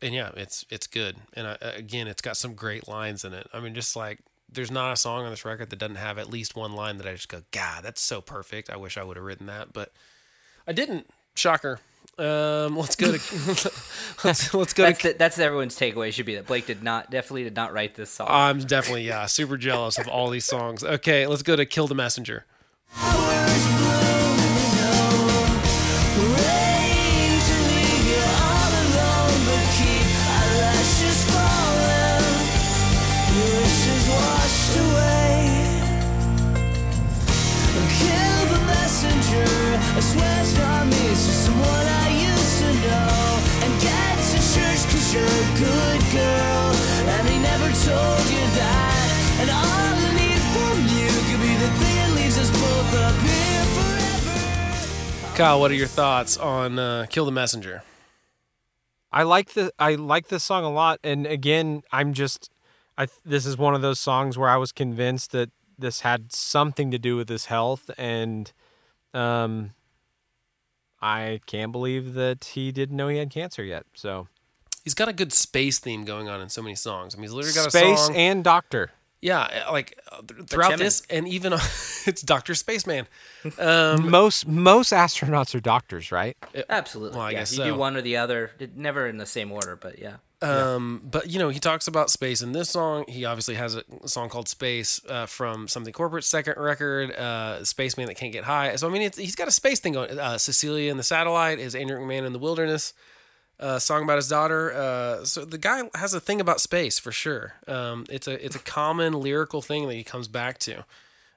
and 0.00 0.14
yeah, 0.14 0.30
it's 0.36 0.64
it's 0.70 0.86
good. 0.86 1.16
And 1.34 1.46
I, 1.46 1.56
again, 1.60 2.08
it's 2.08 2.22
got 2.22 2.38
some 2.38 2.54
great 2.54 2.88
lines 2.88 3.24
in 3.24 3.34
it. 3.34 3.46
I 3.52 3.60
mean, 3.60 3.74
just 3.74 3.94
like 3.94 4.20
there's 4.52 4.70
not 4.70 4.92
a 4.92 4.96
song 4.96 5.24
on 5.24 5.30
this 5.30 5.44
record 5.44 5.70
that 5.70 5.78
doesn't 5.78 5.96
have 5.96 6.18
at 6.18 6.30
least 6.30 6.54
one 6.56 6.72
line 6.72 6.98
that 6.98 7.06
I 7.06 7.12
just 7.12 7.28
go, 7.28 7.42
God, 7.50 7.82
that's 7.84 8.00
so 8.00 8.20
perfect. 8.20 8.70
I 8.70 8.76
wish 8.76 8.96
I 8.98 9.02
would 9.02 9.16
have 9.16 9.24
written 9.24 9.46
that, 9.46 9.72
but 9.72 9.92
I 10.66 10.72
didn't. 10.72 11.08
Shocker. 11.34 11.80
Um, 12.18 12.76
let's 12.76 12.94
go 12.94 13.16
to 13.16 13.18
let's 14.24 14.52
let's 14.52 14.74
go 14.74 14.82
That's 14.82 15.00
to. 15.00 15.08
the, 15.08 15.14
that's 15.18 15.38
everyone's 15.38 15.78
takeaway. 15.78 16.12
Should 16.12 16.26
be 16.26 16.34
that 16.34 16.46
Blake 16.46 16.66
did 16.66 16.82
not 16.82 17.10
definitely 17.10 17.44
did 17.44 17.56
not 17.56 17.72
write 17.72 17.94
this 17.94 18.10
song. 18.10 18.26
I'm 18.30 18.58
definitely 18.58 19.06
yeah 19.06 19.24
super 19.26 19.56
jealous 19.56 19.98
of 19.98 20.08
all 20.08 20.28
these 20.28 20.44
songs. 20.44 20.84
Okay, 20.84 21.26
let's 21.26 21.42
go 21.42 21.56
to 21.56 21.64
Kill 21.64 21.86
the 21.86 21.94
Messenger. 21.94 22.44
Kyle, 55.34 55.58
what 55.60 55.70
are 55.70 55.74
your 55.74 55.86
thoughts 55.86 56.36
on 56.36 56.78
uh, 56.78 57.06
"Kill 57.08 57.24
the 57.24 57.32
Messenger"? 57.32 57.82
I 59.10 59.22
like 59.22 59.54
the 59.54 59.72
I 59.78 59.94
like 59.94 60.28
this 60.28 60.44
song 60.44 60.64
a 60.64 60.70
lot, 60.70 61.00
and 61.02 61.26
again, 61.26 61.82
I'm 61.90 62.12
just 62.12 62.50
I 62.98 63.06
this 63.24 63.46
is 63.46 63.56
one 63.56 63.74
of 63.74 63.80
those 63.80 63.98
songs 63.98 64.36
where 64.36 64.50
I 64.50 64.56
was 64.56 64.72
convinced 64.72 65.32
that 65.32 65.50
this 65.78 66.00
had 66.00 66.32
something 66.32 66.90
to 66.90 66.98
do 66.98 67.16
with 67.16 67.28
his 67.30 67.46
health, 67.46 67.90
and 67.96 68.52
um, 69.14 69.72
I 71.00 71.40
can't 71.46 71.72
believe 71.72 72.12
that 72.14 72.44
he 72.52 72.70
didn't 72.70 72.96
know 72.96 73.08
he 73.08 73.16
had 73.16 73.30
cancer 73.30 73.64
yet. 73.64 73.86
So 73.94 74.28
He's 74.84 74.94
got 74.94 75.08
a 75.08 75.12
good 75.12 75.32
space 75.32 75.78
theme 75.78 76.04
going 76.04 76.28
on 76.28 76.40
in 76.40 76.48
so 76.48 76.60
many 76.60 76.74
songs. 76.74 77.14
I 77.14 77.18
mean, 77.18 77.24
he's 77.24 77.32
literally 77.32 77.54
got 77.54 77.68
a 77.68 77.70
space 77.70 78.10
and 78.14 78.42
doctor. 78.42 78.90
Yeah, 79.22 79.66
like 79.70 79.98
uh, 80.10 80.20
th- 80.26 80.48
throughout 80.48 80.78
this, 80.78 81.02
and 81.08 81.26
even 81.28 81.52
it's 82.06 82.20
Doctor 82.22 82.54
Spaceman. 82.54 83.06
Um, 83.58 84.08
most 84.08 84.46
most 84.46 84.92
astronauts 84.92 85.52
are 85.56 85.60
doctors, 85.60 86.12
right? 86.12 86.36
Absolutely. 86.70 87.18
Well, 87.18 87.26
I 87.26 87.30
yeah, 87.32 87.38
guess 87.40 87.50
you 87.50 87.56
so. 87.56 87.64
do 87.64 87.74
one 87.74 87.96
or 87.96 88.00
the 88.00 88.16
other, 88.16 88.52
never 88.76 89.08
in 89.08 89.16
the 89.16 89.26
same 89.26 89.50
order, 89.50 89.74
but 89.74 89.98
yeah. 89.98 90.18
Um, 90.42 91.00
but 91.04 91.30
you 91.30 91.38
know, 91.38 91.48
he 91.48 91.58
talks 91.60 91.88
about 91.88 92.10
space 92.10 92.42
in 92.42 92.52
this 92.52 92.70
song. 92.70 93.04
He 93.08 93.24
obviously 93.24 93.54
has 93.56 93.74
a 93.76 94.08
song 94.08 94.28
called 94.28 94.48
"Space" 94.48 95.00
uh, 95.08 95.26
from 95.26 95.66
something 95.68 95.92
corporate 95.92 96.24
second 96.24 96.54
record, 96.56 97.12
uh, 97.12 97.64
"Spaceman 97.64 98.06
That 98.06 98.14
Can't 98.14 98.32
Get 98.32 98.44
High." 98.44 98.74
So 98.76 98.88
I 98.88 98.92
mean, 98.92 99.02
it's, 99.02 99.18
he's 99.18 99.36
got 99.36 99.48
a 99.48 99.52
space 99.52 99.80
thing 99.80 99.94
going. 99.94 100.18
Uh, 100.18 100.38
Cecilia 100.38 100.90
and 100.90 100.98
the 100.98 101.04
Satellite 101.04 101.58
is 101.58 101.74
Andrew 101.74 101.98
McMahon 102.00 102.26
in 102.26 102.32
the 102.32 102.38
Wilderness. 102.38 102.92
Uh, 103.62 103.78
song 103.78 104.02
about 104.02 104.16
his 104.16 104.28
daughter. 104.28 104.72
Uh, 104.72 105.24
so 105.24 105.44
the 105.44 105.56
guy 105.56 105.82
has 105.94 106.14
a 106.14 106.20
thing 106.20 106.40
about 106.40 106.60
space 106.60 106.98
for 106.98 107.12
sure. 107.12 107.54
Um, 107.68 108.06
it's 108.10 108.26
a 108.26 108.44
it's 108.44 108.56
a 108.56 108.58
common 108.58 109.12
lyrical 109.12 109.62
thing 109.62 109.86
that 109.86 109.94
he 109.94 110.02
comes 110.02 110.26
back 110.26 110.58
to. 110.58 110.84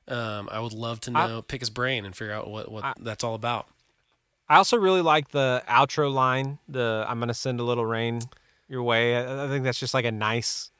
Um, 0.07 0.49
I 0.51 0.59
would 0.59 0.73
love 0.73 0.99
to 1.01 1.11
know, 1.11 1.41
pick 1.43 1.61
his 1.61 1.69
brain 1.69 2.03
and 2.03 2.15
figure 2.15 2.33
out 2.33 2.49
what, 2.49 2.71
what 2.71 2.97
that's 2.99 3.23
all 3.23 3.35
about. 3.35 3.67
I 4.49 4.57
also 4.57 4.77
really 4.77 5.01
like 5.01 5.29
the 5.29 5.63
outro 5.67 6.11
line. 6.11 6.57
The 6.67 7.05
I'm 7.07 7.19
gonna 7.19 7.35
send 7.35 7.59
a 7.59 7.63
little 7.63 7.85
rain 7.85 8.21
your 8.67 8.81
way. 8.81 9.15
I, 9.15 9.45
I 9.45 9.47
think 9.47 9.63
that's 9.63 9.79
just 9.79 9.93
like 9.93 10.05
a 10.05 10.11
nice 10.11 10.71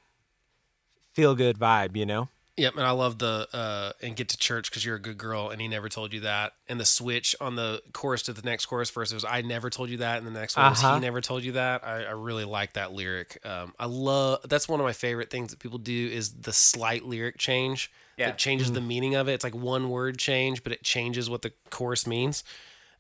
feel 1.14 1.36
good 1.36 1.60
vibe, 1.60 1.96
you 1.96 2.08
know. 2.08 2.28
Yep, 2.58 2.78
and 2.78 2.84
I 2.86 2.92
love 2.92 3.20
the 3.20 3.50
uh, 3.52 3.92
and 4.02 4.16
get 4.16 4.30
to 4.30 4.38
church 4.38 4.70
because 4.72 4.86
you're 4.86 4.96
a 4.96 5.00
good 5.02 5.18
girl, 5.18 5.50
and 5.50 5.60
he 5.60 5.68
never 5.68 5.90
told 5.90 6.14
you 6.14 6.22
that. 6.22 6.54
And 6.70 6.80
the 6.80 6.86
switch 6.86 7.36
on 7.42 7.58
the 7.58 7.82
chorus 7.92 8.22
to 8.24 8.34
the 8.34 8.44
next 8.44 8.68
chorus 8.68 8.90
verse 8.90 9.14
was 9.14 9.26
I 9.26 9.42
never 9.42 9.70
told 9.70 9.90
you 9.90 9.98
that, 9.98 10.20
and 10.20 10.26
the 10.28 10.32
next 10.40 10.56
one 10.56 10.70
was 10.70 10.82
Uh-huh. 10.82 10.94
he 10.96 11.02
never 11.02 11.20
told 11.20 11.44
you 11.44 11.52
that. 11.54 11.84
I, 11.86 12.06
I 12.06 12.12
really 12.12 12.46
like 12.46 12.74
that 12.74 12.94
lyric. 12.94 13.40
Um, 13.46 13.74
I 13.78 13.88
love 13.88 14.40
that's 14.48 14.70
one 14.70 14.80
of 14.80 14.86
my 14.86 14.94
favorite 14.94 15.30
things 15.30 15.52
that 15.52 15.60
people 15.60 15.80
do 15.80 16.08
is 16.14 16.32
the 16.34 16.54
slight 16.54 17.04
lyric 17.04 17.38
change 17.38 17.92
Yeah. 18.18 18.28
that 18.28 18.38
changes 18.38 18.72
the 18.72 18.80
meaning 18.80 19.16
of 19.16 19.28
it. 19.28 19.34
It's 19.34 19.44
like 19.44 19.56
one 19.56 19.90
word 19.90 20.18
change, 20.18 20.64
but 20.64 20.72
it 20.72 20.82
changes 20.82 21.30
what 21.30 21.42
the 21.42 21.52
chorus 21.72 22.08
means. 22.08 22.46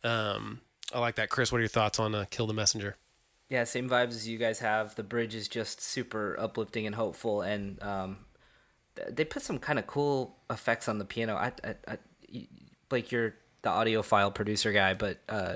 Um, 0.03 0.59
I 0.93 0.99
like 0.99 1.15
that. 1.15 1.29
Chris, 1.29 1.51
what 1.53 1.59
are 1.59 1.61
your 1.61 1.69
thoughts 1.69 1.97
on 1.97 2.13
uh, 2.13 2.25
"Kill 2.29 2.45
the 2.47 2.53
Messenger"? 2.53 2.97
Yeah, 3.49 3.63
same 3.63 3.89
vibes 3.89 4.09
as 4.09 4.27
you 4.27 4.37
guys 4.37 4.59
have. 4.59 4.95
The 4.95 5.03
bridge 5.03 5.33
is 5.33 5.47
just 5.47 5.79
super 5.79 6.35
uplifting 6.39 6.85
and 6.85 6.95
hopeful, 6.95 7.41
and 7.41 7.81
um, 7.81 8.17
th- 8.33 8.34
they 9.09 9.25
put 9.25 9.41
some 9.41 9.59
kind 9.59 9.79
of 9.79 9.87
cool 9.87 10.35
effects 10.49 10.87
on 10.87 10.99
the 10.99 11.05
piano. 11.05 11.35
I, 11.35 11.51
I, 11.63 11.75
I, 11.87 12.47
Blake, 12.89 13.11
you're 13.11 13.35
the 13.61 13.69
audiophile 13.69 14.33
producer 14.33 14.71
guy, 14.71 14.93
but 14.93 15.19
uh, 15.27 15.55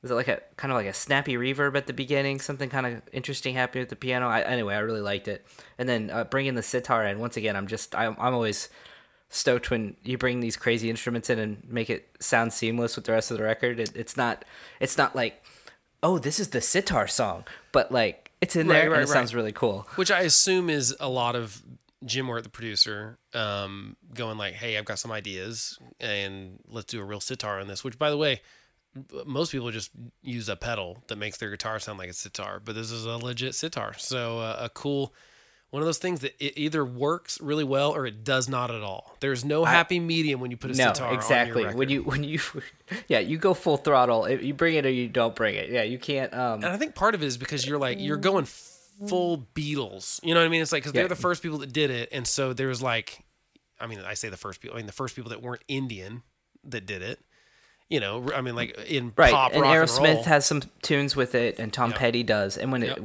was 0.00 0.10
it 0.10 0.14
like 0.14 0.28
a 0.28 0.40
kind 0.56 0.72
of 0.72 0.76
like 0.76 0.86
a 0.86 0.92
snappy 0.94 1.34
reverb 1.34 1.76
at 1.76 1.86
the 1.86 1.92
beginning? 1.92 2.40
Something 2.40 2.68
kind 2.70 2.86
of 2.86 3.02
interesting 3.12 3.54
happening 3.54 3.82
with 3.82 3.90
the 3.90 3.96
piano. 3.96 4.28
I, 4.28 4.40
anyway, 4.42 4.74
I 4.74 4.78
really 4.80 5.00
liked 5.00 5.28
it, 5.28 5.46
and 5.78 5.88
then 5.88 6.10
uh, 6.10 6.24
bringing 6.24 6.54
the 6.54 6.62
sitar 6.62 7.06
in. 7.06 7.18
Once 7.18 7.36
again, 7.36 7.56
I'm 7.56 7.66
just 7.66 7.94
I'm, 7.94 8.16
I'm 8.18 8.34
always 8.34 8.68
stoked 9.28 9.70
when 9.70 9.96
you 10.02 10.18
bring 10.18 10.40
these 10.40 10.56
crazy 10.56 10.90
instruments 10.90 11.30
in 11.30 11.38
and 11.38 11.62
make 11.68 11.88
it 11.88 12.06
sound 12.20 12.52
seamless 12.52 12.96
with 12.96 13.06
the 13.06 13.12
rest 13.12 13.30
of 13.30 13.38
the 13.38 13.42
record. 13.44 13.80
It, 13.80 13.94
it's 13.96 14.16
not 14.16 14.44
it's 14.80 14.98
not 14.98 15.14
like 15.16 15.42
oh 16.02 16.18
this 16.18 16.40
is 16.40 16.48
the 16.48 16.60
sitar 16.60 17.06
song, 17.06 17.44
but 17.70 17.92
like 17.92 18.30
it's 18.40 18.56
in 18.56 18.66
Right, 18.66 18.74
there 18.80 18.90
right, 18.90 18.96
and 19.00 19.08
it 19.08 19.10
right. 19.10 19.18
sounds 19.18 19.34
really 19.34 19.52
cool. 19.52 19.86
which 19.94 20.10
I 20.10 20.22
assume 20.22 20.68
is 20.68 20.96
a 21.00 21.08
lot 21.08 21.36
of 21.36 21.62
Jim 22.04 22.28
Wirt, 22.28 22.42
the 22.44 22.50
producer, 22.50 23.18
um, 23.34 23.96
going 24.14 24.38
like, 24.38 24.54
"Hey, 24.54 24.76
I've 24.76 24.84
got 24.84 24.98
some 24.98 25.12
ideas, 25.12 25.78
and 26.00 26.58
let's 26.68 26.86
do 26.92 27.00
a 27.00 27.04
real 27.04 27.20
sitar 27.20 27.60
on 27.60 27.68
this." 27.68 27.84
Which, 27.84 27.98
by 27.98 28.10
the 28.10 28.16
way, 28.16 28.40
most 29.24 29.52
people 29.52 29.70
just 29.70 29.90
use 30.22 30.48
a 30.48 30.56
pedal 30.56 31.02
that 31.08 31.16
makes 31.16 31.38
their 31.38 31.50
guitar 31.50 31.78
sound 31.78 31.98
like 31.98 32.10
a 32.10 32.14
sitar, 32.14 32.60
but 32.62 32.74
this 32.74 32.90
is 32.90 33.06
a 33.06 33.16
legit 33.16 33.54
sitar. 33.54 33.94
So 33.96 34.38
uh, 34.38 34.56
a 34.60 34.68
cool 34.68 35.14
one 35.72 35.80
of 35.80 35.86
those 35.86 35.96
things 35.96 36.20
that 36.20 36.34
it 36.38 36.52
either 36.58 36.84
works 36.84 37.40
really 37.40 37.64
well 37.64 37.92
or 37.92 38.04
it 38.04 38.24
does 38.24 38.46
not 38.46 38.70
at 38.70 38.82
all. 38.82 39.16
There's 39.20 39.42
no 39.42 39.64
happy 39.64 39.98
medium 40.00 40.38
when 40.38 40.50
you 40.50 40.58
put 40.58 40.70
a 40.70 40.74
No, 40.76 40.92
sitar 40.92 41.14
exactly. 41.14 41.64
When 41.64 41.88
you 41.88 42.02
when 42.02 42.22
you 42.24 42.40
yeah 43.08 43.20
you 43.20 43.38
go 43.38 43.54
full 43.54 43.78
throttle. 43.78 44.26
If 44.26 44.42
you 44.42 44.52
bring 44.52 44.74
it 44.74 44.84
or 44.84 44.90
you 44.90 45.08
don't 45.08 45.34
bring 45.34 45.54
it. 45.54 45.70
Yeah, 45.70 45.82
you 45.84 45.98
can't. 45.98 46.34
Um, 46.34 46.62
And 46.62 46.66
I 46.66 46.76
think 46.76 46.94
part 46.94 47.14
of 47.14 47.22
it 47.22 47.26
is 47.26 47.38
because 47.38 47.66
you're 47.66 47.78
like 47.78 47.98
you're 48.00 48.18
going 48.18 48.44
full 49.08 49.38
mm. 49.38 49.46
Beatles. 49.54 50.20
You 50.22 50.34
know 50.34 50.40
what 50.40 50.46
I 50.46 50.48
mean? 50.48 50.62
It's 50.62 50.72
like 50.72 50.82
because 50.82 50.92
they're 50.92 51.08
the 51.08 51.16
first 51.16 51.42
people 51.42 51.58
that 51.58 51.72
did 51.72 51.90
it, 51.90 52.08
and 52.12 52.26
so 52.26 52.52
there's 52.52 52.82
like, 52.82 53.24
I 53.80 53.86
mean, 53.86 54.00
I 54.00 54.14
say 54.14 54.28
the 54.28 54.36
first 54.36 54.60
people. 54.60 54.76
I 54.76 54.78
mean, 54.78 54.86
the 54.86 54.92
first 54.92 55.16
people 55.16 55.30
that 55.30 55.42
weren't 55.42 55.62
Indian 55.68 56.22
that 56.64 56.86
did 56.86 57.02
it. 57.02 57.20
You 57.88 58.00
know, 58.00 58.32
I 58.34 58.40
mean, 58.40 58.56
like 58.56 58.78
in 58.88 59.12
right, 59.18 59.32
pop 59.34 59.52
and 59.52 59.60
rock 59.60 59.76
Aerosmith 59.76 60.16
and 60.16 60.24
has 60.26 60.46
some 60.46 60.62
tunes 60.80 61.14
with 61.14 61.34
it, 61.34 61.58
and 61.58 61.70
Tom 61.70 61.90
Yep. 61.90 61.98
Petty 61.98 62.22
does. 62.22 62.56
And 62.56 62.72
when 62.72 62.80
Yep. 62.80 62.98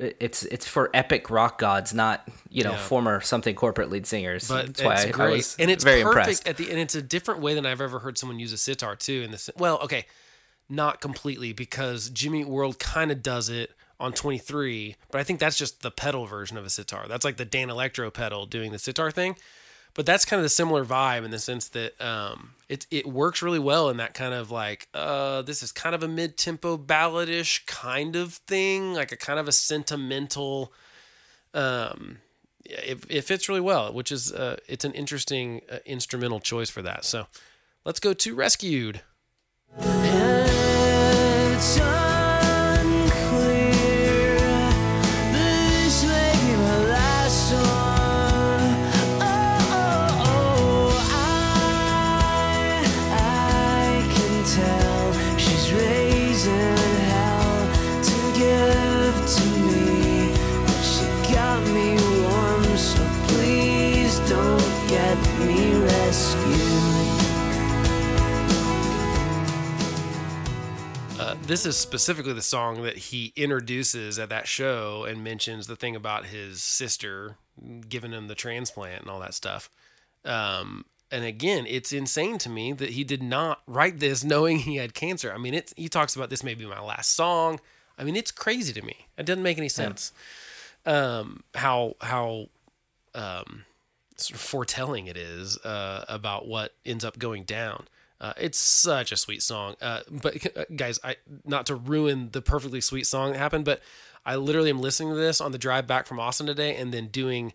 it 0.00 0.16
it's 0.18 0.42
it's 0.42 0.66
for 0.66 0.90
epic 0.92 1.30
rock 1.30 1.58
gods, 1.58 1.94
not 1.94 2.26
you 2.48 2.64
know 2.64 2.72
Yeah. 2.72 2.78
former 2.78 3.20
something 3.20 3.54
corporate 3.54 3.88
lead 3.88 4.04
singers. 4.04 4.48
but 4.48 4.66
That's 4.66 4.80
it's 4.80 4.82
why 4.82 4.94
I, 4.96 5.10
great, 5.12 5.26
I 5.26 5.30
was 5.36 5.56
and 5.60 5.70
it's 5.70 5.84
very 5.84 6.02
perfect 6.02 6.18
impressed. 6.40 6.48
at 6.48 6.56
the 6.56 6.70
and 6.70 6.80
it's 6.80 6.96
a 6.96 7.02
different 7.02 7.40
way 7.40 7.54
than 7.54 7.64
I've 7.64 7.80
ever 7.80 8.00
heard 8.00 8.18
someone 8.18 8.40
use 8.40 8.52
a 8.52 8.58
sitar 8.58 8.96
too. 8.96 9.22
In 9.22 9.30
this, 9.30 9.48
well, 9.56 9.78
okay, 9.78 10.06
not 10.68 11.00
completely 11.00 11.52
because 11.52 12.10
Jimmy 12.10 12.44
World 12.44 12.80
kind 12.80 13.12
of 13.12 13.22
does 13.22 13.48
it 13.48 13.70
on 14.02 14.12
23, 14.12 14.96
but 15.10 15.20
I 15.20 15.24
think 15.24 15.38
that's 15.40 15.56
just 15.56 15.82
the 15.82 15.90
pedal 15.90 16.26
version 16.26 16.58
of 16.58 16.66
a 16.66 16.70
sitar. 16.70 17.06
That's 17.08 17.24
like 17.24 17.36
the 17.36 17.44
Dan 17.44 17.70
Electro 17.70 18.10
pedal 18.10 18.46
doing 18.46 18.72
the 18.72 18.78
sitar 18.78 19.10
thing. 19.10 19.36
But 19.94 20.06
that's 20.06 20.24
kind 20.24 20.38
of 20.40 20.44
the 20.44 20.48
similar 20.48 20.84
vibe 20.84 21.24
in 21.24 21.30
the 21.30 21.38
sense 21.38 21.68
that 21.68 22.00
um, 22.00 22.54
it 22.68 22.86
it 22.90 23.06
works 23.06 23.42
really 23.42 23.58
well 23.58 23.90
in 23.90 23.98
that 23.98 24.14
kind 24.14 24.32
of 24.32 24.50
like 24.50 24.88
uh, 24.94 25.42
this 25.42 25.62
is 25.62 25.70
kind 25.70 25.94
of 25.94 26.02
a 26.02 26.08
mid 26.08 26.38
tempo 26.38 26.78
balladish 26.78 27.64
kind 27.66 28.16
of 28.16 28.34
thing, 28.34 28.94
like 28.94 29.12
a 29.12 29.18
kind 29.18 29.38
of 29.38 29.48
a 29.48 29.52
sentimental 29.52 30.72
um 31.54 32.18
it, 32.64 33.04
it 33.08 33.22
fits 33.22 33.48
really 33.48 33.60
well 33.60 33.92
which 33.92 34.10
is 34.10 34.32
uh 34.32 34.56
it's 34.66 34.84
an 34.84 34.92
interesting 34.92 35.60
uh, 35.70 35.78
instrumental 35.84 36.40
choice 36.40 36.70
for 36.70 36.82
that 36.82 37.04
so 37.04 37.26
let's 37.84 38.00
go 38.00 38.14
to 38.14 38.34
rescued 38.34 39.02
this 71.52 71.66
is 71.66 71.76
specifically 71.76 72.32
the 72.32 72.40
song 72.40 72.82
that 72.82 72.96
he 72.96 73.30
introduces 73.36 74.18
at 74.18 74.30
that 74.30 74.48
show 74.48 75.04
and 75.04 75.22
mentions 75.22 75.66
the 75.66 75.76
thing 75.76 75.94
about 75.94 76.24
his 76.24 76.62
sister 76.62 77.36
giving 77.90 78.10
him 78.10 78.26
the 78.26 78.34
transplant 78.34 79.02
and 79.02 79.10
all 79.10 79.20
that 79.20 79.34
stuff. 79.34 79.68
Um 80.24 80.86
and 81.10 81.26
again 81.26 81.66
it's 81.66 81.92
insane 81.92 82.38
to 82.38 82.48
me 82.48 82.72
that 82.72 82.90
he 82.90 83.04
did 83.04 83.22
not 83.22 83.60
write 83.66 84.00
this 84.00 84.24
knowing 84.32 84.60
he 84.60 84.76
had 84.76 84.94
cancer. 84.94 85.30
I 85.30 85.36
mean 85.36 85.52
it's 85.52 85.74
he 85.76 85.90
talks 85.90 86.16
about 86.16 86.30
this 86.30 86.42
may 86.42 86.54
be 86.54 86.64
my 86.64 86.80
last 86.80 87.10
song. 87.10 87.60
I 87.98 88.04
mean 88.04 88.16
it's 88.16 88.30
crazy 88.30 88.72
to 88.72 88.80
me. 88.80 89.08
It 89.18 89.26
doesn't 89.26 89.42
make 89.42 89.58
any 89.58 89.68
sense 89.68 90.10
um 90.86 91.42
how 91.54 91.96
how 92.00 92.48
um, 93.14 93.66
sort 94.16 94.36
of 94.36 94.40
foretelling 94.40 95.06
it 95.06 95.18
is 95.18 95.58
uh, 95.58 96.06
about 96.08 96.48
what 96.48 96.72
ends 96.86 97.04
up 97.04 97.18
going 97.18 97.42
down. 97.44 97.88
Uh, 98.22 98.32
it's 98.36 98.58
such 98.58 99.10
a 99.10 99.16
sweet 99.16 99.42
song. 99.42 99.74
Uh, 99.82 100.00
but 100.10 100.56
uh, 100.56 100.64
guys, 100.76 101.00
I 101.02 101.16
not 101.44 101.66
to 101.66 101.74
ruin 101.74 102.30
the 102.32 102.40
perfectly 102.40 102.80
sweet 102.80 103.06
song 103.06 103.32
that 103.32 103.38
happened, 103.38 103.64
but 103.64 103.82
I 104.24 104.36
literally 104.36 104.70
am 104.70 104.80
listening 104.80 105.10
to 105.10 105.16
this 105.16 105.40
on 105.40 105.50
the 105.50 105.58
drive 105.58 105.86
back 105.88 106.06
from 106.06 106.20
Austin 106.20 106.46
today, 106.46 106.76
and 106.76 106.94
then 106.94 107.08
doing 107.08 107.52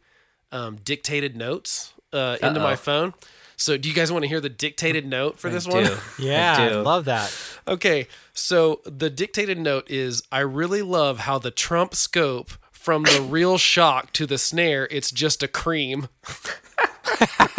um, 0.52 0.76
dictated 0.84 1.38
notes 1.38 1.94
uh, 2.11 2.38
into 2.41 2.60
my 2.60 2.76
phone. 2.76 3.14
So, 3.56 3.77
do 3.77 3.88
you 3.89 3.95
guys 3.95 4.11
want 4.11 4.23
to 4.23 4.27
hear 4.27 4.41
the 4.41 4.49
dictated 4.49 5.07
note 5.07 5.39
for 5.39 5.49
this 5.49 5.65
I 5.69 5.72
one? 5.72 5.84
do. 5.85 5.98
Yeah, 6.19 6.56
I 6.57 6.65
I, 6.65 6.69
do. 6.69 6.81
love 6.81 7.06
that. 7.06 7.34
Okay, 7.68 8.07
so 8.34 8.81
the 8.84 9.10
dictated 9.10 9.57
note 9.57 9.89
is 9.89 10.22
I 10.31 10.41
really 10.41 10.81
love 10.81 11.19
how 11.19 11.39
the 11.39 11.49
Trump 11.49 11.95
scope 11.95 12.52
from 12.88 13.03
the 13.03 13.22
real 13.22 13.57
shock 13.57 14.14
to 14.14 14.26
the 14.26 14.38
snare, 14.38 14.88
it's 14.89 15.11
just 15.11 15.44
a 15.44 15.48
cream. 15.48 16.07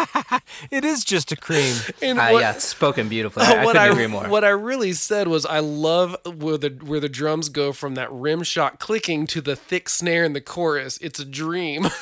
It 0.71 0.85
is 0.85 1.05
just 1.05 1.33
a 1.33 1.37
cream. 1.37 1.75
And 2.03 2.19
Uh, 2.19 2.29
what- 2.31 2.41
yeah, 2.41 2.53
it's 2.53 2.65
spoken 2.65 3.09
beautifully. 3.09 3.45
I, 3.45 3.63
I 3.63 3.65
what 3.65 3.73
couldn't 3.77 3.83
I 3.83 3.87
agree 3.93 4.07
more. 4.07 4.29
what 4.29 4.45
I 4.45 4.51
really 4.51 4.93
said 4.93 5.29
was 5.29 5.45
I 5.47 5.59
love 5.61 6.17
where 6.25 6.57
the 6.59 6.71
where 6.85 7.01
the 7.01 7.09
drums 7.09 7.49
go 7.49 7.73
from 7.73 7.95
that 7.97 8.11
rim 8.13 8.43
shot 8.43 8.79
clicking 8.79 9.27
to 9.29 9.41
the 9.41 9.57
thick 9.57 9.89
snare 9.89 10.25
in 10.25 10.33
the 10.33 10.41
chorus. 10.41 10.99
It's 10.99 11.19
a 11.19 11.25
dream. 11.25 11.89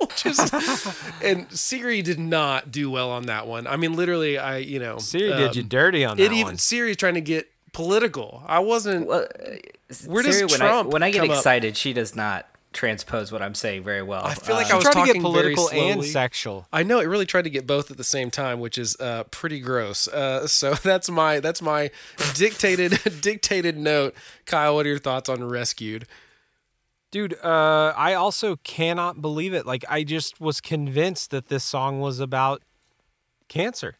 Which 0.00 0.24
is, 0.24 0.94
and 1.22 1.46
Siri 1.52 2.00
did 2.00 2.18
not 2.18 2.72
do 2.72 2.90
well 2.90 3.10
on 3.10 3.26
that 3.26 3.46
one. 3.46 3.66
I 3.66 3.76
mean, 3.76 3.94
literally, 3.96 4.38
I 4.38 4.56
you 4.56 4.78
know 4.78 4.96
Siri 4.96 5.28
did 5.36 5.54
you 5.56 5.62
um, 5.62 5.68
dirty 5.68 6.06
on 6.06 6.16
that 6.16 6.22
It 6.22 6.32
even 6.32 6.44
one. 6.44 6.56
Siri's 6.58 6.96
trying 6.96 7.14
to 7.14 7.20
get 7.20 7.50
political. 7.74 8.42
I 8.46 8.60
wasn't. 8.60 9.06
Well, 9.06 9.26
Where 10.06 10.22
does 10.22 10.36
Siri, 10.38 10.46
when 10.46 10.58
Trump 10.60 10.86
I, 10.88 10.92
when 10.92 11.02
I 11.02 11.10
get 11.10 11.20
come 11.20 11.30
up? 11.30 11.36
excited, 11.36 11.76
she 11.76 11.92
does 11.92 12.16
not 12.16 12.48
transpose 12.72 13.32
what 13.32 13.42
I'm 13.42 13.54
saying 13.54 13.82
very 13.82 14.02
well. 14.02 14.24
I 14.24 14.34
feel 14.34 14.54
like 14.54 14.70
Uh, 14.70 14.74
I 14.74 14.76
was 14.76 14.84
Try 14.84 15.06
to 15.06 15.12
get 15.12 15.22
political 15.22 15.70
and 15.70 16.04
sexual. 16.04 16.66
I 16.72 16.82
know 16.82 17.00
it 17.00 17.06
really 17.06 17.26
tried 17.26 17.42
to 17.42 17.50
get 17.50 17.66
both 17.66 17.90
at 17.90 17.96
the 17.96 18.04
same 18.04 18.30
time, 18.30 18.60
which 18.60 18.78
is 18.78 18.96
uh, 19.00 19.24
pretty 19.24 19.60
gross. 19.60 20.06
Uh, 20.08 20.46
so 20.46 20.74
that's 20.82 21.10
my 21.10 21.40
that's 21.40 21.60
my 21.60 21.90
dictated 22.34 23.00
dictated 23.20 23.76
note. 23.76 24.14
Kyle, 24.46 24.74
what 24.76 24.86
are 24.86 24.88
your 24.88 24.98
thoughts 24.98 25.28
on 25.28 25.42
Rescued? 25.42 26.06
Dude, 27.10 27.34
uh, 27.42 27.92
I 27.96 28.14
also 28.14 28.54
cannot 28.62 29.20
believe 29.20 29.52
it. 29.52 29.66
Like, 29.66 29.84
I 29.88 30.04
just 30.04 30.40
was 30.40 30.60
convinced 30.60 31.32
that 31.32 31.48
this 31.48 31.64
song 31.64 31.98
was 32.00 32.20
about 32.20 32.62
cancer. 33.48 33.96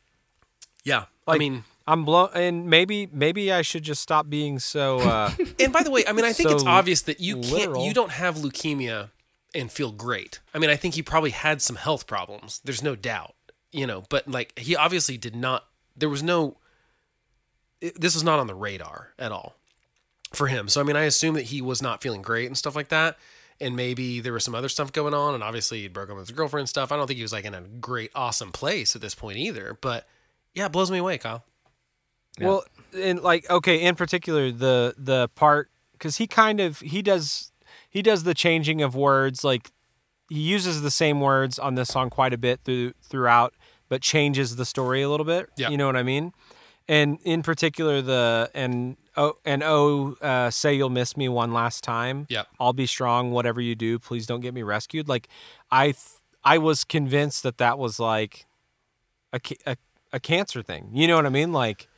Yeah, 0.85 1.07
Like, 1.27 1.35
I 1.35 1.39
mean, 1.39 1.65
I'm 1.87 2.05
blown, 2.05 2.31
and 2.35 2.67
maybe 2.69 3.09
maybe 3.13 3.51
I 3.53 3.63
should 3.63 3.83
just 3.83 4.01
stop 4.03 4.29
being 4.29 4.59
so. 4.59 4.99
Uh, 5.01 5.33
and 5.59 5.73
by 5.73 5.83
the 5.83 5.91
way, 5.91 6.05
I 6.07 6.13
mean, 6.13 6.25
I 6.25 6.33
think 6.33 6.51
it's 6.51 6.65
obvious 6.65 7.03
that 7.03 7.21
you 7.21 7.37
can't, 7.37 7.53
literal. 7.53 7.85
you 7.87 7.95
don't 7.95 8.13
have 8.13 8.37
leukemia 8.37 9.11
and 9.55 9.71
feel 9.73 9.91
great. 9.91 10.41
I 10.55 10.59
mean, 10.59 10.71
I 10.71 10.77
think 10.77 10.95
he 10.95 11.03
probably 11.03 11.31
had 11.31 11.61
some 11.63 11.77
health 11.77 12.07
problems. 12.07 12.61
There's 12.65 12.83
no 12.83 12.95
doubt, 12.95 13.35
you 13.73 13.87
know. 13.87 14.05
But 14.09 14.29
like, 14.29 14.57
he 14.59 14.77
obviously 14.77 15.17
did 15.19 15.35
not. 15.35 15.67
There 15.97 16.09
was 16.09 16.23
no. 16.23 16.57
it- 17.81 18.01
this 18.01 18.15
was 18.15 18.23
not 18.25 18.39
on 18.39 18.47
the 18.47 18.55
radar 18.55 19.15
at 19.19 19.33
all 19.33 19.57
for 20.33 20.47
him. 20.47 20.69
So 20.69 20.81
I 20.81 20.85
mean, 20.85 20.97
I 20.97 21.03
assume 21.05 21.35
that 21.35 21.45
he 21.47 21.61
was 21.61 21.83
not 21.83 22.03
feeling 22.03 22.23
great 22.23 22.47
and 22.47 22.57
stuff 22.57 22.77
like 22.77 22.89
that. 22.89 23.17
And 23.63 23.77
maybe 23.77 24.21
there 24.21 24.33
was 24.33 24.43
some 24.45 24.55
other 24.55 24.71
stuff 24.71 24.91
going 24.91 25.13
on, 25.13 25.35
and 25.35 25.43
obviously 25.43 25.83
he 25.83 25.89
broke 25.89 26.09
up 26.09 26.17
with 26.17 26.29
his 26.29 26.35
girlfriend 26.37 26.63
and 26.63 26.69
stuff. 26.69 26.91
I 26.93 26.97
don't 26.97 27.07
think 27.07 27.19
he 27.19 27.23
was 27.23 27.33
like 27.33 27.45
in 27.45 27.53
a 27.55 27.61
great, 27.61 28.11
awesome 28.15 28.53
place 28.53 28.97
at 28.97 29.03
this 29.03 29.15
point 29.15 29.37
either. 29.37 29.77
But 29.79 30.07
yeah, 30.55 30.65
it 30.67 30.73
blows 30.73 30.91
me 30.91 30.97
away, 30.97 31.19
Kyle. 31.19 31.45
Well, 32.47 32.65
and 32.95 33.21
like 33.21 33.49
okay, 33.51 33.81
in 33.81 33.95
particular 33.95 34.51
the 34.51 34.95
the 34.97 35.29
part 35.35 35.71
because 35.93 36.17
he 36.17 36.27
kind 36.27 36.61
of 36.61 36.81
he 36.81 37.03
does 37.03 37.53
he 37.89 38.03
does 38.03 38.25
the 38.25 38.35
changing 38.35 38.83
of 38.83 38.95
words 38.95 39.45
like 39.45 39.71
he 40.29 40.41
uses 40.41 40.83
the 40.83 40.91
same 40.91 41.21
words 41.21 41.59
on 41.59 41.75
this 41.75 41.89
song 41.89 42.09
quite 42.09 42.33
a 42.33 42.39
bit 42.39 42.61
through 42.65 42.93
throughout, 43.03 43.55
but 43.89 44.01
changes 44.01 44.57
the 44.57 44.65
story 44.65 45.03
a 45.03 45.09
little 45.09 45.27
bit. 45.27 45.51
Yeah. 45.57 45.69
you 45.69 45.77
know 45.77 45.87
what 45.87 45.97
I 45.97 46.05
mean. 46.05 46.33
And 46.89 47.19
in 47.25 47.43
particular 47.43 48.01
the 48.01 48.51
and 48.55 48.97
oh 49.17 49.35
and 49.45 49.63
oh 49.63 50.17
uh, 50.23 50.51
say 50.51 50.75
you'll 50.75 50.89
miss 50.89 51.17
me 51.17 51.29
one 51.29 51.53
last 51.53 51.85
time. 51.85 52.27
Yeah. 52.31 52.45
I'll 52.59 52.73
be 52.73 52.87
strong. 52.87 53.33
Whatever 53.33 53.61
you 53.61 53.75
do, 53.75 53.99
please 53.99 54.27
don't 54.27 54.41
get 54.41 54.55
me 54.55 54.63
rescued. 54.63 55.09
Like 55.09 55.29
I 55.71 55.87
th- 55.87 55.99
I 56.43 56.59
was 56.59 56.85
convinced 56.85 57.43
that 57.43 57.59
that 57.59 57.79
was 57.79 57.99
like 58.01 58.47
a 59.33 59.41
a, 59.67 59.77
a 60.13 60.21
cancer 60.21 60.63
thing. 60.63 60.91
You 60.93 61.07
know 61.09 61.17
what 61.17 61.27
I 61.27 61.31
mean? 61.31 61.53
Like 61.53 61.89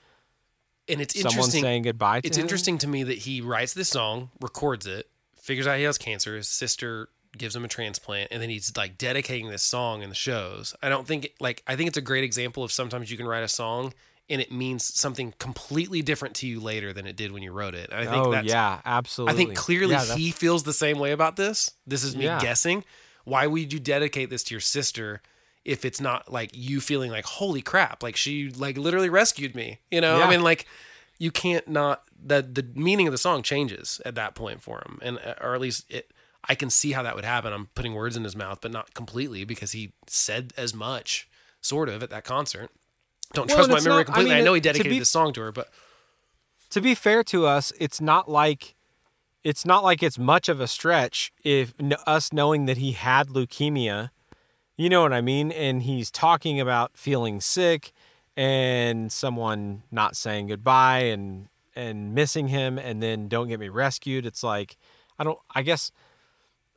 And 0.88 1.00
it's 1.00 1.14
someone 1.14 1.34
interesting. 1.34 1.62
saying 1.62 1.82
goodbye 1.82 2.20
to 2.20 2.26
it's 2.26 2.36
him. 2.36 2.42
interesting 2.42 2.78
to 2.78 2.88
me 2.88 3.02
that 3.04 3.18
he 3.18 3.40
writes 3.40 3.72
this 3.72 3.88
song, 3.88 4.30
records 4.40 4.86
it, 4.86 5.08
figures 5.40 5.66
out 5.66 5.78
he 5.78 5.84
has 5.84 5.98
cancer. 5.98 6.36
His 6.36 6.48
sister 6.48 7.08
gives 7.38 7.54
him 7.56 7.64
a 7.64 7.68
transplant, 7.68 8.28
and 8.30 8.42
then 8.42 8.50
he's 8.50 8.76
like 8.76 8.98
dedicating 8.98 9.48
this 9.48 9.62
song 9.62 10.02
in 10.02 10.08
the 10.08 10.14
shows. 10.14 10.74
I 10.82 10.88
don't 10.88 11.06
think 11.06 11.32
like 11.40 11.62
I 11.66 11.76
think 11.76 11.88
it's 11.88 11.98
a 11.98 12.02
great 12.02 12.24
example 12.24 12.64
of 12.64 12.72
sometimes 12.72 13.10
you 13.10 13.16
can 13.16 13.26
write 13.26 13.44
a 13.44 13.48
song 13.48 13.94
and 14.28 14.40
it 14.40 14.52
means 14.52 14.84
something 14.98 15.34
completely 15.38 16.00
different 16.00 16.34
to 16.36 16.46
you 16.46 16.60
later 16.60 16.92
than 16.92 17.06
it 17.06 17.16
did 17.16 17.32
when 17.32 17.42
you 17.42 17.52
wrote 17.52 17.74
it. 17.74 17.90
And 17.90 18.00
I 18.00 18.10
think 18.10 18.26
oh 18.26 18.30
that's 18.30 18.46
yeah, 18.48 18.80
absolutely. 18.84 19.34
I 19.34 19.36
think 19.36 19.56
clearly 19.56 19.92
Yeah, 19.92 20.14
he 20.14 20.30
feels 20.30 20.62
the 20.62 20.72
same 20.72 20.98
way 20.98 21.12
about 21.12 21.36
this. 21.36 21.72
This 21.86 22.04
is 22.04 22.16
me 22.16 22.24
Yeah. 22.24 22.40
guessing. 22.40 22.84
Why 23.24 23.46
would 23.46 23.72
you 23.72 23.78
dedicate 23.80 24.30
this 24.30 24.42
to 24.44 24.54
your 24.54 24.60
sister 24.60 25.22
if 25.64 25.84
it's 25.84 26.00
not 26.00 26.32
like 26.32 26.50
you 26.54 26.80
feeling 26.80 27.10
like 27.10 27.24
holy 27.24 27.62
crap, 27.62 28.02
like 28.02 28.16
she 28.16 28.50
like 28.50 28.76
literally 28.76 29.08
rescued 29.08 29.54
me? 29.54 29.78
You 29.90 30.00
know, 30.00 30.18
Yeah. 30.18 30.24
I 30.26 30.30
mean, 30.30 30.42
like 30.42 30.66
you 31.18 31.30
can't 31.30 31.68
not 31.68 32.02
the 32.24 32.42
the 32.42 32.66
meaning 32.74 33.06
of 33.06 33.12
the 33.12 33.18
song 33.18 33.42
changes 33.42 34.00
at 34.04 34.14
that 34.16 34.34
point 34.34 34.62
for 34.62 34.78
him, 34.78 34.98
and 35.02 35.18
uh, 35.18 35.34
or 35.40 35.54
at 35.54 35.60
least 35.60 35.84
it. 35.90 36.10
I 36.48 36.56
can 36.56 36.70
see 36.70 36.90
how 36.90 37.04
that 37.04 37.14
would 37.14 37.24
happen. 37.24 37.52
I'm 37.52 37.66
putting 37.76 37.94
words 37.94 38.16
in 38.16 38.24
his 38.24 38.34
mouth, 38.34 38.58
but 38.60 38.72
not 38.72 38.94
completely 38.94 39.44
because 39.44 39.70
he 39.70 39.92
said 40.08 40.52
as 40.56 40.74
much, 40.74 41.28
sort 41.60 41.88
of, 41.88 42.02
at 42.02 42.10
that 42.10 42.24
concert. 42.24 42.68
Don't 43.32 43.46
Well, 43.46 43.58
trust 43.58 43.70
my 43.70 43.78
memory 43.78 43.98
not- 44.00 44.06
completely. 44.06 44.32
I, 44.32 44.36
mean, 44.38 44.44
know 44.46 44.54
he 44.54 44.60
dedicated 44.60 45.00
this 45.00 45.08
song 45.08 45.32
to 45.34 45.40
her, 45.42 45.52
but 45.52 45.70
to 46.70 46.80
be 46.80 46.96
fair 46.96 47.22
to 47.24 47.46
us, 47.46 47.72
it's 47.78 48.00
not 48.00 48.28
like 48.28 48.74
it's 49.44 49.64
not 49.64 49.84
like 49.84 50.02
it's 50.02 50.18
much 50.18 50.48
of 50.48 50.60
a 50.60 50.66
stretch 50.66 51.32
if 51.44 51.74
us 52.08 52.32
knowing 52.32 52.66
that 52.66 52.78
he 52.78 52.90
had 52.92 53.28
leukemia. 53.28 54.10
You 54.82 54.88
know 54.88 55.02
what 55.02 55.12
I 55.12 55.20
mean? 55.20 55.52
And 55.52 55.84
he's 55.84 56.10
talking 56.10 56.58
about 56.58 56.96
feeling 56.96 57.40
sick 57.40 57.92
and 58.36 59.12
someone 59.12 59.84
not 59.92 60.16
saying 60.16 60.48
goodbye 60.48 61.02
and 61.02 61.46
and 61.76 62.16
missing 62.16 62.48
him 62.48 62.78
and 62.78 63.00
then 63.00 63.28
don't 63.28 63.46
get 63.46 63.60
me 63.60 63.68
rescued. 63.68 64.26
It's 64.26 64.42
like 64.42 64.76
I 65.20 65.22
don't 65.22 65.38
I 65.54 65.62
guess 65.62 65.92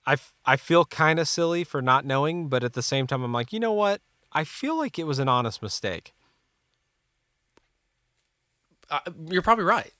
I, 0.05 0.13
f- 0.13 0.35
I 0.45 0.55
feel 0.55 0.85
kind 0.85 1.17
of 1.17 1.27
silly 1.27 1.63
for 1.63 1.81
not 1.81 2.05
knowing, 2.05 2.47
but 2.47 2.63
at 2.63 2.73
the 2.73 2.83
same 2.83 3.07
time 3.07 3.23
I'm 3.23 3.33
like, 3.33 3.51
"You 3.51 3.59
know 3.59 3.73
what? 3.73 4.01
I 4.31 4.43
feel 4.43 4.77
like 4.77 4.99
it 4.99 5.05
was 5.05 5.17
an 5.17 5.27
honest 5.27 5.63
mistake." 5.63 6.13
uh, 8.91 8.99
you're 9.31 9.41
probably 9.41 9.63
right. 9.65 9.93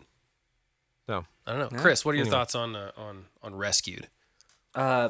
So, 1.08 1.26
I 1.48 1.54
don't 1.54 1.74
know, 1.74 1.80
Chris. 1.80 2.06
What 2.06 2.12
are 2.12 2.18
your 2.18 2.26
Anyway. 2.26 2.38
thoughts 2.38 2.54
on 2.54 2.76
uh, 2.76 2.92
on 2.96 3.26
on 3.42 3.56
rescued? 3.56 4.10
Uh, 4.76 5.10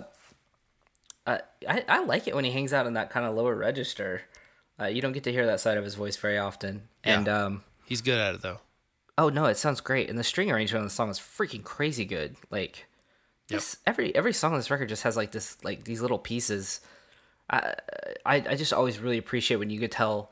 uh, 1.25 1.39
I 1.67 1.83
I 1.87 2.03
like 2.03 2.27
it 2.27 2.35
when 2.35 2.45
he 2.45 2.51
hangs 2.51 2.73
out 2.73 2.87
in 2.87 2.93
that 2.93 3.09
kind 3.09 3.25
of 3.25 3.35
lower 3.35 3.55
register. 3.55 4.21
Uh, 4.79 4.85
you 4.85 5.01
don't 5.01 5.13
get 5.13 5.23
to 5.23 5.31
hear 5.31 5.45
that 5.45 5.59
side 5.59 5.77
of 5.77 5.83
his 5.83 5.95
voice 5.95 6.17
very 6.17 6.37
often. 6.37 6.87
Yeah. 7.05 7.17
And 7.19 7.29
um, 7.29 7.63
He's 7.85 8.01
good 8.01 8.19
at 8.19 8.35
it 8.35 8.41
though. 8.41 8.59
oh 9.17 9.29
no, 9.29 9.45
it 9.45 9.57
sounds 9.57 9.81
great. 9.81 10.09
And 10.09 10.19
the 10.19 10.23
string 10.23 10.51
arrangement 10.51 10.81
on 10.81 10.85
the 10.87 10.93
song 10.93 11.09
is 11.09 11.19
freaking 11.19 11.63
crazy 11.63 12.05
good. 12.05 12.35
Like 12.51 12.85
this, 13.47 13.77
every 13.85 14.13
every 14.15 14.33
song 14.33 14.53
on 14.53 14.59
this 14.59 14.69
record 14.71 14.89
just 14.89 15.03
has 15.03 15.15
like 15.15 15.31
this 15.31 15.57
like 15.63 15.83
these 15.85 16.01
little 16.01 16.19
pieces. 16.19 16.81
I 17.49 17.73
I, 18.25 18.35
I 18.49 18.55
just 18.55 18.73
always 18.73 18.99
really 18.99 19.17
appreciate 19.17 19.57
when 19.57 19.69
you 19.69 19.79
could 19.79 19.91
tell 19.91 20.31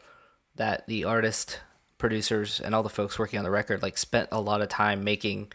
that 0.55 0.85
the 0.87 1.03
artist, 1.05 1.59
producers, 1.97 2.59
and 2.59 2.75
all 2.75 2.83
the 2.83 2.89
folks 2.89 3.17
working 3.17 3.39
on 3.39 3.45
the 3.45 3.51
record 3.51 3.81
like 3.81 3.97
spent 3.97 4.29
a 4.31 4.41
lot 4.41 4.61
of 4.61 4.69
time 4.69 5.03
making 5.03 5.51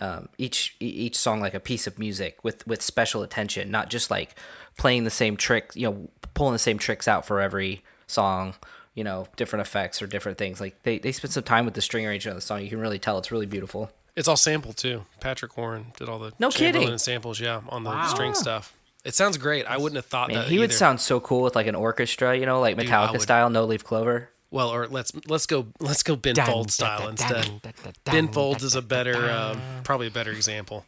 um, 0.00 0.28
each 0.38 0.76
e- 0.80 0.86
each 0.86 1.16
song 1.16 1.40
like 1.40 1.54
a 1.54 1.60
piece 1.60 1.86
of 1.86 1.98
music 1.98 2.42
with 2.44 2.66
with 2.66 2.82
special 2.82 3.22
attention, 3.22 3.70
not 3.70 3.88
just 3.90 4.10
like 4.10 4.34
playing 4.76 5.04
the 5.04 5.10
same 5.10 5.36
trick, 5.36 5.70
you 5.74 5.88
know, 5.90 6.08
pulling 6.34 6.52
the 6.52 6.58
same 6.58 6.78
tricks 6.78 7.08
out 7.08 7.24
for 7.26 7.40
every 7.40 7.82
song, 8.06 8.54
you 8.94 9.02
know, 9.04 9.26
different 9.36 9.66
effects 9.66 10.02
or 10.02 10.06
different 10.06 10.36
things. 10.38 10.60
Like 10.60 10.82
they 10.82 10.98
they 10.98 11.12
spent 11.12 11.32
some 11.32 11.42
time 11.44 11.64
with 11.64 11.74
the 11.74 11.80
string 11.80 12.06
arrangement 12.06 12.36
of 12.36 12.42
the 12.42 12.46
song. 12.46 12.62
You 12.62 12.68
can 12.68 12.80
really 12.80 12.98
tell 12.98 13.16
it's 13.18 13.32
really 13.32 13.46
beautiful. 13.46 13.90
It's 14.14 14.28
all 14.28 14.36
sampled 14.36 14.76
too. 14.76 15.04
Patrick 15.20 15.56
Warren 15.58 15.86
did 15.98 16.08
all 16.08 16.18
the 16.18 16.32
No 16.38 16.48
kidding. 16.50 16.96
samples, 16.98 17.38
yeah, 17.40 17.60
on 17.68 17.84
the 17.84 18.06
string 18.08 18.34
stuff. 18.34 18.74
It 19.04 19.14
sounds 19.14 19.36
great. 19.38 19.66
I 19.66 19.76
wouldn't 19.76 19.96
have 19.96 20.06
thought 20.06 20.28
Man, 20.28 20.38
that 20.38 20.48
he 20.48 20.58
would 20.58 20.72
sound 20.72 21.00
so 21.00 21.20
cool 21.20 21.42
with 21.42 21.54
like 21.54 21.66
an 21.68 21.74
orchestra, 21.74 22.36
you 22.36 22.44
know, 22.44 22.60
like 22.60 22.76
Dude, 22.76 22.88
I 22.90 23.06
Metallica 23.06 23.12
would- 23.12 23.22
style, 23.22 23.50
no 23.50 23.64
leaf 23.64 23.84
clover. 23.84 24.30
Well, 24.56 24.70
or 24.70 24.88
let's 24.88 25.12
let's 25.28 25.44
go 25.44 25.66
let's 25.80 26.02
go 26.02 26.16
Ben 26.16 26.34
Folds 26.34 26.72
style 26.72 27.08
instead. 27.08 27.60
Ben 28.04 28.28
Folds 28.28 28.64
is 28.64 28.74
a 28.74 28.80
better, 28.80 29.30
um, 29.30 29.60
probably 29.84 30.06
a 30.06 30.10
better 30.10 30.30
example. 30.32 30.86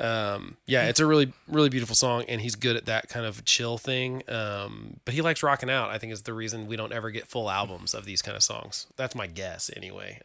Um, 0.00 0.56
yeah, 0.66 0.88
it's 0.88 0.98
a 0.98 1.06
really 1.06 1.32
really 1.46 1.68
beautiful 1.68 1.94
song, 1.94 2.24
and 2.28 2.40
he's 2.40 2.56
good 2.56 2.74
at 2.74 2.86
that 2.86 3.08
kind 3.08 3.24
of 3.24 3.44
chill 3.44 3.78
thing. 3.78 4.24
Um, 4.28 4.98
but 5.04 5.14
he 5.14 5.22
likes 5.22 5.44
rocking 5.44 5.70
out. 5.70 5.90
I 5.90 5.98
think 5.98 6.12
is 6.12 6.22
the 6.22 6.34
reason 6.34 6.66
we 6.66 6.74
don't 6.74 6.92
ever 6.92 7.12
get 7.12 7.28
full 7.28 7.48
albums 7.48 7.94
of 7.94 8.06
these 8.06 8.22
kind 8.22 8.36
of 8.36 8.42
songs. 8.42 8.88
That's 8.96 9.14
my 9.14 9.28
guess 9.28 9.70
anyway, 9.76 10.20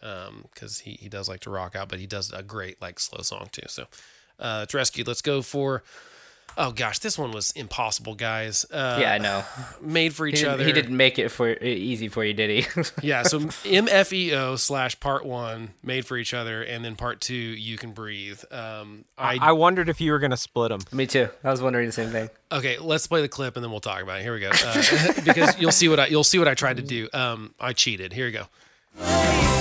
because 0.52 0.80
he 0.80 0.94
he 0.94 1.08
does 1.08 1.30
like 1.30 1.42
to 1.42 1.52
rock 1.52 1.76
out, 1.76 1.88
but 1.88 2.00
he 2.00 2.08
does 2.08 2.32
a 2.32 2.42
great 2.42 2.82
like 2.82 3.00
slow 3.00 3.22
song 3.22 3.50
too. 3.52 3.68
So 3.68 3.86
uh, 4.40 4.62
it's 4.64 4.74
rescued. 4.74 5.08
Let's 5.08 5.22
go 5.22 5.44
for. 5.44 5.84
Oh 6.58 6.72
gosh, 6.72 7.00
this 7.00 7.18
one 7.18 7.32
was 7.32 7.52
impossible, 7.52 8.14
guys. 8.16 8.66
Uh, 8.72 8.98
yeah, 9.02 9.14
I 9.14 9.18
know. 9.18 9.44
made 9.82 10.14
for 10.14 10.28
each 10.28 10.36
didn't, 10.36 10.54
other. 10.54 10.66
he 10.66 10.72
didn't 10.74 10.96
make 10.96 11.18
it 11.18 11.30
for 11.30 11.50
easy 11.64 12.08
for 12.08 12.24
you, 12.24 12.34
did 12.34 12.50
he? 12.50 12.82
Yeah, 13.02 13.24
so 13.24 13.40
MFEO 13.40 14.60
slash 14.60 15.00
part 15.00 15.26
one, 15.26 15.72
made 15.84 16.06
for 16.06 16.18
each 16.18 16.34
other, 16.34 16.62
and 16.62 16.84
then 16.84 16.96
part 16.96 17.22
two, 17.22 17.34
you 17.34 17.78
can 17.78 17.92
breathe. 17.92 18.42
Um, 18.52 19.06
I, 19.18 19.38
I 19.42 19.52
wondered 19.54 19.90
if 19.90 20.02
you 20.02 20.12
were 20.12 20.20
going 20.20 20.32
to 20.32 20.38
split 20.38 20.70
them. 20.70 20.82
Me 20.92 21.08
too. 21.08 21.30
I 21.44 21.50
was 21.52 21.62
wondering 21.62 21.86
the 21.88 21.92
same 21.94 22.10
thing. 22.10 22.30
okay, 22.52 22.78
let's 22.80 23.08
play 23.08 23.22
the 23.22 23.30
clip 23.30 23.56
and 23.56 23.64
then 23.64 23.72
we'll 23.72 23.80
talk 23.80 24.02
about 24.02 24.20
it. 24.20 24.24
Here 24.24 24.34
we 24.34 24.40
go, 24.40 24.52
uh, 24.52 25.14
because 25.26 25.60
you'll 25.60 25.72
see 25.72 25.88
what 25.90 26.00
I 26.00 26.08
you'll 26.08 26.24
see 26.24 26.38
what 26.40 26.48
I 26.48 26.54
tried 26.54 26.78
to 26.78 26.84
do. 26.84 27.08
Um, 27.14 27.54
I 27.60 27.74
cheated. 27.74 28.14
Here 28.14 28.26
we 28.26 28.32
go. 28.32 29.61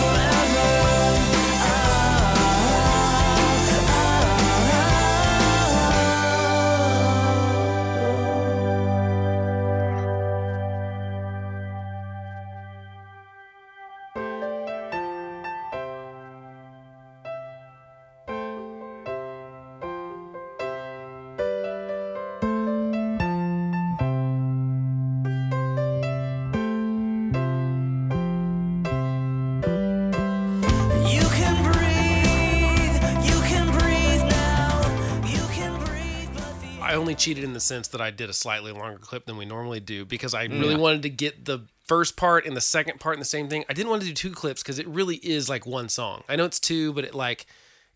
Cheated 37.20 37.44
in 37.44 37.52
the 37.52 37.60
sense 37.60 37.88
that 37.88 38.01
I 38.01 38.10
did 38.10 38.30
a 38.30 38.32
slightly 38.32 38.72
longer 38.72 38.98
clip 38.98 39.26
than 39.26 39.36
we 39.36 39.44
normally 39.44 39.80
do 39.80 40.05
because 40.05 40.34
I 40.34 40.44
really 40.44 40.76
wanted 40.76 41.02
to 41.02 41.10
get 41.10 41.44
the 41.44 41.66
first 41.86 42.16
part 42.16 42.47
and 42.47 42.56
the 42.56 42.60
second 42.60 43.01
part 43.01 43.14
in 43.14 43.20
the 43.20 43.26
same 43.26 43.48
thing. 43.48 43.64
I 43.68 43.74
didn't 43.74 43.90
want 43.90 44.02
to 44.02 44.09
do 44.09 44.14
two 44.14 44.30
clips 44.30 44.62
because 44.62 44.78
it 44.78 44.88
really 44.88 45.16
is 45.16 45.48
like 45.48 45.66
one 45.66 45.88
song. 45.88 46.22
I 46.28 46.36
know 46.36 46.44
it's 46.44 46.60
two, 46.60 46.92
but 46.92 47.05
it 47.05 47.14
like 47.14 47.47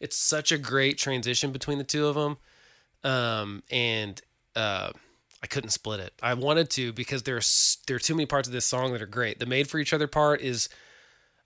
it's 0.00 0.16
such 0.16 0.52
a 0.52 0.58
great 0.58 0.98
transition 0.98 1.52
between 1.52 1.78
the 1.78 1.84
two 1.84 2.06
of 2.06 2.14
them. 2.14 2.36
Um, 3.02 3.62
and 3.70 4.20
uh, 4.56 4.92
I 5.42 5.46
couldn't 5.46 5.70
split 5.70 6.00
it. 6.00 6.12
I 6.22 6.34
wanted 6.34 6.70
to 6.70 6.92
because 6.92 7.22
there's 7.22 7.78
there 7.86 7.96
are 7.96 8.00
too 8.00 8.14
many 8.14 8.26
parts 8.26 8.48
of 8.48 8.52
this 8.52 8.64
song 8.64 8.92
that 8.92 9.02
are 9.02 9.06
great. 9.06 9.38
The 9.38 9.46
"Made 9.46 9.68
for 9.68 9.78
Each 9.78 9.92
Other" 9.92 10.06
part 10.06 10.40
is 10.40 10.68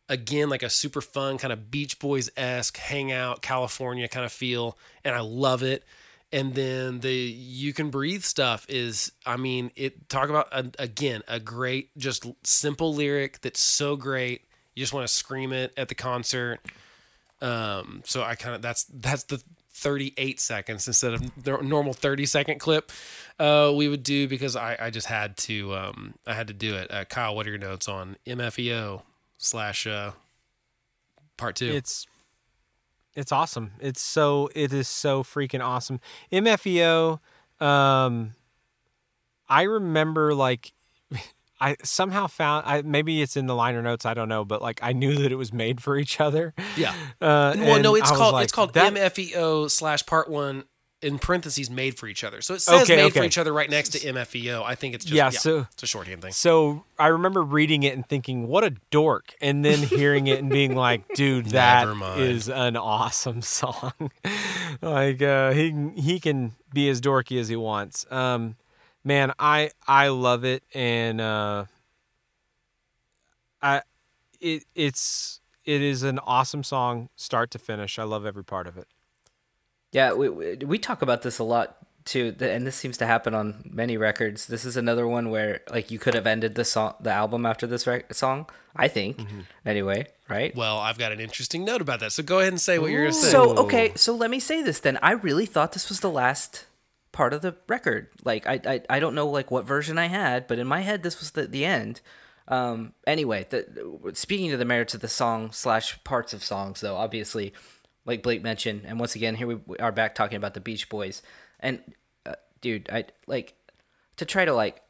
again 0.08 0.48
like 0.48 0.62
a 0.62 0.70
super 0.70 1.00
fun 1.00 1.36
kind 1.36 1.52
of 1.52 1.70
Beach 1.70 1.98
Boys 1.98 2.30
esque 2.36 2.76
hangout 2.76 3.42
California 3.42 4.08
kind 4.08 4.24
of 4.24 4.32
feel, 4.32 4.78
and 5.04 5.14
I 5.14 5.20
love 5.20 5.62
it. 5.62 5.84
And 6.30 6.54
then 6.54 7.00
the 7.00 7.12
"You 7.12 7.72
Can 7.72 7.90
Breathe" 7.90 8.22
stuff 8.22 8.66
is, 8.68 9.12
I 9.24 9.36
mean, 9.36 9.70
it 9.76 10.08
talk 10.08 10.28
about 10.28 10.48
again 10.78 11.22
a 11.26 11.40
great, 11.40 11.96
just 11.96 12.26
simple 12.44 12.94
lyric 12.94 13.40
that's 13.40 13.60
so 13.60 13.96
great. 13.96 14.42
You 14.74 14.82
just 14.82 14.92
want 14.92 15.08
to 15.08 15.12
scream 15.12 15.52
it 15.52 15.72
at 15.76 15.88
the 15.88 15.94
concert. 15.94 16.60
Um, 17.40 18.02
so 18.04 18.22
I 18.22 18.34
kind 18.34 18.54
of 18.54 18.62
that's 18.62 18.84
that's 18.84 19.24
the 19.24 19.42
38 19.72 20.40
seconds 20.40 20.86
instead 20.88 21.14
of 21.14 21.44
the 21.44 21.56
normal 21.62 21.92
30 21.92 22.26
second 22.26 22.58
clip 22.58 22.90
uh, 23.38 23.72
we 23.74 23.86
would 23.86 24.02
do 24.02 24.26
because 24.26 24.56
I, 24.56 24.76
I 24.80 24.90
just 24.90 25.06
had 25.06 25.36
to 25.38 25.74
um, 25.74 26.14
I 26.26 26.34
had 26.34 26.48
to 26.48 26.52
do 26.52 26.74
it. 26.74 26.90
Uh, 26.90 27.04
Kyle, 27.04 27.36
what 27.36 27.46
are 27.46 27.50
your 27.50 27.58
notes 27.58 27.88
on 27.88 28.16
MFEO 28.26 29.02
slash 29.38 29.86
uh, 29.86 30.12
part 31.36 31.56
two? 31.56 31.70
It's 31.70 32.06
it's 33.18 33.32
awesome. 33.32 33.72
It's 33.80 34.00
so 34.00 34.48
it 34.54 34.72
is 34.72 34.88
so 34.88 35.22
freaking 35.22 35.62
awesome. 35.64 36.00
MFEO 36.32 37.18
um 37.60 38.34
I 39.48 39.62
remember 39.62 40.34
like 40.34 40.72
I 41.60 41.76
somehow 41.82 42.28
found 42.28 42.64
I 42.66 42.82
maybe 42.82 43.20
it's 43.20 43.36
in 43.36 43.46
the 43.46 43.54
liner 43.54 43.82
notes, 43.82 44.06
I 44.06 44.14
don't 44.14 44.28
know, 44.28 44.44
but 44.44 44.62
like 44.62 44.78
I 44.82 44.92
knew 44.92 45.16
that 45.16 45.32
it 45.32 45.36
was 45.36 45.52
made 45.52 45.82
for 45.82 45.96
each 45.96 46.20
other. 46.20 46.54
yeah. 46.76 46.94
Uh, 47.20 47.54
Well, 47.58 47.82
no, 47.82 47.94
it's 47.96 48.10
called 48.12 48.34
like, 48.34 48.44
it's 48.44 48.52
called 48.52 48.74
that- 48.74 48.92
MFEO 48.94 49.68
slash 49.70 50.06
part 50.06 50.30
one 50.30 50.64
in 51.00 51.18
parentheses 51.18 51.70
made 51.70 51.96
for 51.96 52.08
each 52.08 52.24
other. 52.24 52.40
So 52.42 52.54
it 52.54 52.60
says 52.60 52.82
Okay, 52.82 52.96
made 52.96 53.12
for 53.12 53.22
each 53.22 53.38
other 53.38 53.52
right 53.52 53.70
next 53.70 53.90
to 53.90 53.98
MFEO. 54.00 54.64
I 54.64 54.74
think 54.74 54.94
it's 54.96 55.04
just 55.04 55.14
Yeah, 55.14 55.26
yeah, 55.32 55.38
so- 55.38 55.66
it's 55.72 55.82
a 55.82 55.86
shorthand 55.86 56.22
thing. 56.22 56.32
So 56.32 56.84
I 56.98 57.06
remember 57.08 57.42
reading 57.42 57.84
it 57.84 57.94
and 57.94 58.04
thinking, 58.08 58.48
"What 58.48 58.64
a 58.64 58.70
dork," 58.90 59.34
and 59.40 59.64
then 59.64 59.82
hearing 59.82 60.26
it 60.26 60.40
and 60.40 60.50
being 60.50 60.74
like, 60.74 61.02
"Dude, 61.14 61.46
that 61.50 61.86
is 62.18 62.48
an 62.48 62.76
awesome 62.76 63.42
song." 63.42 63.92
like 64.82 65.22
uh, 65.22 65.52
he 65.52 65.90
he 65.96 66.18
can 66.18 66.52
be 66.74 66.88
as 66.88 67.00
dorky 67.00 67.38
as 67.40 67.48
he 67.48 67.56
wants. 67.56 68.04
Um, 68.10 68.56
man, 69.04 69.32
I 69.38 69.70
I 69.86 70.08
love 70.08 70.44
it, 70.44 70.64
and 70.74 71.20
uh, 71.20 71.66
I 73.62 73.82
it 74.40 74.64
it's 74.74 75.40
it 75.64 75.82
is 75.82 76.02
an 76.02 76.18
awesome 76.20 76.64
song, 76.64 77.08
start 77.14 77.50
to 77.52 77.58
finish. 77.58 77.98
I 77.98 78.02
love 78.04 78.24
every 78.26 78.44
part 78.44 78.66
of 78.66 78.76
it. 78.76 78.88
Yeah, 79.92 80.12
we, 80.12 80.28
we 80.28 80.78
talk 80.78 81.02
about 81.02 81.22
this 81.22 81.38
a 81.38 81.44
lot 81.44 81.76
too, 82.04 82.34
and 82.40 82.66
this 82.66 82.76
seems 82.76 82.96
to 82.98 83.06
happen 83.06 83.34
on 83.34 83.70
many 83.70 83.96
records. 83.96 84.46
This 84.46 84.64
is 84.64 84.76
another 84.76 85.06
one 85.06 85.30
where 85.30 85.60
like 85.70 85.90
you 85.90 85.98
could 85.98 86.14
have 86.14 86.26
ended 86.26 86.54
the 86.54 86.64
song, 86.64 86.94
the 87.00 87.10
album 87.10 87.44
after 87.44 87.66
this 87.66 87.86
rec- 87.86 88.12
song. 88.14 88.46
I 88.76 88.86
think, 88.88 89.20
anyway, 89.66 90.06
right? 90.28 90.54
Well, 90.54 90.78
I've 90.78 90.98
got 90.98 91.10
an 91.10 91.18
interesting 91.20 91.64
note 91.64 91.80
about 91.80 92.00
that. 92.00 92.12
So 92.12 92.22
go 92.22 92.38
ahead 92.38 92.52
and 92.52 92.60
say 92.60 92.78
what 92.78 92.90
you're 92.90 93.02
going 93.02 93.12
to 93.12 93.18
say. 93.18 93.30
So 93.30 93.56
okay, 93.58 93.92
so 93.96 94.14
let 94.14 94.30
me 94.30 94.38
say 94.38 94.62
this 94.62 94.78
then. 94.80 94.98
I 95.02 95.12
really 95.12 95.46
thought 95.46 95.72
this 95.72 95.88
was 95.88 96.00
the 96.00 96.10
last 96.10 96.66
part 97.10 97.32
of 97.32 97.42
the 97.42 97.56
record. 97.66 98.08
Like 98.24 98.46
I 98.46 98.60
I, 98.64 98.80
I 98.88 99.00
don't 99.00 99.14
know 99.14 99.26
like 99.28 99.50
what 99.50 99.64
version 99.64 99.98
I 99.98 100.06
had, 100.06 100.46
but 100.46 100.58
in 100.58 100.66
my 100.66 100.80
head 100.82 101.02
this 101.02 101.18
was 101.18 101.32
the 101.32 101.46
the 101.46 101.64
end. 101.64 102.00
Um. 102.46 102.94
Anyway, 103.06 103.46
the, 103.50 103.66
speaking 104.14 104.50
to 104.50 104.56
the 104.56 104.64
merits 104.64 104.94
of 104.94 105.00
the 105.00 105.08
song 105.08 105.50
slash 105.52 106.02
parts 106.04 106.32
of 106.32 106.42
songs, 106.42 106.80
though, 106.80 106.96
obviously, 106.96 107.52
like 108.08 108.22
Blake 108.22 108.42
mentioned, 108.42 108.82
and 108.86 108.98
once 108.98 109.14
again 109.14 109.36
here 109.36 109.46
we 109.46 109.76
are 109.78 109.92
back 109.92 110.14
talking 110.14 110.36
about 110.36 110.54
the 110.54 110.60
Beach 110.60 110.88
Boys, 110.88 111.22
and 111.60 111.80
uh, 112.24 112.34
dude, 112.62 112.88
I 112.90 113.04
like 113.26 113.54
to 114.16 114.24
try 114.24 114.46
to 114.46 114.54
like 114.54 114.82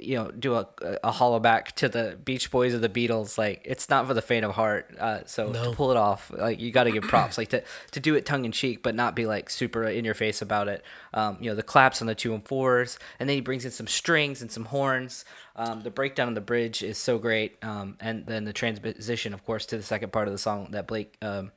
you 0.00 0.16
know 0.16 0.30
do 0.30 0.54
a 0.54 0.66
a 1.04 1.10
hollow 1.10 1.38
back 1.38 1.76
to 1.76 1.86
the 1.86 2.18
Beach 2.24 2.50
Boys 2.50 2.72
or 2.72 2.78
the 2.78 2.88
Beatles. 2.88 3.36
Like 3.36 3.60
it's 3.66 3.90
not 3.90 4.06
for 4.06 4.14
the 4.14 4.22
faint 4.22 4.46
of 4.46 4.52
heart. 4.52 4.96
Uh, 4.98 5.18
so 5.26 5.52
to 5.52 5.72
pull 5.72 5.90
it 5.90 5.98
off, 5.98 6.30
like 6.34 6.60
you 6.60 6.72
got 6.72 6.84
to 6.84 6.90
give 6.90 7.04
props. 7.04 7.36
like 7.36 7.50
to 7.50 7.62
to 7.90 8.00
do 8.00 8.14
it 8.14 8.24
tongue 8.24 8.46
in 8.46 8.52
cheek, 8.52 8.82
but 8.82 8.94
not 8.94 9.14
be 9.14 9.26
like 9.26 9.50
super 9.50 9.84
in 9.84 10.06
your 10.06 10.14
face 10.14 10.40
about 10.40 10.68
it. 10.68 10.82
Um, 11.12 11.36
you 11.42 11.50
know 11.50 11.54
the 11.54 11.62
claps 11.62 12.00
on 12.00 12.06
the 12.06 12.14
two 12.14 12.32
and 12.32 12.42
fours, 12.42 12.98
and 13.20 13.28
then 13.28 13.34
he 13.34 13.42
brings 13.42 13.66
in 13.66 13.70
some 13.70 13.86
strings 13.86 14.40
and 14.40 14.50
some 14.50 14.64
horns. 14.64 15.26
Um, 15.56 15.82
the 15.82 15.90
breakdown 15.90 16.28
on 16.28 16.34
the 16.34 16.40
bridge 16.40 16.82
is 16.82 16.96
so 16.96 17.18
great, 17.18 17.62
um, 17.62 17.98
and 18.00 18.24
then 18.24 18.44
the 18.44 18.54
transition, 18.54 19.34
of 19.34 19.44
course, 19.44 19.66
to 19.66 19.76
the 19.76 19.82
second 19.82 20.10
part 20.10 20.26
of 20.26 20.32
the 20.32 20.38
song 20.38 20.68
that 20.70 20.86
Blake 20.86 21.18
um, 21.20 21.52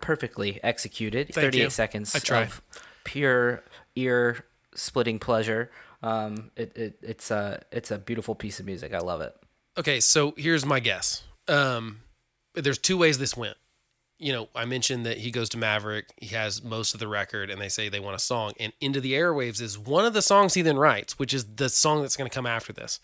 perfectly 0.00 0.60
executed. 0.62 1.28
Thank 1.28 1.34
Thirty-eight 1.34 1.62
you. 1.64 1.70
seconds 1.70 2.14
of 2.14 2.62
pure 3.04 3.62
ear 3.94 4.44
splitting 4.74 5.18
pleasure. 5.18 5.70
Um, 6.02 6.50
it, 6.56 6.76
it 6.76 6.98
it's 7.02 7.30
a 7.30 7.62
it's 7.72 7.90
a 7.90 7.98
beautiful 7.98 8.34
piece 8.34 8.60
of 8.60 8.66
music. 8.66 8.92
I 8.92 8.98
love 8.98 9.20
it. 9.20 9.34
Okay, 9.78 10.00
so 10.00 10.34
here's 10.36 10.64
my 10.64 10.80
guess. 10.80 11.24
Um, 11.48 12.00
there's 12.54 12.78
two 12.78 12.96
ways 12.96 13.18
this 13.18 13.36
went. 13.36 13.56
You 14.18 14.32
know, 14.32 14.48
I 14.54 14.64
mentioned 14.64 15.04
that 15.04 15.18
he 15.18 15.30
goes 15.30 15.50
to 15.50 15.58
Maverick. 15.58 16.06
He 16.16 16.34
has 16.34 16.62
most 16.62 16.94
of 16.94 17.00
the 17.00 17.08
record, 17.08 17.50
and 17.50 17.60
they 17.60 17.68
say 17.68 17.88
they 17.88 18.00
want 18.00 18.16
a 18.16 18.18
song. 18.18 18.52
And 18.58 18.72
"Into 18.80 19.00
the 19.00 19.12
Airwaves" 19.12 19.60
is 19.60 19.78
one 19.78 20.06
of 20.06 20.14
the 20.14 20.22
songs 20.22 20.54
he 20.54 20.62
then 20.62 20.78
writes, 20.78 21.18
which 21.18 21.34
is 21.34 21.44
the 21.56 21.68
song 21.68 22.02
that's 22.02 22.16
going 22.16 22.30
to 22.30 22.34
come 22.34 22.46
after 22.46 22.72
this. 22.72 22.98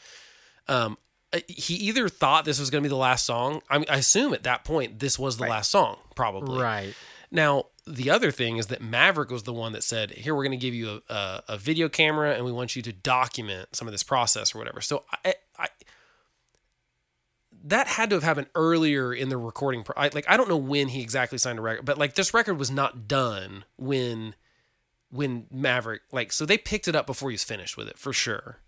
Um, 0.68 0.96
Uh, 1.32 1.40
he 1.48 1.74
either 1.74 2.08
thought 2.08 2.44
this 2.44 2.60
was 2.60 2.70
going 2.70 2.82
to 2.82 2.86
be 2.86 2.90
the 2.90 2.96
last 2.96 3.24
song. 3.24 3.62
I, 3.70 3.78
mean, 3.78 3.86
I 3.88 3.96
assume 3.96 4.34
at 4.34 4.42
that 4.42 4.64
point 4.64 4.98
this 4.98 5.18
was 5.18 5.38
the 5.38 5.46
last 5.46 5.70
song, 5.70 5.98
probably. 6.14 6.60
Right. 6.60 6.94
Now, 7.30 7.66
the 7.86 8.10
other 8.10 8.30
thing 8.30 8.58
is 8.58 8.66
that 8.66 8.82
Maverick 8.82 9.30
was 9.30 9.44
the 9.44 9.52
one 9.52 9.72
that 9.72 9.82
said, 9.82 10.10
"Here, 10.12 10.34
we're 10.34 10.44
going 10.44 10.58
to 10.58 10.64
give 10.64 10.74
you 10.74 11.00
a, 11.08 11.14
a, 11.14 11.42
a 11.48 11.58
video 11.58 11.88
camera, 11.88 12.34
and 12.34 12.44
we 12.44 12.52
want 12.52 12.76
you 12.76 12.82
to 12.82 12.92
document 12.92 13.74
some 13.74 13.88
of 13.88 13.92
this 13.92 14.02
process 14.02 14.54
or 14.54 14.58
whatever." 14.58 14.80
So, 14.80 15.04
I, 15.24 15.34
I 15.58 15.68
that 17.64 17.86
had 17.86 18.10
to 18.10 18.16
have 18.16 18.22
happened 18.22 18.48
earlier 18.54 19.12
in 19.12 19.28
the 19.28 19.36
recording. 19.36 19.82
Pro- 19.82 20.00
I, 20.00 20.10
like, 20.12 20.28
I 20.28 20.36
don't 20.36 20.48
know 20.48 20.56
when 20.56 20.88
he 20.88 21.00
exactly 21.00 21.38
signed 21.38 21.58
a 21.58 21.62
record, 21.62 21.84
but 21.84 21.98
like 21.98 22.14
this 22.14 22.34
record 22.34 22.58
was 22.58 22.70
not 22.70 23.08
done 23.08 23.64
when 23.76 24.34
when 25.10 25.46
Maverick 25.50 26.02
like 26.10 26.32
so 26.32 26.46
they 26.46 26.58
picked 26.58 26.88
it 26.88 26.96
up 26.96 27.06
before 27.06 27.30
he 27.30 27.34
was 27.34 27.44
finished 27.44 27.76
with 27.76 27.88
it 27.88 27.98
for 27.98 28.12
sure. 28.12 28.58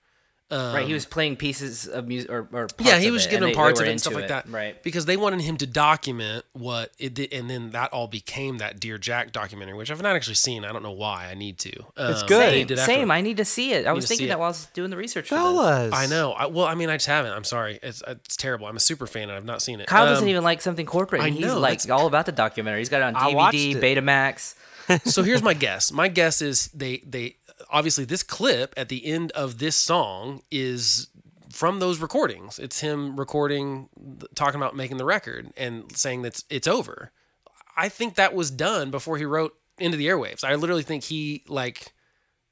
Right, 0.50 0.86
he 0.86 0.92
was 0.94 1.04
playing 1.06 1.36
pieces 1.36 1.86
of 1.88 2.06
music 2.06 2.30
or, 2.30 2.46
or 2.52 2.62
Um, 2.62 2.68
Yeah, 2.78 2.90
parts 2.92 3.02
he 3.02 3.08
of 3.08 3.12
was 3.14 3.26
it, 3.26 3.30
giving 3.30 3.36
and 3.36 3.42
they- 3.44 3.50
they 3.52 3.54
parts 3.56 3.80
were 3.80 3.84
of 3.84 3.88
it 3.88 3.90
and 3.90 3.92
into 3.94 4.00
stuff 4.02 4.14
like 4.14 4.28
that, 4.28 4.48
Right. 4.48 4.82
Because 4.82 5.06
they 5.06 5.16
wanted 5.16 5.40
him 5.40 5.56
to 5.56 5.66
document 5.66 6.44
what 6.52 6.92
it 6.98 7.14
did, 7.14 7.32
and 7.32 7.48
then 7.50 7.70
that 7.70 7.92
all 7.92 8.06
became 8.08 8.58
that 8.58 8.78
Dear 8.78 8.98
Jack 8.98 9.32
documentary, 9.32 9.74
which 9.74 9.90
I've 9.90 10.02
not 10.02 10.14
actually 10.16 10.34
seen. 10.34 10.64
I 10.64 10.72
don't 10.72 10.82
know 10.82 10.92
why. 10.92 11.26
I 11.30 11.34
need 11.34 11.58
to. 11.60 11.70
It's 11.96 12.22
Um, 12.22 12.26
good. 12.28 12.50
Same, 12.50 12.66
did 12.66 12.78
same. 12.78 13.10
I 13.10 13.20
need 13.20 13.38
to 13.38 13.44
see 13.44 13.72
it. 13.72 13.86
I 13.86 13.92
was 13.92 14.06
thinking 14.06 14.28
that 14.28 14.38
while 14.38 14.46
I 14.46 14.50
was 14.50 14.66
doing 14.74 14.90
the 14.90 14.96
research 14.96 15.28
for 15.28 15.34
this. 15.34 15.42
Fellas. 15.42 15.94
I 15.94 16.06
know. 16.06 16.32
I, 16.32 16.46
well, 16.46 16.66
I 16.66 16.74
mean, 16.74 16.90
I 16.90 16.96
just 16.96 17.06
haven't. 17.06 17.32
I'm 17.32 17.44
sorry. 17.44 17.78
It's 17.82 18.02
it's 18.06 18.36
terrible. 18.36 18.66
I'm 18.66 18.76
a 18.76 18.80
super 18.80 19.06
fan, 19.06 19.24
and 19.30 19.32
I've 19.32 19.44
not 19.44 19.62
seen 19.62 19.80
it. 19.80 19.86
Kyle 19.86 20.06
doesn't 20.06 20.24
Um, 20.24 20.28
even 20.28 20.44
like 20.44 20.60
something 20.60 20.86
corporate. 20.86 21.22
I 21.22 21.26
and 21.28 21.36
he's 21.36 21.46
know, 21.46 21.58
like 21.58 21.80
all 21.90 22.06
about 22.06 22.26
the 22.26 22.32
documentary. 22.32 22.80
He's 22.80 22.88
got 22.88 22.98
it 23.00 23.04
on 23.04 23.14
DVD, 23.14 23.74
it. 23.76 23.82
Betamax. 23.82 24.54
so 25.04 25.22
here's 25.22 25.42
my 25.42 25.54
guess. 25.66 25.90
My 25.90 26.08
guess 26.08 26.42
is 26.42 26.68
they 26.74 26.98
they 27.06 27.36
obviously 27.70 28.04
this 28.04 28.22
clip 28.22 28.74
at 28.76 28.88
the 28.88 29.06
end 29.06 29.30
of 29.32 29.58
this 29.58 29.76
song 29.76 30.42
is 30.50 31.08
from 31.50 31.78
those 31.78 32.00
recordings. 32.00 32.58
It's 32.58 32.80
him 32.80 33.16
recording, 33.16 33.88
talking 34.34 34.60
about 34.60 34.74
making 34.74 34.96
the 34.96 35.04
record 35.04 35.52
and 35.56 35.96
saying 35.96 36.22
that 36.22 36.42
it's, 36.50 36.68
over. 36.68 37.12
I 37.76 37.88
think 37.88 38.14
that 38.14 38.34
was 38.34 38.50
done 38.50 38.90
before 38.90 39.18
he 39.18 39.24
wrote 39.24 39.54
into 39.78 39.96
the 39.96 40.06
airwaves. 40.06 40.44
I 40.44 40.54
literally 40.54 40.82
think 40.82 41.04
he 41.04 41.44
like 41.48 41.92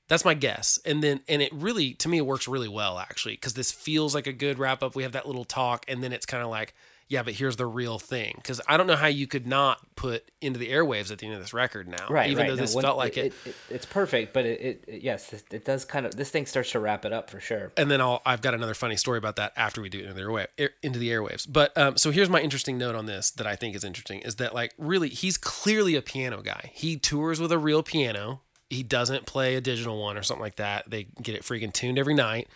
that's 0.09 0.25
my 0.25 0.35
guess. 0.35 0.79
And 0.85 1.03
then 1.03 1.21
and 1.29 1.41
it 1.41 1.53
really 1.53 1.95
to 1.95 2.09
me 2.09 2.19
it 2.19 2.27
works 2.27 2.49
really 2.49 2.69
well 2.69 2.99
actually 2.99 3.35
because 3.35 3.55
this 3.55 3.73
feels 3.73 4.15
like 4.15 4.27
a 4.27 4.33
good 4.33 4.59
wrap 4.59 4.83
up. 4.83 4.95
We 4.95 5.05
have 5.05 5.13
that 5.13 5.27
little 5.27 5.45
talk 5.45 5.85
and 5.89 6.03
then 6.03 6.13
it's 6.13 6.27
kind 6.27 6.43
of 6.43 6.51
like 6.51 6.75
yeah, 7.09 7.23
but 7.23 7.35
here's 7.35 7.57
the 7.57 7.67
real 7.67 7.99
thing 7.99 8.35
because 8.37 8.61
I 8.67 8.77
don't 8.77 8.87
know 8.87 8.97
how 8.97 9.07
you 9.07 9.27
could 9.27 9.47
not 9.47 9.79
put 9.97 10.31
into 10.41 10.59
the 10.59 10.71
airwaves 10.71 11.11
at 11.11 11.19
the 11.19 11.27
end 11.27 11.35
of 11.35 11.41
this 11.41 11.53
record 11.53 11.89
now. 11.89 12.07
Right, 12.09 12.31
even 12.31 12.43
right. 12.43 12.49
though 12.49 12.55
No, 12.57 12.61
this 12.63 12.75
felt 12.75 12.97
like 12.97 13.17
it. 13.17 13.35
It's 13.69 13.87
perfect, 13.87 14.33
but 14.33 14.47
it, 14.47 14.61
it, 14.61 14.85
it 14.87 15.03
yes, 15.03 15.33
it, 15.33 15.45
it 15.53 15.65
does 15.65 15.85
kind 15.85 16.07
of. 16.07 16.17
This 16.17 16.31
thing 16.31 16.47
starts 16.47 16.73
to 16.73 16.81
wrap 16.81 17.05
it 17.05 17.13
up 17.13 17.31
for 17.31 17.41
sure. 17.41 17.73
and 17.77 17.91
then 17.91 18.01
I'll 18.01 18.23
I've 18.25 18.41
got 18.41 18.55
another 18.55 18.75
funny 18.75 18.97
story 18.97 19.19
about 19.19 19.37
that 19.37 19.53
after 19.57 19.83
we 19.83 19.89
do 19.89 19.99
it 19.99 20.03
into 20.03 20.15
the 20.15 20.21
airwave 20.23 20.47
air, 20.59 20.71
into 20.83 20.99
the 20.99 21.11
airwaves. 21.11 21.47
But 21.51 21.77
um, 21.77 21.97
so 21.97 22.11
here's 22.11 22.31
my 22.31 22.41
interesting 22.41 22.79
note 22.79 22.95
on 22.95 23.07
this 23.07 23.31
that 23.33 23.47
I 23.47 23.57
think 23.57 23.77
is 23.77 23.85
interesting 23.85 24.21
is 24.21 24.37
that 24.37 24.55
like 24.55 24.73
really 24.79 25.09
he's 25.09 25.37
clearly 25.37 25.97
a 25.97 26.03
piano 26.03 26.43
guy. 26.43 26.71
He 26.73 26.97
tours 26.97 27.41
with 27.41 27.53
a 27.53 27.59
real 27.59 27.83
piano. 27.83 28.41
He 28.71 28.83
doesn't 28.83 29.27
play 29.27 29.55
a 29.55 29.61
digital 29.61 30.01
one 30.01 30.17
or 30.17 30.23
something 30.23 30.43
like 30.43 30.57
that. 30.57 30.89
They 30.89 31.09
get 31.21 31.35
it 31.35 31.43
freaking 31.43 31.73
tuned 31.73 31.99
every 31.99 32.15
night. 32.15 32.49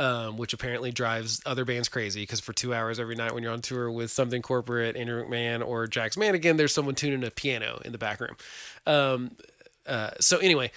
Um, 0.00 0.38
which 0.38 0.54
apparently 0.54 0.92
drives 0.92 1.42
other 1.44 1.66
bands 1.66 1.90
crazy 1.90 2.22
because 2.22 2.40
for 2.40 2.54
two 2.54 2.72
hours 2.72 2.98
every 2.98 3.16
night 3.16 3.34
when 3.34 3.42
you're 3.42 3.52
on 3.52 3.60
tour 3.60 3.90
with 3.90 4.10
something 4.10 4.40
corporate, 4.40 4.96
Andrew 4.96 5.22
McMahon 5.22 5.62
or 5.62 5.86
Jack's 5.86 6.16
Mannequin, 6.16 6.56
there's 6.56 6.72
someone 6.72 6.94
tuning 6.94 7.22
a 7.22 7.30
piano 7.30 7.82
in 7.84 7.92
the 7.92 7.98
back 7.98 8.18
room. 8.18 8.34
Um, 8.86 9.32
uh, 9.86 10.12
so 10.18 10.38
anyway, 10.38 10.70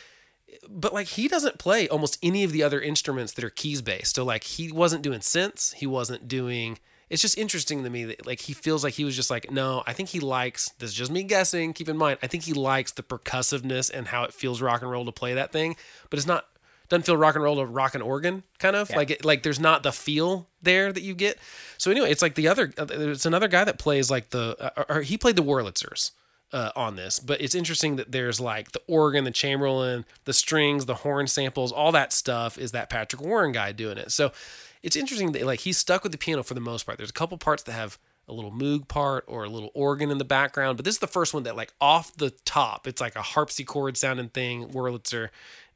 but 0.67 0.93
like 0.93 1.07
he 1.07 1.29
doesn't 1.29 1.57
play 1.57 1.87
almost 1.87 2.17
any 2.21 2.43
of 2.43 2.51
the 2.51 2.63
other 2.63 2.81
instruments 2.81 3.31
that 3.31 3.45
are 3.45 3.49
keys 3.49 3.81
based. 3.81 4.15
So 4.15 4.25
like 4.25 4.43
he 4.43 4.73
wasn't 4.73 5.03
doing 5.03 5.21
synths, 5.21 5.73
he 5.75 5.87
wasn't 5.87 6.27
doing 6.27 6.79
it's 7.09 7.21
just 7.21 7.37
interesting 7.37 7.83
to 7.83 7.89
me 7.89 8.05
that 8.05 8.25
like 8.25 8.41
he 8.41 8.53
feels 8.53 8.83
like 8.83 8.95
he 8.95 9.05
was 9.05 9.15
just 9.15 9.29
like 9.29 9.51
no 9.51 9.83
i 9.85 9.93
think 9.93 10.09
he 10.09 10.19
likes 10.19 10.69
this 10.79 10.89
is 10.89 10.95
just 10.95 11.11
me 11.11 11.21
guessing 11.21 11.71
keep 11.71 11.87
in 11.87 11.95
mind 11.97 12.17
i 12.23 12.27
think 12.27 12.43
he 12.43 12.53
likes 12.53 12.91
the 12.93 13.03
percussiveness 13.03 13.91
and 13.93 14.07
how 14.07 14.23
it 14.23 14.33
feels 14.33 14.61
rock 14.61 14.81
and 14.81 14.89
roll 14.89 15.05
to 15.05 15.11
play 15.11 15.33
that 15.35 15.51
thing 15.51 15.75
but 16.09 16.17
it's 16.17 16.25
not 16.25 16.47
doesn't 16.93 17.05
feel 17.05 17.17
rock 17.17 17.35
and 17.35 17.43
roll 17.43 17.55
to 17.57 17.65
rock 17.65 17.95
an 17.95 18.01
organ 18.01 18.43
kind 18.59 18.75
of. 18.75 18.89
Like 18.89 19.11
it, 19.11 19.25
like 19.25 19.43
there's 19.43 19.59
not 19.59 19.83
the 19.83 19.91
feel 19.91 20.47
there 20.61 20.93
that 20.93 21.01
you 21.01 21.13
get. 21.13 21.37
So 21.77 21.91
anyway 21.91 22.11
it's 22.11 22.21
like 22.21 22.35
the 22.35 22.47
other 22.47 22.71
uh, 22.77 22.85
it's 22.89 23.25
another 23.25 23.47
guy 23.47 23.63
that 23.63 23.79
plays 23.79 24.09
like 24.09 24.29
the 24.29 24.55
uh, 24.77 24.83
or 24.87 25.01
he 25.01 25.17
played 25.17 25.35
the 25.35 25.43
Wurlitzers 25.43 26.11
uh, 26.51 26.71
on 26.75 26.95
this. 26.95 27.19
But 27.19 27.41
it's 27.41 27.55
interesting 27.55 27.95
that 27.97 28.11
there's 28.11 28.39
like 28.39 28.71
the 28.71 28.81
organ 28.87 29.23
the 29.23 29.31
chamberlin 29.31 30.05
the 30.25 30.33
strings 30.33 30.85
the 30.85 30.95
horn 30.95 31.27
samples 31.27 31.71
all 31.71 31.91
that 31.91 32.13
stuff 32.13 32.57
is 32.57 32.71
that 32.71 32.89
patrick 32.89 33.21
warren 33.21 33.51
guy 33.51 33.71
doing 33.71 33.97
it. 33.97 34.11
So 34.11 34.31
it's 34.81 34.95
interesting 34.95 35.31
that 35.33 35.45
like 35.45 35.61
he's 35.61 35.77
stuck 35.77 36.03
with 36.03 36.11
the 36.11 36.17
piano 36.17 36.43
for 36.43 36.53
the 36.53 36.61
most 36.61 36.85
part. 36.85 36.97
There's 36.97 37.09
a 37.09 37.13
couple 37.13 37.37
parts 37.37 37.63
that 37.63 37.73
have 37.73 37.97
a 38.27 38.33
little 38.33 38.51
moog 38.51 38.87
part 38.87 39.25
or 39.27 39.43
a 39.43 39.49
little 39.49 39.71
organ 39.73 40.09
in 40.09 40.17
the 40.17 40.23
background 40.23 40.77
but 40.77 40.85
this 40.85 40.95
is 40.95 40.99
the 40.99 41.07
first 41.07 41.33
one 41.33 41.43
that 41.43 41.57
like 41.57 41.73
off 41.81 42.15
the 42.15 42.29
top 42.45 42.87
it's 42.87 43.01
like 43.01 43.17
a 43.17 43.21
harpsichord 43.21 43.97
sounding 43.97 44.29
thing 44.29 44.69
Wurlitzer 44.69 45.29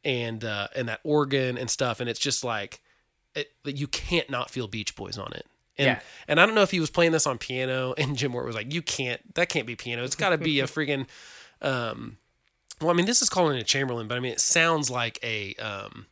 and 0.05 0.43
uh 0.43 0.67
and 0.75 0.87
that 0.89 0.99
organ 1.03 1.57
and 1.57 1.69
stuff 1.69 1.99
and 1.99 2.09
it's 2.09 2.19
just 2.19 2.43
like 2.43 2.81
it, 3.35 3.51
you 3.65 3.87
can't 3.87 4.29
not 4.29 4.49
feel 4.49 4.67
beach 4.67 4.95
boys 4.95 5.17
on 5.17 5.31
it. 5.33 5.45
And 5.77 5.85
Yeah. 5.87 5.99
and 6.27 6.39
i 6.39 6.45
don't 6.45 6.55
know 6.55 6.61
if 6.63 6.71
he 6.71 6.79
was 6.79 6.89
playing 6.89 7.11
this 7.11 7.27
on 7.27 7.37
piano 7.37 7.93
and 7.97 8.15
jim 8.17 8.33
Wirt 8.33 8.45
was 8.45 8.55
like 8.55 8.73
you 8.73 8.81
can't 8.81 9.33
that 9.35 9.49
can't 9.49 9.67
be 9.67 9.75
piano. 9.75 10.03
It's 10.03 10.15
got 10.15 10.29
to 10.29 10.37
be 10.37 10.59
a 10.59 10.63
freaking 10.67 11.07
um 11.61 12.17
well 12.81 12.89
i 12.91 12.93
mean 12.93 13.05
this 13.05 13.21
is 13.21 13.29
calling 13.29 13.57
it 13.57 13.61
a 13.61 13.63
chamberlin 13.63 14.07
but 14.07 14.15
i 14.17 14.19
mean 14.19 14.31
it 14.31 14.39
sounds 14.39 14.89
like 14.89 15.19
a 15.23 15.55
um 15.55 16.05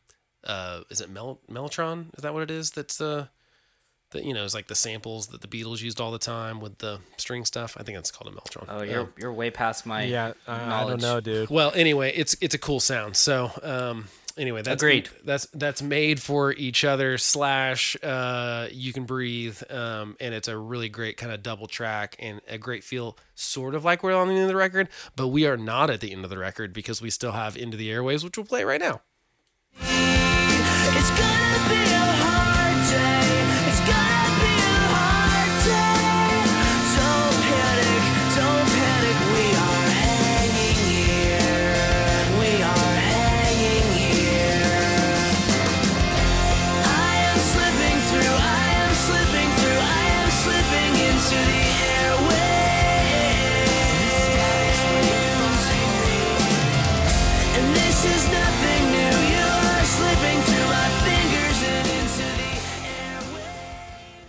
uh 0.44 0.80
is 0.90 1.00
it 1.00 1.10
Mel- 1.10 1.40
mellotron? 1.50 2.06
Is 2.16 2.22
that 2.22 2.32
what 2.34 2.42
it 2.44 2.50
is 2.50 2.70
that's 2.72 3.00
uh 3.00 3.26
that 4.10 4.24
you 4.24 4.32
know 4.32 4.44
is 4.44 4.54
like 4.54 4.66
the 4.68 4.74
samples 4.74 5.28
that 5.28 5.40
the 5.40 5.48
beatles 5.48 5.82
used 5.82 6.00
all 6.00 6.10
the 6.12 6.18
time 6.18 6.60
with 6.60 6.78
the 6.78 6.98
string 7.16 7.44
stuff 7.44 7.76
i 7.78 7.82
think 7.82 7.96
that's 7.96 8.10
called 8.10 8.32
a 8.32 8.36
mellotron 8.36 8.64
Oh, 8.68 8.82
you're 8.82 9.00
Um, 9.00 9.12
you're 9.18 9.32
way 9.32 9.50
past 9.50 9.84
my 9.86 10.04
Yeah, 10.04 10.32
I, 10.46 10.82
I 10.82 10.86
don't 10.86 11.00
know, 11.02 11.20
dude. 11.20 11.50
well, 11.50 11.72
anyway, 11.74 12.12
it's 12.14 12.36
it's 12.40 12.54
a 12.54 12.58
cool 12.58 12.80
sound. 12.80 13.16
So, 13.16 13.50
um, 13.62 14.08
anyway, 14.36 14.62
that's 14.62 14.82
Agreed. 14.82 15.08
That's 15.24 15.46
that's 15.46 15.82
made 15.82 16.20
for 16.20 16.52
each 16.52 16.84
other. 16.84 17.18
Slash, 17.18 17.96
uh, 18.02 18.68
you 18.70 18.92
can 18.92 19.04
breathe, 19.04 19.60
um, 19.70 20.16
and 20.20 20.34
it's 20.34 20.48
a 20.48 20.56
really 20.56 20.88
great 20.88 21.16
kind 21.16 21.32
of 21.32 21.42
double 21.42 21.66
track 21.66 22.16
and 22.18 22.40
a 22.48 22.58
great 22.58 22.84
feel, 22.84 23.16
sort 23.34 23.74
of 23.74 23.84
like 23.84 24.02
we're 24.02 24.14
on 24.14 24.28
the 24.28 24.34
end 24.34 24.42
of 24.42 24.48
the 24.48 24.56
record, 24.56 24.88
but 25.16 25.28
we 25.28 25.46
are 25.46 25.56
not 25.56 25.90
at 25.90 26.00
the 26.00 26.12
end 26.12 26.24
of 26.24 26.30
the 26.30 26.38
record 26.38 26.72
because 26.72 27.00
we 27.02 27.10
still 27.10 27.32
have 27.32 27.56
Into 27.56 27.76
the 27.76 27.88
Airwaves, 27.90 28.22
which 28.24 28.36
we'll 28.36 28.46
play 28.46 28.64
right 28.64 28.80
now. 28.80 29.00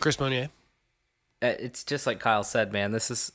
Chris 0.08 0.22
Monier. 0.22 0.50
Uh, 1.44 1.56
it's 1.60 1.84
just 1.84 2.08
like 2.08 2.22
Kyle 2.22 2.42
said, 2.42 2.72
man. 2.72 2.94
This 2.94 3.12
is 3.12 3.30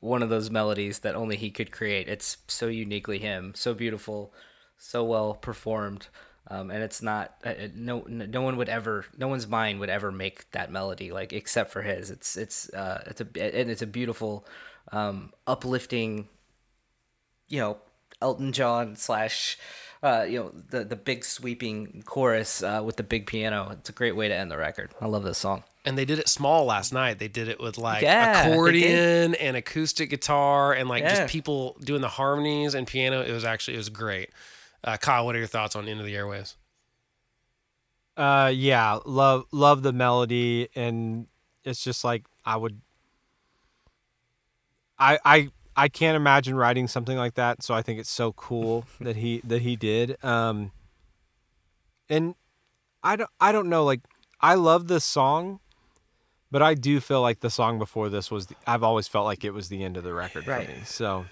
one 0.00 0.22
of 0.22 0.30
those 0.30 0.48
melodies 0.48 1.00
that 1.00 1.14
only 1.14 1.36
he 1.36 1.50
could 1.50 1.70
create. 1.70 2.08
It's 2.08 2.38
so 2.48 2.68
uniquely 2.68 3.18
him, 3.18 3.52
so 3.54 3.74
beautiful, 3.74 4.32
so 4.78 5.04
well 5.04 5.34
performed, 5.34 6.08
um, 6.48 6.70
and 6.70 6.82
it's 6.82 7.02
not. 7.02 7.34
Uh, 7.44 7.50
uh, 7.50 7.68
no, 7.74 8.06
no 8.08 8.40
one 8.40 8.56
would 8.56 8.70
ever, 8.70 9.04
no 9.18 9.28
one's 9.28 9.46
mind 9.46 9.80
would 9.80 9.90
ever 9.90 10.10
make 10.10 10.50
that 10.52 10.72
melody 10.72 11.12
like 11.12 11.34
except 11.34 11.70
for 11.70 11.82
his. 11.82 12.10
It's 12.10 12.38
it's 12.38 12.72
uh, 12.72 13.02
it's 13.04 13.20
a 13.20 13.24
and 13.58 13.70
it's 13.70 13.82
a 13.82 13.86
beautiful, 13.86 14.46
um, 14.92 15.30
uplifting. 15.46 16.28
You 17.48 17.60
know, 17.60 17.76
Elton 18.22 18.54
John 18.54 18.96
slash. 18.96 19.58
Uh, 20.02 20.22
you 20.22 20.38
know 20.38 20.52
the 20.70 20.84
the 20.84 20.96
big 20.96 21.22
sweeping 21.22 22.02
chorus 22.06 22.62
uh, 22.62 22.80
with 22.82 22.96
the 22.96 23.02
big 23.02 23.26
piano. 23.26 23.68
It's 23.72 23.90
a 23.90 23.92
great 23.92 24.16
way 24.16 24.28
to 24.28 24.34
end 24.34 24.50
the 24.50 24.56
record. 24.56 24.94
I 25.02 25.06
love 25.06 25.22
this 25.22 25.36
song. 25.36 25.64
And 25.84 25.98
they 25.98 26.06
did 26.06 26.18
it 26.18 26.28
small 26.28 26.64
last 26.64 26.92
night. 26.94 27.18
They 27.18 27.28
did 27.28 27.46
it 27.48 27.60
with 27.60 27.76
like 27.76 28.02
Yeah, 28.02 28.38
accordion 28.38 29.34
and 29.34 29.56
acoustic 29.56 30.08
guitar 30.08 30.72
and 30.72 30.88
like 30.88 31.02
Yeah. 31.02 31.16
just 31.16 31.30
people 31.32 31.76
doing 31.80 32.00
the 32.00 32.08
harmonies 32.08 32.74
and 32.74 32.86
piano. 32.86 33.20
It 33.20 33.32
was 33.32 33.44
actually 33.44 33.74
it 33.74 33.78
was 33.78 33.90
great. 33.90 34.30
Uh, 34.82 34.96
Kyle, 34.96 35.24
what 35.26 35.34
are 35.34 35.38
your 35.38 35.46
thoughts 35.46 35.76
on 35.76 35.86
Into 35.86 36.02
the 36.04 36.14
Airwaves? 36.14 36.54
Uh, 38.16 38.50
yeah, 38.54 38.98
love 39.04 39.44
love 39.50 39.82
the 39.82 39.92
melody, 39.92 40.68
and 40.76 41.26
it's 41.64 41.82
just 41.82 42.04
like 42.04 42.24
I 42.44 42.56
would. 42.56 42.80
I 44.98 45.18
I 45.24 45.48
I 45.76 45.88
can't 45.88 46.16
imagine 46.16 46.54
writing 46.54 46.86
something 46.86 47.16
like 47.16 47.34
that, 47.34 47.62
so 47.62 47.74
I 47.74 47.82
think 47.82 47.98
it's 47.98 48.10
so 48.10 48.32
cool 48.32 48.86
that 49.00 49.16
he 49.16 49.40
that 49.44 49.62
he 49.62 49.74
did. 49.76 50.22
Um, 50.24 50.70
and 52.08 52.36
I 53.02 53.16
don't 53.16 53.30
I 53.40 53.50
don't 53.52 53.68
know 53.68 53.84
like 53.84 54.00
I 54.40 54.54
love 54.54 54.86
this 54.86 55.04
song, 55.04 55.58
but 56.50 56.62
I 56.62 56.74
do 56.74 57.00
feel 57.00 57.20
like 57.22 57.40
the 57.40 57.50
song 57.50 57.78
before 57.78 58.08
this 58.08 58.30
was. 58.30 58.46
The, 58.46 58.54
I've 58.66 58.82
always 58.82 59.08
felt 59.08 59.24
like 59.24 59.44
it 59.44 59.52
was 59.52 59.68
the 59.68 59.82
end 59.84 59.96
of 59.96 60.04
the 60.04 60.12
record 60.14 60.46
Right. 60.46 60.66
for 60.66 60.72
me. 60.72 60.78
So, 60.84 61.26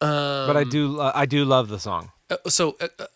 Um, 0.00 0.46
but 0.46 0.56
I 0.56 0.64
do 0.64 0.88
lo- 0.88 1.12
I 1.14 1.26
do 1.26 1.44
love 1.44 1.68
the 1.68 1.78
song. 1.78 2.10
Uh, 2.30 2.36
so 2.48 2.76
uh, 2.80 2.88
uh, 2.98 3.06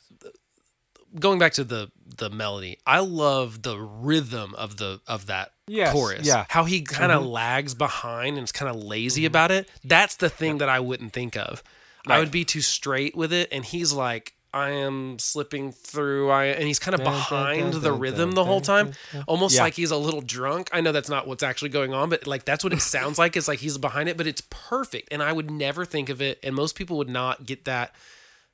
going 1.18 1.38
back 1.38 1.52
to 1.54 1.64
the 1.64 1.90
the 2.16 2.30
melody, 2.30 2.78
I 2.86 3.00
love 3.00 3.62
the 3.62 3.78
rhythm 3.78 4.54
of 4.56 4.76
the 4.76 5.00
of 5.06 5.26
that 5.26 5.52
Yes, 5.66 5.92
chorus. 5.92 6.26
yeah. 6.26 6.44
how 6.50 6.64
he 6.64 6.82
kind 6.82 7.10
of 7.10 7.24
lags 7.24 7.74
behind 7.74 8.36
and 8.36 8.44
is 8.44 8.52
kind 8.52 8.68
of 8.74 8.76
lazy 8.82 9.24
about 9.24 9.50
it. 9.50 9.68
That's 9.82 10.16
the 10.16 10.28
thing 10.28 10.58
that 10.58 10.68
I 10.68 10.80
wouldn't 10.80 11.12
think 11.12 11.36
of. 11.36 11.62
I 12.06 12.18
would 12.18 12.30
be 12.30 12.44
too 12.44 12.60
straight 12.60 13.16
with 13.16 13.32
it, 13.32 13.48
and 13.50 13.64
he's 13.64 13.92
like. 13.92 14.34
I 14.54 14.70
am 14.70 15.18
slipping 15.18 15.72
through. 15.72 16.30
I 16.30 16.44
and 16.46 16.64
he's 16.66 16.78
kind 16.78 16.94
of 16.94 17.02
behind 17.02 17.74
the 17.74 17.92
rhythm 17.92 18.32
the 18.32 18.44
whole 18.44 18.60
time, 18.60 18.92
almost 19.26 19.56
Yeah. 19.56 19.62
like 19.62 19.74
he's 19.74 19.90
a 19.90 19.96
little 19.96 20.20
drunk. 20.20 20.68
I 20.72 20.80
know 20.80 20.92
that's 20.92 21.08
not 21.08 21.26
what's 21.26 21.42
actually 21.42 21.70
going 21.70 21.92
on, 21.92 22.08
but 22.08 22.26
like 22.26 22.44
that's 22.44 22.62
what 22.62 22.72
it 22.72 22.80
sounds 22.80 23.18
like. 23.18 23.36
It's 23.36 23.48
like 23.48 23.58
he's 23.58 23.76
behind 23.78 24.08
it, 24.08 24.16
but 24.16 24.26
it's 24.26 24.42
perfect, 24.50 25.08
and 25.10 25.22
I 25.22 25.32
would 25.32 25.50
never 25.50 25.84
think 25.84 26.08
of 26.08 26.22
it, 26.22 26.38
and 26.42 26.54
most 26.54 26.76
people 26.76 26.96
would 26.98 27.08
not 27.10 27.44
get 27.44 27.64
that 27.64 27.94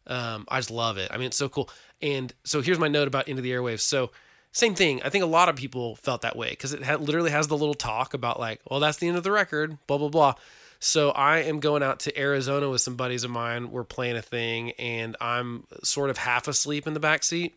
um, 0.07 0.47
I 0.49 0.59
just 0.59 0.71
love 0.71 0.97
it. 0.99 1.11
I 1.13 1.19
mean, 1.19 1.27
it's 1.27 1.37
so 1.37 1.49
cool. 1.49 1.71
And 2.03 2.33
so 2.43 2.63
here's 2.63 2.79
my 2.79 2.89
note 2.89 3.07
about 3.07 3.29
Into 3.29 3.43
the 3.43 3.53
Airwaves. 3.53 3.81
So 3.81 4.11
same 4.51 4.75
thing. 4.75 5.01
I 5.05 5.11
think 5.11 5.23
a 5.23 5.27
lot 5.29 5.49
of 5.49 5.55
people 5.55 5.95
felt 5.97 6.23
that 6.23 6.35
way 6.35 6.51
because 6.51 6.73
it 6.73 6.81
literally 7.01 7.31
has 7.31 7.47
the 7.47 7.57
little 7.57 7.75
talk 7.75 8.15
about 8.15 8.41
like, 8.41 8.61
well, 8.69 8.81
that's 8.81 8.97
the 8.99 9.07
end 9.07 9.17
of 9.19 9.23
the 9.23 9.31
record, 9.31 9.77
blah 9.87 9.99
blah 9.99 10.09
blah. 10.09 10.35
So 10.81 11.11
I 11.11 11.41
am 11.41 11.61
going 11.61 11.83
out 11.83 12.01
to 12.01 12.19
Arizona 12.19 12.71
with 12.71 12.81
some 12.81 12.97
buddies 12.97 13.23
of 13.23 13.31
mine. 13.31 13.71
We're 13.71 13.85
playing 13.85 14.17
a 14.17 14.23
thing, 14.23 14.73
and 14.73 15.15
I'm 15.21 15.67
sort 15.85 16.09
of 16.09 16.17
half 16.17 16.49
asleep 16.49 16.87
in 16.87 16.95
the 16.95 17.01
back 17.01 17.23
seat, 17.23 17.55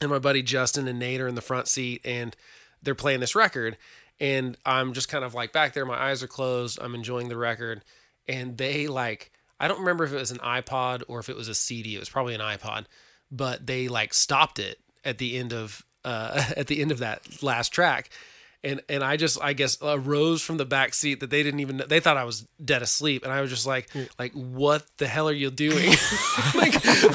and 0.00 0.08
my 0.08 0.20
buddy 0.20 0.42
Justin 0.42 0.86
and 0.86 1.00
Nate 1.00 1.20
are 1.20 1.26
in 1.26 1.34
the 1.34 1.40
front 1.40 1.66
seat, 1.66 2.00
and 2.04 2.36
they're 2.80 2.94
playing 2.94 3.18
this 3.18 3.34
record, 3.34 3.76
and 4.20 4.56
I'm 4.64 4.92
just 4.92 5.08
kind 5.08 5.24
of 5.24 5.34
like 5.34 5.52
back 5.52 5.74
there. 5.74 5.84
My 5.84 6.00
eyes 6.00 6.22
are 6.22 6.28
closed. 6.28 6.78
I'm 6.80 6.94
enjoying 6.94 7.28
the 7.28 7.36
record, 7.36 7.82
and 8.28 8.56
they 8.56 8.86
like 8.86 9.32
I 9.60 9.66
don't 9.66 9.80
remember 9.80 10.04
if 10.04 10.12
it 10.12 10.16
was 10.16 10.30
an 10.30 10.38
iPod 10.38 11.02
or 11.08 11.18
if 11.18 11.28
it 11.28 11.36
was 11.36 11.48
a 11.48 11.54
CD. 11.54 11.96
It 11.96 11.98
was 11.98 12.08
probably 12.08 12.34
an 12.34 12.40
iPod, 12.40 12.84
but 13.30 13.66
they 13.66 13.88
like 13.88 14.14
stopped 14.14 14.58
it 14.58 14.78
at 15.04 15.18
the 15.18 15.36
end 15.36 15.52
of 15.52 15.84
uh, 16.04 16.44
at 16.56 16.68
the 16.68 16.80
end 16.80 16.92
of 16.92 16.98
that 16.98 17.42
last 17.42 17.70
track. 17.70 18.10
And, 18.64 18.82
and 18.88 19.04
I 19.04 19.16
just 19.16 19.38
I 19.40 19.52
guess 19.52 19.78
arose 19.80 20.42
from 20.42 20.56
the 20.56 20.64
back 20.64 20.92
seat 20.92 21.20
that 21.20 21.30
they 21.30 21.44
didn't 21.44 21.60
even 21.60 21.80
they 21.86 22.00
thought 22.00 22.16
I 22.16 22.24
was 22.24 22.40
dead 22.62 22.82
asleep 22.82 23.22
and 23.22 23.32
I 23.32 23.40
was 23.40 23.50
just 23.50 23.66
like 23.66 23.88
like 24.18 24.32
what 24.32 24.84
the 24.96 25.06
hell 25.06 25.28
are 25.28 25.32
you 25.32 25.50
doing? 25.52 25.94
Like 26.56 26.74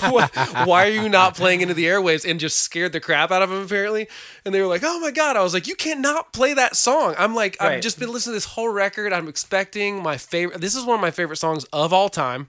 why, 0.10 0.30
why 0.64 0.88
are 0.88 0.91
you 0.91 1.10
not 1.10 1.36
playing 1.36 1.60
into 1.60 1.74
the 1.74 1.84
airwaves? 1.86 2.30
And 2.30 2.40
just 2.40 2.61
scared 2.61 2.94
the 2.94 3.02
crap 3.02 3.30
out 3.30 3.41
of 3.41 3.49
them 3.49 3.61
apparently. 3.64 4.07
And 4.45 4.56
they 4.56 4.61
were 4.61 4.68
like 4.68 4.84
oh 4.86 5.02
my 5.02 5.11
god. 5.11 5.36
I 5.36 5.44
was 5.44 5.53
like 5.53 5.68
you 5.68 5.76
cannot 5.76 6.32
play 6.32 6.53
that 6.53 6.78
song. 6.78 7.14
I'm 7.18 7.36
like 7.36 7.57
I've 7.61 7.82
just 7.82 7.99
been 7.99 8.11
listening 8.14 8.32
to 8.32 8.38
this 8.38 8.45
whole 8.45 8.70
record. 8.70 9.11
I'm 9.11 9.28
expecting 9.28 10.02
my 10.02 10.15
favorite 10.18 10.61
this 10.61 10.76
is 10.76 10.86
one 10.86 10.95
of 10.95 11.02
my 11.02 11.11
favorite 11.11 11.38
songs 11.38 11.65
of 11.74 11.91
all 11.91 12.07
time. 12.07 12.48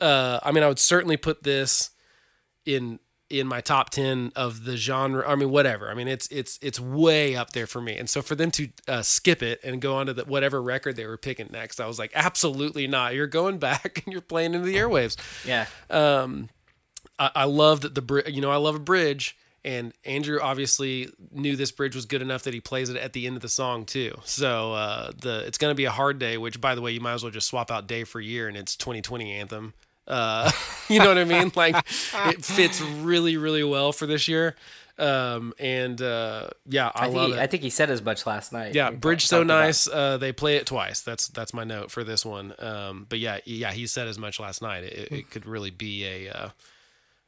Uh 0.00 0.40
I 0.42 0.50
mean 0.50 0.64
I 0.64 0.68
would 0.68 0.78
certainly 0.78 1.18
put 1.18 1.42
this 1.42 1.90
in 2.64 3.00
in 3.30 3.46
my 3.46 3.60
top 3.60 3.90
10 3.90 4.32
of 4.36 4.64
the 4.64 4.76
genre 4.76 5.26
i 5.28 5.34
mean 5.36 5.50
whatever 5.50 5.88
i 5.90 5.94
mean 5.94 6.08
it's 6.08 6.26
it's 6.28 6.58
it's 6.60 6.78
way 6.80 7.36
up 7.36 7.52
there 7.52 7.66
for 7.66 7.80
me 7.80 7.96
and 7.96 8.10
so 8.10 8.20
for 8.20 8.34
them 8.34 8.50
to 8.50 8.68
uh, 8.88 9.02
skip 9.02 9.42
it 9.42 9.60
and 9.62 9.80
go 9.80 9.94
on 9.94 10.06
to 10.06 10.12
the, 10.12 10.24
whatever 10.24 10.60
record 10.60 10.96
they 10.96 11.06
were 11.06 11.16
picking 11.16 11.48
next 11.52 11.80
i 11.80 11.86
was 11.86 11.98
like 11.98 12.10
absolutely 12.14 12.86
not 12.86 13.14
you're 13.14 13.26
going 13.28 13.58
back 13.58 14.02
and 14.04 14.12
you're 14.12 14.20
playing 14.20 14.52
into 14.54 14.66
the 14.66 14.74
airwaves 14.76 15.16
Yeah. 15.46 15.66
I, 17.18 17.30
I 17.34 17.44
love 17.44 17.82
that 17.82 17.94
the 17.94 18.02
bri- 18.02 18.24
you 18.30 18.40
know 18.40 18.50
I 18.50 18.56
love 18.56 18.74
a 18.74 18.80
bridge, 18.80 19.36
and 19.64 19.92
Andrew 20.06 20.38
obviously 20.40 21.10
knew 21.30 21.54
this 21.54 21.70
bridge 21.70 21.94
was 21.94 22.06
good 22.06 22.22
enough 22.22 22.44
that 22.44 22.54
he 22.54 22.60
plays 22.60 22.88
it 22.88 22.96
at 22.96 23.12
the 23.12 23.26
end 23.26 23.36
of 23.36 23.42
the 23.42 23.48
song 23.48 23.84
too. 23.84 24.16
So 24.24 24.72
uh, 24.72 25.12
the 25.20 25.44
it's 25.46 25.58
gonna 25.58 25.74
be 25.74 25.84
a 25.84 25.90
hard 25.90 26.18
day. 26.18 26.38
Which 26.38 26.60
by 26.60 26.74
the 26.74 26.80
way, 26.80 26.92
you 26.92 27.00
might 27.00 27.12
as 27.12 27.22
well 27.22 27.30
just 27.30 27.46
swap 27.48 27.70
out 27.70 27.86
day 27.86 28.04
for 28.04 28.20
year, 28.20 28.48
and 28.48 28.56
it's 28.56 28.74
2020 28.76 29.32
anthem. 29.32 29.74
Uh, 30.10 30.50
you 30.88 30.98
know 30.98 31.08
what 31.08 31.18
I 31.18 31.24
mean? 31.24 31.52
Like 31.60 31.76
it 31.76 32.44
fits 32.44 32.80
really 32.80 33.36
really 33.36 33.64
well 33.64 33.92
for 33.92 34.06
this 34.06 34.28
year. 34.28 34.56
Um, 34.98 35.54
and 35.58 36.00
uh, 36.02 36.48
yeah, 36.66 36.90
I, 36.94 37.00
I, 37.00 37.04
think 37.04 37.16
love 37.16 37.28
he, 37.28 37.32
it. 37.34 37.38
I 37.38 37.46
think 37.46 37.62
he 37.62 37.70
said 37.70 37.90
as 37.90 38.02
much 38.02 38.26
last 38.26 38.52
night. 38.52 38.74
Yeah, 38.74 38.90
bridge 38.90 39.26
so 39.26 39.42
nice. 39.42 39.88
Uh, 39.88 40.18
they 40.18 40.32
play 40.32 40.56
it 40.56 40.66
twice. 40.66 41.00
That's 41.00 41.28
that's 41.28 41.54
my 41.54 41.64
note 41.64 41.90
for 41.90 42.04
this 42.04 42.24
one. 42.24 42.54
Um, 42.58 43.06
but 43.08 43.18
yeah, 43.18 43.38
yeah, 43.46 43.72
he 43.72 43.86
said 43.86 44.08
as 44.08 44.18
much 44.18 44.38
last 44.38 44.60
night. 44.60 44.84
It, 44.84 45.10
it 45.10 45.30
could 45.30 45.46
really 45.46 45.70
be 45.70 46.04
a 46.04 46.28
uh, 46.30 46.48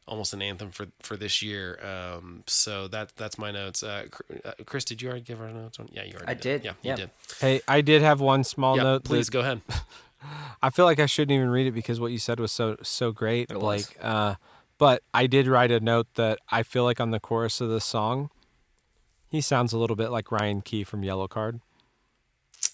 almost 0.07 0.35
an 0.35 0.43
anthem 0.43 0.71
for 0.71 0.87
for 1.01 1.17
this 1.17 1.41
year. 1.41 1.79
Um, 1.83 2.45
so 2.47 2.89
that 2.89 3.17
that's 3.17 3.39
my 3.39 3.51
notes. 3.51 3.83
Uh, 3.83 4.07
uh, 4.45 4.53
Chris, 4.67 4.85
did 4.85 5.01
you 5.01 5.09
already 5.09 5.25
give 5.25 5.41
our 5.41 5.51
notes 5.51 5.79
on? 5.79 5.89
Yeah, 5.93 6.05
you 6.05 6.15
already. 6.15 6.31
I 6.31 6.35
did, 6.35 6.65
Yeah, 6.65 6.73
yeah. 6.83 6.91
you 6.93 6.97
did. 6.97 7.11
Hey, 7.41 7.61
I 7.67 7.81
did 7.81 8.03
have 8.03 8.21
one 8.21 8.45
small 8.45 8.77
Yeah, 8.77 8.83
note. 8.83 9.05
please 9.05 9.27
that 9.27 9.33
go 9.33 9.41
ahead. 9.41 9.63
I 10.62 10.70
feel 10.70 10.85
like 10.85 10.99
I 11.01 11.07
shouldn't 11.07 11.35
even 11.35 11.51
read 11.51 11.66
it 11.66 11.73
because 11.73 12.01
what 12.01 12.12
you 12.12 12.19
said 12.19 12.39
was 12.40 12.53
so 12.53 12.77
so 12.82 13.12
great, 13.12 13.51
It 13.51 13.61
was. 13.61 13.90
Uh, 14.01 14.36
but 14.78 15.03
I 15.15 15.27
did 15.27 15.47
write 15.47 15.70
a 15.70 15.81
note 15.81 16.09
that 16.15 16.39
I 16.51 16.62
feel 16.62 16.85
like 16.85 17.01
on 17.01 17.11
the 17.11 17.20
chorus 17.20 17.61
of 17.61 17.69
the 17.69 17.81
song, 17.81 18.31
he 19.28 19.40
sounds 19.40 19.73
a 19.73 19.78
little 19.78 19.97
bit 19.97 20.11
like 20.11 20.31
Ryan 20.32 20.61
Key 20.61 20.85
from 20.85 21.03
Yellowcard. 21.03 21.61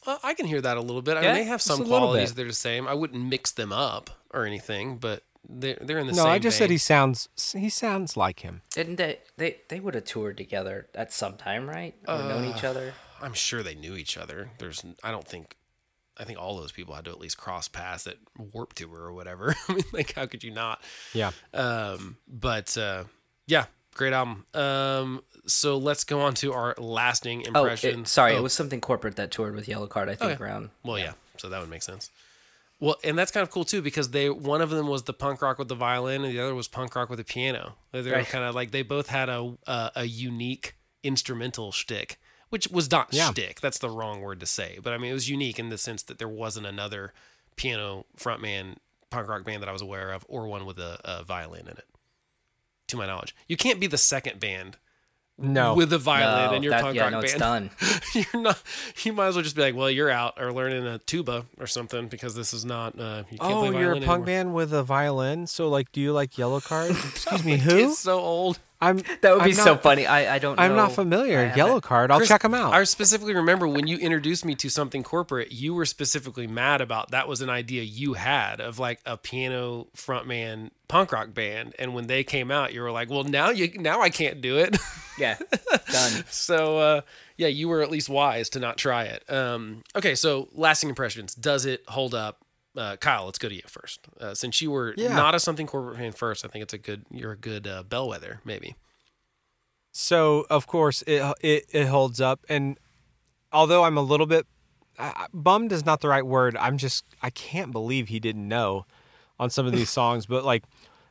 Well, 0.06 0.18
I 0.22 0.34
can 0.34 0.46
hear 0.46 0.60
that 0.60 0.76
a 0.76 0.80
little 0.80 1.02
bit. 1.02 1.16
I 1.16 1.22
Yeah, 1.22 1.32
mean, 1.32 1.42
they 1.42 1.48
have 1.48 1.62
some 1.62 1.84
qualities 1.84 2.30
bit. 2.30 2.36
that 2.36 2.42
are 2.42 2.48
the 2.48 2.54
same. 2.54 2.86
I 2.88 2.94
wouldn't 2.94 3.22
mix 3.24 3.50
them 3.52 3.72
up 3.72 4.10
or 4.32 4.44
anything, 4.44 4.96
but 4.98 5.22
they're 5.48 5.78
they're 5.80 5.98
in 5.98 6.06
the 6.06 6.12
no, 6.12 6.18
same. 6.18 6.24
No, 6.26 6.30
I 6.30 6.38
just 6.38 6.58
said 6.58 6.70
he 6.70 6.78
sounds 6.78 7.28
he 7.56 7.68
sounds 7.68 8.16
like 8.16 8.40
him. 8.40 8.62
Didn't 8.70 8.96
they? 8.96 9.18
They 9.36 9.58
they 9.68 9.80
would 9.80 9.94
have 9.94 10.04
toured 10.04 10.36
together 10.36 10.88
at 10.94 11.12
some 11.12 11.36
time, 11.36 11.68
right? 11.68 11.94
Or 12.06 12.18
known 12.18 12.44
Uh, 12.46 12.54
each 12.56 12.64
other. 12.64 12.94
I'm 13.20 13.34
sure 13.34 13.62
they 13.62 13.74
knew 13.74 13.96
each 13.96 14.16
other. 14.16 14.50
There's, 14.58 14.84
I 15.02 15.10
don't 15.10 15.26
think, 15.26 15.56
I 16.18 16.24
think 16.24 16.38
all 16.38 16.56
those 16.56 16.72
people 16.72 16.94
had 16.94 17.04
to 17.04 17.10
at 17.10 17.20
least 17.20 17.38
cross 17.38 17.68
paths 17.68 18.06
at 18.06 18.16
Warp 18.52 18.74
Tour 18.74 18.98
or 18.98 19.12
whatever. 19.12 19.54
I 19.68 19.72
mean, 19.74 19.84
like, 19.92 20.14
how 20.14 20.26
could 20.26 20.42
you 20.44 20.50
not? 20.50 20.82
Yeah. 21.14 21.30
Um, 21.54 22.16
but 22.26 22.76
uh, 22.76 23.04
yeah, 23.46 23.66
great 23.94 24.12
album. 24.12 24.44
Um, 24.54 25.20
so 25.46 25.78
let's 25.78 26.04
go 26.04 26.20
on 26.20 26.34
to 26.34 26.52
our 26.52 26.74
lasting 26.78 27.44
Oh, 27.54 27.64
it, 27.66 28.08
sorry, 28.08 28.34
Oh, 28.34 28.38
it 28.38 28.42
was 28.42 28.52
something 28.52 28.80
corporate 28.80 29.16
that 29.16 29.30
toured 29.30 29.54
with 29.54 29.66
Yellowcard. 29.66 30.08
I 30.08 30.14
think 30.14 30.32
Okay. 30.32 30.44
around. 30.44 30.70
Well, 30.84 30.98
yeah. 30.98 31.12
So 31.38 31.48
that 31.48 31.60
would 31.60 31.70
make 31.70 31.82
sense. 31.82 32.10
Well, 32.80 32.96
and 33.02 33.18
that's 33.18 33.32
kind 33.32 33.42
of 33.42 33.50
cool 33.50 33.64
too 33.64 33.82
because 33.82 34.10
they 34.10 34.30
one 34.30 34.60
of 34.60 34.70
them 34.70 34.86
was 34.86 35.02
the 35.04 35.12
punk 35.12 35.42
rock 35.42 35.58
with 35.58 35.66
the 35.68 35.74
violin 35.74 36.22
and 36.24 36.32
the 36.32 36.38
other 36.40 36.54
was 36.54 36.68
punk 36.68 36.94
rock 36.94 37.08
with 37.10 37.18
the 37.18 37.24
piano. 37.24 37.74
They 37.92 38.02
were 38.02 38.10
Right. 38.12 38.26
kind 38.26 38.44
of 38.44 38.54
like 38.54 38.70
they 38.70 38.82
both 38.82 39.08
had 39.08 39.28
a 39.28 39.56
a, 39.66 39.90
a 39.96 40.04
unique 40.04 40.76
instrumental 41.02 41.72
shtick, 41.72 42.20
which 42.50 42.68
was 42.68 42.90
not 42.90 43.08
Yeah. 43.12 43.30
shtick. 43.30 43.60
That's 43.60 43.78
the 43.78 43.90
wrong 43.90 44.20
word 44.20 44.40
to 44.40 44.46
say, 44.46 44.78
but 44.82 44.92
I 44.92 44.98
mean 44.98 45.10
it 45.10 45.14
was 45.14 45.28
unique 45.28 45.58
in 45.58 45.68
the 45.68 45.78
sense 45.78 46.02
that 46.04 46.18
there 46.18 46.28
wasn't 46.28 46.66
another 46.66 47.12
piano 47.56 48.06
frontman 48.16 48.76
punk 49.10 49.28
rock 49.28 49.44
band 49.44 49.62
that 49.62 49.68
I 49.68 49.72
was 49.72 49.82
aware 49.82 50.10
of 50.12 50.24
or 50.28 50.46
one 50.46 50.64
with 50.66 50.78
a, 50.78 51.00
a 51.04 51.24
violin 51.24 51.62
in 51.62 51.68
it. 51.78 51.86
To 52.88 52.96
my 52.96 53.06
knowledge, 53.06 53.34
you 53.46 53.56
can't 53.56 53.80
be 53.80 53.86
the 53.86 53.98
second 53.98 54.40
band 54.40 54.76
No. 55.36 55.74
with 55.74 55.92
a 55.92 55.98
violin 55.98 56.50
No, 56.50 56.56
in 56.56 56.62
your 56.62 56.70
that- 56.70 56.80
punk 56.82 56.96
yeah, 56.96 57.02
rock 57.02 57.12
no, 57.12 57.20
band. 57.20 57.24
it's 57.24 57.38
done. 57.38 57.70
you're 58.32 58.42
not. 58.42 58.62
You 59.04 59.12
might 59.12 59.26
as 59.26 59.34
well 59.34 59.42
just 59.44 59.56
be 59.56 59.62
like, 59.62 59.74
well, 59.76 59.90
you're 59.90 60.08
out 60.10 60.34
or 60.40 60.52
learning 60.52 60.86
a 60.86 60.98
tuba 60.98 61.44
or 61.58 61.66
something 61.66 62.08
because 62.08 62.34
this 62.34 62.54
is 62.54 62.64
not. 62.64 62.98
Uh, 62.98 63.24
you 63.30 63.36
can't 63.38 63.52
oh, 63.52 63.70
play 63.70 63.80
you're 63.80 63.92
a 63.92 63.94
punk 63.96 64.04
anymore. 64.06 64.26
band 64.26 64.54
with 64.54 64.72
a 64.72 64.82
violin. 64.82 65.46
So 65.46 65.68
like, 65.68 65.92
do 65.92 66.00
you 66.00 66.12
like 66.12 66.32
Yellowcard? 66.32 66.90
Excuse 67.10 67.44
me, 67.44 67.58
who? 67.58 67.76
It's 67.90 67.98
so 67.98 68.18
old. 68.20 68.58
I'm. 68.80 68.98
That 69.22 69.34
would 69.34 69.44
be 69.44 69.50
I'm 69.50 69.55
so 69.55 69.72
not- 69.72 69.82
funny. 69.82 70.06
I 70.06 70.36
I 70.36 70.38
don't. 70.38 70.56
Know. 70.56 70.62
I'm 70.62 70.70
know. 70.72 70.76
not 70.76 70.92
familiar. 70.92 71.52
Yellow 71.56 71.80
Card. 71.80 72.10
I'll 72.10 72.18
Chris, 72.18 72.28
check 72.28 72.42
them 72.42 72.55
out. 72.55 72.72
I 72.72 72.84
specifically 72.84 73.34
remember 73.34 73.66
when 73.66 73.86
you 73.86 73.98
introduced 73.98 74.44
me 74.44 74.55
to 74.56 74.68
something 74.68 75.02
corporate, 75.02 75.50
you 75.52 75.74
were 75.74 75.84
specifically 75.84 76.46
mad 76.46 76.80
about 76.80 77.10
that 77.10 77.26
was 77.26 77.40
an 77.40 77.50
idea 77.50 77.82
you 77.82 78.14
had 78.14 78.60
of 78.60 78.78
like 78.78 79.00
a 79.05 79.16
piano 79.16 79.88
frontman 79.96 80.70
punk 80.86 81.10
rock 81.12 81.34
band, 81.34 81.74
and 81.78 81.92
when 81.92 82.06
they 82.06 82.22
came 82.24 82.50
out, 82.50 82.72
you 82.72 82.80
were 82.80 82.92
like, 82.92 83.10
well, 83.10 83.24
now 83.24 83.50
you 83.50 83.72
now 83.78 84.00
I 84.00 84.10
can't 84.10 84.40
do 84.40 84.59
it. 84.59 84.76
Yeah, 85.18 85.36
done. 85.90 86.24
so 86.30 86.78
uh, 86.78 87.00
yeah, 87.36 87.48
you 87.48 87.68
were 87.68 87.82
at 87.82 87.90
least 87.90 88.09
wise 88.09 88.48
to 88.50 88.60
not 88.60 88.76
try 88.78 89.05
it. 89.05 89.28
Um, 89.28 89.82
okay, 89.96 90.14
so 90.14 90.48
lasting 90.52 90.88
impressions. 90.88 91.34
Does 91.34 91.66
it 91.66 91.82
hold 91.88 92.14
up? 92.14 92.44
Uh, 92.78 92.96
Kyle, 92.96 93.24
let's 93.26 93.38
go 93.38 93.48
to 93.48 93.55
you 93.55 93.62
first. 93.66 94.00
Uh, 94.20 94.34
since 94.34 94.62
you 94.62 94.70
were 94.70 94.94
Yeah. 94.96 95.14
not 95.16 95.34
a 95.34 95.40
something 95.40 95.66
corporate 95.66 95.98
fan 95.98 96.12
first, 96.12 96.44
I 96.44 96.48
think 96.48 96.62
it's 96.62 96.72
a 96.74 96.78
good. 96.78 97.05
You're 97.10 97.32
a 97.32 97.36
good 97.36 97.66
uh, 97.66 97.82
bellwether, 97.82 98.40
maybe. 98.44 98.76
So 99.92 100.46
of 100.48 100.66
course 100.66 101.02
it 101.06 101.22
it, 101.40 101.64
it 101.70 101.86
holds 101.88 102.20
up, 102.20 102.40
and 102.48 102.78
although 103.52 103.84
I'm 103.84 103.96
a 103.98 104.02
little 104.02 104.26
bit 104.26 104.46
uh, 104.98 105.26
bummed 105.32 105.72
is 105.72 105.84
not 105.84 106.00
the 106.00 106.09
right 106.09 106.24
word. 106.26 106.56
I'm 106.56 106.78
just 106.78 107.05
I 107.22 107.30
can't 107.30 107.72
believe 107.72 108.09
he 108.09 108.20
didn't 108.20 108.46
know 108.46 108.86
on 109.40 109.50
some 109.50 109.66
of 109.66 109.72
these 109.72 109.90
songs. 110.00 110.26
But 110.26 110.44
like, 110.44 110.62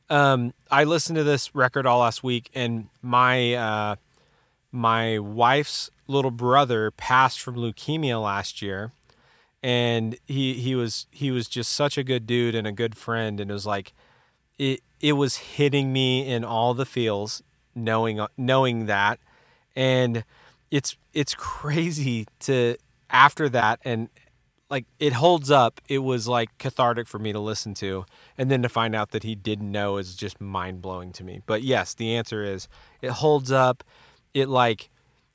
um, 0.09 0.53
I 0.71 0.83
listened 0.85 1.17
to 1.17 1.23
this 1.23 1.53
record 1.55 1.85
all 1.85 1.99
last 1.99 2.23
week, 2.23 2.49
and 2.55 2.87
my 3.01 3.53
uh, 3.55 3.95
my 4.71 5.19
wife's 5.19 5.89
little 6.07 6.31
brother 6.31 6.91
passed 6.91 7.41
from 7.41 7.55
leukemia 7.55 8.21
last 8.23 8.61
year, 8.61 8.93
and 9.67 10.15
he 10.25 10.53
he 10.53 10.75
was 10.75 11.07
he 11.11 11.29
was 11.29 11.49
just 11.49 11.73
such 11.73 11.97
a 11.97 12.03
good 12.03 12.25
dude 12.25 12.55
and 12.55 12.65
a 12.65 12.71
good 12.71 12.95
friend, 12.95 13.41
and 13.41 13.51
it 13.51 13.53
was 13.53 13.65
like 13.65 13.91
it 14.57 14.79
it 15.01 15.13
was 15.13 15.35
hitting 15.35 15.91
me 15.91 16.25
in 16.25 16.45
all 16.45 16.73
the 16.73 16.85
feels 16.85 17.43
knowing 17.75 18.25
knowing 18.37 18.85
that. 18.85 19.19
And 19.75 20.23
it's 20.71 20.95
it's 21.13 21.35
crazy 21.35 22.27
to 22.39 22.77
after 23.09 23.49
that 23.49 23.81
and 23.83 24.07
like 24.69 24.85
it 24.99 25.11
holds 25.11 25.51
up. 25.51 25.81
It 25.89 25.99
was 25.99 26.29
like 26.29 26.57
cathartic 26.59 27.05
for 27.05 27.19
me 27.19 27.33
to 27.33 27.39
listen 27.39 27.73
to 27.75 28.05
and 28.37 28.49
then 28.49 28.61
to 28.61 28.69
find 28.69 28.95
out 28.95 29.11
that 29.11 29.23
he 29.23 29.35
didn't 29.35 29.69
know 29.69 29.97
is 29.97 30.15
just 30.15 30.39
mind-blowing 30.39 31.11
to 31.11 31.25
me. 31.25 31.41
But 31.45 31.61
yes 31.61 31.93
the 31.93 32.15
answer 32.15 32.41
is 32.41 32.69
it 33.01 33.11
holds 33.11 33.51
up. 33.51 33.83
It 34.33 34.47
like 34.47 34.89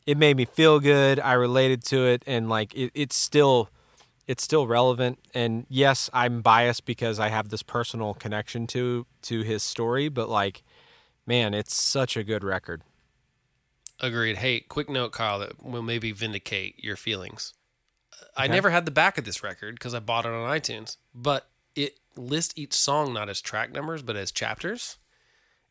it 0.06 0.16
made 0.16 0.38
me 0.38 0.46
feel 0.46 0.80
good. 0.80 1.20
I 1.20 1.34
related 1.34 1.84
to 1.84 2.06
it 2.06 2.22
and 2.26 2.48
like 2.48 2.74
it, 2.74 2.92
it's 2.94 3.14
still 3.14 3.68
it's 4.26 4.42
still 4.42 4.66
relevant 4.66 5.18
and 5.34 5.66
yes 5.68 6.08
i'm 6.12 6.40
biased 6.42 6.84
because 6.84 7.18
i 7.18 7.28
have 7.28 7.48
this 7.48 7.62
personal 7.62 8.14
connection 8.14 8.66
to 8.66 9.06
to 9.22 9.42
his 9.42 9.62
story 9.62 10.08
but 10.08 10.28
like 10.28 10.62
man 11.26 11.54
it's 11.54 11.74
such 11.74 12.16
a 12.16 12.24
good 12.24 12.44
record 12.44 12.82
Agreed. 14.00 14.38
Hey, 14.38 14.58
quick 14.58 14.88
note, 14.88 15.12
Kyle, 15.12 15.38
that 15.38 15.62
will 15.64 15.82
maybe 15.82 16.10
vindicate 16.10 16.82
your 16.82 16.96
feelings. 16.96 17.54
I 18.36 18.48
never 18.48 18.70
had 18.70 18.84
the 18.84 18.90
back 18.90 19.16
of 19.16 19.24
this 19.24 19.44
record 19.44 19.76
because 19.76 19.94
I 19.94 20.00
bought 20.00 20.26
it 20.26 20.32
on 20.32 20.50
iTunes, 20.50 20.96
but 21.14 21.48
it 21.76 22.00
lists 22.16 22.52
each 22.56 22.72
song 22.74 23.12
not 23.14 23.28
as 23.28 23.40
track 23.40 23.70
numbers 23.72 24.02
but 24.02 24.16
as 24.16 24.32
chapters. 24.32 24.96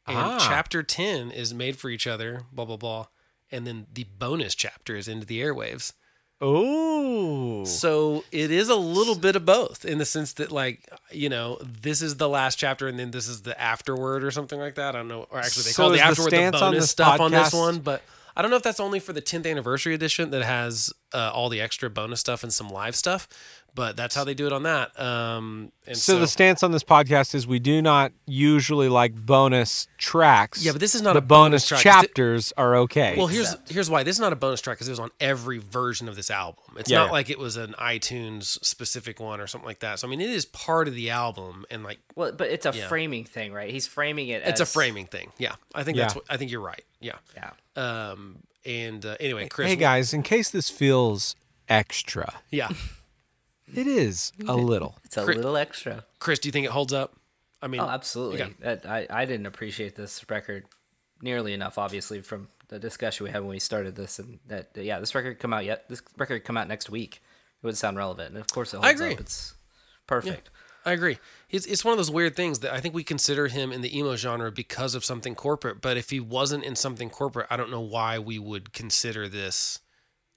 And 0.08 0.18
Ah. 0.18 0.38
chapter 0.40 0.82
10 0.82 1.30
is 1.30 1.54
made 1.54 1.78
for 1.78 1.90
each 1.90 2.08
other, 2.08 2.46
blah, 2.54 2.64
blah, 2.64 2.78
blah. 2.78 3.08
And 3.52 3.68
then 3.68 3.88
the 3.92 4.06
bonus 4.06 4.56
chapter 4.56 4.96
is 4.96 5.10
into 5.10 5.26
the 5.26 5.42
airwaves. 5.42 5.92
Oh 6.42 7.64
So 7.66 8.24
it 8.32 8.52
is 8.52 8.70
a 8.70 8.76
little 8.76 9.16
bit 9.16 9.36
of 9.36 9.46
both 9.46 9.86
in 9.86 9.98
the 10.00 10.06
sense 10.06 10.34
that, 10.34 10.52
like, 10.52 10.90
you 11.12 11.30
know, 11.30 11.58
this 11.62 12.02
is 12.02 12.18
the 12.18 12.28
last 12.28 12.58
chapter 12.58 12.88
and 12.88 12.98
then 13.00 13.12
this 13.12 13.28
is 13.28 13.44
the 13.44 13.60
afterword 13.62 14.24
or 14.24 14.32
something 14.32 14.60
like 14.60 14.76
that. 14.76 14.96
I 14.96 15.00
don't 15.00 15.08
know. 15.08 15.28
Or 15.30 15.40
actually, 15.40 15.64
they 15.64 15.72
So 15.72 15.84
call 15.84 15.90
the 15.90 15.96
is 15.96 16.02
the 16.02 16.06
afterword 16.08 16.32
the 16.32 16.52
bonus 16.60 16.90
stuff 16.92 17.20
on 17.20 17.32
this 17.32 17.54
one, 17.54 17.80
but 17.80 18.02
I 18.36 18.42
don't 18.42 18.50
know 18.50 18.58
if 18.58 18.64
that's 18.64 18.80
only 18.80 19.00
for 19.00 19.14
the 19.14 19.22
10th 19.22 19.50
anniversary 19.50 19.94
edition 19.94 20.32
that 20.32 20.44
has 20.44 20.92
uh, 21.14 21.32
all 21.34 21.50
the 21.50 21.62
extra 21.62 21.90
bonus 21.90 22.20
stuff 22.22 22.44
and 22.44 22.54
some 22.54 22.70
live 22.70 22.96
stuff, 22.96 23.28
but 23.74 23.96
that's 23.96 24.14
how 24.16 24.24
they 24.24 24.34
do 24.34 24.46
it 24.48 24.54
on 24.54 24.64
that. 24.64 25.00
Um, 25.00 25.72
and 25.88 25.96
so, 25.98 26.14
so, 26.14 26.20
the 26.20 26.28
stance 26.28 26.62
on 26.64 26.72
this 26.72 26.84
podcast 26.84 27.34
is 27.36 27.48
we 27.48 27.60
do 27.60 27.82
not 27.82 28.12
usually 28.26 28.90
like 28.90 29.14
bonus 29.16 29.88
tracks 29.98 30.64
Yeah, 30.64 30.72
but 30.74 30.82
this 30.82 30.94
is 30.96 31.02
not 31.02 31.14
the 31.14 31.20
a 31.20 31.22
bonus 31.22 31.64
bonus 31.64 31.68
track. 31.68 31.80
Is 31.80 31.82
it- 31.82 31.84
chapters 32.08 32.54
are 32.58 32.76
okay 32.78 33.16
Well, 33.18 33.28
here's 33.28 33.56
here's 33.70 33.90
why 33.90 34.04
this 34.04 34.16
is 34.18 34.20
not 34.20 34.34
a 34.34 34.36
bonus 34.36 34.62
track 34.62 34.78
because 34.78 34.88
it 34.88 34.92
was 34.92 35.00
on 35.00 35.10
every 35.20 35.58
version 35.60 36.08
of 36.10 36.16
this 36.16 36.30
album. 36.30 36.64
It's 36.78 36.90
Yeah, 36.92 37.00
not 37.00 37.06
yeah. 37.08 37.12
like 37.12 37.30
it 37.30 37.40
was 37.40 37.56
an 37.58 37.74
iTunes 37.80 38.64
specific 38.64 39.20
one 39.20 39.40
or 39.42 39.48
something 39.48 39.68
like 39.68 39.80
that. 39.80 40.00
So 40.00 40.08
I 40.08 40.10
mean, 40.12 40.22
it 40.22 40.30
is 40.30 40.46
part 40.46 40.88
of 40.88 40.94
the 40.96 41.10
album, 41.10 41.66
and 41.72 41.84
like 41.84 42.00
Well, 42.16 42.32
but 42.32 42.50
it's 42.50 42.66
a 42.66 42.74
Yeah. 42.76 42.88
framing 42.88 43.26
thing, 43.26 43.54
right? 43.54 43.70
He's 43.72 43.88
framing 43.88 44.28
it. 44.30 44.44
it's 44.46 44.60
a 44.62 44.66
framing 44.66 45.06
thing. 45.06 45.32
Yeah, 45.38 45.56
I 45.74 45.84
think 45.84 45.98
Yeah. 45.98 46.04
that's 46.04 46.16
what, 46.16 46.26
I 46.30 46.38
think 46.38 46.52
you're 46.52 46.62
right. 46.62 46.84
Yeah. 47.00 47.16
Yeah. 47.36 47.52
Um. 47.76 48.40
And 48.66 49.04
uh, 49.06 49.16
anyway, 49.20 49.48
Chris. 49.48 49.70
hey 49.70 49.76
guys 49.76 50.14
in 50.14 50.22
case 50.22 50.52
this 50.52 50.70
feels 50.70 51.36
extra 51.68 52.36
Yeah, 52.52 52.70
it 53.74 53.88
is 53.88 54.32
a 54.48 54.56
little 54.56 54.98
It's 55.04 55.18
a 55.18 55.24
Cri- 55.24 55.36
little 55.36 55.58
extra. 55.58 56.06
Chris, 56.20 56.40
do 56.40 56.48
you 56.48 56.52
think 56.52 56.66
it 56.66 56.72
holds 56.72 56.94
up? 56.94 57.14
I 57.62 57.68
mean, 57.68 57.82
Oh, 57.82 57.88
absolutely. 57.88 58.42
Okay. 58.42 58.54
That, 58.62 58.86
I, 58.86 59.08
I 59.10 59.26
didn't 59.26 59.46
appreciate 59.46 59.96
this 59.96 60.28
record 60.30 60.66
nearly 61.22 61.54
enough, 61.54 61.78
obviously, 61.78 62.22
from 62.22 62.48
the 62.70 62.80
discussion 62.80 63.26
we 63.26 63.30
had 63.32 63.42
when 63.42 63.50
we 63.50 63.60
started 63.60 63.96
this. 63.96 64.18
And 64.20 64.40
that, 64.48 64.70
yeah, 64.76 65.00
this 65.00 65.14
record 65.14 65.40
come 65.40 65.54
out 65.54 65.66
yet. 65.66 65.88
This 65.88 66.02
record 66.18 66.44
come 66.44 66.58
out 66.58 66.68
next 66.68 66.90
week. 66.90 67.22
It 67.62 67.66
would 67.66 67.78
sound 67.78 67.98
relevant. 67.98 68.30
And 68.30 68.38
of 68.40 68.48
course, 68.48 68.74
it 68.74 68.78
holds 68.78 69.00
agree. 69.00 69.14
up. 69.14 69.20
It's 69.20 69.54
perfect. 70.08 70.50
I 70.84 70.94
agree. 70.94 71.20
It's, 71.52 71.68
it's 71.68 71.86
one 71.86 71.92
of 71.92 72.00
those 72.00 72.10
weird 72.10 72.36
things 72.36 72.60
that 72.60 72.74
I 72.74 72.80
think 72.80 72.96
we 72.96 73.04
consider 73.04 73.48
him 73.48 73.72
in 73.72 73.82
the 73.82 73.96
emo 73.96 74.16
genre 74.16 74.52
because 74.52 74.96
of 74.96 75.06
something 75.06 75.36
corporate. 75.36 75.80
But 75.80 75.96
if 75.98 76.10
he 76.10 76.20
wasn't 76.20 76.64
in 76.64 76.76
something 76.76 77.12
corporate, 77.12 77.46
I 77.52 77.58
don't 77.58 77.70
know 77.70 77.82
why 77.82 78.18
we 78.18 78.40
would 78.40 78.74
consider 78.74 79.30
this 79.30 79.80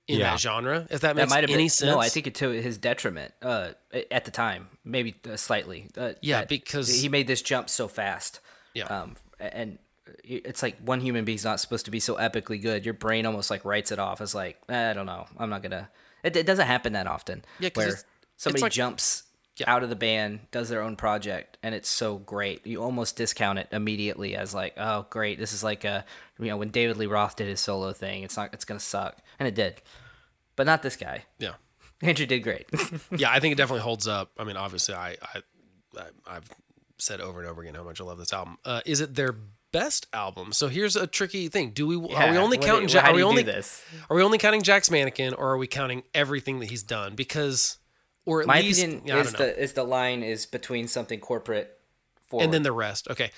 in 0.08 0.18
Yeah. 0.20 0.30
that 0.32 0.40
genre. 0.40 0.86
If 0.90 1.00
that 1.00 1.00
That 1.00 1.16
makes 1.16 1.30
might 1.30 1.40
have 1.44 1.50
any 1.50 1.64
been 1.64 1.68
sense. 1.70 1.90
no. 1.90 1.98
I 1.98 2.08
think 2.08 2.26
it 2.26 2.34
to 2.36 2.50
his 2.50 2.76
detriment 2.78 3.32
uh, 3.42 3.70
at 4.10 4.24
the 4.24 4.30
time, 4.30 4.68
maybe 4.84 5.14
uh, 5.30 5.36
slightly. 5.36 5.86
Uh, 5.96 6.12
Yeah, 6.20 6.44
because- 6.44 7.00
he 7.00 7.08
made 7.08 7.26
this 7.26 7.42
jump 7.42 7.68
so 7.70 7.88
fast. 7.88 8.40
Yeah. 8.74 8.84
Um, 8.86 9.16
and 9.40 9.78
it's 10.22 10.62
like 10.62 10.78
one 10.80 11.00
human 11.00 11.24
being's 11.24 11.44
not 11.44 11.60
supposed 11.60 11.84
to 11.86 11.90
be 11.90 12.00
so 12.00 12.16
epically 12.16 12.60
good. 12.60 12.84
Your 12.84 12.94
brain 12.94 13.24
almost 13.26 13.50
like 13.50 13.64
writes 13.64 13.90
it 13.92 13.98
off 13.98 14.20
as 14.20 14.34
like 14.34 14.58
"Eh, 14.68 14.90
I 14.90 14.92
don't 14.92 15.06
know. 15.06 15.26
I'm 15.38 15.48
not 15.50 15.62
gonna. 15.62 15.88
It, 16.22 16.36
it 16.36 16.46
doesn't 16.46 16.66
happen 16.66 16.92
that 16.94 17.06
often. 17.06 17.44
Yeah, 17.58 17.70
'cause 17.70 17.76
where 17.76 17.88
it's- 17.88 18.04
somebody 18.36 18.58
it's 18.58 18.62
like- 18.62 18.72
jumps 18.72 19.22
Yeah. 19.56 19.70
out 19.72 19.82
of 19.84 19.88
the 19.90 19.96
band, 19.96 20.40
does 20.50 20.68
their 20.68 20.82
own 20.82 20.96
project, 20.96 21.58
and 21.62 21.74
it's 21.74 21.88
so 21.88 22.16
great. 22.18 22.66
You 22.66 22.82
almost 22.82 23.14
discount 23.16 23.58
it 23.60 23.68
immediately 23.70 24.34
as 24.34 24.52
like, 24.52 24.74
oh, 24.76 25.06
great. 25.10 25.38
This 25.38 25.52
is 25.52 25.62
like 25.62 25.84
a 25.84 26.04
you 26.38 26.46
know 26.46 26.56
when 26.56 26.70
David 26.70 26.96
Lee 26.96 27.06
Roth 27.06 27.36
did 27.36 27.46
his 27.48 27.60
solo 27.60 27.92
thing. 27.92 28.22
It's 28.24 28.36
not. 28.36 28.52
It's 28.52 28.64
gonna 28.64 28.80
suck, 28.80 29.18
and 29.38 29.46
it 29.48 29.54
did. 29.54 29.80
But 30.56 30.66
not 30.66 30.82
this 30.82 30.96
guy. 30.96 31.24
yeah. 31.38 31.54
Andrew 32.02 32.26
did 32.26 32.40
great. 32.42 32.66
yeah, 33.16 33.30
I 33.30 33.40
think 33.40 33.52
it 33.52 33.56
definitely 33.56 33.82
holds 33.82 34.06
up. 34.06 34.32
I 34.38 34.44
mean, 34.44 34.56
obviously, 34.56 34.94
I, 34.94 35.16
I, 35.34 35.42
I 35.96 36.02
I've 36.36 36.50
said 36.98 37.20
over 37.20 37.40
and 37.40 37.48
over 37.48 37.62
again 37.62 37.74
how 37.74 37.82
much 37.84 38.00
I 38.00 38.04
love 38.04 38.18
this 38.18 38.32
album. 38.32 38.58
Uh, 38.64 38.80
is 38.84 39.00
it 39.00 39.14
their 39.14 39.34
best 39.72 40.06
album? 40.12 40.52
So 40.52 40.68
here's 40.68 40.96
a 40.96 41.06
tricky 41.06 41.48
thing: 41.48 41.70
Do 41.70 41.86
we 41.86 41.94
are 42.14 42.30
we 42.30 42.36
only 42.36 42.58
what 42.58 42.66
counting? 42.66 42.88
you- 42.88 42.94
Ja- 42.94 43.06
are 43.06 43.12
we 43.14 43.20
do 43.22 43.26
only 43.26 43.42
this? 43.42 43.82
Are 44.10 44.16
we 44.16 44.22
only 44.22 44.38
counting 44.38 44.62
Jack's 44.62 44.90
Mannequin, 44.90 45.34
or 45.34 45.50
are 45.52 45.56
we 45.56 45.66
counting 45.66 46.02
everything 46.12 46.58
that 46.60 46.68
he's 46.70 46.82
done? 46.82 47.14
Because, 47.14 47.78
or 48.26 48.40
at 48.42 48.46
My 48.46 48.60
least, 48.60 48.82
opinion 48.82 49.06
yeah, 49.06 49.20
is 49.20 49.32
the 49.32 49.58
is 49.62 49.72
the 49.72 49.84
line 49.84 50.22
is 50.22 50.46
between 50.46 50.88
something 50.88 51.20
corporate 51.20 51.78
forward. 52.26 52.44
and 52.44 52.52
then 52.52 52.64
the 52.64 52.72
rest. 52.72 53.08
Okay, 53.08 53.30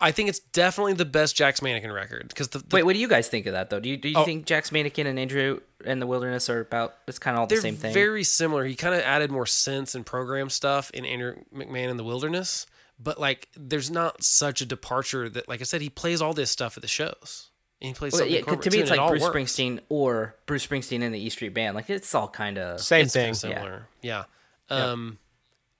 I 0.00 0.10
think 0.10 0.28
it's 0.28 0.40
definitely 0.40 0.94
the 0.94 1.04
best 1.04 1.36
Jack's 1.36 1.62
Mannequin 1.62 1.92
record 1.92 2.28
because 2.28 2.48
the, 2.48 2.58
the 2.58 2.66
Wait, 2.76 2.82
what 2.82 2.92
do 2.94 2.98
you 2.98 3.08
guys 3.08 3.28
think 3.28 3.46
of 3.46 3.52
that 3.52 3.70
though? 3.70 3.80
Do 3.80 3.88
you 3.88 3.96
do 3.96 4.08
you 4.08 4.16
Oh. 4.18 4.24
think 4.24 4.44
Jack's 4.44 4.70
Mannequin 4.72 5.06
and 5.06 5.18
Andrew 5.18 5.60
and 5.84 6.02
the 6.02 6.06
Wilderness 6.06 6.50
are 6.50 6.60
about? 6.60 6.96
It's 7.06 7.18
kind 7.18 7.36
of 7.36 7.40
all 7.42 7.46
the 7.46 7.56
same 7.58 7.76
thing. 7.76 7.94
very 7.94 8.24
similar. 8.24 8.64
He 8.64 8.74
kind 8.74 8.94
of 8.94 9.00
added 9.02 9.30
more 9.30 9.44
synths 9.44 9.94
and 9.94 10.04
program 10.04 10.50
stuff 10.50 10.90
in 10.90 11.04
Andrew 11.06 11.36
McMahon 11.54 11.88
in 11.90 11.96
the 11.96 12.04
Wilderness, 12.04 12.66
but 12.98 13.18
like 13.20 13.48
there's 13.56 13.90
not 13.90 14.22
such 14.24 14.60
a 14.60 14.66
departure 14.66 15.28
that, 15.28 15.48
like 15.48 15.60
I 15.60 15.64
said, 15.64 15.80
he 15.80 15.88
plays 15.90 16.20
all 16.20 16.34
this 16.34 16.50
stuff 16.50 16.76
at 16.76 16.82
the 16.82 16.88
shows. 16.88 17.50
And 17.80 17.88
he 17.88 17.94
plays 17.94 18.12
Well, 18.12 18.20
something 18.20 18.34
yeah, 18.34 18.40
'cause 18.40 18.46
corporate 18.46 18.72
to 18.72 18.76
me, 18.78 18.82
it's 18.82 18.90
and 18.90 18.98
it 18.98 19.02
like 19.02 19.10
Bruce 19.10 19.22
works. 19.22 19.36
Springsteen 19.36 19.80
or 19.88 20.34
Bruce 20.46 20.66
Springsteen 20.66 21.02
and 21.02 21.14
the 21.14 21.18
E 21.20 21.28
Street 21.30 21.50
Band. 21.54 21.74
Like 21.76 21.88
it's 21.88 22.14
all 22.14 22.28
kind 22.28 22.58
of 22.58 22.80
Same 22.80 23.04
It's 23.04 23.12
thing. 23.14 23.34
similar. 23.34 23.88
Yeah. 24.02 24.24
Um, 24.70 25.18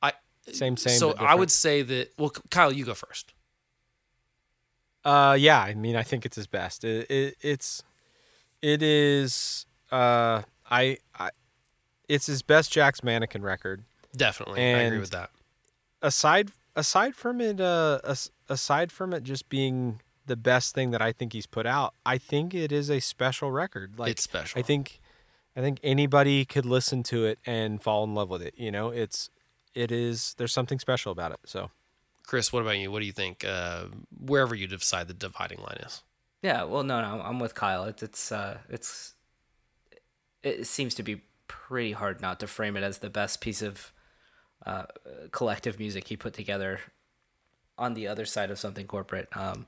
I 0.03 0.13
Same, 0.53 0.77
same. 0.77 0.99
so 0.99 1.13
I 1.15 1.35
would 1.35 1.51
say 1.51 1.83
that. 1.83 2.13
Well, 2.19 2.31
Kyle, 2.51 2.71
you 2.73 2.85
go 2.85 2.95
first. 2.95 3.33
Uh, 5.05 5.37
yeah. 5.39 5.61
I 5.61 5.75
mean, 5.75 5.97
I 5.97 6.03
think 6.03 6.25
it's 6.25 6.37
his 6.37 6.47
best. 6.47 6.85
It, 6.85 7.11
it 7.11 7.37
it's, 7.41 7.83
it 8.63 8.83
is. 8.83 9.67
Uh, 9.93 10.43
I, 10.71 10.99
I, 11.19 11.31
it's 12.09 12.27
his 12.27 12.43
best 12.43 12.73
Jack's 12.73 13.03
Mannequin 13.03 13.43
record. 13.43 13.85
Definitely, 14.17 14.63
I 14.63 14.81
agree 14.81 14.99
with 14.99 15.11
that. 15.11 15.31
Aside, 16.01 16.51
aside 16.77 17.15
from 17.15 17.41
it, 17.41 17.61
uh, 17.61 18.01
aside 18.49 18.93
from 18.93 19.13
it 19.13 19.25
just 19.25 19.49
being 19.49 20.01
the 20.27 20.37
best 20.37 20.75
thing 20.75 20.91
that 20.93 21.03
I 21.03 21.13
think 21.13 21.33
he's 21.33 21.47
put 21.47 21.67
out, 21.67 21.95
I 22.07 22.19
think 22.19 22.55
it 22.55 22.73
is 22.73 22.91
a 22.91 23.01
special 23.01 23.51
record. 23.51 23.99
Like 23.99 24.13
It's 24.13 24.23
special. 24.23 24.59
I 24.59 24.63
think, 24.63 25.01
I 25.57 25.61
think 25.61 25.81
anybody 25.83 26.45
could 26.45 26.65
listen 26.65 27.03
to 27.05 27.27
it 27.27 27.39
and 27.45 27.83
fall 27.83 28.05
in 28.05 28.15
love 28.15 28.31
with 28.31 28.43
it. 28.43 28.55
You 28.57 28.71
know, 28.71 28.89
it's, 28.91 29.31
it 29.75 29.91
is. 29.91 30.35
There's 30.39 30.53
something 30.53 30.79
special 30.79 31.13
about 31.13 31.33
it. 31.33 31.41
So. 31.45 31.71
Chris, 32.27 32.53
what 32.53 32.63
about 32.63 32.79
you? 32.79 32.91
What 32.91 33.01
do 33.01 33.07
you 33.07 33.13
think? 33.13 33.45
Uh, 33.45 33.85
wherever 34.19 34.55
you 34.55 34.67
decide 34.67 35.09
the 35.09 35.15
dividing 35.15 35.59
line 35.59 35.79
is. 35.85 36.03
yeah. 36.43 36.65
Well, 36.65 36.83
no, 36.83 37.01
no, 37.01 37.23
I'm 37.23 37.39
with 37.39 37.55
Kyle. 37.55 37.85
It's 37.85 38.03
it's 38.03 38.33
uh 38.33 38.59
it's 38.69 39.15
it 40.43 40.67
seems 40.67 40.95
to 40.97 41.03
be 41.03 41.23
pretty 41.49 41.93
hard 41.93 42.21
not 42.21 42.41
to 42.41 42.47
frame 42.47 42.77
it 42.77 42.83
as 42.83 42.99
the 42.99 43.11
best 43.11 43.41
piece 43.41 43.63
of 43.63 43.93
uh, 44.67 44.85
collective 45.31 45.79
music 45.79 46.09
he 46.09 46.17
put 46.17 46.33
together 46.35 46.81
on 47.77 47.95
the 47.95 48.09
other 48.09 48.25
side 48.25 48.51
of 48.51 48.59
something 48.59 48.87
corporate. 48.87 49.29
Um, 49.37 49.67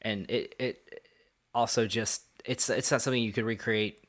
and 0.00 0.30
it 0.30 0.54
it 0.58 1.08
also 1.54 1.86
just 1.86 2.22
it's 2.44 2.68
it's 2.70 2.90
not 2.90 3.02
something 3.02 3.22
you 3.22 3.32
could 3.32 3.44
recreate 3.44 4.04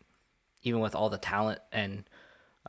even 0.63 0.79
with 0.79 0.95
all 0.95 1.09
the 1.09 1.17
talent 1.17 1.59
and 1.71 2.05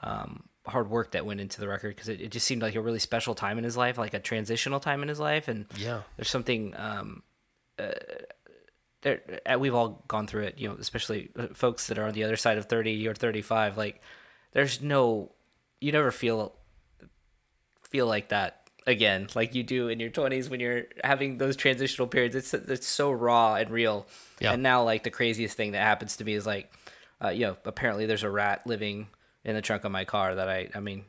um, 0.03 0.45
hard 0.67 0.89
work 0.89 1.11
that 1.13 1.27
went 1.27 1.41
into 1.41 1.61
the 1.61 1.69
record 1.69 1.95
because 1.95 2.09
it, 2.09 2.21
it 2.21 2.31
just 2.31 2.47
seemed 2.47 2.63
like 2.63 2.75
a 2.75 2.81
really 2.81 2.99
special 2.99 3.35
time 3.35 3.59
in 3.59 3.65
his 3.65 3.77
life, 3.77 3.99
like 3.99 4.15
a 4.15 4.19
transitional 4.19 4.81
time 4.81 5.03
in 5.03 5.09
his 5.09 5.21
life. 5.21 5.47
And 5.49 5.67
Yeah. 5.77 6.03
there's 6.17 6.31
something 6.31 6.75
um, 6.77 7.23
uh, 7.79 7.93
there. 9.03 9.21
uh, 9.51 9.59
We've 9.59 9.75
all 9.75 10.03
gone 10.09 10.27
through 10.27 10.45
it, 10.45 10.59
you 10.59 10.69
know, 10.69 10.77
especially 10.81 11.31
uh, 11.39 11.49
folks 11.55 11.89
that 11.89 11.99
are 11.99 12.05
on 12.07 12.15
the 12.15 12.25
other 12.25 12.37
side 12.37 12.57
of 12.59 12.67
30 12.67 13.07
or 13.09 13.15
35. 13.15 13.77
Like, 13.77 14.01
there's 14.53 14.81
no, 14.81 15.33
you 15.81 15.93
never 15.93 16.11
feel 16.11 16.55
feel 17.91 18.07
like 18.07 18.31
that 18.31 18.69
again, 18.87 19.29
like 19.35 19.55
you 19.55 19.63
do 19.63 19.89
in 19.89 20.01
your 20.01 20.11
20s 20.11 20.51
when 20.51 20.61
you're 20.61 20.85
having 21.03 21.39
those 21.39 21.57
transitional 21.57 22.09
periods. 22.09 22.35
It's 22.35 22.53
it's 22.55 22.87
so 22.87 23.11
raw 23.13 23.55
and 23.55 23.71
real. 23.71 24.07
Yeah. 24.41 24.53
And 24.53 24.63
now, 24.63 24.83
like 24.85 25.03
the 25.05 25.11
craziest 25.11 25.57
thing 25.57 25.73
that 25.73 25.83
happens 25.83 26.17
to 26.17 26.25
me 26.25 26.35
is 26.35 26.47
like, 26.47 26.73
uh, 27.23 27.29
you 27.29 27.47
know, 27.47 27.57
apparently 27.65 28.07
there's 28.07 28.23
a 28.23 28.31
rat 28.31 28.67
living 28.67 29.09
in 29.45 29.55
the 29.55 29.63
trunk 29.63 29.85
of 29.85 29.93
my 29.93 30.05
car 30.05 30.35
that 30.35 30.49
I, 30.49 30.69
I 30.75 30.81
mean. 30.81 31.05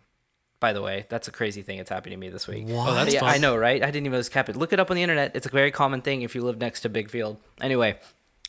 By 0.62 0.72
the 0.72 0.82
way, 0.82 1.06
that's 1.10 1.28
a 1.28 1.32
crazy 1.32 1.62
thing 1.62 1.78
that's 1.78 1.90
happened 1.90 2.14
to 2.14 2.18
me 2.18 2.30
this 2.30 2.48
week. 2.48 2.66
Oh, 2.70 2.94
that's 2.96 3.14
yeah, 3.14 3.20
fun. 3.20 3.30
I 3.30 3.38
know, 3.38 3.58
right? 3.58 3.84
I 3.84 3.88
didn't 3.88 4.08
even 4.08 4.14
know 4.14 4.20
it 4.20 4.34
happened. 4.34 4.58
Look 4.58 4.72
it 4.72 4.80
up 4.80 4.90
on 4.90 4.96
the 4.96 5.04
internet. 5.04 5.36
It's 5.36 5.46
a 5.46 5.50
very 5.50 5.70
common 5.70 6.02
thing 6.02 6.22
if 6.22 6.34
you 6.34 6.42
live 6.42 6.58
next 6.58 6.80
to 6.82 6.90
Big 6.90 7.10
Field. 7.10 7.38
Anyway, 7.60 8.00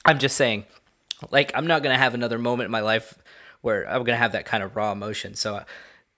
I'm 0.04 0.18
just 0.20 0.36
saying, 0.36 0.64
like, 1.30 1.50
I'm 1.54 1.66
not 1.66 1.82
gonna 1.82 1.98
have 1.98 2.14
another 2.14 2.38
moment 2.38 2.66
in 2.66 2.70
my 2.70 2.80
life 2.80 3.18
where 3.60 3.90
I'm 3.90 4.04
gonna 4.04 4.16
have 4.16 4.32
that 4.32 4.46
kind 4.46 4.62
of 4.62 4.76
raw 4.76 4.92
emotion. 4.92 5.34
So, 5.34 5.56
uh, 5.56 5.64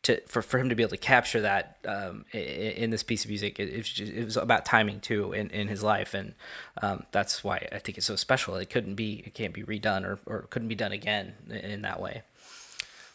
to 0.02 0.20
for, 0.26 0.42
for 0.42 0.58
him 0.58 0.68
to 0.68 0.74
be 0.74 0.82
able 0.82 0.90
to 0.90 0.96
capture 0.98 1.40
that 1.40 1.78
um, 1.86 2.24
in, 2.32 2.40
in 2.40 2.90
this 2.90 3.02
piece 3.02 3.24
of 3.24 3.30
music, 3.30 3.58
it, 3.58 3.70
it, 3.70 3.76
was 3.78 3.88
just, 3.88 4.12
it 4.12 4.24
was 4.24 4.36
about 4.36 4.64
timing 4.64 5.00
too 5.00 5.32
in, 5.32 5.50
in 5.50 5.68
his 5.68 5.82
life, 5.82 6.14
and 6.14 6.34
um, 6.82 7.04
that's 7.10 7.42
why 7.42 7.66
I 7.72 7.78
think 7.78 7.98
it's 7.98 8.06
so 8.06 8.16
special. 8.16 8.56
It 8.56 8.70
couldn't 8.70 8.94
be, 8.94 9.22
it 9.26 9.34
can't 9.34 9.54
be 9.54 9.62
redone, 9.62 10.04
or, 10.04 10.18
or 10.26 10.42
couldn't 10.50 10.68
be 10.68 10.74
done 10.74 10.92
again 10.92 11.34
in, 11.48 11.56
in 11.56 11.82
that 11.82 12.00
way. 12.00 12.22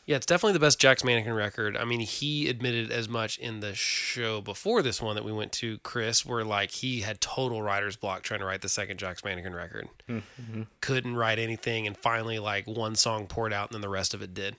Yeah, 0.05 0.17
it's 0.17 0.25
definitely 0.25 0.53
the 0.53 0.59
best 0.59 0.79
Jack's 0.79 1.03
Mannequin 1.03 1.33
record. 1.33 1.77
I 1.77 1.85
mean, 1.85 2.01
he 2.01 2.49
admitted 2.49 2.91
as 2.91 3.07
much 3.07 3.37
in 3.37 3.61
the 3.61 3.73
show 3.73 4.41
before 4.41 4.81
this 4.81 5.01
one 5.01 5.15
that 5.15 5.23
we 5.23 5.31
went 5.31 5.53
to, 5.53 5.77
Chris, 5.79 6.25
where 6.25 6.43
like 6.43 6.71
he 6.71 7.01
had 7.01 7.21
total 7.21 7.61
writer's 7.61 7.95
block 7.95 8.21
trying 8.23 8.41
to 8.41 8.45
write 8.45 8.61
the 8.61 8.69
second 8.69 8.97
Jack's 8.97 9.23
Mannequin 9.23 9.55
record. 9.55 9.87
Couldn't 10.81 11.15
write 11.15 11.39
anything, 11.39 11.87
and 11.87 11.95
finally, 11.95 12.37
like 12.37 12.67
one 12.67 12.95
song 12.95 13.27
poured 13.27 13.53
out, 13.53 13.69
and 13.69 13.75
then 13.75 13.81
the 13.81 13.89
rest 13.89 14.13
of 14.13 14.21
it 14.21 14.33
did. 14.33 14.57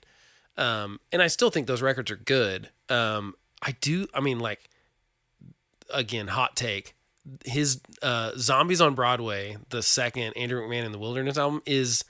Um, 0.57 0.99
and 1.11 1.21
I 1.21 1.27
still 1.27 1.51
think 1.51 1.67
those 1.67 1.81
records 1.81 2.09
are 2.09 2.15
good. 2.15 2.69
Um, 2.89 3.35
I 3.61 3.75
do. 3.81 4.07
I 4.15 4.21
mean, 4.21 4.39
like 4.39 4.67
again, 5.93 6.27
hot 6.27 6.55
take. 6.55 6.95
His 7.43 7.81
uh, 8.01 8.31
Zombies 8.35 8.81
on 8.81 8.95
Broadway, 8.95 9.57
the 9.69 9.83
second 9.83 10.33
Andrew 10.35 10.61
McMahon 10.61 10.85
in 10.85 10.91
the 10.91 10.99
Wilderness 10.99 11.37
album, 11.37 11.61
is 11.67 12.03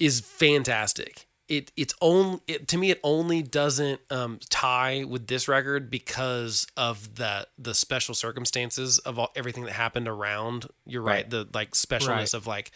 is 0.00 0.20
fantastic. 0.20 1.26
It 1.48 1.72
it's 1.76 1.94
only 2.00 2.40
it, 2.46 2.68
to 2.68 2.78
me 2.78 2.90
it 2.90 3.00
only 3.02 3.42
doesn't 3.42 4.00
um, 4.10 4.38
tie 4.48 5.04
with 5.04 5.26
this 5.26 5.48
record 5.48 5.90
because 5.90 6.66
of 6.76 7.16
the 7.16 7.46
the 7.58 7.74
special 7.74 8.14
circumstances 8.14 8.98
of 9.00 9.18
all, 9.18 9.30
everything 9.34 9.64
that 9.64 9.72
happened 9.72 10.08
around. 10.08 10.66
You're 10.86 11.02
right, 11.02 11.24
Right. 11.24 11.30
the 11.30 11.48
like 11.52 11.72
specialness 11.72 12.08
Right. 12.08 12.34
of 12.34 12.46
like 12.46 12.70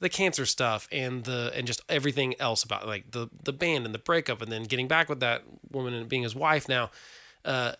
the 0.00 0.08
cancer 0.08 0.44
stuff 0.46 0.88
and 0.90 1.24
the 1.24 1.52
and 1.54 1.66
just 1.66 1.82
everything 1.88 2.34
else 2.40 2.62
about 2.62 2.86
like 2.86 3.10
the 3.12 3.28
the 3.44 3.52
band 3.52 3.86
and 3.86 3.94
the 3.94 3.98
breakup 3.98 4.42
and 4.42 4.50
then 4.50 4.64
getting 4.64 4.88
back 4.88 5.08
with 5.08 5.20
that 5.20 5.42
woman 5.70 5.94
and 5.94 6.08
being 6.08 6.22
his 6.22 6.34
wife 6.34 6.68
now. 6.68 6.90
Uh, 7.44 7.72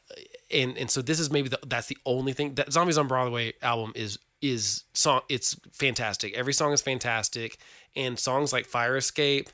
and 0.51 0.79
and 0.79 0.91
so 0.91 1.03
this 1.03 1.19
is 1.21 1.31
maybe 1.31 1.49
the, 1.49 1.59
that's 1.67 1.89
the 1.89 1.99
only 2.07 2.33
thing 2.33 2.55
that 2.55 2.73
Zombies 2.73 2.97
on 2.97 3.09
Broadway 3.09 3.53
album 3.63 3.93
is 3.95 4.19
is 4.41 4.85
song 4.95 5.21
it's 5.29 5.55
fantastic. 5.73 6.35
Every 6.35 6.53
song 6.55 6.73
is 6.73 6.81
fantastic, 6.81 7.59
and 7.95 8.19
songs 8.19 8.53
like 8.55 8.65
Fire 8.65 8.97
Escape 8.97 9.51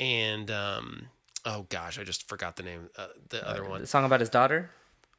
and 0.00 0.50
um 0.50 1.08
oh 1.44 1.66
gosh, 1.68 1.98
I 1.98 2.02
just 2.04 2.28
forgot 2.28 2.56
the 2.56 2.64
name 2.64 2.88
uh, 2.98 3.06
the 3.28 3.46
other 3.48 3.62
one. 3.68 3.82
The 3.82 3.86
song 3.86 4.04
about 4.04 4.18
his 4.20 4.30
daughter. 4.30 4.70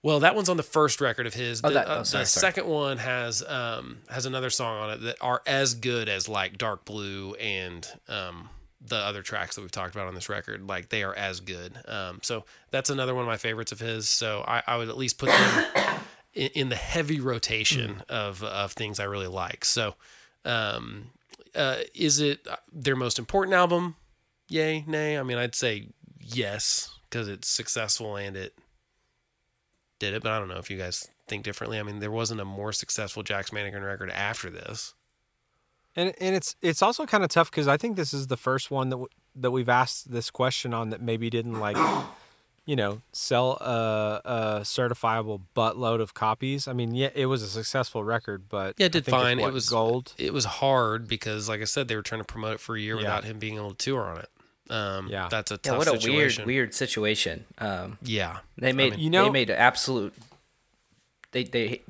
Well, 0.04 0.22
that 0.22 0.36
one's 0.36 0.50
on 0.50 0.58
the 0.58 0.64
first 0.64 1.00
record 1.00 1.28
of 1.28 1.36
his. 1.36 1.62
The, 1.62 1.70
that- 1.70 1.88
uh, 1.88 1.98
oh, 2.00 2.04
sorry, 2.04 2.24
the 2.24 2.28
sorry. 2.28 2.42
second 2.54 2.68
one 2.68 2.98
has 2.98 3.44
um 3.48 4.00
has 4.10 4.26
another 4.26 4.50
song 4.50 4.78
on 4.82 4.90
it 4.90 5.02
that 5.04 5.18
are 5.22 5.42
as 5.46 5.76
good 5.76 6.10
as 6.10 6.28
like 6.28 6.58
Dark 6.58 6.84
Blue 6.86 7.36
and 7.36 7.88
um 8.10 8.50
the 8.84 8.96
other 8.96 9.22
tracks 9.22 9.56
that 9.56 9.62
we've 9.62 9.72
talked 9.72 9.94
about 9.94 10.08
on 10.08 10.16
this 10.16 10.28
record. 10.28 10.68
Like 10.68 10.90
they 10.90 11.04
are 11.04 11.14
as 11.14 11.40
good. 11.40 11.74
Um, 11.88 12.18
so 12.24 12.46
that's 12.72 12.90
another 12.90 13.14
one 13.14 13.22
of 13.24 13.28
my 13.28 13.38
favorites 13.38 13.72
of 13.72 13.80
his. 13.80 14.10
So 14.10 14.44
I, 14.48 14.64
I 14.66 14.78
would 14.78 14.90
at 14.90 14.98
least 14.98 15.20
put 15.20 15.30
them 15.30 16.00
in, 16.34 16.48
in 16.56 16.70
the 16.70 16.76
heavy 16.76 17.20
rotation 17.20 18.02
of 18.10 18.42
of 18.44 18.72
things 18.72 19.00
I 19.00 19.04
really 19.04 19.28
like. 19.28 19.66
So 19.66 19.94
um, 20.46 21.12
uh, 21.56 21.78
is 21.94 22.20
it 22.20 22.48
their 22.74 22.96
most 22.96 23.20
important 23.20 23.54
album? 23.54 23.98
Yay, 24.52 24.84
nay. 24.86 25.18
I 25.18 25.24
mean, 25.24 25.38
I'd 25.38 25.56
say 25.56 25.88
yes 26.20 26.98
because 27.10 27.28
it's 27.28 27.48
successful 27.48 28.18
and 28.18 28.36
it 28.36 28.54
did 30.00 30.14
it, 30.14 30.22
but 30.24 30.32
I 30.32 30.40
don't 30.40 30.50
know 30.50 30.58
if 30.58 30.70
you 30.70 30.78
guys 30.78 31.08
think 31.28 31.44
differently. 31.44 31.80
I 31.80 31.84
mean, 31.84 32.00
there 32.00 32.12
wasn't 32.12 32.42
a 32.42 32.46
more 32.46 32.74
successful 32.74 33.24
Jack's 33.24 33.54
Mannequin 33.54 33.84
record 33.84 34.12
after 34.12 34.50
this. 34.50 34.94
And 35.96 36.14
and 36.20 36.36
it's 36.36 36.56
it's 36.62 36.82
also 36.82 37.06
kind 37.06 37.24
of 37.24 37.30
tough 37.30 37.50
because 37.52 37.68
I 37.68 37.78
think 37.78 37.96
this 37.98 38.14
is 38.14 38.28
the 38.28 38.38
first 38.38 38.72
one 38.72 38.90
that 38.90 38.96
w- 38.96 39.10
that 39.36 39.52
we've 39.52 39.70
asked 39.70 40.12
this 40.12 40.30
question 40.30 40.74
on 40.74 40.90
that 40.90 41.02
maybe 41.02 41.30
didn't 41.30 41.60
like, 41.60 41.78
you 42.66 42.76
know, 42.78 43.02
sell 43.14 43.54
a, 43.62 44.22
a 44.24 44.60
certifiable 44.64 45.42
buttload 45.56 46.02
of 46.02 46.14
copies. 46.14 46.68
I 46.68 46.74
mean, 46.74 46.94
yeah, 46.96 47.10
it 47.14 47.26
was 47.28 47.42
a 47.42 47.48
successful 47.48 48.04
record, 48.04 48.50
but 48.50 48.76
Yeah, 48.78 48.86
it 48.88 48.92
did 48.94 49.06
fine. 49.06 49.40
It 49.40 49.44
what, 49.44 49.54
was 49.54 49.70
gold. 49.70 50.14
It 50.18 50.34
was 50.34 50.46
hard 50.46 51.08
because, 51.10 51.48
like 51.50 51.62
I 51.62 51.66
said, 51.66 51.88
they 51.90 51.96
were 51.98 52.02
trying 52.02 52.22
to 52.22 52.26
promote 52.26 52.54
it 52.54 52.60
for 52.62 52.76
a 52.76 52.80
year 52.80 52.96
Yeah. 52.96 53.02
without 53.04 53.24
him 53.26 53.40
being 53.40 53.56
able 53.56 53.72
to 53.74 53.78
tour 53.78 54.04
on 54.04 54.18
it. 54.18 54.30
Um, 54.72 55.08
Yeah. 55.10 55.28
that's 55.30 55.52
a 55.52 55.56
Yeah, 55.56 55.60
tough 55.72 55.78
what 55.80 55.88
a 55.88 55.92
situation. 55.92 56.46
weird, 56.46 56.48
weird 56.70 56.74
situation. 56.74 57.46
Um, 57.58 57.98
Yeah, 58.02 58.40
they 58.58 58.72
made 58.74 58.98
You 58.98 59.10
know- 59.10 59.26
they 59.26 59.30
made 59.30 59.50
absolute. 59.52 60.14
They 61.32 61.44
they. 61.44 61.82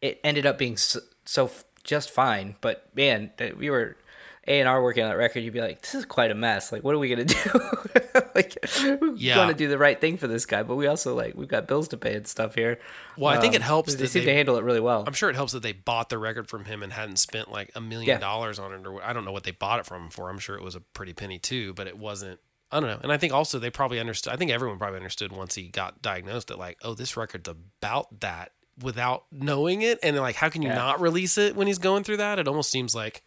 It 0.00 0.20
ended 0.22 0.44
up 0.46 0.58
being 0.58 0.76
so, 0.76 1.00
so 1.24 1.50
just 1.84 2.10
fine, 2.10 2.56
but 2.60 2.94
man, 2.94 3.32
that 3.38 3.56
we 3.56 3.70
were 3.70 3.96
A 4.46 4.60
and 4.60 4.68
R 4.68 4.82
working 4.82 5.02
on 5.04 5.10
that 5.10 5.16
record. 5.16 5.40
You'd 5.40 5.52
be 5.54 5.60
like, 5.60 5.80
"This 5.82 5.94
is 5.94 6.04
quite 6.04 6.30
a 6.30 6.34
mess. 6.34 6.70
Like, 6.72 6.84
what 6.84 6.94
are 6.94 6.98
we 6.98 7.08
gonna 7.08 7.24
do? 7.24 7.36
like, 8.34 8.56
we 9.00 9.12
Yeah. 9.16 9.38
want 9.38 9.50
to 9.50 9.54
do 9.56 9.68
the 9.68 9.78
right 9.78 9.98
thing 10.00 10.16
for 10.18 10.26
this 10.26 10.44
guy, 10.46 10.62
but 10.62 10.76
we 10.76 10.86
also 10.86 11.14
like 11.14 11.34
we've 11.34 11.48
got 11.48 11.66
bills 11.66 11.88
to 11.88 11.96
pay 11.96 12.14
and 12.14 12.26
stuff 12.26 12.54
here." 12.54 12.78
Well, 13.16 13.32
I 13.36 13.40
think 13.40 13.54
it 13.54 13.62
Um, 13.62 13.66
helps 13.66 13.94
They 13.94 14.02
that 14.02 14.08
seem 14.08 14.22
they- 14.24 14.30
to 14.32 14.34
handle 14.34 14.56
it 14.56 14.64
really 14.64 14.80
well. 14.80 15.04
I'm 15.06 15.12
sure 15.14 15.30
it 15.30 15.36
helps 15.36 15.52
that 15.52 15.62
they 15.62 15.72
bought 15.72 16.08
the 16.10 16.18
record 16.18 16.48
from 16.48 16.64
him 16.66 16.82
and 16.82 16.92
hadn't 16.92 17.18
spent 17.18 17.50
like 17.50 17.70
a 17.74 17.80
million 17.80 18.20
dollars 18.20 18.58
on 18.58 18.72
it, 18.72 18.86
or 18.86 19.02
I 19.02 19.12
don't 19.12 19.24
know 19.24 19.32
what 19.32 19.44
they 19.44 19.50
bought 19.52 19.80
it 19.80 19.86
from 19.86 20.04
him 20.04 20.10
for. 20.10 20.28
I'm 20.28 20.38
sure 20.38 20.56
it 20.56 20.62
was 20.62 20.74
a 20.74 20.80
pretty 20.80 21.12
penny 21.12 21.38
too, 21.38 21.72
but 21.74 21.86
it 21.86 21.96
wasn't. 21.98 22.40
I 22.72 22.80
don't 22.80 22.88
know. 22.90 22.98
And 23.02 23.12
I 23.12 23.18
think 23.18 23.32
also 23.32 23.58
they 23.60 23.70
probably 23.70 24.00
understood. 24.00 24.32
I 24.32 24.36
think 24.36 24.50
everyone 24.50 24.78
probably 24.78 24.96
understood 24.98 25.30
once 25.32 25.54
he 25.54 25.68
got 25.68 26.02
diagnosed 26.02 26.48
that 26.48 26.58
like, 26.58 26.76
oh, 26.82 26.94
this 26.94 27.16
record's 27.16 27.48
about 27.48 28.20
that 28.20 28.50
without 28.82 29.24
knowing 29.30 29.82
it, 29.82 30.00
and 30.02 30.16
like, 30.16 30.34
how 30.36 30.48
can 30.48 30.60
you 30.62 30.68
Yeah. 30.68 30.74
not 30.74 31.00
release 31.00 31.38
it 31.38 31.54
when 31.54 31.68
he's 31.68 31.78
going 31.78 32.02
through 32.02 32.16
that? 32.16 32.38
It 32.40 32.48
almost 32.48 32.70
seems 32.72 32.92
like 32.94 33.22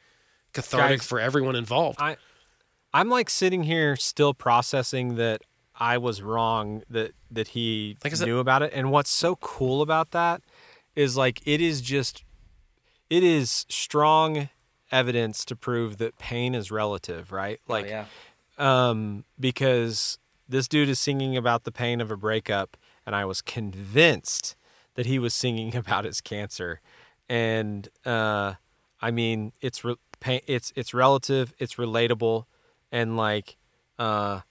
cathartic 0.62 1.00
Guys, 1.00 1.08
for 1.08 1.20
everyone 1.20 1.56
involved. 1.56 2.00
I 2.02 2.18
I'm 2.94 3.10
like 3.10 3.30
sitting 3.30 3.64
here 3.64 3.96
still 3.96 4.34
processing 4.34 5.16
that 5.16 5.42
I 5.80 5.98
was 5.98 6.22
wrong 6.22 6.84
that 6.90 7.12
that 7.32 7.50
he 7.50 7.98
Like 8.04 8.20
knew 8.22 8.40
about 8.40 8.62
it. 8.64 8.72
And 8.74 8.92
what's 8.92 9.10
so 9.10 9.36
cool 9.38 9.82
about 9.82 10.12
that 10.12 10.42
is 10.96 11.16
like 11.18 11.42
it 11.46 11.62
is 11.62 11.82
just 11.82 12.24
it 13.10 13.24
is 13.24 13.66
strong 13.70 14.50
evidence 14.92 15.46
to 15.46 15.56
prove 15.56 15.98
that 15.98 16.18
pain 16.18 16.56
is 16.56 16.72
relative, 16.72 17.32
right? 17.32 17.60
Oh, 17.68 17.74
Like 17.74 17.88
yeah. 17.88 18.06
um 18.58 19.26
because 19.40 20.18
this 20.50 20.68
dude 20.68 20.90
is 20.90 21.00
singing 21.00 21.36
about 21.38 21.66
the 21.66 21.72
pain 21.72 22.02
of 22.02 22.10
a 22.10 22.18
breakup 22.18 22.78
and 23.06 23.16
I 23.16 23.26
was 23.26 23.42
convinced 23.42 24.56
that 24.96 25.06
he 25.06 25.20
was 25.20 25.34
singing 25.34 25.76
about 25.84 26.06
his 26.06 26.22
cancer. 26.22 26.82
And 27.30 27.88
uh 28.06 28.54
I 29.00 29.12
mean, 29.12 29.52
it's 29.62 29.84
re- 29.84 29.96
pain, 30.19 30.41
it's 30.48 30.72
it's 30.76 30.94
relative, 30.94 31.53
it's 31.60 31.76
relatable 31.76 32.45
and 32.91 33.18
like 33.18 33.57
uh 33.99 34.41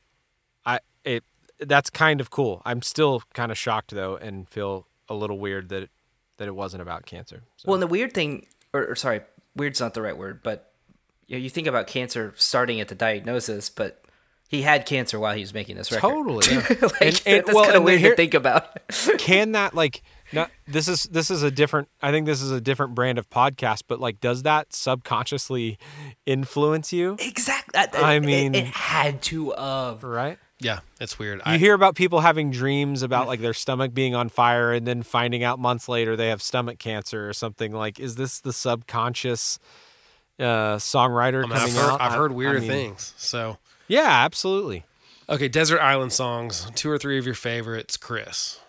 I 0.65 0.81
it 1.05 1.25
that's 1.61 1.89
kind 1.91 2.21
of 2.21 2.31
cool. 2.31 2.63
I'm 2.65 2.83
still 2.83 3.23
kind 3.35 3.51
of 3.51 3.59
shocked 3.59 3.93
though 3.95 4.17
and 4.17 4.49
feel 4.49 4.87
a 5.09 5.15
little 5.15 5.39
weird 5.39 5.69
that 5.71 5.85
it, 5.85 5.91
that 6.39 6.49
it 6.49 6.55
wasn't 6.55 6.83
about 6.83 7.07
cancer. 7.07 7.43
So. 7.57 7.67
Well, 7.69 7.75
and 7.77 7.83
the 7.83 7.87
weird 7.87 8.13
thing, 8.13 8.47
or, 8.75 8.87
or 8.89 8.95
sorry, 8.97 9.21
weird's 9.55 9.81
not 9.81 9.95
the 9.95 10.03
right 10.03 10.17
word, 10.19 10.41
but 10.43 10.73
you, 11.27 11.37
know, 11.37 11.43
you 11.43 11.49
think 11.49 11.67
about 11.67 11.87
cancer 11.87 12.35
starting 12.37 12.81
at 12.81 12.89
the 12.89 12.95
diagnosis, 12.95 13.71
but 13.71 14.03
he 14.49 14.63
had 14.63 14.85
cancer 14.85 15.19
while 15.19 15.35
he 15.35 15.41
was 15.41 15.55
making 15.55 15.77
this 15.77 15.91
record. 15.91 16.09
Totally. 16.09 16.47
yeah. 16.51 16.59
like, 16.83 17.01
And- 17.03 17.23
and- 17.27 17.47
that's 17.47 17.55
well, 17.55 17.65
kind 17.65 17.69
of 17.71 17.75
and 17.77 17.85
weird 17.85 18.01
here- 18.01 18.11
to 18.11 18.17
think 18.17 18.35
about. 18.35 18.69
can 19.19 19.53
that 19.53 19.75
like 19.75 20.03
not 20.33 20.51
this 20.67 20.89
is 20.89 21.05
this 21.05 21.31
is 21.31 21.43
a 21.43 21.51
different 21.51 21.89
i 22.03 22.11
think 22.11 22.27
this 22.27 22.43
is 22.43 22.51
a 22.51 22.61
different 22.61 22.95
brand 22.95 23.19
of 23.19 23.29
podcast 23.31 23.83
but 23.89 24.01
like 24.01 24.21
does 24.21 24.43
that 24.43 24.73
subconsciously 24.73 25.79
influence 26.25 26.93
you 26.93 27.17
exactly. 27.21 27.79
I 28.03 28.15
it, 28.15 28.21
mean- 28.21 28.55
it, 28.55 28.67
had 28.67 29.23
to 29.23 29.55
of. 29.55 30.03
right 30.05 30.39
yeah, 30.59 30.79
it's 31.03 31.19
weird. 31.19 31.41
you 31.41 31.53
I, 31.53 31.59
hear 31.59 31.75
about 31.75 31.97
people 31.97 32.21
having 32.21 32.51
dreams 32.51 33.03
about 33.03 33.27
like 33.27 33.41
their 33.41 33.53
stomach 33.65 33.93
being 33.93 34.15
on 34.15 34.31
fire 34.31 34.73
and 34.73 34.87
then 34.87 35.03
finding 35.03 35.45
out 35.45 35.59
months 35.59 35.87
later 35.87 36.17
they 36.17 36.29
have 36.29 36.41
stomach 36.41 36.79
cancer 36.79 37.29
or 37.29 37.35
something 37.35 37.73
like 37.73 38.01
is 38.01 38.17
this 38.17 38.41
the 38.41 38.55
subconscious 38.55 39.59
uh 40.41 40.77
songwriter 40.77 41.45
I 41.45 41.49
mean, 41.49 41.51
coming 41.59 41.77
I've 41.77 41.83
heard, 41.83 41.91
out 41.93 42.01
I've 42.01 42.13
I- 42.13 42.17
heard 42.17 42.33
I 42.33 42.35
weirder 42.35 42.61
mean, 42.61 42.71
things. 42.71 43.15
So 43.19 43.59
yeah 43.87 44.25
absolutely 44.25 44.85
okay, 45.29 45.49
desert 45.49 45.81
island 45.81 46.13
songs. 46.13 46.71
Two 46.75 46.89
or 46.91 46.99
three 46.99 47.19
of 47.19 47.27
your 47.27 47.35
favorites, 47.35 47.97
Chris. 47.97 48.61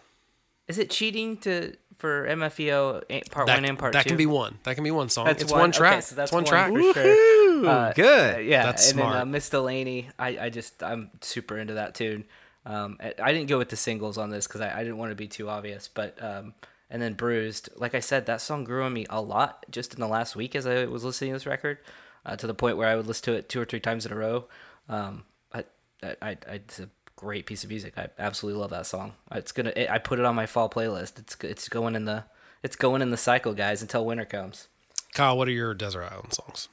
Is 0.67 0.77
it 0.77 0.89
cheating 0.89 1.37
to 1.37 1.75
for 1.97 2.27
MFEO 2.27 3.29
part 3.31 3.47
That, 3.47 3.55
one 3.55 3.65
and 3.65 3.79
part 3.79 3.93
that 3.93 4.03
two? 4.03 4.09
can 4.09 4.17
be 4.17 4.25
one. 4.25 4.59
That 4.63 4.75
can 4.75 4.83
be 4.83 4.91
one 4.91 5.09
song. 5.09 5.25
That's 5.25 5.43
it's 5.43 5.51
one, 5.51 5.69
Okay, 5.69 5.77
track. 5.77 6.03
so 6.03 6.15
that's 6.15 6.29
it's 6.29 6.33
one, 6.35 6.45
track. 6.45 6.71
for 6.71 6.93
sure. 6.93 7.65
Uh, 7.67 7.91
good 7.93 8.45
yeah, 8.45 8.63
That's 8.67 8.91
and 8.91 8.99
then 8.99 9.05
uh. 9.07 9.25
Miss 9.25 9.49
Delaney, 9.49 10.09
I, 10.19 10.37
I 10.39 10.49
just 10.49 10.83
I'm 10.83 11.09
super 11.21 11.57
into 11.57 11.73
that 11.75 11.95
tune. 11.95 12.25
Um, 12.65 12.97
I 12.99 13.13
I 13.21 13.33
didn't 13.33 13.47
go 13.49 13.57
with 13.57 13.69
the 13.69 13.75
singles 13.77 14.17
on 14.17 14.29
this 14.29 14.45
because 14.45 14.61
I, 14.61 14.71
I 14.79 14.83
didn't 14.83 14.97
want 14.97 15.11
to 15.11 15.15
be 15.15 15.27
too 15.27 15.49
obvious, 15.49 15.87
but 15.87 16.21
um, 16.23 16.53
and 16.89 17.01
then 17.01 17.13
Bruised, 17.15 17.69
like 17.77 17.95
I 17.95 17.99
said, 17.99 18.27
that 18.27 18.41
song 18.41 18.63
grew 18.63 18.83
on 18.83 18.93
me 18.93 19.05
a 19.09 19.21
lot 19.21 19.65
just 19.71 19.93
in 19.93 19.99
the 19.99 20.07
last 20.07 20.35
week 20.35 20.55
as 20.55 20.67
I 20.67 20.85
was 20.85 21.03
listening 21.03 21.31
to 21.31 21.35
this 21.35 21.45
record, 21.47 21.79
uh, 22.25 22.35
to 22.35 22.45
the 22.45 22.53
point 22.53 22.77
where 22.77 22.87
I 22.89 22.95
would 22.95 23.07
listen 23.07 23.23
to 23.25 23.33
it 23.33 23.49
two 23.49 23.59
or 23.59 23.65
three 23.65 23.79
times 23.79 24.05
in 24.05 24.11
a 24.11 24.15
row. 24.15 24.45
Um, 24.87 25.23
I, 25.51 25.63
I, 26.03 26.37
I, 26.47 26.51
it's 26.53 26.79
a 26.79 26.89
great 27.17 27.45
piece 27.45 27.65
of 27.65 27.69
music. 27.69 27.93
I 27.97 28.07
absolutely 28.17 28.61
love 28.61 28.69
that 28.69 28.85
song. 28.85 29.13
It's 29.31 29.51
gonna, 29.51 29.73
it, 29.75 29.89
I 29.89 29.97
put 29.97 30.19
it 30.19 30.25
on 30.25 30.35
my 30.35 30.45
fall 30.45 30.69
playlist. 30.69 31.19
It's 31.19 31.35
it's 31.41 31.67
going 31.67 31.95
in 31.95 32.05
the, 32.05 32.23
it's 32.63 32.77
going 32.77 33.01
in 33.01 33.09
the 33.09 33.17
cycle, 33.17 33.53
guys, 33.53 33.81
until 33.81 34.05
winter 34.05 34.23
comes. 34.23 34.69
Kyle, 35.13 35.37
what 35.37 35.49
are 35.49 35.51
your 35.51 35.73
desert 35.73 36.03
island 36.03 36.33
songs? 36.33 36.69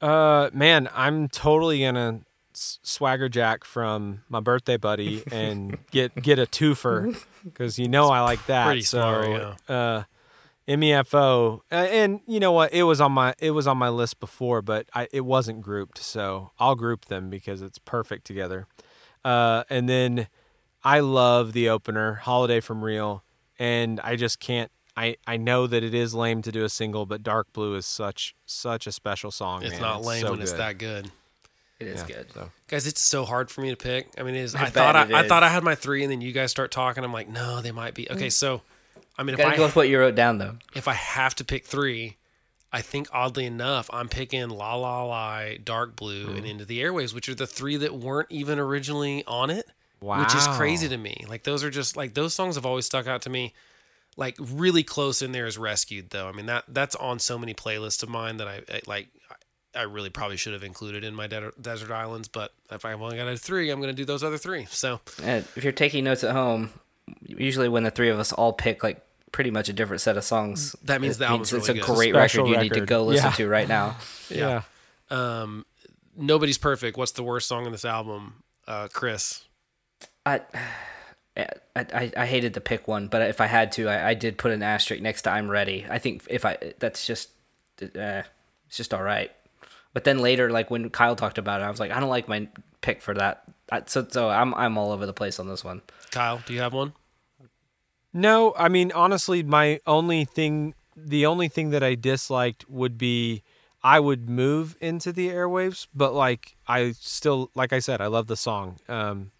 Uh, 0.00 0.48
man, 0.54 0.88
I'm 0.94 1.28
totally 1.28 1.82
gonna 1.82 2.20
swagger 2.52 3.28
jack 3.28 3.64
from 3.64 4.22
my 4.28 4.40
birthday 4.40 4.76
buddy 4.76 5.22
and 5.32 5.78
get 5.90 6.14
get 6.22 6.38
a 6.38 6.46
twofer 6.46 7.22
because 7.44 7.78
you 7.78 7.88
know 7.88 8.08
I 8.08 8.20
like 8.20 8.46
that. 8.46 8.66
pretty 8.66 8.82
so, 8.82 9.00
smart, 9.00 9.56
uh, 9.68 10.02
MFEO, 10.68 11.60
uh, 11.70 11.74
and 11.74 12.20
you 12.26 12.38
know 12.38 12.52
what? 12.52 12.72
It 12.72 12.84
was 12.84 13.00
on 13.00 13.12
my 13.12 13.34
it 13.38 13.50
was 13.50 13.66
on 13.66 13.76
my 13.76 13.88
list 13.88 14.20
before, 14.20 14.62
but 14.62 14.88
I 14.94 15.08
it 15.12 15.22
wasn't 15.22 15.62
grouped, 15.62 15.98
so 15.98 16.52
I'll 16.58 16.76
group 16.76 17.06
them 17.06 17.28
because 17.28 17.60
it's 17.60 17.78
perfect 17.78 18.24
together. 18.26 18.66
Uh, 19.24 19.64
and 19.70 19.88
then 19.88 20.28
I 20.84 21.00
love 21.00 21.52
the 21.52 21.68
opener, 21.68 22.14
Holiday 22.14 22.60
from 22.60 22.82
Real, 22.82 23.22
and 23.58 24.00
I 24.00 24.16
just 24.16 24.40
can't. 24.40 24.70
I, 24.96 25.16
I 25.26 25.36
know 25.36 25.66
that 25.66 25.82
it 25.82 25.94
is 25.94 26.14
lame 26.14 26.42
to 26.42 26.52
do 26.52 26.64
a 26.64 26.68
single, 26.68 27.06
but 27.06 27.22
Dark 27.22 27.52
Blue 27.52 27.74
is 27.76 27.86
such 27.86 28.34
such 28.44 28.86
a 28.86 28.92
special 28.92 29.30
song. 29.30 29.62
It's 29.62 29.72
man. 29.72 29.80
not 29.82 30.02
lame 30.02 30.22
so 30.22 30.32
when 30.32 30.42
it's 30.42 30.52
that 30.52 30.78
good. 30.78 31.10
It 31.78 31.86
is 31.86 32.00
Yeah, 32.00 32.16
good. 32.16 32.32
so. 32.34 32.50
Guys, 32.68 32.86
it's 32.86 33.00
so 33.00 33.24
hard 33.24 33.50
for 33.50 33.62
me 33.62 33.70
to 33.70 33.76
pick. 33.76 34.08
I 34.18 34.22
mean, 34.22 34.34
it 34.34 34.40
is. 34.40 34.54
I, 34.54 34.64
bet 34.64 34.72
thought 34.74 34.96
I, 34.96 35.04
it 35.04 35.12
I 35.14 35.28
thought 35.28 35.42
I 35.42 35.48
had 35.48 35.62
my 35.62 35.74
three, 35.74 36.02
and 36.02 36.12
then 36.12 36.20
you 36.20 36.32
guys 36.32 36.50
start 36.50 36.70
talking. 36.70 37.04
I'm 37.04 37.12
like, 37.12 37.28
no, 37.28 37.62
they 37.62 37.72
might 37.72 37.94
be. 37.94 38.10
Okay, 38.10 38.28
so, 38.28 38.60
I 39.16 39.22
mean, 39.22 39.34
if 39.34 39.38
Gotta 39.38 39.54
I 39.54 39.56
go 39.56 39.64
with 39.64 39.76
what 39.76 39.88
you 39.88 39.98
wrote 39.98 40.14
down 40.14 40.36
though. 40.38 40.56
if 40.74 40.88
I 40.88 40.92
have 40.92 41.34
to 41.36 41.44
pick 41.44 41.64
three, 41.64 42.16
I 42.72 42.82
think 42.82 43.08
oddly 43.12 43.46
enough, 43.46 43.90
I'm 43.92 44.08
picking 44.08 44.48
La 44.48 44.74
La 44.76 45.02
Lie, 45.04 45.58
Dark 45.64 45.96
Blue, 45.96 46.26
Mm-hmm. 46.28 46.36
and 46.36 46.46
Into 46.46 46.64
the 46.64 46.80
Airwaves, 46.80 47.12
which 47.14 47.28
are 47.28 47.34
the 47.34 47.46
three 47.46 47.76
that 47.78 47.94
weren't 47.94 48.30
even 48.30 48.58
originally 48.58 49.24
on 49.26 49.50
it. 49.50 49.66
Wow. 50.00 50.20
Which 50.20 50.34
is 50.34 50.46
crazy 50.48 50.88
to 50.88 50.96
me. 50.96 51.24
Like 51.28 51.42
those 51.42 51.62
are 51.64 51.70
just 51.70 51.96
like 51.96 52.14
those 52.14 52.32
songs 52.32 52.54
have 52.54 52.64
always 52.64 52.86
stuck 52.86 53.06
out 53.06 53.22
to 53.22 53.30
me. 53.30 53.52
Like 54.16 54.36
really 54.40 54.82
close 54.82 55.20
in 55.20 55.32
there 55.32 55.46
is 55.46 55.58
Rescued 55.58 56.10
though. 56.10 56.26
I 56.28 56.32
mean 56.32 56.46
that 56.46 56.64
that's 56.68 56.94
on 56.96 57.18
so 57.18 57.36
many 57.38 57.52
playlists 57.54 58.02
of 58.02 58.08
mine 58.08 58.38
that 58.38 58.48
I, 58.48 58.60
I 58.72 58.80
like. 58.86 59.08
I 59.74 59.82
really 59.82 60.10
probably 60.10 60.36
should 60.36 60.52
have 60.52 60.64
included 60.64 61.04
in 61.04 61.14
my 61.14 61.26
de- 61.28 61.52
desert 61.60 61.92
islands, 61.92 62.26
but 62.26 62.52
if 62.72 62.84
I've 62.84 63.00
only 63.00 63.16
got 63.18 63.28
a 63.28 63.36
three, 63.36 63.70
I'm 63.70 63.80
going 63.80 63.94
to 63.94 63.96
do 63.96 64.04
those 64.04 64.24
other 64.24 64.36
three. 64.38 64.66
So 64.70 65.00
And 65.22 65.44
if 65.54 65.62
you're 65.62 65.72
taking 65.72 66.02
notes 66.04 66.24
at 66.24 66.32
home, 66.32 66.70
usually 67.24 67.68
when 67.68 67.84
the 67.84 67.90
three 67.92 68.08
of 68.08 68.18
us 68.18 68.32
all 68.32 68.52
pick 68.52 68.82
like 68.82 69.00
pretty 69.32 69.50
much 69.50 69.68
a 69.68 69.72
different 69.72 70.00
set 70.02 70.16
of 70.16 70.24
songs, 70.24 70.74
That 70.84 71.00
means 71.00 71.16
it 71.16 71.20
the 71.20 71.26
album's 71.26 71.52
it's 71.52 71.68
really 71.68 71.80
a 71.80 71.82
good. 71.84 71.94
great 71.94 72.12
Special 72.14 72.44
record 72.44 72.54
you 72.56 72.62
need 72.62 72.72
to 72.74 72.86
go 72.86 73.04
listen 73.04 73.26
Yeah. 73.26 73.32
to 73.32 73.48
right 73.48 73.68
now. 73.68 73.96
Yeah. 74.28 74.62
um, 75.10 75.64
nobody's 76.16 76.58
perfect. 76.58 76.96
What's 76.96 77.12
the 77.12 77.22
worst 77.22 77.48
song 77.48 77.66
in 77.66 77.72
this 77.72 77.84
album, 77.84 78.42
uh, 78.66 78.88
Chris? 78.92 79.44
I, 80.26 80.40
I, 81.36 81.46
I, 81.76 82.12
I 82.16 82.26
hated 82.26 82.54
to 82.54 82.60
pick 82.60 82.86
one, 82.88 83.08
but 83.08 83.22
if 83.22 83.40
I 83.40 83.46
had 83.46 83.72
to, 83.72 83.88
I, 83.88 84.10
I 84.10 84.14
did 84.14 84.36
put 84.38 84.52
an 84.52 84.62
asterisk 84.62 85.02
next 85.02 85.22
to 85.22 85.30
"I'm 85.30 85.48
Ready." 85.48 85.86
I 85.88 85.98
think 85.98 86.24
if 86.28 86.44
I, 86.44 86.58
that's 86.78 87.06
just, 87.06 87.30
uh, 87.82 88.22
it's 88.66 88.76
just 88.76 88.92
all 88.92 89.02
right. 89.02 89.30
But 89.94 90.04
then 90.04 90.18
later, 90.18 90.50
like 90.50 90.70
when 90.70 90.90
Kyle 90.90 91.16
talked 91.16 91.38
about 91.38 91.60
it, 91.60 91.64
I 91.64 91.70
was 91.70 91.80
like, 91.80 91.90
I 91.90 91.98
don't 92.00 92.10
like 92.10 92.28
my 92.28 92.48
pick 92.80 93.00
for 93.02 93.14
that. 93.14 93.42
I, 93.72 93.82
so, 93.86 94.06
so 94.08 94.28
I'm, 94.28 94.54
I'm 94.54 94.76
all 94.78 94.92
over 94.92 95.06
the 95.06 95.12
place 95.12 95.40
on 95.40 95.48
this 95.48 95.64
one. 95.64 95.82
Kyle, 96.10 96.40
do 96.46 96.52
you 96.54 96.60
have 96.60 96.72
one? 96.74 96.92
No, 98.12 98.54
I 98.56 98.68
mean 98.68 98.90
honestly, 98.92 99.42
my 99.42 99.80
only 99.86 100.24
thing, 100.24 100.74
the 100.96 101.26
only 101.26 101.48
thing 101.48 101.70
that 101.70 101.82
I 101.82 101.94
disliked 101.94 102.68
would 102.68 102.98
be 102.98 103.42
I 103.82 104.00
would 104.00 104.28
move 104.28 104.76
into 104.80 105.12
the 105.12 105.28
airwaves, 105.28 105.86
but 105.94 106.12
like 106.12 106.56
I 106.66 106.92
still, 106.92 107.50
like 107.54 107.72
I 107.72 107.78
said, 107.78 108.00
I 108.00 108.06
love 108.08 108.26
the 108.26 108.36
song. 108.36 108.78
Um, 108.88 109.30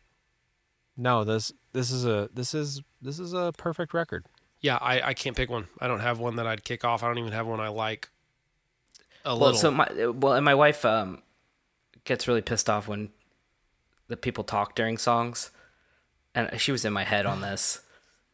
no, 0.97 1.25
this 1.25 1.53
this 1.73 1.91
is 1.91 2.07
a 2.07 2.31
this 2.33 2.55
is 2.55 2.81
this 3.03 3.19
is 3.19 3.33
a 3.33 3.53
perfect 3.57 3.93
record. 3.93 4.27
Yeah, 4.61 4.77
I, 4.81 5.01
I 5.01 5.15
can't 5.15 5.35
pick 5.37 5.49
one. 5.51 5.67
I 5.81 5.89
don't 5.89 6.01
have 6.01 6.19
one 6.19 6.37
that 6.37 6.47
I'd 6.47 6.65
kick 6.65 6.85
off. 6.85 7.03
I 7.03 7.09
don't 7.09 7.19
even 7.19 7.33
have 7.33 7.47
one 7.47 7.61
I 7.61 7.69
like 7.69 8.11
a 9.25 9.31
Well, 9.31 9.39
little. 9.53 9.55
so 9.59 9.71
my 9.71 9.89
well, 10.15 10.35
and 10.35 10.45
my 10.45 10.55
wife 10.55 10.85
um 10.85 11.23
gets 12.05 12.29
really 12.29 12.43
pissed 12.43 12.71
off 12.71 12.87
when 12.89 13.11
the 14.09 14.17
people 14.17 14.45
talk 14.45 14.75
during 14.75 14.97
songs, 14.97 15.51
and 16.35 16.61
she 16.61 16.73
was 16.73 16.85
in 16.85 16.93
my 16.93 17.05
head 17.05 17.27
on 17.27 17.41
this. 17.41 17.81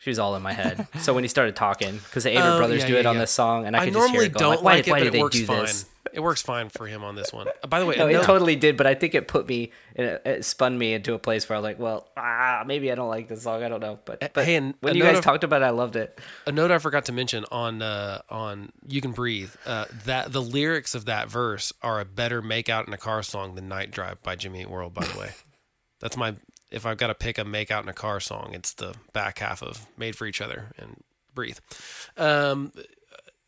She 0.06 0.10
was 0.10 0.20
all 0.20 0.36
in 0.36 0.42
my 0.42 0.52
head. 0.52 0.86
So 1.00 1.12
when 1.14 1.24
he 1.24 1.28
started 1.28 1.56
talking, 1.56 1.96
because 1.96 2.22
the 2.22 2.30
Avery 2.30 2.42
Oh, 2.44 2.58
brothers 2.58 2.82
yeah, 2.82 2.86
do 2.86 2.92
yeah, 2.92 3.00
it 3.00 3.06
on 3.06 3.16
yeah. 3.16 3.22
this 3.22 3.32
song, 3.32 3.66
and 3.66 3.74
I, 3.74 3.80
I 3.80 3.84
could 3.86 3.94
just 3.94 4.04
hear 4.06 4.08
normally 4.12 4.26
it 4.26 4.32
going, 4.34 4.40
don't 4.40 4.50
like, 4.50 4.62
why, 4.64 4.74
like 4.76 4.86
it, 4.86 4.90
why 4.92 4.98
but 5.00 5.02
did 5.02 5.08
it 5.08 5.12
they 5.14 5.22
works 5.22 5.36
do 5.36 5.46
fine. 5.46 5.60
this? 5.62 5.86
It 6.12 6.20
works 6.20 6.42
fine 6.42 6.68
for 6.68 6.86
him 6.86 7.02
on 7.02 7.16
this 7.16 7.32
one. 7.32 7.48
Uh, 7.48 7.66
By 7.66 7.80
the 7.80 7.86
way, 7.90 7.96
No, 7.96 8.06
a 8.06 8.10
it 8.10 8.22
totally 8.22 8.54
did, 8.54 8.76
but 8.76 8.86
I 8.86 8.94
think 8.94 9.16
it 9.16 9.26
put 9.26 9.48
me, 9.48 9.72
it, 9.96 10.22
it 10.24 10.44
spun 10.44 10.78
me 10.78 10.94
into 10.94 11.14
a 11.14 11.18
place 11.18 11.48
where 11.48 11.56
I 11.56 11.58
was 11.58 11.64
like, 11.64 11.80
well, 11.80 12.08
ah, 12.16 12.62
maybe 12.64 12.92
I 12.92 12.94
don't 12.94 13.08
like 13.08 13.26
this 13.26 13.42
song. 13.42 13.64
I 13.64 13.68
don't 13.68 13.80
know, 13.80 13.98
but, 14.04 14.32
but 14.32 14.44
hey, 14.44 14.54
and 14.54 14.74
when 14.80 14.94
you 14.94 15.02
guys 15.02 15.18
of- 15.18 15.24
talked 15.24 15.42
about 15.42 15.62
it, 15.62 15.64
I 15.64 15.70
loved 15.70 15.96
it. 15.96 16.20
a 16.46 16.52
note 16.52 16.70
I 16.70 16.78
forgot 16.78 17.06
to 17.06 17.12
mention 17.12 17.44
on 17.50 17.82
uh, 17.82 18.20
on 18.30 18.70
"You 18.86 19.00
Can 19.00 19.10
Breathe" 19.10 19.50
uh, 19.66 19.86
that 20.04 20.32
the 20.32 20.40
lyrics 20.40 20.94
of 20.94 21.06
that 21.06 21.28
verse 21.28 21.72
are 21.82 21.98
a 22.00 22.04
better 22.04 22.40
"Make 22.40 22.68
Out 22.68 22.86
in 22.86 22.94
a 22.94 22.98
Car" 22.98 23.24
song 23.24 23.56
than 23.56 23.66
"Night 23.66 23.90
Drive" 23.90 24.22
by 24.22 24.36
Jimmy 24.36 24.60
Eat 24.60 24.70
World. 24.70 24.94
By 24.94 25.04
the 25.04 25.18
way, 25.18 25.30
that's 26.00 26.16
my 26.16 26.36
if 26.76 26.86
I've 26.86 26.98
got 26.98 27.08
to 27.08 27.14
pick 27.14 27.38
a 27.38 27.44
"Make 27.44 27.70
Out 27.72 27.82
in 27.82 27.88
a 27.88 27.92
Car" 27.94 28.20
song, 28.20 28.50
it's 28.52 28.74
the 28.74 28.94
back 29.12 29.38
half 29.40 29.62
of 29.62 29.86
"Made 29.96 30.14
for 30.16 30.26
Each 30.26 30.40
Other" 30.40 30.70
and 30.78 31.02
"Breathe." 31.34 31.58
Um, 32.16 32.70
We're 32.76 32.82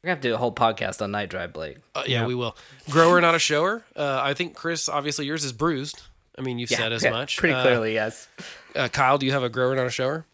gonna 0.09 0.15
have 0.17 0.21
to 0.23 0.29
do 0.29 0.35
a 0.35 0.39
whole 0.39 0.53
podcast 0.55 1.03
on 1.03 1.11
Night 1.11 1.29
Drive, 1.31 1.53
Blake. 1.53 1.79
uh, 1.95 2.03
yeah, 2.07 2.27
we 2.27 2.35
will. 2.35 2.57
Grower, 2.91 3.21
not 3.21 3.35
a 3.35 3.39
shower. 3.39 3.85
Uh, 3.95 4.21
I 4.23 4.35
think 4.35 4.55
Chris, 4.55 4.89
obviously 4.89 5.27
yours 5.27 5.45
is 5.45 5.53
bruised. 5.53 6.03
I 6.39 6.41
mean, 6.43 6.59
you've 6.59 6.71
said 6.71 6.93
as 6.93 7.03
yeah, 7.05 7.11
much. 7.11 7.37
Pretty 7.37 7.55
Uh, 7.55 7.63
clearly, 7.63 7.95
yes. 7.95 8.29
Uh, 8.77 8.89
Kyle, 8.89 9.19
do 9.19 9.27
you 9.27 9.33
have 9.33 9.43
a 9.43 9.49
grower, 9.49 9.75
not 9.75 9.87
a 9.87 9.91
shower? 9.91 10.25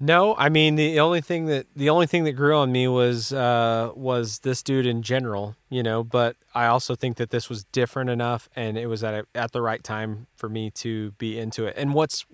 No, 0.00 0.36
I 0.36 0.48
mean 0.48 0.76
the 0.76 1.00
only 1.00 1.20
thing 1.20 1.46
that 1.46 1.66
the 1.74 1.90
only 1.90 2.06
thing 2.06 2.22
that 2.24 2.32
grew 2.32 2.56
on 2.56 2.70
me 2.70 2.86
was 2.86 3.32
uh, 3.32 3.90
was 3.96 4.40
this 4.40 4.62
dude 4.62 4.86
in 4.86 5.02
general, 5.02 5.56
you 5.68 5.82
know. 5.82 6.04
But 6.04 6.36
I 6.54 6.66
also 6.66 6.94
think 6.94 7.16
that 7.16 7.30
this 7.30 7.48
was 7.48 7.64
different 7.64 8.08
enough, 8.08 8.48
and 8.54 8.78
it 8.78 8.86
was 8.86 9.02
at 9.02 9.14
a, 9.14 9.26
at 9.34 9.50
the 9.50 9.60
right 9.60 9.82
time 9.82 10.28
for 10.36 10.48
me 10.48 10.70
to 10.72 11.10
be 11.12 11.36
into 11.36 11.66
it. 11.66 11.74
And 11.76 11.94
what's 11.94 12.26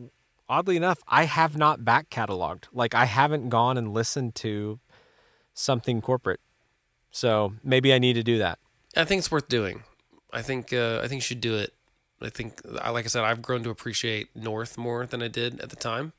oddly 0.47 0.77
enough, 0.77 1.03
I 1.09 1.25
have 1.25 1.57
not 1.57 1.87
back 1.87 2.11
cataloged. 2.11 2.65
Like 2.71 2.95
I 2.95 3.07
haven't 3.07 3.49
gone 3.49 3.79
and 3.79 3.95
listened 3.95 4.35
to 4.37 4.79
something 5.55 6.03
corporate, 6.03 6.41
so 7.11 7.55
maybe 7.65 7.95
I 7.95 7.99
need 7.99 8.13
to 8.15 8.23
do 8.23 8.37
that. 8.39 8.59
I 8.95 9.05
think 9.05 9.21
it's 9.21 9.31
worth 9.31 9.49
doing. 9.49 9.85
I 10.35 10.43
think 10.43 10.71
uh, 10.75 10.99
I 11.03 11.09
think 11.09 11.23
you 11.23 11.27
should 11.27 11.41
do 11.41 11.57
it. 11.57 11.73
I 12.21 12.29
think, 12.29 12.61
like 12.65 13.05
I 13.05 13.09
said, 13.09 13.25
I've 13.25 13.43
grown 13.43 13.63
to 13.65 13.71
appreciate 13.71 14.29
North 14.35 14.77
more 14.77 15.07
than 15.07 15.23
I 15.23 15.29
did 15.29 15.61
at 15.61 15.71
the 15.71 15.77
time. 15.77 16.13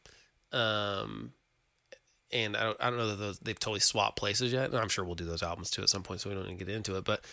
Um, 0.52 1.34
and 2.32 2.56
I 2.58 2.64
don't, 2.64 2.78
I 2.80 2.90
don't 2.90 2.98
know 2.98 3.08
that 3.08 3.16
those, 3.20 3.40
they've 3.40 3.60
totally 3.60 3.80
swapped 3.80 4.18
places 4.18 4.52
yet. 4.52 4.72
And 4.72 4.78
I'm 4.80 4.90
sure 4.90 5.06
we'll 5.06 5.16
do 5.16 5.26
those 5.26 5.44
albums 5.44 5.70
too 5.70 5.82
at 5.82 5.90
some 5.90 6.04
point, 6.04 6.22
so 6.22 6.30
we 6.30 6.36
don't 6.36 6.48
need 6.48 6.60
to 6.60 6.66
get 6.66 6.74
into 6.74 6.96
it. 6.98 7.04
But 7.04 7.24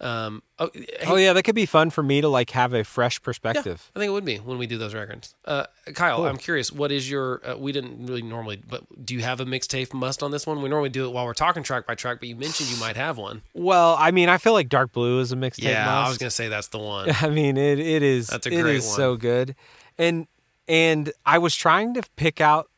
um, 0.00 0.42
oh, 0.58 0.70
hey, 0.74 0.86
Oh 1.06 1.14
yeah, 1.16 1.32
that 1.32 1.44
could 1.44 1.54
be 1.54 1.66
fun 1.66 1.88
for 1.90 2.02
me 2.02 2.20
to 2.20 2.28
like 2.28 2.50
have 2.50 2.74
a 2.74 2.82
fresh 2.82 3.20
yeah, 3.20 3.24
perspective. 3.24 3.90
I 3.94 4.00
think 4.00 4.08
it 4.08 4.12
would 4.12 4.24
be 4.24 4.38
when 4.38 4.58
we 4.58 4.66
do 4.66 4.76
those 4.76 4.92
records. 4.92 5.34
Uh, 5.44 5.66
Kyle, 5.94 6.16
Cool. 6.16 6.26
I'm 6.26 6.36
curious. 6.36 6.72
What 6.72 6.90
is 6.90 7.08
your? 7.08 7.40
Uh, 7.48 7.56
we 7.56 7.70
didn't 7.70 8.06
really 8.06 8.22
normally, 8.22 8.60
but 8.68 9.06
do 9.06 9.14
you 9.14 9.20
have 9.22 9.38
a 9.40 9.44
mixtape 9.44 9.94
must 9.94 10.22
on 10.22 10.32
this 10.32 10.46
one? 10.46 10.60
We 10.62 10.68
normally 10.68 10.88
do 10.88 11.06
it 11.06 11.12
while 11.12 11.24
we're 11.26 11.32
talking 11.32 11.62
track 11.62 11.86
by 11.86 11.94
track, 11.94 12.18
but 12.18 12.28
you 12.28 12.34
mentioned 12.34 12.70
you 12.70 12.76
might 12.78 12.96
have 12.96 13.18
one. 13.18 13.42
Well, 13.54 13.96
I 13.98 14.10
mean, 14.10 14.28
I 14.28 14.38
feel 14.38 14.52
like 14.52 14.68
Dark 14.68 14.92
Blue 14.92 15.20
is 15.20 15.30
a 15.30 15.36
mixtape. 15.36 15.62
yeah, 15.62 16.04
I 16.04 16.08
was 16.08 16.18
gonna 16.18 16.30
say 16.30 16.48
that's 16.48 16.68
the 16.68 16.78
one. 16.78 17.10
I 17.20 17.30
mean, 17.30 17.56
it 17.56 17.78
it 17.78 18.02
is. 18.02 18.26
That's 18.26 18.46
a 18.46 18.50
great 18.50 18.76
is 18.76 18.86
one. 18.86 18.96
so 18.96 19.16
good, 19.16 19.54
and 19.96 20.26
and 20.66 21.12
I 21.24 21.38
was 21.38 21.54
trying 21.54 21.94
to 21.94 22.02
pick 22.16 22.40
out. 22.40 22.68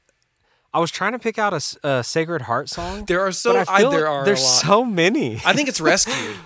I 0.77 0.79
was 0.79 0.91
trying 0.91 1.13
to 1.13 1.19
pick 1.19 1.39
out 1.39 1.55
a 1.83 2.05
Sacred 2.05 2.43
Heart 2.43 2.69
song. 2.69 3.07
There 3.07 3.23
are 3.23 3.33
so 3.33 3.65
I 3.67 3.81
there 3.81 3.91
like 4.03 4.05
are 4.11 4.25
there's 4.27 4.43
a 4.43 4.47
so 4.47 4.85
many. 4.85 5.37
I 5.43 5.55
think 5.55 5.71
it's 5.71 5.81
rescued. 5.93 6.37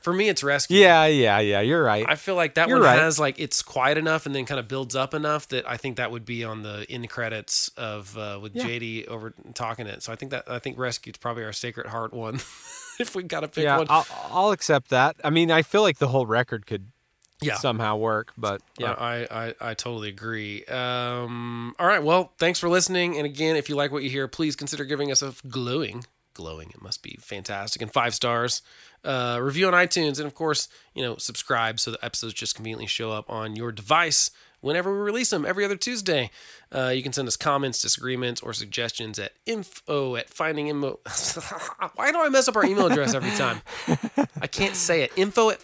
For 0.00 0.12
me, 0.12 0.28
it's 0.28 0.42
rescued. 0.42 0.80
yeah, 0.80 1.06
yeah, 1.06 1.38
yeah. 1.38 1.60
You're 1.60 1.84
right. 1.84 2.04
I 2.08 2.16
feel 2.16 2.34
like 2.34 2.54
that 2.54 2.68
You're 2.68 2.78
one 2.78 2.86
right. 2.86 2.98
has 2.98 3.20
like 3.20 3.38
it's 3.38 3.62
quiet 3.62 3.96
enough 3.96 4.26
and 4.26 4.34
then 4.34 4.44
kind 4.44 4.58
of 4.58 4.66
builds 4.66 4.96
up 4.96 5.14
enough 5.14 5.46
that 5.48 5.68
I 5.70 5.76
think 5.76 5.98
that 5.98 6.10
would 6.10 6.24
be 6.24 6.42
on 6.42 6.64
the 6.64 6.84
end 6.90 7.08
credits 7.08 7.68
of 7.76 8.18
uh, 8.18 8.40
with 8.42 8.56
Yeah. 8.56 8.64
JD 8.64 9.06
over 9.06 9.34
talking 9.54 9.86
it. 9.86 10.02
So 10.02 10.12
I 10.12 10.16
think 10.16 10.32
that 10.32 10.50
I 10.50 10.58
think 10.58 10.78
Rescued's 10.78 11.18
probably 11.18 11.44
our 11.44 11.52
Sacred 11.52 11.86
Heart 11.86 12.12
one. 12.12 12.34
if 12.98 13.14
we 13.14 13.22
got 13.22 13.40
to 13.40 13.48
pick 13.48 13.62
yeah, 13.62 13.78
one, 13.78 13.86
I'll, 13.88 14.06
I'll 14.32 14.50
accept 14.50 14.90
that. 14.90 15.14
I 15.22 15.30
mean, 15.30 15.52
I 15.52 15.62
feel 15.62 15.82
like 15.82 15.98
the 15.98 16.08
whole 16.08 16.26
record 16.26 16.66
could 16.66 16.88
yeah. 17.40 17.56
somehow 17.56 17.96
work, 17.96 18.32
but 18.36 18.62
yeah. 18.78 18.92
I, 18.92 19.26
I, 19.30 19.54
I 19.60 19.74
totally 19.74 20.08
agree. 20.08 20.64
Um, 20.64 21.74
all 21.78 21.86
right. 21.86 22.02
Well, 22.02 22.32
thanks 22.38 22.58
for 22.58 22.68
listening. 22.68 23.16
And 23.16 23.26
again, 23.26 23.56
if 23.56 23.68
you 23.68 23.76
like 23.76 23.92
what 23.92 24.02
you 24.02 24.10
hear, 24.10 24.28
please 24.28 24.56
consider 24.56 24.84
giving 24.84 25.10
us 25.10 25.22
a 25.22 25.34
glowing, 25.48 26.04
glowing, 26.34 26.70
it 26.70 26.80
must 26.82 27.02
be 27.02 27.18
fantastic, 27.20 27.82
and 27.82 27.92
five 27.92 28.14
stars. 28.14 28.62
Uh, 29.04 29.38
review 29.40 29.68
on 29.68 29.72
iTunes. 29.72 30.18
And 30.18 30.26
of 30.26 30.34
course, 30.34 30.68
you 30.94 31.02
know, 31.02 31.16
subscribe 31.16 31.78
so 31.78 31.92
the 31.92 32.04
episodes 32.04 32.34
just 32.34 32.56
conveniently 32.56 32.86
show 32.86 33.12
up 33.12 33.30
on 33.30 33.54
your 33.54 33.70
device 33.70 34.30
whenever 34.60 34.92
we 34.92 34.98
release 34.98 35.30
them 35.30 35.46
every 35.46 35.64
other 35.64 35.76
Tuesday. 35.76 36.30
Uh, 36.74 36.88
you 36.88 37.02
can 37.02 37.12
send 37.12 37.28
us 37.28 37.36
comments, 37.36 37.80
disagreements, 37.80 38.40
or 38.40 38.52
suggestions 38.52 39.18
at 39.18 39.32
info 39.46 40.16
at 40.16 40.28
finding 40.28 40.66
info. 40.68 40.98
Why 41.94 42.10
do 42.10 42.20
I 42.20 42.28
mess 42.30 42.48
up 42.48 42.56
our 42.56 42.64
email 42.64 42.86
address 42.86 43.14
every 43.14 43.30
time? 43.30 43.62
I 44.40 44.48
can't 44.48 44.74
say 44.74 45.02
it. 45.02 45.12
Info 45.16 45.50
at 45.50 45.62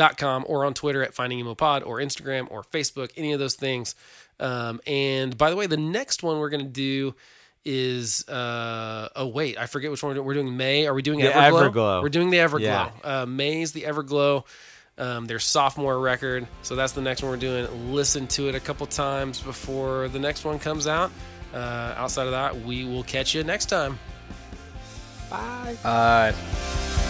findingemopod.com 0.00 0.44
or 0.48 0.64
on 0.64 0.74
Twitter 0.74 1.02
at 1.02 1.14
findingemopod 1.14 1.86
or 1.86 1.98
Instagram 1.98 2.48
or 2.50 2.62
Facebook, 2.62 3.10
any 3.16 3.32
of 3.32 3.38
those 3.38 3.54
things. 3.54 3.94
Um, 4.38 4.80
and 4.86 5.36
by 5.36 5.50
the 5.50 5.56
way, 5.56 5.66
the 5.66 5.76
next 5.76 6.22
one 6.22 6.38
we're 6.38 6.50
going 6.50 6.64
to 6.64 6.70
do 6.70 7.14
is 7.62 8.26
uh 8.26 9.10
oh 9.16 9.26
wait 9.26 9.58
I 9.58 9.66
forget 9.66 9.90
which 9.90 10.02
one 10.02 10.08
we're 10.10 10.14
doing. 10.14 10.26
We're 10.26 10.34
doing 10.34 10.56
Mae. 10.56 10.86
Are 10.86 10.94
we 10.94 11.02
doing 11.02 11.20
The 11.20 11.26
Everglow? 11.26 11.72
Everglow. 11.72 12.02
We're 12.02 12.08
doing 12.08 12.30
the 12.30 12.38
Everglow. 12.38 12.60
Yeah. 12.60 12.90
Uh, 13.04 13.26
Mae's 13.26 13.72
the 13.72 13.82
Everglow. 13.82 14.44
Um, 14.96 15.26
their 15.26 15.38
sophomore 15.38 15.98
record. 15.98 16.46
So 16.62 16.74
that's 16.74 16.92
the 16.92 17.00
next 17.00 17.22
one 17.22 17.30
we're 17.30 17.38
doing. 17.38 17.92
Listen 17.92 18.26
to 18.28 18.48
it 18.48 18.54
a 18.54 18.60
couple 18.60 18.86
times 18.86 19.40
before 19.40 20.08
the 20.08 20.18
next 20.18 20.44
one 20.44 20.58
comes 20.58 20.86
out. 20.86 21.10
Uh, 21.54 21.94
outside 21.96 22.24
of 22.26 22.32
that, 22.32 22.60
we 22.62 22.84
will 22.84 23.02
catch 23.02 23.34
you 23.34 23.42
next 23.42 23.66
time. 23.66 23.98
Bye. 25.30 25.76
Uh, 25.84 27.09